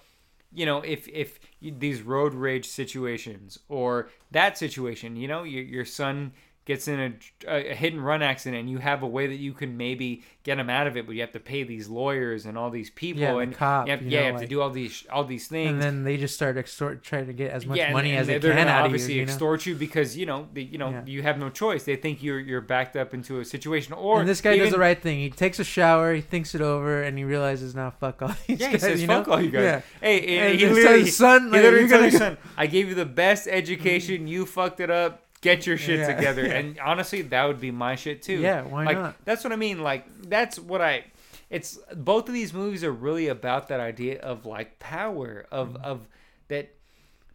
you 0.55 0.67
know, 0.67 0.81
if 0.81 1.09
if 1.09 1.41
you, 1.61 1.75
these 1.77 2.03
road 2.03 2.35
rage 2.35 2.67
situations 2.67 3.59
or 3.69 4.11
that 4.31 4.59
situation, 4.59 5.17
you 5.17 5.27
know, 5.27 5.45
your 5.45 5.65
your 5.65 5.85
son 5.85 6.33
gets 6.65 6.87
in 6.87 7.19
a, 7.49 7.53
a 7.71 7.75
hit 7.75 7.93
and 7.93 8.05
run 8.05 8.23
accident, 8.23 8.61
and 8.61 8.71
you 8.71 8.79
have 8.79 9.03
a 9.03 9.07
way 9.07 9.27
that 9.27 9.37
you 9.37 9.53
can 9.53 9.77
maybe 9.77 10.23
get 10.45 10.59
him 10.59 10.71
out 10.71 10.87
of 10.87 10.97
it, 10.97 11.07
but 11.07 11.15
you 11.15 11.21
have 11.21 11.33
to 11.33 11.41
pay 11.41 11.63
these 11.65 11.89
lawyers 11.89 12.47
and 12.47 12.57
all 12.59 12.71
these 12.71 12.91
people, 12.91 13.21
Yeah, 13.23 13.33
the 13.33 13.39
and 13.39 13.55
cop, 13.55 13.87
you 13.87 13.91
have, 13.93 14.03
you 14.03 14.11
yeah, 14.11 14.21
know, 14.21 14.27
you 14.27 14.33
have 14.33 14.41
to 14.43 14.47
do 14.47 14.61
all 14.63 14.71
these 14.71 15.05
all 15.11 15.25
these 15.25 15.49
things. 15.49 15.71
and 15.73 15.83
then 15.83 16.05
they 16.05 16.17
just 16.17 16.35
start 16.35 16.57
extort, 16.57 17.03
trying 17.03 17.27
to 17.27 17.33
get 17.33 17.51
as 17.51 17.67
much 17.67 17.79
yeah, 17.79 17.93
money 17.93 18.11
and 18.11 18.21
as 18.21 18.27
they 18.29 18.39
they're 18.39 18.53
can 18.55 18.69
out 18.69 18.81
of 18.81 18.85
obviously 18.87 19.15
you. 19.15 19.21
you 19.21 19.27
know? 19.27 19.33
extort 19.33 19.67
you 19.67 19.75
because 19.75 20.17
you 20.17 20.27
know 20.27 20.47
the, 20.53 20.63
you 20.63 20.79
know 20.79 20.91
Yeah. 20.91 21.03
you 21.07 21.23
have 21.23 21.39
no 21.39 21.51
choice. 21.51 21.83
They 21.85 21.97
think 21.97 22.23
you're 22.23 22.39
you're 22.41 22.61
backed 22.61 22.97
up 22.97 23.13
into 23.15 23.41
a 23.41 23.45
situation, 23.45 23.93
or 23.95 24.21
and 24.21 24.29
this 24.29 24.41
guy 24.41 24.53
even, 24.55 24.65
does 24.67 24.73
the 24.73 24.79
right 24.79 25.01
thing. 25.01 25.19
He 25.19 25.31
takes 25.31 25.59
a 25.59 25.65
shower, 25.65 26.15
he 26.15 26.21
thinks 26.21 26.55
it 26.55 26.61
over, 26.61 27.03
and 27.03 27.19
he 27.19 27.25
realizes, 27.25 27.75
now 27.75 27.91
fuck 27.91 28.23
all 28.23 28.29
these 28.47 28.61
Yeah, 28.61 28.67
he 28.69 28.73
guys. 28.75 28.81
says, 28.83 29.01
you 29.01 29.07
"Fuck 29.09 29.27
know? 29.27 29.33
all 29.35 29.43
you 29.43 29.51
guys." 29.51 29.63
Yeah. 29.63 29.81
Hey, 30.01 30.21
and 30.21 30.29
And 30.53 30.61
he 30.61 30.67
he 30.67 30.73
literally, 30.73 31.07
"Son, 31.07 31.45
he 31.45 31.51
like, 31.51 31.63
literally 31.63 31.89
tells 31.89 32.01
gonna 32.01 32.11
his 32.11 32.19
son, 32.19 32.39
"I 32.57 32.67
gave 32.69 32.89
you 32.89 32.95
the 32.95 33.05
best 33.07 33.49
education. 33.49 34.27
You 34.27 34.47
fucked 34.47 34.81
it 34.81 34.91
up. 34.91 35.22
Get 35.43 35.67
your 35.67 35.77
shit 35.77 35.99
Yeah. 36.01 36.15
together." 36.17 36.43
Yeah. 36.47 36.53
And 36.55 36.79
honestly, 36.81 37.21
that 37.23 37.45
would 37.45 37.61
be 37.61 37.71
my 37.71 37.95
shit 37.97 38.23
too. 38.23 38.39
Yeah, 38.39 38.63
why 38.63 38.85
like, 38.87 38.97
not? 38.97 39.17
That's 39.27 39.45
what 39.45 39.53
I 39.53 39.57
mean. 39.57 39.83
Like 39.83 40.07
that's 40.29 40.59
what 40.59 40.81
I. 40.81 41.05
It's 41.51 41.79
both 41.95 42.29
of 42.29 42.33
these 42.35 42.55
movies 42.55 42.83
are 42.83 42.93
really 42.93 43.29
about 43.29 43.69
that 43.69 43.79
idea 43.81 44.19
of 44.21 44.47
like 44.47 44.79
power 44.79 45.45
of 45.53 45.75
Mm-hmm. 45.75 45.85
of 45.85 46.09
that 46.49 46.75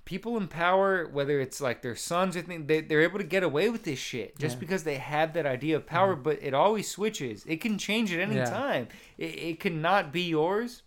people 0.05 0.37
in 0.37 0.47
power, 0.47 1.05
whether 1.07 1.39
it's 1.41 1.59
like 1.59 1.81
their 1.81 1.95
sons 1.95 2.37
or 2.37 2.41
things, 2.41 2.65
they, 2.65 2.79
they're 2.79 3.01
able 3.01 3.17
to 3.19 3.25
get 3.25 3.43
away 3.43 3.69
with 3.69 3.83
this 3.83 3.99
shit 3.99 4.39
just 4.39 4.55
Yeah. 4.55 4.59
because 4.61 4.83
they 4.85 4.95
have 4.95 5.33
that 5.33 5.45
idea 5.45 5.75
of 5.75 5.85
power. 5.85 6.15
But 6.15 6.39
it 6.41 6.53
always 6.53 6.89
switches. 6.89 7.43
It 7.45 7.57
can 7.61 7.77
change 7.77 8.13
at 8.13 8.19
any 8.21 8.35
time. 8.37 8.87
It, 9.17 9.25
it 9.49 9.59
cannot 9.59 10.11
be 10.13 10.21
yours 10.23 10.81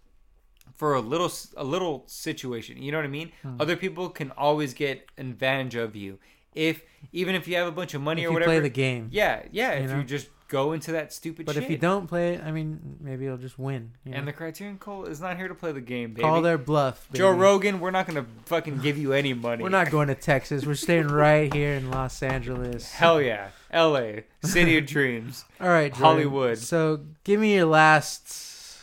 for 0.74 0.94
a 0.94 1.00
little 1.00 1.30
a 1.56 1.64
little 1.64 2.04
situation. 2.06 2.82
You 2.82 2.90
know 2.92 2.98
what 2.98 3.04
I 3.04 3.08
mean? 3.08 3.30
Hmm. 3.42 3.60
Other 3.60 3.76
people 3.76 4.08
can 4.08 4.30
always 4.32 4.72
get 4.74 5.06
advantage 5.18 5.74
of 5.74 5.94
you 5.94 6.18
if 6.54 6.82
even 7.12 7.34
if 7.34 7.46
you 7.48 7.56
have 7.56 7.66
a 7.66 7.72
bunch 7.72 7.94
of 7.94 8.02
money 8.02 8.22
If 8.22 8.26
or 8.26 8.30
you 8.30 8.34
whatever. 8.34 8.50
play 8.52 8.60
the 8.60 8.68
game. 8.68 9.08
yeah, 9.12 9.42
yeah. 9.52 9.74
You 9.78 9.84
If 9.84 9.90
know? 9.90 9.96
you 9.98 10.04
just 10.04 10.28
go 10.48 10.72
into 10.72 10.90
that 10.92 11.12
stupid 11.12 11.46
But 11.46 11.54
shit. 11.54 11.62
if 11.64 11.70
you 11.70 11.78
don't 11.78 12.08
play 12.08 12.34
it, 12.34 12.42
I 12.44 12.50
mean, 12.50 12.96
maybe 13.00 13.24
you'll 13.24 13.36
just 13.36 13.56
win. 13.56 13.92
you 14.04 14.12
and 14.12 14.22
know? 14.24 14.32
the 14.32 14.32
Criterion 14.36 14.78
Cult 14.78 15.06
is 15.08 15.20
not 15.20 15.36
here 15.36 15.46
to 15.46 15.54
play 15.54 15.70
the 15.70 15.80
game, 15.80 16.10
baby. 16.12 16.22
call 16.22 16.42
their 16.42 16.58
bluff. 16.58 17.06
Joe. 17.12 17.30
Rogan, 17.30 17.78
we're 17.78 17.92
not 17.92 18.06
gonna 18.08 18.26
fucking 18.46 18.78
give 18.78 18.98
you 18.98 19.12
any 19.12 19.32
money. 19.32 19.62
We're 19.62 19.68
not 19.70 19.90
going 19.92 20.08
to 20.08 20.14
Texas. 20.16 20.66
We're 20.66 20.74
staying 20.74 21.06
right 21.26 21.52
here 21.54 21.74
in 21.74 21.90
Los 21.90 22.20
Angeles. 22.22 22.90
Hell 22.92 23.22
yeah, 23.22 23.50
L.A. 23.70 24.24
City 24.42 24.76
of 24.76 24.86
Dreams. 24.94 25.44
All 25.60 25.68
right, 25.68 25.92
Jordan. 25.92 26.04
Hollywood. 26.04 26.58
So 26.58 27.00
give 27.24 27.38
me 27.40 27.54
your 27.54 27.66
last 27.66 28.80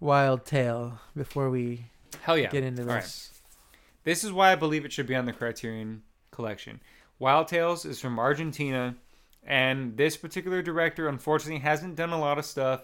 wild 0.00 0.44
tale 0.46 1.00
before 1.16 1.50
we 1.50 1.86
Hell 2.22 2.38
yeah. 2.38 2.48
get 2.50 2.62
into 2.62 2.82
All 2.82 2.88
right. 2.88 3.02
this. 3.02 3.32
This 4.04 4.22
is 4.22 4.32
why 4.32 4.52
I 4.52 4.54
believe 4.54 4.84
it 4.84 4.92
should 4.92 5.06
be 5.08 5.16
on 5.16 5.26
the 5.26 5.32
Criterion 5.32 6.02
Collection. 6.36 6.80
Wild 7.18 7.48
Tales 7.48 7.84
is 7.84 7.98
from 7.98 8.18
Argentina, 8.18 8.94
and 9.42 9.96
this 9.96 10.16
particular 10.16 10.62
director 10.62 11.08
unfortunately 11.08 11.60
hasn't 11.60 11.96
done 11.96 12.10
a 12.10 12.20
lot 12.20 12.38
of 12.38 12.44
stuff 12.44 12.82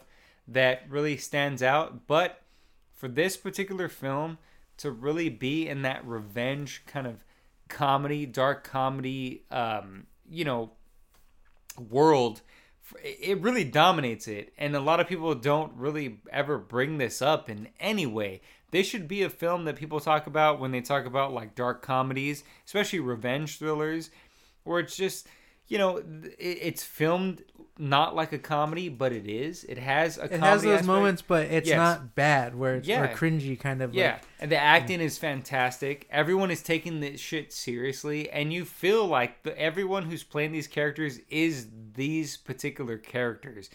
that 0.48 0.84
really 0.88 1.16
stands 1.16 1.62
out. 1.62 2.06
But 2.06 2.40
for 2.94 3.08
this 3.08 3.36
particular 3.36 3.88
film 3.88 4.38
to 4.78 4.90
really 4.90 5.28
be 5.28 5.68
in 5.68 5.82
that 5.82 6.04
revenge 6.06 6.82
kind 6.86 7.06
of 7.06 7.22
comedy, 7.68 8.26
dark 8.26 8.64
comedy, 8.64 9.44
um, 9.50 10.06
you 10.28 10.44
know, 10.44 10.70
world, 11.90 12.40
it 13.02 13.40
really 13.40 13.64
dominates 13.64 14.28
it. 14.28 14.52
And 14.56 14.74
a 14.74 14.80
lot 14.80 15.00
of 15.00 15.08
people 15.08 15.34
don't 15.34 15.72
really 15.76 16.20
ever 16.30 16.58
bring 16.58 16.98
this 16.98 17.20
up 17.20 17.50
in 17.50 17.68
any 17.78 18.06
way. 18.06 18.40
This 18.72 18.86
should 18.88 19.06
be 19.06 19.22
a 19.22 19.30
film 19.30 19.64
that 19.66 19.76
people 19.76 20.00
talk 20.00 20.26
about 20.26 20.58
when 20.58 20.72
they 20.72 20.80
talk 20.80 21.06
about 21.06 21.32
like 21.32 21.54
dark 21.54 21.82
comedies, 21.82 22.42
especially 22.66 22.98
revenge 22.98 23.58
thrillers, 23.58 24.10
where 24.64 24.80
it's 24.80 24.96
just, 24.96 25.28
you 25.68 25.78
know, 25.78 25.98
it, 25.98 26.36
it's 26.38 26.82
filmed 26.82 27.44
not 27.78 28.14
like 28.14 28.32
a 28.32 28.38
comedy, 28.38 28.88
but 28.88 29.12
it 29.12 29.26
is. 29.26 29.64
It 29.64 29.78
has 29.78 30.16
a 30.18 30.24
It 30.24 30.28
comedy 30.30 30.46
has 30.46 30.62
those 30.62 30.72
aspect. 30.72 30.86
moments, 30.86 31.22
but 31.22 31.46
it's 31.46 31.68
Yes. 31.68 31.76
not 31.76 32.14
bad 32.14 32.54
where 32.54 32.76
it's 32.76 32.88
or 32.88 32.92
Yeah. 32.92 33.12
cringy 33.14 33.58
kind 33.60 33.82
of. 33.82 33.94
Yeah, 33.94 34.12
Like, 34.12 34.22
and 34.40 34.50
the 34.52 34.58
acting 34.58 35.00
is 35.00 35.18
fantastic. 35.18 36.06
Everyone 36.10 36.50
is 36.50 36.62
taking 36.62 37.00
this 37.00 37.20
shit 37.20 37.52
seriously, 37.52 38.30
and 38.30 38.52
you 38.52 38.64
feel 38.64 39.06
like 39.06 39.42
the, 39.42 39.58
everyone 39.60 40.04
who's 40.04 40.22
playing 40.22 40.52
these 40.52 40.66
characters 40.66 41.20
is 41.30 41.68
these 41.94 42.36
particular 42.38 42.96
characters. 42.98 43.68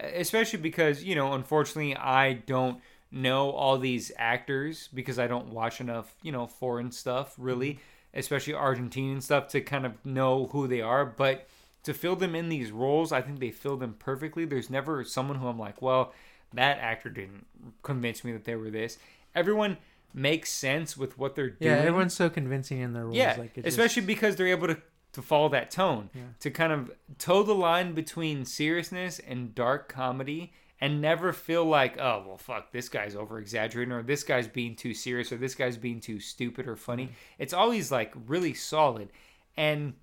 Especially 0.00 0.58
because 0.58 1.04
you 1.04 1.14
know, 1.14 1.34
unfortunately, 1.34 1.94
I 1.96 2.32
don't 2.32 2.80
know 3.12 3.50
all 3.50 3.78
these 3.78 4.12
actors 4.16 4.88
because 4.94 5.18
I 5.18 5.26
don't 5.26 5.48
watch 5.48 5.80
enough, 5.80 6.14
you 6.22 6.32
know, 6.32 6.46
foreign 6.46 6.92
stuff 6.92 7.34
really, 7.38 7.74
mm-hmm. 7.74 8.18
especially 8.18 8.52
Argentinian 8.54 9.22
stuff 9.22 9.48
to 9.48 9.60
kind 9.60 9.84
of 9.86 10.04
know 10.04 10.46
who 10.52 10.66
they 10.68 10.80
are. 10.80 11.04
But 11.04 11.48
to 11.84 11.94
fill 11.94 12.16
them 12.16 12.34
in 12.34 12.48
these 12.48 12.70
roles, 12.70 13.12
I 13.12 13.22
think 13.22 13.40
they 13.40 13.50
fill 13.50 13.76
them 13.76 13.94
perfectly. 13.98 14.44
There's 14.44 14.70
never 14.70 15.02
someone 15.04 15.38
who 15.38 15.48
I'm 15.48 15.58
like, 15.58 15.80
well, 15.80 16.12
that 16.54 16.78
actor 16.78 17.10
didn't 17.10 17.46
convince 17.82 18.24
me 18.24 18.32
that 18.32 18.44
they 18.44 18.54
were 18.56 18.70
this. 18.70 18.98
Everyone 19.34 19.78
makes 20.12 20.52
sense 20.52 20.96
with 20.96 21.16
what 21.18 21.34
they're 21.34 21.50
doing. 21.50 21.70
yeah, 21.70 21.78
everyone's 21.78 22.14
so 22.14 22.28
convincing 22.28 22.80
in 22.80 22.92
their 22.92 23.04
roles. 23.04 23.16
yeah, 23.16 23.36
like 23.38 23.56
especially 23.58 24.00
just, 24.00 24.06
because 24.06 24.36
they're 24.36 24.48
able 24.48 24.66
to 24.66 24.76
to 25.12 25.22
follow 25.22 25.48
that 25.48 25.72
tone 25.72 26.08
Yeah. 26.14 26.22
to 26.38 26.50
kind 26.50 26.72
of 26.72 26.92
toe 27.18 27.42
the 27.42 27.54
line 27.54 27.94
between 27.94 28.44
seriousness 28.44 29.18
and 29.18 29.54
dark 29.54 29.88
comedy 29.88 30.52
and 30.80 31.00
never 31.00 31.32
feel 31.32 31.64
like 31.64 31.98
oh 31.98 32.24
well 32.26 32.38
fuck 32.38 32.72
this 32.72 32.88
guy's 32.88 33.14
over 33.14 33.38
exaggerating 33.38 33.92
or 33.92 34.02
this 34.02 34.22
guy's 34.24 34.48
being 34.48 34.74
too 34.74 34.94
serious 34.94 35.30
or 35.32 35.36
this 35.36 35.54
guy's 35.54 35.76
being 35.76 36.00
too 36.00 36.20
stupid 36.20 36.66
or 36.66 36.76
funny 36.76 37.04
Mm-hmm. 37.04 37.14
it's 37.38 37.52
always 37.52 37.90
like 37.90 38.12
really 38.26 38.54
solid 38.54 39.10
and 39.56 39.94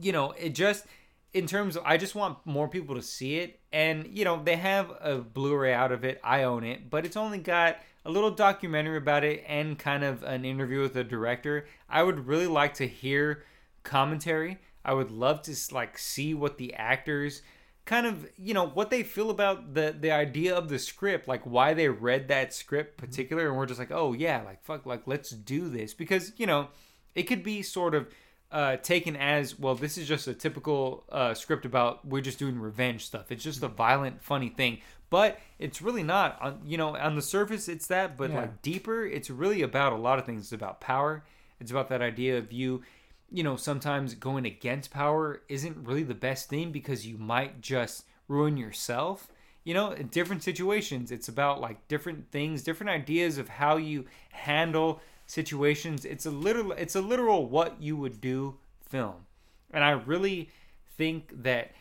you 0.00 0.12
know, 0.12 0.32
it 0.32 0.50
just 0.50 0.84
in 1.32 1.46
terms 1.46 1.76
of 1.76 1.82
I 1.84 1.96
just 1.96 2.14
want 2.14 2.38
more 2.44 2.68
people 2.68 2.94
to 2.94 3.02
see 3.02 3.36
it 3.36 3.60
and 3.72 4.06
you 4.16 4.24
know, 4.24 4.42
they 4.42 4.56
have 4.56 4.92
a 5.00 5.18
Blu-ray 5.18 5.72
out 5.72 5.92
of 5.92 6.04
it. 6.04 6.20
I 6.22 6.44
own 6.44 6.64
it, 6.64 6.90
but 6.90 7.04
it's 7.04 7.16
only 7.16 7.38
got 7.38 7.78
a 8.04 8.10
little 8.10 8.30
documentary 8.30 8.98
about 8.98 9.24
it 9.24 9.44
and 9.46 9.78
kind 9.78 10.04
of 10.04 10.22
an 10.22 10.44
interview 10.44 10.80
with 10.80 10.94
the 10.94 11.04
director. 11.04 11.66
I 11.88 12.02
would 12.02 12.26
really 12.26 12.46
like 12.46 12.74
to 12.74 12.86
hear 12.86 13.44
commentary. 13.82 14.58
I 14.84 14.94
would 14.94 15.10
love 15.10 15.42
to 15.42 15.56
like 15.72 15.98
see 15.98 16.34
what 16.34 16.58
the 16.58 16.74
actors 16.74 17.42
kind 17.86 18.04
of, 18.06 18.28
you 18.36 18.52
know, 18.52 18.66
what 18.66 18.90
they 18.90 19.02
feel 19.02 19.30
about 19.30 19.72
the 19.74 19.96
the 19.98 20.10
idea 20.10 20.54
of 20.54 20.68
the 20.68 20.78
script, 20.78 21.26
like 21.26 21.42
why 21.44 21.72
they 21.72 21.88
read 21.88 22.28
that 22.28 22.52
script 22.52 22.98
particular 22.98 23.48
and 23.48 23.56
we're 23.56 23.66
just 23.66 23.78
like, 23.80 23.90
"Oh 23.92 24.12
yeah, 24.12 24.42
like 24.42 24.62
fuck 24.62 24.84
like 24.84 25.02
let's 25.06 25.30
do 25.30 25.68
this." 25.70 25.94
Because, 25.94 26.32
you 26.36 26.46
know, 26.46 26.68
it 27.14 27.22
could 27.24 27.42
be 27.42 27.62
sort 27.62 27.94
of 27.94 28.08
uh, 28.52 28.76
taken 28.76 29.16
as 29.16 29.58
well. 29.58 29.74
This 29.74 29.96
is 29.98 30.06
just 30.06 30.28
a 30.28 30.34
typical 30.34 31.04
uh, 31.10 31.32
script 31.34 31.64
about 31.64 32.06
we're 32.06 32.20
just 32.22 32.38
doing 32.38 32.58
revenge 32.60 33.06
stuff. 33.06 33.32
It's 33.32 33.42
just 33.42 33.62
a 33.62 33.68
violent, 33.68 34.22
funny 34.22 34.50
thing, 34.50 34.80
but 35.10 35.38
it's 35.58 35.80
really 35.80 36.02
not. 36.02 36.40
On 36.42 36.60
you 36.64 36.76
know, 36.76 36.96
on 36.96 37.16
the 37.16 37.22
surface, 37.22 37.68
it's 37.68 37.86
that, 37.88 38.16
but 38.16 38.30
Yeah. 38.30 38.40
like 38.42 38.62
deeper, 38.62 39.04
it's 39.06 39.30
really 39.30 39.62
about 39.62 39.92
a 39.92 39.96
lot 39.96 40.18
of 40.18 40.26
things. 40.26 40.42
It's 40.44 40.52
about 40.52 40.80
power. 40.80 41.24
It's 41.58 41.70
about 41.70 41.88
that 41.88 42.02
idea 42.02 42.36
of 42.36 42.52
you, 42.52 42.82
you 43.30 43.42
know, 43.42 43.56
sometimes 43.56 44.14
going 44.14 44.46
against 44.46 44.90
power 44.90 45.42
isn't 45.48 45.86
really 45.86 46.02
the 46.04 46.14
best 46.14 46.48
thing 46.48 46.70
because 46.72 47.06
you 47.06 47.18
might 47.18 47.60
just 47.60 48.04
ruin 48.28 48.56
yourself. 48.56 49.28
You 49.64 49.74
know, 49.74 49.90
in 49.90 50.06
different 50.08 50.42
situations, 50.44 51.10
it's 51.10 51.28
about 51.28 51.60
like 51.60 51.88
different 51.88 52.30
things, 52.30 52.62
different 52.62 52.90
ideas 52.90 53.36
of 53.38 53.48
how 53.48 53.76
you 53.78 54.04
handle 54.30 55.00
situations. 55.26 56.04
It's 56.04 56.24
a 56.26 56.30
literal 56.30 56.72
it's 56.72 56.94
a 56.94 57.00
literal 57.00 57.46
what 57.48 57.80
you 57.82 57.96
would 57.96 58.20
do 58.20 58.58
film. 58.88 59.26
And 59.72 59.82
I 59.82 59.90
really 59.90 60.50
think 60.96 61.42
that 61.42 61.72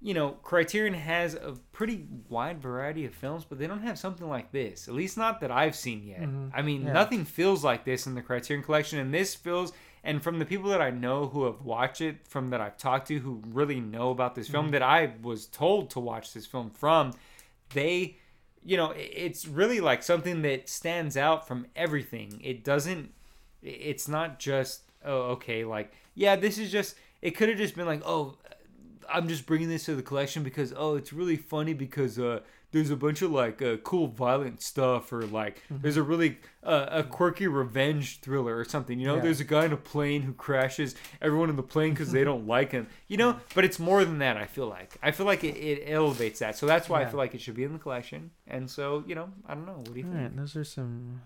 you 0.00 0.14
know, 0.14 0.30
Criterion 0.44 0.94
has 0.94 1.34
a 1.34 1.56
pretty 1.72 2.06
wide 2.28 2.62
variety 2.62 3.04
of 3.04 3.12
films, 3.12 3.44
but 3.44 3.58
they 3.58 3.66
don't 3.66 3.82
have 3.82 3.98
something 3.98 4.28
like 4.28 4.52
this. 4.52 4.86
At 4.86 4.94
least 4.94 5.16
not 5.18 5.40
that 5.40 5.50
I've 5.50 5.74
seen 5.74 6.04
yet. 6.06 6.20
Mhm. 6.20 6.52
I 6.54 6.62
mean, 6.62 6.86
Yeah. 6.86 6.92
nothing 6.92 7.24
feels 7.24 7.64
like 7.64 7.84
this 7.84 8.06
in 8.06 8.14
the 8.14 8.22
Criterion 8.22 8.62
collection 8.64 9.00
and 9.00 9.12
this 9.12 9.34
feels 9.34 9.72
and 10.04 10.22
from 10.22 10.38
the 10.38 10.44
people 10.44 10.70
that 10.70 10.80
I 10.80 10.90
know 10.90 11.26
who 11.26 11.44
have 11.44 11.62
watched 11.62 12.00
it, 12.00 12.26
from 12.26 12.50
that 12.50 12.60
I've 12.60 12.76
talked 12.76 13.08
to 13.08 13.18
who 13.18 13.42
really 13.48 13.80
know 13.80 14.10
about 14.10 14.34
this 14.34 14.48
film 14.48 14.70
that 14.70 14.82
I 14.82 15.12
was 15.22 15.46
told 15.46 15.90
to 15.90 16.00
watch 16.00 16.32
this 16.32 16.46
film 16.46 16.70
from, 16.70 17.12
they 17.74 18.16
you 18.64 18.76
know, 18.76 18.92
it's 18.96 19.46
really 19.46 19.80
like 19.80 20.02
something 20.02 20.42
that 20.42 20.68
stands 20.68 21.16
out 21.16 21.46
from 21.46 21.66
everything. 21.74 22.40
It 22.42 22.64
doesn't 22.64 23.12
it's 23.62 24.08
not 24.08 24.38
just 24.38 24.82
oh 25.04 25.32
okay, 25.32 25.64
like 25.64 25.92
yeah, 26.14 26.36
this 26.36 26.58
is 26.58 26.70
just 26.70 26.96
it 27.22 27.32
could 27.32 27.48
have 27.48 27.58
just 27.58 27.74
been 27.74 27.86
like, 27.86 28.02
"Oh, 28.04 28.36
I'm 29.08 29.28
just 29.28 29.46
bringing 29.46 29.68
this 29.68 29.84
to 29.86 29.94
the 29.94 30.02
collection 30.02 30.42
because 30.42 30.72
oh, 30.76 30.96
it's 30.96 31.12
really 31.12 31.36
funny 31.36 31.72
because 31.72 32.18
uh, 32.18 32.40
there's 32.70 32.90
a 32.90 32.96
bunch 32.96 33.22
of 33.22 33.30
like 33.30 33.62
uh, 33.62 33.78
cool 33.78 34.08
violent 34.08 34.60
stuff 34.62 35.10
or 35.12 35.22
like 35.22 35.62
Mm-hmm. 35.72 35.82
there's 35.82 35.96
a 35.96 36.02
really 36.02 36.38
uh, 36.62 36.86
a 36.90 37.02
quirky 37.02 37.46
revenge 37.46 38.20
thriller 38.20 38.56
or 38.58 38.64
something. 38.64 38.98
You 39.00 39.06
know, 39.06 39.16
Yeah. 39.16 39.22
there's 39.22 39.40
a 39.40 39.44
guy 39.44 39.64
in 39.64 39.72
a 39.72 39.76
plane 39.76 40.22
who 40.22 40.32
crashes 40.34 40.94
everyone 41.22 41.48
in 41.50 41.56
the 41.56 41.62
plane 41.62 41.90
because 41.94 42.12
they 42.12 42.24
don't 42.24 42.46
like 42.46 42.72
him. 42.72 42.86
You 43.06 43.16
know, 43.16 43.40
but 43.54 43.64
it's 43.64 43.78
more 43.78 44.04
than 44.04 44.18
that. 44.18 44.36
I 44.36 44.44
feel 44.46 44.66
like 44.68 44.98
I 45.02 45.10
feel 45.12 45.24
like 45.26 45.44
it, 45.44 45.56
it 45.56 45.84
elevates 45.90 46.40
that. 46.40 46.56
So 46.58 46.66
that's 46.66 46.88
why 46.88 47.02
I 47.02 47.06
feel 47.06 47.18
like 47.18 47.34
it 47.34 47.40
should 47.40 47.54
be 47.56 47.64
in 47.64 47.72
the 47.72 47.78
collection. 47.78 48.30
And 48.46 48.70
so 48.70 49.02
you 49.06 49.14
know, 49.14 49.30
I 49.46 49.54
don't 49.54 49.64
know. 49.66 49.72
What 49.72 49.94
do 49.94 49.98
you 50.00 50.06
All 50.06 50.12
think? 50.12 50.22
right, 50.22 50.36
those 50.36 50.54
are 50.56 50.64
some 50.64 51.22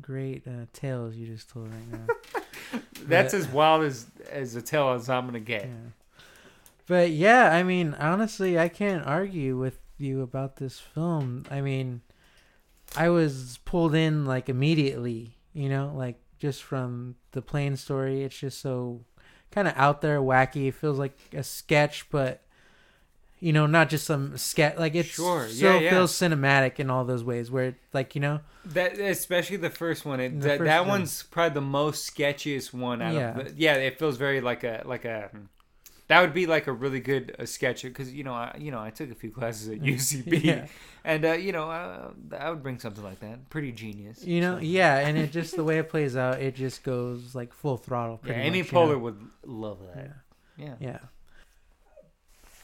great 0.00 0.46
uh, 0.46 0.66
tales 0.72 1.14
you 1.16 1.26
just 1.26 1.48
told 1.50 1.68
right 1.70 1.92
now. 1.92 2.80
That's 3.02 3.32
But- 3.34 3.40
as 3.40 3.48
wild 3.48 3.84
as 3.84 4.06
as 4.30 4.54
a 4.56 4.62
tale 4.62 4.90
as 4.90 5.08
I'm 5.10 5.26
gonna 5.26 5.40
get. 5.40 5.66
Yeah. 5.66 5.72
But 6.88 7.10
yeah, 7.10 7.52
I 7.52 7.62
mean, 7.64 7.94
honestly, 7.98 8.58
I 8.58 8.68
can't 8.68 9.04
argue 9.04 9.56
with 9.58 9.78
you 9.98 10.22
about 10.22 10.56
this 10.56 10.78
film. 10.80 11.44
I 11.50 11.60
mean, 11.60 12.02
I 12.96 13.08
was 13.08 13.58
pulled 13.64 13.94
in 13.94 14.24
like 14.24 14.48
immediately, 14.48 15.36
you 15.52 15.68
know, 15.68 15.92
like 15.94 16.18
just 16.38 16.62
from 16.62 17.16
the 17.32 17.42
plane 17.42 17.76
story. 17.76 18.22
It's 18.22 18.38
just 18.38 18.60
so 18.60 19.00
kind 19.50 19.68
of 19.68 19.74
out 19.76 20.00
there, 20.02 20.20
wacky. 20.20 20.68
It 20.68 20.74
feels 20.74 20.98
like 20.98 21.18
a 21.32 21.42
sketch, 21.42 22.08
but 22.10 22.42
you 23.38 23.52
know, 23.52 23.66
not 23.66 23.88
just 23.90 24.06
some 24.06 24.36
sketch. 24.38 24.78
Like 24.78 24.94
it's 24.94 25.08
Sure, 25.08 25.46
so 25.48 25.74
yeah, 25.74 25.78
yeah. 25.80 25.90
feels 25.90 26.12
cinematic 26.12 26.78
in 26.80 26.90
all 26.90 27.04
those 27.04 27.22
ways. 27.24 27.50
Where 27.50 27.76
like 27.92 28.14
you 28.14 28.20
know, 28.20 28.40
That 28.66 28.98
especially 28.98 29.56
the 29.58 29.70
first 29.70 30.04
one. 30.04 30.20
It, 30.20 30.40
The 30.40 30.48
that 30.48 30.58
first 30.58 30.66
that 30.66 30.86
one's 30.86 31.22
probably 31.22 31.54
the 31.54 31.60
most 31.60 32.14
sketchiest 32.14 32.72
one 32.72 33.02
out 33.02 33.14
Yeah. 33.14 33.38
of 33.38 33.44
the, 33.56 33.60
yeah. 33.60 33.74
It 33.74 33.98
feels 33.98 34.16
very 34.16 34.40
like 34.40 34.64
a 34.64 34.82
like 34.86 35.04
a 35.04 35.28
hmm, 35.32 35.42
that 36.08 36.20
would 36.20 36.32
be 36.34 36.46
like 36.46 36.66
a 36.68 36.72
really 36.72 37.00
good 37.00 37.34
uh, 37.38 37.46
sketch 37.46 37.82
because 37.82 38.12
you 38.14 38.22
know 38.24 38.32
I 38.34 38.56
you 38.58 38.70
know 38.70 38.80
I 38.80 38.90
took 38.90 39.10
a 39.10 39.14
few 39.14 39.30
classes 39.30 39.68
at 39.68 39.80
UCB 39.80 40.42
Yeah. 40.44 40.66
and 41.04 41.24
uh, 41.24 41.32
you 41.32 41.52
know 41.52 41.68
uh, 41.70 42.10
I 42.38 42.50
would 42.50 42.62
bring 42.62 42.78
something 42.78 43.02
like 43.02 43.20
that. 43.20 43.50
Pretty 43.50 43.72
genius. 43.72 44.24
you 44.24 44.40
know, 44.40 44.56
So, 44.56 44.62
yeah, 44.62 44.98
and 44.98 45.18
it 45.18 45.32
just 45.32 45.56
the 45.56 45.64
way 45.64 45.78
it 45.78 45.88
plays 45.94 46.16
out, 46.16 46.40
it 46.40 46.54
just 46.54 46.82
goes 46.84 47.34
like 47.34 47.52
full 47.52 47.76
throttle. 47.76 48.20
yeah. 48.22 48.26
Pretty 48.32 48.40
Amy 48.42 48.62
much, 48.62 48.72
you 48.72 48.78
know? 48.86 48.98
Would 48.98 49.20
love 49.44 49.78
that. 49.94 49.96
Yeah. 50.56 50.64
Yeah. 50.66 50.74
Yeah. 50.80 50.98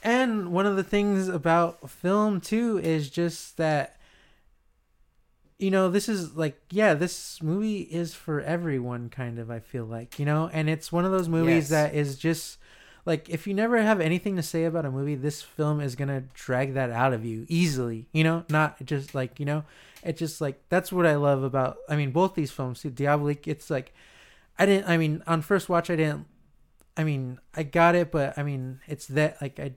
And 0.05 0.51
one 0.53 0.66
of 0.66 0.76
the 0.76 0.82
things 0.82 1.28
about 1.28 1.88
film 1.88 2.40
too 2.40 2.78
is 2.82 3.09
just 3.11 3.57
that 3.57 3.97
you 5.59 5.70
know, 5.70 5.88
this 5.88 6.09
is 6.09 6.34
like 6.36 6.61
yeah, 6.70 6.95
this 6.95 7.40
movie 7.40 7.82
is 7.82 8.14
for 8.14 8.40
everyone 8.40 9.09
kind 9.11 9.38
of 9.38 9.49
I 9.51 9.61
feel 9.61 9.84
like, 9.84 10.18
you 10.18 10.24
know, 10.24 10.51
and 10.53 10.68
it's 10.68 10.90
one 10.90 11.05
of 11.05 11.12
those 11.12 11.28
movies 11.28 11.70
Yes. 11.70 11.90
that 11.90 11.95
is 11.95 12.18
just 12.18 12.59
like 13.05 13.29
if 13.29 13.47
you 13.47 13.55
never 13.55 13.81
have 13.81 14.01
anything 14.01 14.37
to 14.37 14.43
say 14.43 14.65
about 14.65 14.87
a 14.87 14.91
movie, 14.91 15.15
this 15.15 15.43
film 15.43 15.81
is 15.81 15.97
gonna 15.97 16.23
drag 16.35 16.75
that 16.75 16.91
out 16.91 17.13
of 17.13 17.25
you 17.25 17.47
easily. 17.49 18.07
You 18.13 18.25
know, 18.25 18.45
not 18.49 18.85
just 18.85 19.15
like 19.15 19.41
you 19.41 19.47
know, 19.47 19.65
it 20.03 20.17
just 20.17 20.41
like 20.41 20.63
that's 20.69 20.93
what 20.93 21.07
I 21.07 21.17
love 21.17 21.43
about. 21.43 21.79
I 21.89 21.97
mean, 21.97 22.11
both 22.13 22.35
these 22.35 22.51
films, 22.51 22.81
see, 22.81 22.91
Diabolique. 22.91 23.49
It's 23.49 23.71
like 23.71 23.93
I 24.59 24.67
didn't. 24.67 24.89
I 24.89 24.97
mean, 24.97 25.23
on 25.27 25.43
first 25.43 25.69
watch, 25.69 25.91
I 25.91 25.97
didn't. 25.97 26.27
I 26.97 27.05
mean, 27.05 27.39
I 27.55 27.63
got 27.63 27.95
it, 27.95 28.11
but 28.11 28.39
I 28.39 28.43
mean, 28.43 28.81
it's 28.87 29.07
that 29.07 29.41
like 29.41 29.59
I 29.59 29.73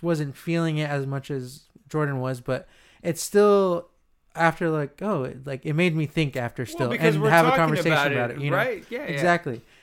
wasn't 0.00 0.36
feeling 0.36 0.78
it 0.78 0.88
as 0.88 1.06
much 1.06 1.30
as 1.30 1.64
Jordan 1.88 2.20
was, 2.20 2.40
but 2.40 2.68
it's 3.02 3.20
still 3.20 3.88
after 4.34 4.70
like 4.70 5.02
oh 5.02 5.24
it, 5.24 5.46
like 5.46 5.66
it 5.66 5.74
made 5.74 5.94
me 5.94 6.06
think 6.06 6.36
after 6.36 6.64
still 6.64 6.88
because 6.88 7.16
and 7.16 7.24
have 7.26 7.46
a 7.46 7.50
conversation 7.50 7.92
about 7.92 8.12
about 8.12 8.30
it, 8.30 8.38
it, 8.38 8.42
you 8.42 8.50
know 8.50 8.56
right? 8.56 8.84
Yeah, 8.88 9.10
yeah. 9.10 9.38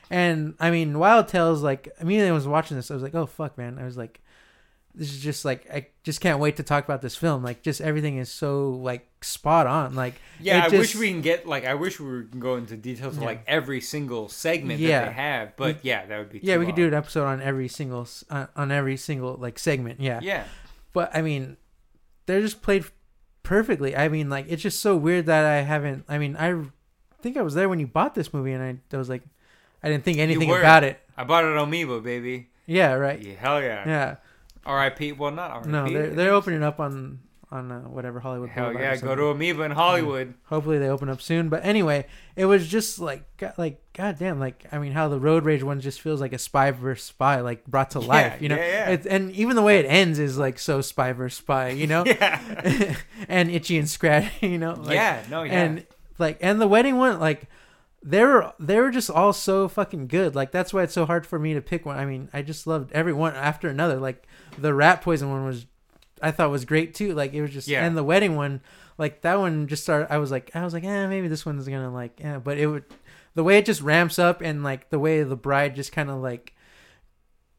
And 0.09 0.55
i 0.59 0.71
mean 0.71 0.97
wild 0.97 1.27
tales 1.27 1.61
like 1.61 1.87
immediately 1.99 2.29
i 2.29 2.33
was 2.33 2.47
watching 2.47 2.75
this 2.77 2.89
i 2.89 2.93
was 2.93 3.03
like 3.03 3.13
oh 3.15 3.25
fuck 3.25 3.57
man 3.57 3.77
i 3.79 3.83
was 3.83 3.95
like 3.97 4.21
this 4.95 5.13
is 5.13 5.21
just 5.21 5.45
like 5.45 5.69
i 5.71 5.85
just 6.03 6.19
can't 6.19 6.39
wait 6.39 6.57
to 6.57 6.63
talk 6.63 6.83
about 6.83 7.01
this 7.01 7.15
film 7.15 7.43
like 7.43 7.61
just 7.61 7.79
everything 7.79 8.17
is 8.17 8.29
so 8.31 8.71
like 8.71 9.07
spot 9.21 9.67
on 9.67 9.93
like 9.95 10.15
Yeah, 10.39 10.59
I 10.65 10.69
just- 10.69 10.75
wish 10.75 10.95
we 10.95 11.11
can 11.11 11.21
get 11.21 11.45
like 11.45 11.65
I 11.65 11.73
wish 11.75 11.99
we 11.99 12.23
can 12.25 12.39
go 12.39 12.55
into 12.55 12.75
details 12.77 13.17
of 13.17 13.23
like 13.23 13.43
every 13.47 13.81
single 13.81 14.29
segment 14.29 14.79
Yeah. 14.79 15.01
that 15.01 15.07
they 15.09 15.13
have, 15.13 15.55
but 15.57 15.83
yeah, 15.83 16.05
that 16.05 16.17
would 16.17 16.29
be 16.31 16.39
yeah 16.41 16.57
we 16.57 16.65
could 16.65 16.75
do 16.75 16.87
an 16.87 16.93
episode 16.93 17.25
on 17.25 17.41
every 17.41 17.67
single 17.67 18.07
uh, 18.29 18.47
on 18.55 18.71
every 18.71 18.95
single 18.97 19.35
like 19.35 19.59
segment 19.59 19.99
yeah 19.99 20.19
Yeah, 20.23 20.45
but 20.93 21.11
I 21.15 21.21
mean, 21.21 21.57
they're 22.25 22.41
just 22.41 22.61
played 22.61 22.85
perfectly. 23.43 23.95
I 23.95 24.07
mean, 24.07 24.29
like 24.29 24.45
it's 24.49 24.63
just 24.63 24.79
so 24.79 24.95
weird 24.95 25.25
that 25.27 25.45
I 25.45 25.61
haven't. 25.61 26.05
I 26.07 26.17
mean, 26.17 26.35
I 26.37 26.55
think 27.21 27.35
I 27.37 27.41
was 27.41 27.53
there 27.53 27.67
when 27.69 27.79
you 27.79 27.87
bought 27.87 28.15
this 28.15 28.33
movie, 28.33 28.53
and 28.53 28.63
I, 28.63 28.95
I 28.95 28.97
was 28.97 29.09
like, 29.09 29.23
I 29.81 29.89
didn't 29.89 30.03
think 30.03 30.17
anything 30.19 30.49
were. 30.49 30.59
about 30.59 30.83
it. 30.83 30.99
I 31.17 31.23
bought 31.23 31.43
it 31.43 31.55
on 31.55 31.57
Amoeba, 31.57 32.01
baby. 32.01 32.49
Yeah, 32.65 32.93
right. 32.93 33.21
Yeah, 33.21 33.33
hell 33.35 33.61
yeah. 33.61 33.87
Yeah. 33.87 34.15
R.I.P. 34.65 35.13
Well, 35.13 35.31
not 35.31 35.51
R.I.P. 35.51 35.69
No, 35.69 35.89
they're 35.89 36.09
they're 36.09 36.33
opening 36.33 36.63
up 36.63 36.79
on 36.79 37.19
on 37.51 37.71
uh, 37.71 37.79
whatever 37.81 38.19
Hollywood. 38.19 38.49
Hell 38.49 38.65
Boulevard 38.65 38.83
yeah, 38.83 39.01
go 39.01 39.15
to 39.15 39.29
Amoeba 39.29 39.63
in 39.63 39.71
Hollywood. 39.71 40.35
Hopefully 40.45 40.77
they 40.77 40.87
open 40.87 41.09
up 41.09 41.21
soon. 41.21 41.49
But 41.49 41.65
anyway, 41.65 42.05
it 42.35 42.45
was 42.45 42.67
just 42.67 42.99
like, 42.99 43.23
God, 43.37 43.53
like, 43.57 43.81
goddamn, 43.93 44.39
like, 44.39 44.65
I 44.71 44.77
mean, 44.77 44.91
how 44.91 45.07
the 45.07 45.19
Road 45.19 45.45
Rage 45.45 45.63
one 45.63 45.81
just 45.81 45.99
feels 45.99 46.21
like 46.21 46.31
a 46.31 46.37
spy 46.37 46.69
versus 46.71 47.05
spy, 47.05 47.41
like 47.41 47.65
brought 47.65 47.91
to 47.91 47.99
life, 47.99 48.41
you 48.41 48.49
know? 48.49 48.55
yeah, 48.55 48.67
yeah. 48.67 48.89
It's, 48.89 49.07
and 49.07 49.31
even 49.31 49.55
the 49.55 49.63
way 49.63 49.79
it 49.79 49.85
ends 49.85 50.19
is 50.19 50.37
like 50.37 50.59
so 50.59 50.81
spy 50.81 51.11
versus 51.11 51.39
spy, 51.39 51.69
you 51.69 51.87
know? 51.87 52.05
Yeah, 52.19 52.95
and 53.27 53.49
Itchy 53.49 53.77
and 53.77 53.89
Scratch, 53.89 54.31
you 54.41 54.57
know? 54.57 54.73
Like, 54.73 54.95
yeah, 54.95 55.23
no, 55.29 55.43
yeah. 55.43 55.63
and 55.63 55.87
like 56.17 56.37
and 56.41 56.59
the 56.59 56.67
wedding 56.67 56.97
one 56.97 57.19
like 57.19 57.43
they 58.01 58.23
were 58.23 58.53
they 58.59 58.79
were 58.79 58.91
just 58.91 59.09
all 59.09 59.33
so 59.33 59.67
fucking 59.67 60.07
good. 60.07 60.35
Like 60.35 60.51
that's 60.51 60.73
why 60.73 60.83
it's 60.83 60.93
so 60.93 61.05
hard 61.05 61.25
for 61.27 61.37
me 61.39 61.53
to 61.53 61.61
pick 61.61 61.85
one. 61.85 61.97
I 61.97 62.05
mean 62.05 62.29
i 62.33 62.41
just 62.41 62.65
loved 62.67 62.91
every 62.93 63.13
one 63.13 63.35
after 63.35 63.67
another. 63.69 63.97
Like 63.99 64.25
the 64.57 64.73
rat 64.73 65.01
poison 65.01 65.29
one 65.29 65.45
was 65.45 65.65
i 66.21 66.31
thought 66.31 66.49
was 66.51 66.65
great 66.65 66.93
too. 66.93 67.13
Like 67.13 67.33
it 67.33 67.41
was 67.41 67.51
just 67.51 67.67
Yeah. 67.67 67.85
and 67.85 67.97
the 67.97 68.03
wedding 68.03 68.35
one 68.35 68.61
like 68.97 69.21
that 69.21 69.39
one 69.39 69.67
just 69.67 69.83
started 69.83 70.11
i 70.11 70.17
was 70.17 70.29
like 70.29 70.51
i 70.53 70.63
was 70.63 70.73
like 70.73 70.83
eh, 70.83 71.07
maybe 71.07 71.29
this 71.29 71.45
one's 71.45 71.65
gonna 71.67 71.93
like 71.93 72.19
yeah 72.19 72.37
but 72.37 72.57
it 72.57 72.67
would 72.67 72.83
the 73.33 73.43
way 73.45 73.57
it 73.57 73.65
just 73.65 73.81
ramps 73.81 74.19
up 74.19 74.41
and 74.41 74.61
like 74.61 74.89
the 74.89 74.99
way 74.99 75.23
the 75.23 75.37
bride 75.37 75.73
just 75.75 75.93
kind 75.93 76.09
of 76.09 76.17
like 76.21 76.53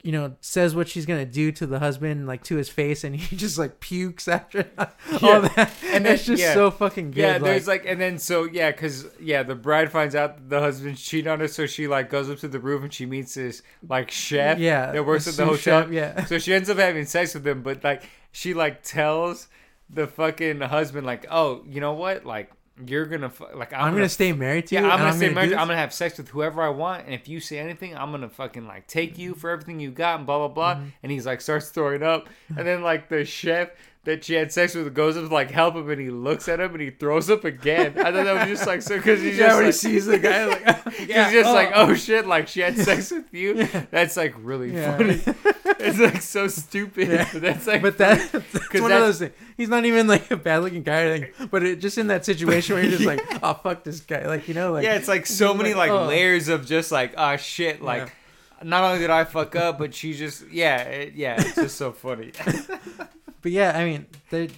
you 0.02 0.12
know 0.12 0.34
says 0.40 0.74
what 0.74 0.88
she's 0.88 1.04
gonna 1.04 1.26
do 1.26 1.52
to 1.52 1.66
the 1.66 1.78
husband 1.78 2.26
like 2.26 2.42
to 2.42 2.56
his 2.56 2.68
face 2.70 3.04
and 3.04 3.14
he 3.16 3.36
just 3.44 3.58
like 3.58 3.80
pukes 3.80 4.28
after 4.28 4.66
all 4.78 4.88
Yeah. 5.20 5.38
that 5.56 5.72
And 5.92 6.06
it's 6.06 6.24
just 6.24 6.42
yeah. 6.42 6.54
so 6.54 6.70
fucking 6.70 7.10
good 7.10 7.20
yeah, 7.20 7.38
there's 7.38 7.66
like, 7.68 7.84
and 7.86 8.00
then 8.00 8.18
so 8.18 8.44
yeah, 8.44 8.70
because 8.70 9.06
yeah, 9.20 9.42
the 9.42 9.54
bride 9.54 9.90
finds 9.92 10.14
out 10.14 10.48
the 10.48 10.60
husband's 10.60 11.02
cheating 11.02 11.30
on 11.30 11.40
her, 11.40 11.48
so 11.48 11.66
she 11.66 11.86
like 11.86 12.08
goes 12.08 12.30
up 12.30 12.38
to 12.38 12.48
the 12.48 12.58
roof 12.60 12.82
and 12.82 12.92
she 12.94 13.04
meets 13.06 13.34
this 13.34 13.62
like 13.88 14.10
chef 14.10 14.58
yeah 14.58 14.92
that 14.92 15.04
works 15.04 15.26
at 15.28 15.34
the 15.34 15.44
hotel. 15.44 15.82
chef, 15.82 15.90
yeah 15.92 16.24
So 16.24 16.38
she 16.38 16.54
ends 16.54 16.70
up 16.70 16.78
having 16.78 17.04
sex 17.04 17.34
with 17.34 17.46
him, 17.46 17.62
but 17.62 17.84
like 17.84 18.02
she 18.32 18.54
like 18.54 18.82
tells 18.82 19.48
the 19.92 20.06
fucking 20.06 20.60
husband 20.60 21.04
like, 21.06 21.26
oh, 21.30 21.62
you 21.66 21.80
know 21.80 21.92
what, 21.94 22.24
like 22.24 22.50
you're 22.86 23.06
gonna 23.06 23.32
like 23.54 23.72
I'm, 23.72 23.86
I'm, 23.86 23.92
gonna, 23.94 24.08
stay 24.08 24.32
married 24.32 24.66
to 24.68 24.74
Yeah, 24.74 24.82
you. 24.82 24.90
I'm 24.90 24.98
gonna 24.98 25.12
stay 25.12 25.28
do 25.28 25.34
married. 25.34 25.52
I'm 25.52 25.66
gonna 25.66 25.76
have 25.76 25.92
sex 25.92 26.18
with 26.18 26.28
whoever 26.28 26.62
I 26.62 26.68
want, 26.68 27.04
and 27.04 27.14
if 27.14 27.28
you 27.28 27.40
say 27.40 27.58
anything, 27.58 27.96
I'm 27.96 28.10
gonna 28.10 28.28
fucking 28.28 28.66
like 28.66 28.86
take 28.86 29.18
you 29.18 29.34
for 29.34 29.50
everything 29.50 29.80
you 29.80 29.90
got, 29.90 30.18
and 30.18 30.26
blah 30.26 30.38
blah 30.38 30.48
blah. 30.48 30.74
Mm-hmm. 30.76 30.88
And 31.02 31.12
he's 31.12 31.26
like 31.26 31.40
starts 31.40 31.70
throwing 31.70 32.02
up, 32.02 32.28
and 32.56 32.66
then 32.66 32.82
like 32.82 33.08
the 33.08 33.24
chef 33.24 33.70
that 34.04 34.24
she 34.24 34.32
had 34.34 34.50
sex 34.50 34.74
with 34.74 34.94
goes 34.94 35.16
up 35.16 35.28
to 35.28 35.34
like 35.34 35.50
help 35.50 35.74
him, 35.74 35.90
and 35.90 36.00
he 36.00 36.08
looks 36.08 36.48
at 36.48 36.58
him 36.58 36.72
and 36.72 36.80
he 36.80 36.90
throws 36.90 37.28
up 37.28 37.44
again. 37.44 37.98
I 37.98 38.04
thought 38.04 38.24
that 38.24 38.48
was 38.48 38.58
just 38.58 38.66
like 38.66 38.80
so 38.80 38.96
because 38.96 39.20
he's 39.20 39.36
yeah, 39.38 39.48
just 39.48 39.56
when 39.56 39.64
he 39.64 39.68
like, 39.68 39.74
sees 39.74 40.06
the 40.06 40.18
guy, 40.18 40.46
like, 40.46 40.88
he's 40.94 41.08
just 41.08 41.48
oh. 41.48 41.52
like 41.52 41.70
oh 41.74 41.94
shit, 41.94 42.26
like 42.26 42.48
she 42.48 42.60
had 42.60 42.78
sex 42.78 43.10
with 43.10 43.32
you. 43.32 43.56
Yeah. 43.56 43.86
That's 43.90 44.16
like 44.16 44.34
really 44.38 44.72
Yeah. 44.72 44.96
funny. 44.96 45.20
it's 45.78 45.98
like 45.98 46.22
so 46.22 46.48
stupid, 46.48 47.08
Yeah. 47.08 47.28
but 47.30 47.42
that's 47.42 47.66
like 47.66 47.82
But 47.82 47.98
that, 47.98 48.32
that's 48.32 48.80
one 48.80 48.90
of 48.90 49.00
those 49.00 49.18
things. 49.18 49.32
He's 49.58 49.68
not 49.68 49.84
even 49.84 50.06
like 50.06 50.30
a 50.30 50.36
bad 50.36 50.58
looking 50.62 50.82
guy, 50.82 51.02
or 51.02 51.10
anything, 51.12 51.48
but 51.50 51.62
it, 51.62 51.80
just 51.80 51.98
in 51.98 52.06
that 52.06 52.24
situation 52.24 52.76
where 52.76 52.82
you're 52.82 52.92
just 52.92 53.04
like, 53.04 53.20
oh 53.42 53.54
fuck 53.54 53.84
this 53.84 54.00
guy, 54.00 54.26
like 54.26 54.48
you 54.48 54.54
know, 54.54 54.72
like 54.72 54.84
yeah, 54.84 54.94
it's 54.94 55.08
like 55.08 55.26
so 55.26 55.52
many 55.52 55.74
like, 55.74 55.90
like 55.90 56.00
oh. 56.00 56.06
layers 56.06 56.48
of 56.48 56.64
just 56.64 56.90
like 56.90 57.12
ah 57.18 57.36
shit, 57.36 57.82
like 57.82 58.14
not 58.62 58.84
only 58.84 58.98
did 58.98 59.10
I 59.10 59.24
fuck 59.24 59.56
up, 59.56 59.78
but 59.78 59.94
she 59.94 60.14
just 60.14 60.50
yeah, 60.50 60.82
it, 60.82 61.14
yeah, 61.14 61.36
it's 61.38 61.54
just 61.54 61.76
so 61.76 61.92
funny. 61.92 62.32
But 63.42 63.52
yeah, 63.52 63.76
I 63.76 63.84
mean, 63.84 64.06
they, 64.30 64.50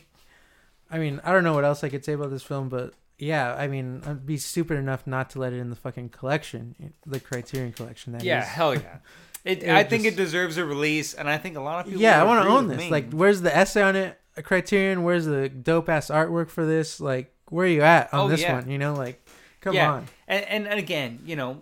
I 0.91 0.99
mean, 0.99 1.21
I 1.25 1.33
don't 1.33 1.45
know 1.45 1.55
what 1.55 1.65
else 1.65 1.83
I 1.85 1.89
could 1.89 2.05
say 2.05 2.13
about 2.15 2.31
this 2.31 2.43
film, 2.43 2.69
but 2.69 2.95
yeah, 3.19 3.55
I 3.55 3.69
mean, 3.69 4.03
I'd 4.07 4.27
be 4.27 4.37
stupid 4.37 4.79
enough 4.79 5.07
not 5.07 5.31
to 5.31 5.39
let 5.39 5.53
it 5.53 5.59
in 5.59 5.71
the 5.71 5.77
fucking 5.77 6.09
collection, 6.11 6.93
the 7.07 7.21
Criterion 7.21 7.73
collection. 7.73 8.13
That 8.15 8.25
yeah, 8.25 8.43
is. 8.43 8.49
hell 8.49 8.75
yeah. 8.75 8.97
It, 9.45 9.65
It 9.65 9.71
I 9.71 9.83
think 9.83 10.05
it 10.05 10.15
deserves 10.15 10.57
a 10.57 10.65
release, 10.65 11.15
and 11.15 11.29
I 11.29 11.37
think 11.37 11.57
a 11.57 11.61
lot 11.61 11.81
of 11.81 11.87
people. 11.87 12.01
yeah, 12.01 12.21
I 12.21 12.25
want 12.25 12.45
to 12.45 12.49
own 12.49 12.69
this. 12.69 12.79
me. 12.79 12.91
Like, 12.91 13.11
where's 13.13 13.41
the 13.41 13.53
essay 13.55 13.83
on 13.83 13.97
it? 13.97 14.17
A 14.37 14.43
Criterion. 14.43 15.03
Where's 15.03 15.25
the 15.27 15.49
dope 15.49 15.89
ass 15.89 16.11
artwork 16.11 16.49
for 16.49 16.65
this? 16.65 17.01
Like, 17.01 17.35
where 17.49 17.67
are 17.67 17.69
you 17.69 17.83
at 17.83 18.15
on 18.15 18.21
Oh, 18.21 18.29
this 18.29 18.41
yeah. 18.43 18.55
one? 18.55 18.71
You 18.71 18.79
know, 18.79 18.95
like, 18.95 19.21
come 19.61 19.75
Yeah. 19.75 19.95
on. 19.95 20.07
and, 20.29 20.45
and 20.45 20.69
and 20.69 20.79
again, 20.79 21.19
you 21.27 21.35
know, 21.35 21.61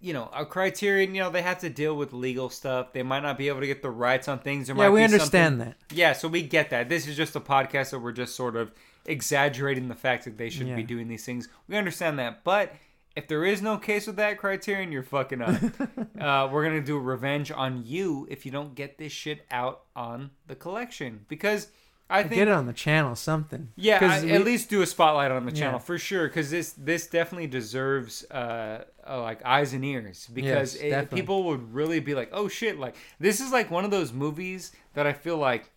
you 0.00 0.12
know, 0.14 0.30
a 0.34 0.46
Criterion, 0.46 1.14
you 1.14 1.20
know, 1.22 1.30
they 1.30 1.42
have 1.42 1.58
to 1.60 1.68
deal 1.70 1.94
with 1.94 2.12
legal 2.12 2.48
stuff. 2.48 2.92
They 2.92 3.02
might 3.02 3.20
not 3.20 3.36
be 3.36 3.48
able 3.48 3.60
to 3.60 3.66
get 3.66 3.82
the 3.82 3.90
rights 3.90 4.28
on 4.28 4.38
things. 4.38 4.66
There 4.68 4.76
Yeah, 4.76 4.88
we 4.88 5.00
be 5.00 5.04
understand 5.04 5.58
something- 5.58 5.74
that. 5.88 5.94
Yeah, 5.94 6.12
so 6.14 6.26
we 6.28 6.42
get 6.42 6.70
that. 6.70 6.88
This 6.88 7.06
is 7.06 7.16
just 7.16 7.36
a 7.36 7.40
podcast 7.40 7.90
that 7.90 7.98
we're 8.00 8.12
just 8.12 8.34
sort 8.34 8.56
of 8.56 8.72
exaggerating 9.04 9.88
the 9.88 9.94
fact 9.94 10.24
that 10.24 10.38
they 10.38 10.48
should 10.50 10.74
be 10.74 10.82
Yeah. 10.82 10.86
doing 10.86 11.08
these 11.08 11.24
things. 11.24 11.48
We 11.68 11.76
understand 11.76 12.18
that, 12.18 12.44
but 12.44 12.74
if 13.16 13.26
there 13.28 13.44
is 13.44 13.60
no 13.60 13.76
case 13.76 14.06
with 14.06 14.16
that 14.16 14.38
criterion, 14.38 14.92
you're 14.92 15.02
fucking 15.02 15.42
up. 15.42 15.60
uh, 16.20 16.48
we're 16.50 16.64
gonna 16.64 16.80
do 16.80 16.98
revenge 16.98 17.50
on 17.50 17.82
you 17.84 18.26
if 18.30 18.46
you 18.46 18.52
don't 18.52 18.74
get 18.74 18.98
this 18.98 19.12
shit 19.12 19.44
out 19.50 19.82
on 19.96 20.30
the 20.46 20.54
collection 20.54 21.24
because 21.28 21.68
I 22.10 22.22
think 22.22 22.34
Get 22.34 22.48
it 22.48 22.52
on 22.54 22.66
the 22.66 22.72
channel, 22.72 23.14
something. 23.14 23.68
yeah, 23.76 23.98
I, 24.02 24.24
we- 24.24 24.32
at 24.32 24.44
least 24.44 24.68
do 24.68 24.82
a 24.82 24.86
spotlight 24.86 25.30
on 25.30 25.46
the 25.46 25.52
Yeah. 25.52 25.60
channel 25.60 25.78
for 25.78 25.96
sure, 25.98 26.26
because 26.28 26.50
this 26.50 26.72
this 26.72 27.06
definitely 27.06 27.46
deserves 27.46 28.24
uh, 28.30 28.84
uh 29.06 29.22
like 29.22 29.44
eyes 29.44 29.72
and 29.72 29.84
ears 29.84 30.28
because 30.32 30.74
Yes, 30.74 31.04
it, 31.04 31.10
people 31.10 31.44
would 31.44 31.72
really 31.72 32.00
be 32.00 32.14
like, 32.14 32.30
oh 32.32 32.48
shit, 32.48 32.78
like 32.78 32.96
this 33.20 33.40
is 33.40 33.52
like 33.52 33.70
one 33.70 33.84
of 33.84 33.90
those 33.90 34.12
movies 34.12 34.72
that 34.94 35.06
I 35.06 35.12
feel 35.12 35.36
like, 35.38 35.70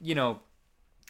you 0.00 0.14
know. 0.14 0.40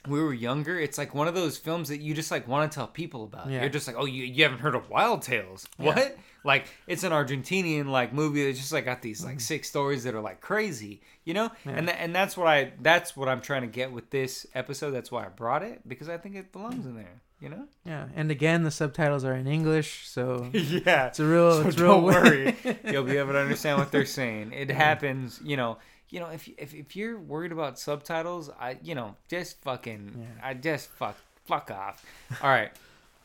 We 0.08 0.22
were 0.22 0.32
younger. 0.32 0.78
It's 0.78 0.98
like 0.98 1.16
one 1.16 1.26
of 1.26 1.34
those 1.34 1.58
films 1.58 1.88
that 1.88 1.98
you 2.00 2.14
just 2.14 2.30
like 2.30 2.46
want 2.46 2.70
to 2.70 2.72
tell 2.72 2.86
people 2.86 3.24
about. 3.24 3.50
Yeah. 3.50 3.62
You're 3.62 3.70
just 3.70 3.88
like, 3.88 3.96
oh, 3.98 4.04
you, 4.04 4.22
you 4.22 4.44
haven't 4.44 4.60
heard 4.60 4.76
of 4.76 4.88
Wild 4.88 5.22
Tales? 5.22 5.66
Yeah. 5.80 6.10
Like 6.46 6.66
it's 6.86 7.02
an 7.04 7.12
Argentinian 7.12 7.86
like 7.88 8.12
movie 8.12 8.46
that's 8.46 8.58
just 8.58 8.72
like 8.72 8.84
got 8.86 9.02
these 9.02 9.24
like 9.24 9.40
six 9.40 9.68
stories 9.68 10.04
that 10.04 10.14
are 10.14 10.20
like 10.20 10.40
crazy, 10.40 11.00
you 11.24 11.34
know. 11.34 11.48
Mm-hmm. 11.48 11.68
Yeah. 11.70 11.76
And 11.76 11.88
tha- 11.88 12.00
and 12.00 12.14
that's 12.14 12.36
what 12.36 12.46
I 12.46 12.72
that's 12.80 13.16
what 13.16 13.28
I'm 13.28 13.40
trying 13.40 13.62
to 13.62 13.66
get 13.68 13.92
with 13.92 14.10
this 14.10 14.46
episode. 14.54 14.92
That's 14.92 15.10
why 15.10 15.26
I 15.26 15.28
brought 15.28 15.62
it 15.62 15.80
because 15.86 16.08
I 16.08 16.16
think 16.18 16.36
it 16.36 16.52
belongs 16.52 16.86
in 16.86 16.94
there, 16.96 17.20
you 17.40 17.48
know. 17.48 17.66
Yeah, 17.84 18.06
and 18.14 18.30
again, 18.30 18.62
the 18.62 18.70
subtitles 18.70 19.24
are 19.24 19.34
in 19.34 19.46
English, 19.46 20.08
so 20.08 20.48
yeah. 20.52 21.08
it's 21.08 21.20
a 21.20 21.24
real, 21.26 21.62
So 21.62 21.68
it's 21.68 21.78
real 21.78 22.00
don't 22.00 22.04
worry, 22.04 22.56
you'll 22.84 23.04
be 23.04 23.16
able 23.18 23.32
to 23.32 23.38
understand 23.46 23.78
what 23.78 23.90
they're 23.90 24.06
saying. 24.06 24.52
It 24.52 24.70
happens, 24.70 25.40
you 25.44 25.56
know. 25.56 25.78
You 26.08 26.20
know, 26.20 26.28
if 26.28 26.48
if 26.56 26.72
if 26.72 26.94
you're 26.94 27.18
worried 27.18 27.50
about 27.50 27.80
subtitles, 27.80 28.48
I 28.60 28.78
you 28.82 28.94
know 28.94 29.16
just 29.28 29.60
fucking 29.62 30.14
Yeah. 30.20 30.48
I 30.48 30.54
just 30.54 30.88
fuck 30.90 31.16
fuck 31.46 31.70
off. 31.72 32.04
All 32.40 32.48
right, 32.48 32.70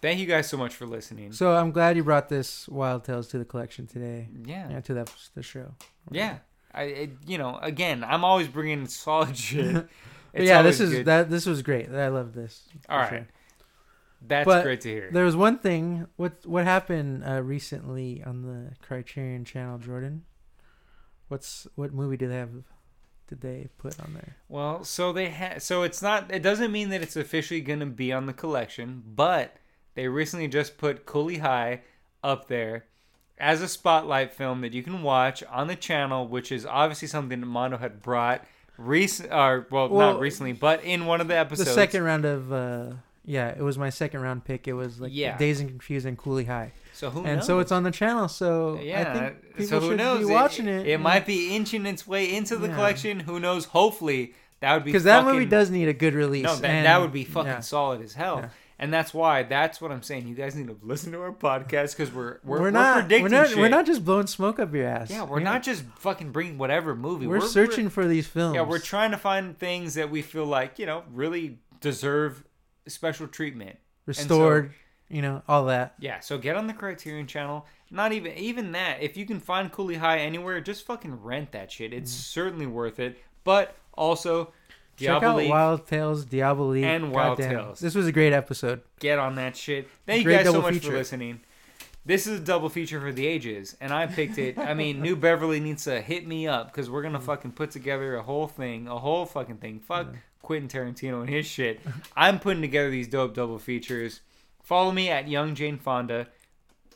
thank 0.02 0.19
you 0.19 0.26
guys 0.26 0.49
so 0.49 0.57
much 0.57 0.73
for 0.76 0.86
listening. 0.86 1.32
So 1.32 1.56
I'm 1.56 1.72
glad 1.72 1.95
you 1.98 2.03
brought 2.03 2.30
this 2.30 2.68
Wild 2.68 3.03
Tales 3.03 3.28
to 3.30 3.38
the 3.38 3.45
collection 3.45 3.88
today. 3.88 4.28
Yeah, 4.45 4.69
Yeah, 4.69 4.80
to 4.82 4.94
that 4.95 5.11
the 5.36 5.44
show. 5.44 5.73
yeah. 6.11 6.38
I 6.73 6.84
it, 6.84 7.10
you 7.28 7.38
know 7.38 7.60
again, 7.61 8.03
I'm 8.03 8.23
always 8.23 8.48
bringing 8.48 8.86
solid 8.88 9.36
shit. 9.48 9.88
But 10.34 10.44
yeah, 10.44 10.61
this 10.61 10.80
is 10.80 10.91
good. 10.91 11.06
that. 11.06 11.30
This 11.30 11.45
was 11.45 11.61
great. 11.61 11.90
I 11.94 12.07
love 12.07 12.34
this. 12.34 12.64
All 12.88 12.98
right. 12.98 13.10
sure. 13.10 13.28
That's 14.26 14.45
but 14.45 14.64
great 14.64 14.80
to 14.82 14.90
hear. 14.90 15.10
There 15.11 15.26
was 15.26 15.36
one 15.36 15.57
thing. 15.60 16.07
What 16.15 16.45
what 16.45 16.64
happened 16.64 17.23
uh, 17.28 17.41
recently 17.44 18.23
on 18.26 18.44
the 18.44 18.76
Criterion 18.86 19.44
Channel, 19.44 19.80
Jordan? 19.80 20.23
What's 21.28 21.68
what 21.76 21.94
movie 21.94 22.18
did 22.18 22.30
they 22.32 22.38
have? 22.38 22.52
Did 23.28 23.41
they 23.41 23.68
put 23.78 23.99
on 23.99 24.14
there? 24.14 24.36
Well, 24.49 24.84
so 24.84 25.11
they 25.14 25.30
ha- 25.30 25.60
so 25.60 25.84
it's 25.84 26.02
not 26.02 26.32
it 26.34 26.41
doesn't 26.44 26.72
mean 26.72 26.90
that 26.90 27.02
it's 27.02 27.15
officially 27.15 27.61
going 27.61 27.80
to 27.80 27.86
be 27.86 28.14
on 28.14 28.26
the 28.26 28.34
collection, 28.34 29.03
but 29.06 29.57
they 29.95 30.07
recently 30.07 30.47
just 30.47 30.77
put 30.77 31.05
Cooley 31.05 31.38
High 31.39 31.81
up 32.23 32.47
there 32.47 32.85
as 33.38 33.61
a 33.61 33.68
spotlight 33.68 34.34
film 34.34 34.61
that 34.61 34.73
you 34.73 34.84
can 34.84 35.01
watch 35.01 35.43
on 35.49 35.68
the 35.68 35.76
channel, 35.76 36.27
which 36.27 36.51
is 36.51 36.65
obviously 36.65 37.07
something 37.07 37.39
that 37.39 37.45
Mondo 37.47 37.77
had 37.77 38.01
brought 38.01 38.45
recent, 38.77 39.31
or 39.31 39.68
well, 39.72 39.89
Well, 39.89 40.13
not 40.13 40.19
recently, 40.22 40.53
but 40.53 40.84
in 40.84 41.05
one 41.05 41.22
of 41.22 41.27
the 41.27 41.35
episodes. 41.38 41.68
The 41.69 41.73
second 41.76 42.03
round 42.03 42.26
of 42.26 42.51
uh, 42.53 42.91
yeah, 43.26 43.49
it 43.49 43.61
was 43.61 43.77
my 43.77 43.89
second 43.89 44.22
round 44.22 44.45
pick. 44.45 44.68
It 44.68 44.73
was 44.73 44.99
like 44.99 45.11
Yeah. 45.13 45.38
Dazed 45.38 45.61
and 45.61 45.69
Confused 45.69 46.05
and 46.05 46.18
Cooley 46.18 46.45
High, 46.45 46.72
So 46.93 47.09
who 47.09 47.19
and 47.23 47.38
knows? 47.38 47.45
so 47.47 47.59
it's 47.59 47.72
on 47.72 47.84
the 47.84 47.91
channel. 47.91 48.27
So 48.27 48.80
yeah, 48.81 49.01
I 49.01 49.19
think 49.19 49.55
people 49.57 49.65
so 49.68 49.80
who 49.80 49.89
should 49.89 49.97
knows? 49.97 50.19
be 50.19 50.26
watching 50.26 50.68
it. 50.68 50.85
It, 50.85 50.89
yeah. 50.91 50.97
might 50.97 51.26
be 51.26 51.55
inching 51.55 51.85
its 51.85 52.07
way 52.07 52.34
into 52.34 52.55
the 52.57 52.68
Yeah. 52.68 52.76
collection. 52.76 53.19
Who 53.22 53.39
knows? 53.39 53.65
Hopefully, 53.65 54.34
that 54.59 54.73
would 54.76 54.84
be 54.85 54.91
because 54.91 55.03
that 55.05 55.26
movie 55.26 55.45
does 55.45 55.69
need 55.72 55.88
a 55.88 55.93
good 55.93 56.13
release. 56.13 56.43
No, 56.43 56.55
that, 56.55 56.68
and- 56.69 56.85
that 56.85 57.01
would 57.01 57.11
be 57.13 57.23
fucking 57.23 57.47
yeah. 57.51 57.59
solid 57.59 58.01
as 58.01 58.13
hell. 58.13 58.38
Yeah. 58.43 58.49
And 58.82 58.91
that's 58.91 59.14
why. 59.14 59.44
That's 59.44 59.80
what 59.80 59.91
I'm 59.91 60.02
saying. 60.02 60.28
You 60.28 60.34
guys 60.34 60.56
need 60.56 60.66
to 60.66 60.76
listen 60.82 61.12
to 61.12 61.22
our 61.22 61.32
podcast 61.32 61.95
because 61.95 62.12
we're 62.12 62.40
we're, 62.44 62.58
We're, 62.58 62.62
we're 62.62 62.72
not. 62.72 62.94
predicting 63.02 63.24
We're 63.24 63.30
not. 63.30 63.48
shit. 63.49 63.58
We're 63.60 63.70
not 63.70 63.86
just 63.86 64.03
blowing 64.03 64.26
smoke 64.26 64.60
up 64.60 64.74
your 64.74 64.88
ass. 64.88 65.12
Yeah, 65.12 65.24
we're 65.24 65.40
not 65.40 65.62
just 65.62 65.84
fucking 65.99 66.32
bringing 66.32 66.58
whatever 66.58 66.95
movie. 66.95 67.28
We're, 67.28 67.41
searching 67.41 67.90
for 67.90 68.08
these 68.08 68.26
films. 68.26 68.56
yeah, 68.56 68.64
we're 68.64 68.80
trying 68.80 69.12
to 69.12 69.18
find 69.18 69.56
things 69.56 69.94
that 69.94 70.10
we 70.10 70.24
feel 70.24 70.45
like 70.45 70.80
you 70.80 70.88
know 70.88 71.03
really 71.14 71.60
deserve 71.80 72.44
special 72.88 73.28
treatment. 73.28 73.78
restored. 74.08 74.74
you 75.10 75.22
know 75.22 75.44
all 75.48 75.66
that. 75.66 75.94
Yeah, 75.99 76.20
so 76.20 76.40
get 76.40 76.56
on 76.56 76.66
the 76.66 76.74
Criterion 76.74 77.28
channel. 77.28 77.68
Not 77.91 78.14
even 78.14 78.34
even 78.34 78.72
that. 78.72 79.03
If 79.03 79.16
you 79.16 79.28
can 79.28 79.40
find 79.40 79.72
Cooley 79.72 79.95
High 79.95 80.20
anywhere, 80.20 80.60
just 80.60 80.88
fucking 80.88 81.22
rent 81.22 81.52
that 81.52 81.72
shit. 81.72 81.94
It's 81.94 82.12
mm. 82.12 82.16
certainly 82.16 82.66
worth 82.66 82.99
it. 82.99 83.20
But 83.44 83.76
also, 83.94 84.53
Check 84.97 85.09
out 85.09 85.22
Diabolique, 85.22 85.49
Wild 85.49 85.88
Tales, 85.88 86.26
Diabolique, 86.26 86.84
And 86.84 87.11
Wild 87.11 87.38
Goddamn. 87.38 87.55
Tales. 87.57 87.80
This 87.80 87.95
was 87.95 88.07
a 88.07 88.11
great 88.11 88.34
episode. 88.34 88.81
get 88.99 89.18
on 89.19 89.35
that 89.35 89.55
shit. 89.55 89.89
Thank 90.05 90.23
you 90.26 90.31
guys 90.31 90.45
so 90.45 90.51
double 90.53 90.63
much 90.63 90.73
feature. 90.76 90.91
for 90.91 90.97
listening. 90.97 91.41
This 92.05 92.26
is 92.26 92.39
a 92.39 92.43
double 92.43 92.69
feature 92.69 92.99
for 92.99 93.11
the 93.11 93.27
ages, 93.27 93.77
and 93.80 93.93
I 93.93 94.07
picked 94.07 94.39
it. 94.39 94.57
I 94.57 94.73
mean, 94.73 95.01
New 95.01 95.15
Beverly 95.15 95.59
needs 95.59 95.84
to 95.84 96.01
hit 96.01 96.26
me 96.27 96.47
up 96.47 96.68
because 96.68 96.89
we're 96.89 97.03
gonna 97.03 97.19
fucking 97.19 97.51
put 97.51 97.69
together 97.72 98.15
a 98.15 98.23
whole 98.23 98.47
thing, 98.47 98.88
a 98.88 98.97
whole 98.97 99.26
fucking 99.26 99.57
thing. 99.57 99.80
Fuck 99.80 100.07
Quentin 100.41 100.68
Tarantino 100.68 101.22
and 101.22 101.30
his 101.30 101.45
shit. 101.45 101.80
I'm 102.18 102.39
putting 102.39 102.61
together 102.61 102.89
these 102.89 103.07
dope 103.07 103.35
double 103.35 103.59
features. 103.59 104.22
Follow 104.63 104.91
me 104.91 105.09
at 105.09 105.27
Young 105.27 105.53
Jane 105.53 105.77
Fonda 105.77 106.27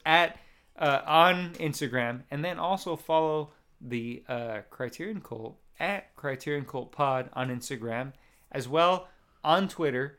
at 0.05 0.37
uh, 0.77 1.01
on 1.05 1.53
Instagram, 1.59 2.23
and 2.31 2.43
then 2.43 2.57
also 2.57 2.95
follow 2.95 3.51
the 3.79 4.23
uh, 4.27 4.61
Criterion 4.71 5.21
Cult 5.21 5.55
at 5.79 6.15
Criterion 6.15 6.65
Cult 6.65 6.91
Pod 6.91 7.29
on 7.33 7.49
Instagram, 7.49 8.13
as 8.51 8.67
well 8.67 9.07
on 9.43 9.67
Twitter 9.67 10.17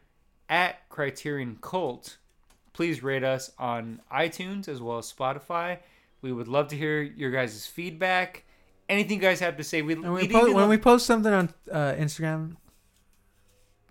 at 0.49 0.89
Criterion 0.89 1.59
Cult. 1.61 2.19
Please 2.73 3.03
rate 3.03 3.25
us 3.25 3.51
on 3.59 4.01
iTunes 4.13 4.69
as 4.69 4.81
well 4.81 4.99
as 4.99 5.13
Spotify. 5.13 5.79
We 6.23 6.33
would 6.33 6.49
love 6.49 6.69
to 6.69 6.77
hear 6.77 7.03
your 7.03 7.31
guys' 7.31 7.67
feedback. 7.67 8.45
Anything 8.89 9.17
you 9.17 9.23
guys 9.23 9.41
have 9.41 9.57
to 9.57 9.65
say, 9.65 9.83
we, 9.83 9.95
we 9.95 10.09
we'd 10.09 10.31
po- 10.31 10.39
even 10.39 10.55
when 10.55 10.63
love- 10.63 10.71
we 10.71 10.79
post 10.79 11.07
something 11.07 11.33
on 11.33 11.51
uh, 11.73 11.93
Instagram, 11.95 12.57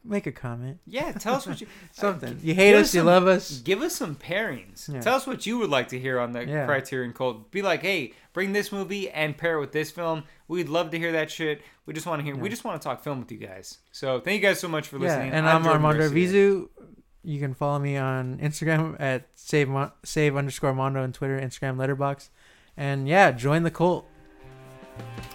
make 0.05 0.27
a 0.27 0.31
comment. 0.31 0.79
yeah, 0.85 1.11
tell 1.11 1.35
us 1.35 1.47
what 1.47 1.59
you 1.59 1.67
Something. 1.91 2.33
uh, 2.33 2.39
You 2.41 2.53
hate 2.53 2.71
give 2.73 2.81
us, 2.81 2.93
you 2.95 3.03
love 3.03 3.27
us. 3.27 3.59
Give 3.59 3.81
us 3.81 3.95
some 3.95 4.15
pairings. 4.15 4.91
Yeah. 4.93 5.01
Tell 5.01 5.15
us 5.15 5.25
what 5.27 5.45
you 5.45 5.57
would 5.57 5.69
like 5.69 5.87
to 5.89 5.99
hear 5.99 6.19
on 6.19 6.31
the 6.31 6.45
Yeah. 6.45 6.65
Criterion 6.65 7.13
Cult. 7.13 7.51
Be 7.51 7.61
like, 7.61 7.81
hey, 7.81 8.13
bring 8.33 8.53
this 8.53 8.71
movie 8.71 9.09
and 9.09 9.35
pair 9.37 9.57
it 9.57 9.59
with 9.61 9.71
this 9.71 9.91
film. 9.91 10.23
We'd 10.47 10.69
love 10.69 10.91
to 10.91 10.99
hear 10.99 11.11
that 11.13 11.31
shit. 11.31 11.61
We 11.85 11.93
just 11.93 12.05
want 12.05 12.19
to 12.19 12.23
hear. 12.25 12.35
We 12.35 12.49
just 12.49 12.63
want 12.63 12.81
to 12.81 12.87
talk 12.87 13.03
film 13.03 13.19
with 13.19 13.31
you 13.31 13.37
guys. 13.39 13.79
So 13.91 14.19
thank 14.19 14.41
you 14.41 14.47
guys 14.47 14.59
so 14.59 14.67
much 14.67 14.87
for 14.87 14.97
listening. 14.99 15.29
Yeah, 15.31 15.37
and 15.39 15.47
I'm, 15.49 15.63
Jordan 15.63 15.83
Armando. 15.85 16.09
Vizu. 16.09 16.69
You 17.23 17.39
can 17.39 17.55
follow 17.55 17.79
me 17.79 17.97
on 17.97 18.37
Instagram 18.37 18.95
at 18.99 19.27
save 19.33 19.67
Mon- 19.67 19.91
save 20.03 20.35
underscore 20.37 20.73
Mondo 20.75 21.01
and 21.03 21.11
Twitter, 21.13 21.39
Instagram, 21.39 21.77
Letterboxd, 21.77 22.29
and 22.77 23.07
yeah, 23.07 23.31
join 23.31 23.63
the 23.63 23.71
cult. 23.71 24.07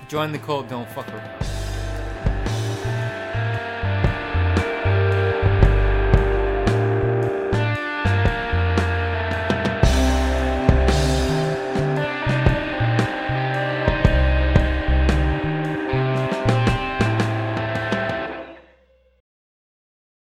Join 0.09 0.31
the 0.31 0.39
cult. 0.39 0.69
Don't 0.69 0.89
fuck 0.91 1.09
around. 1.13 1.60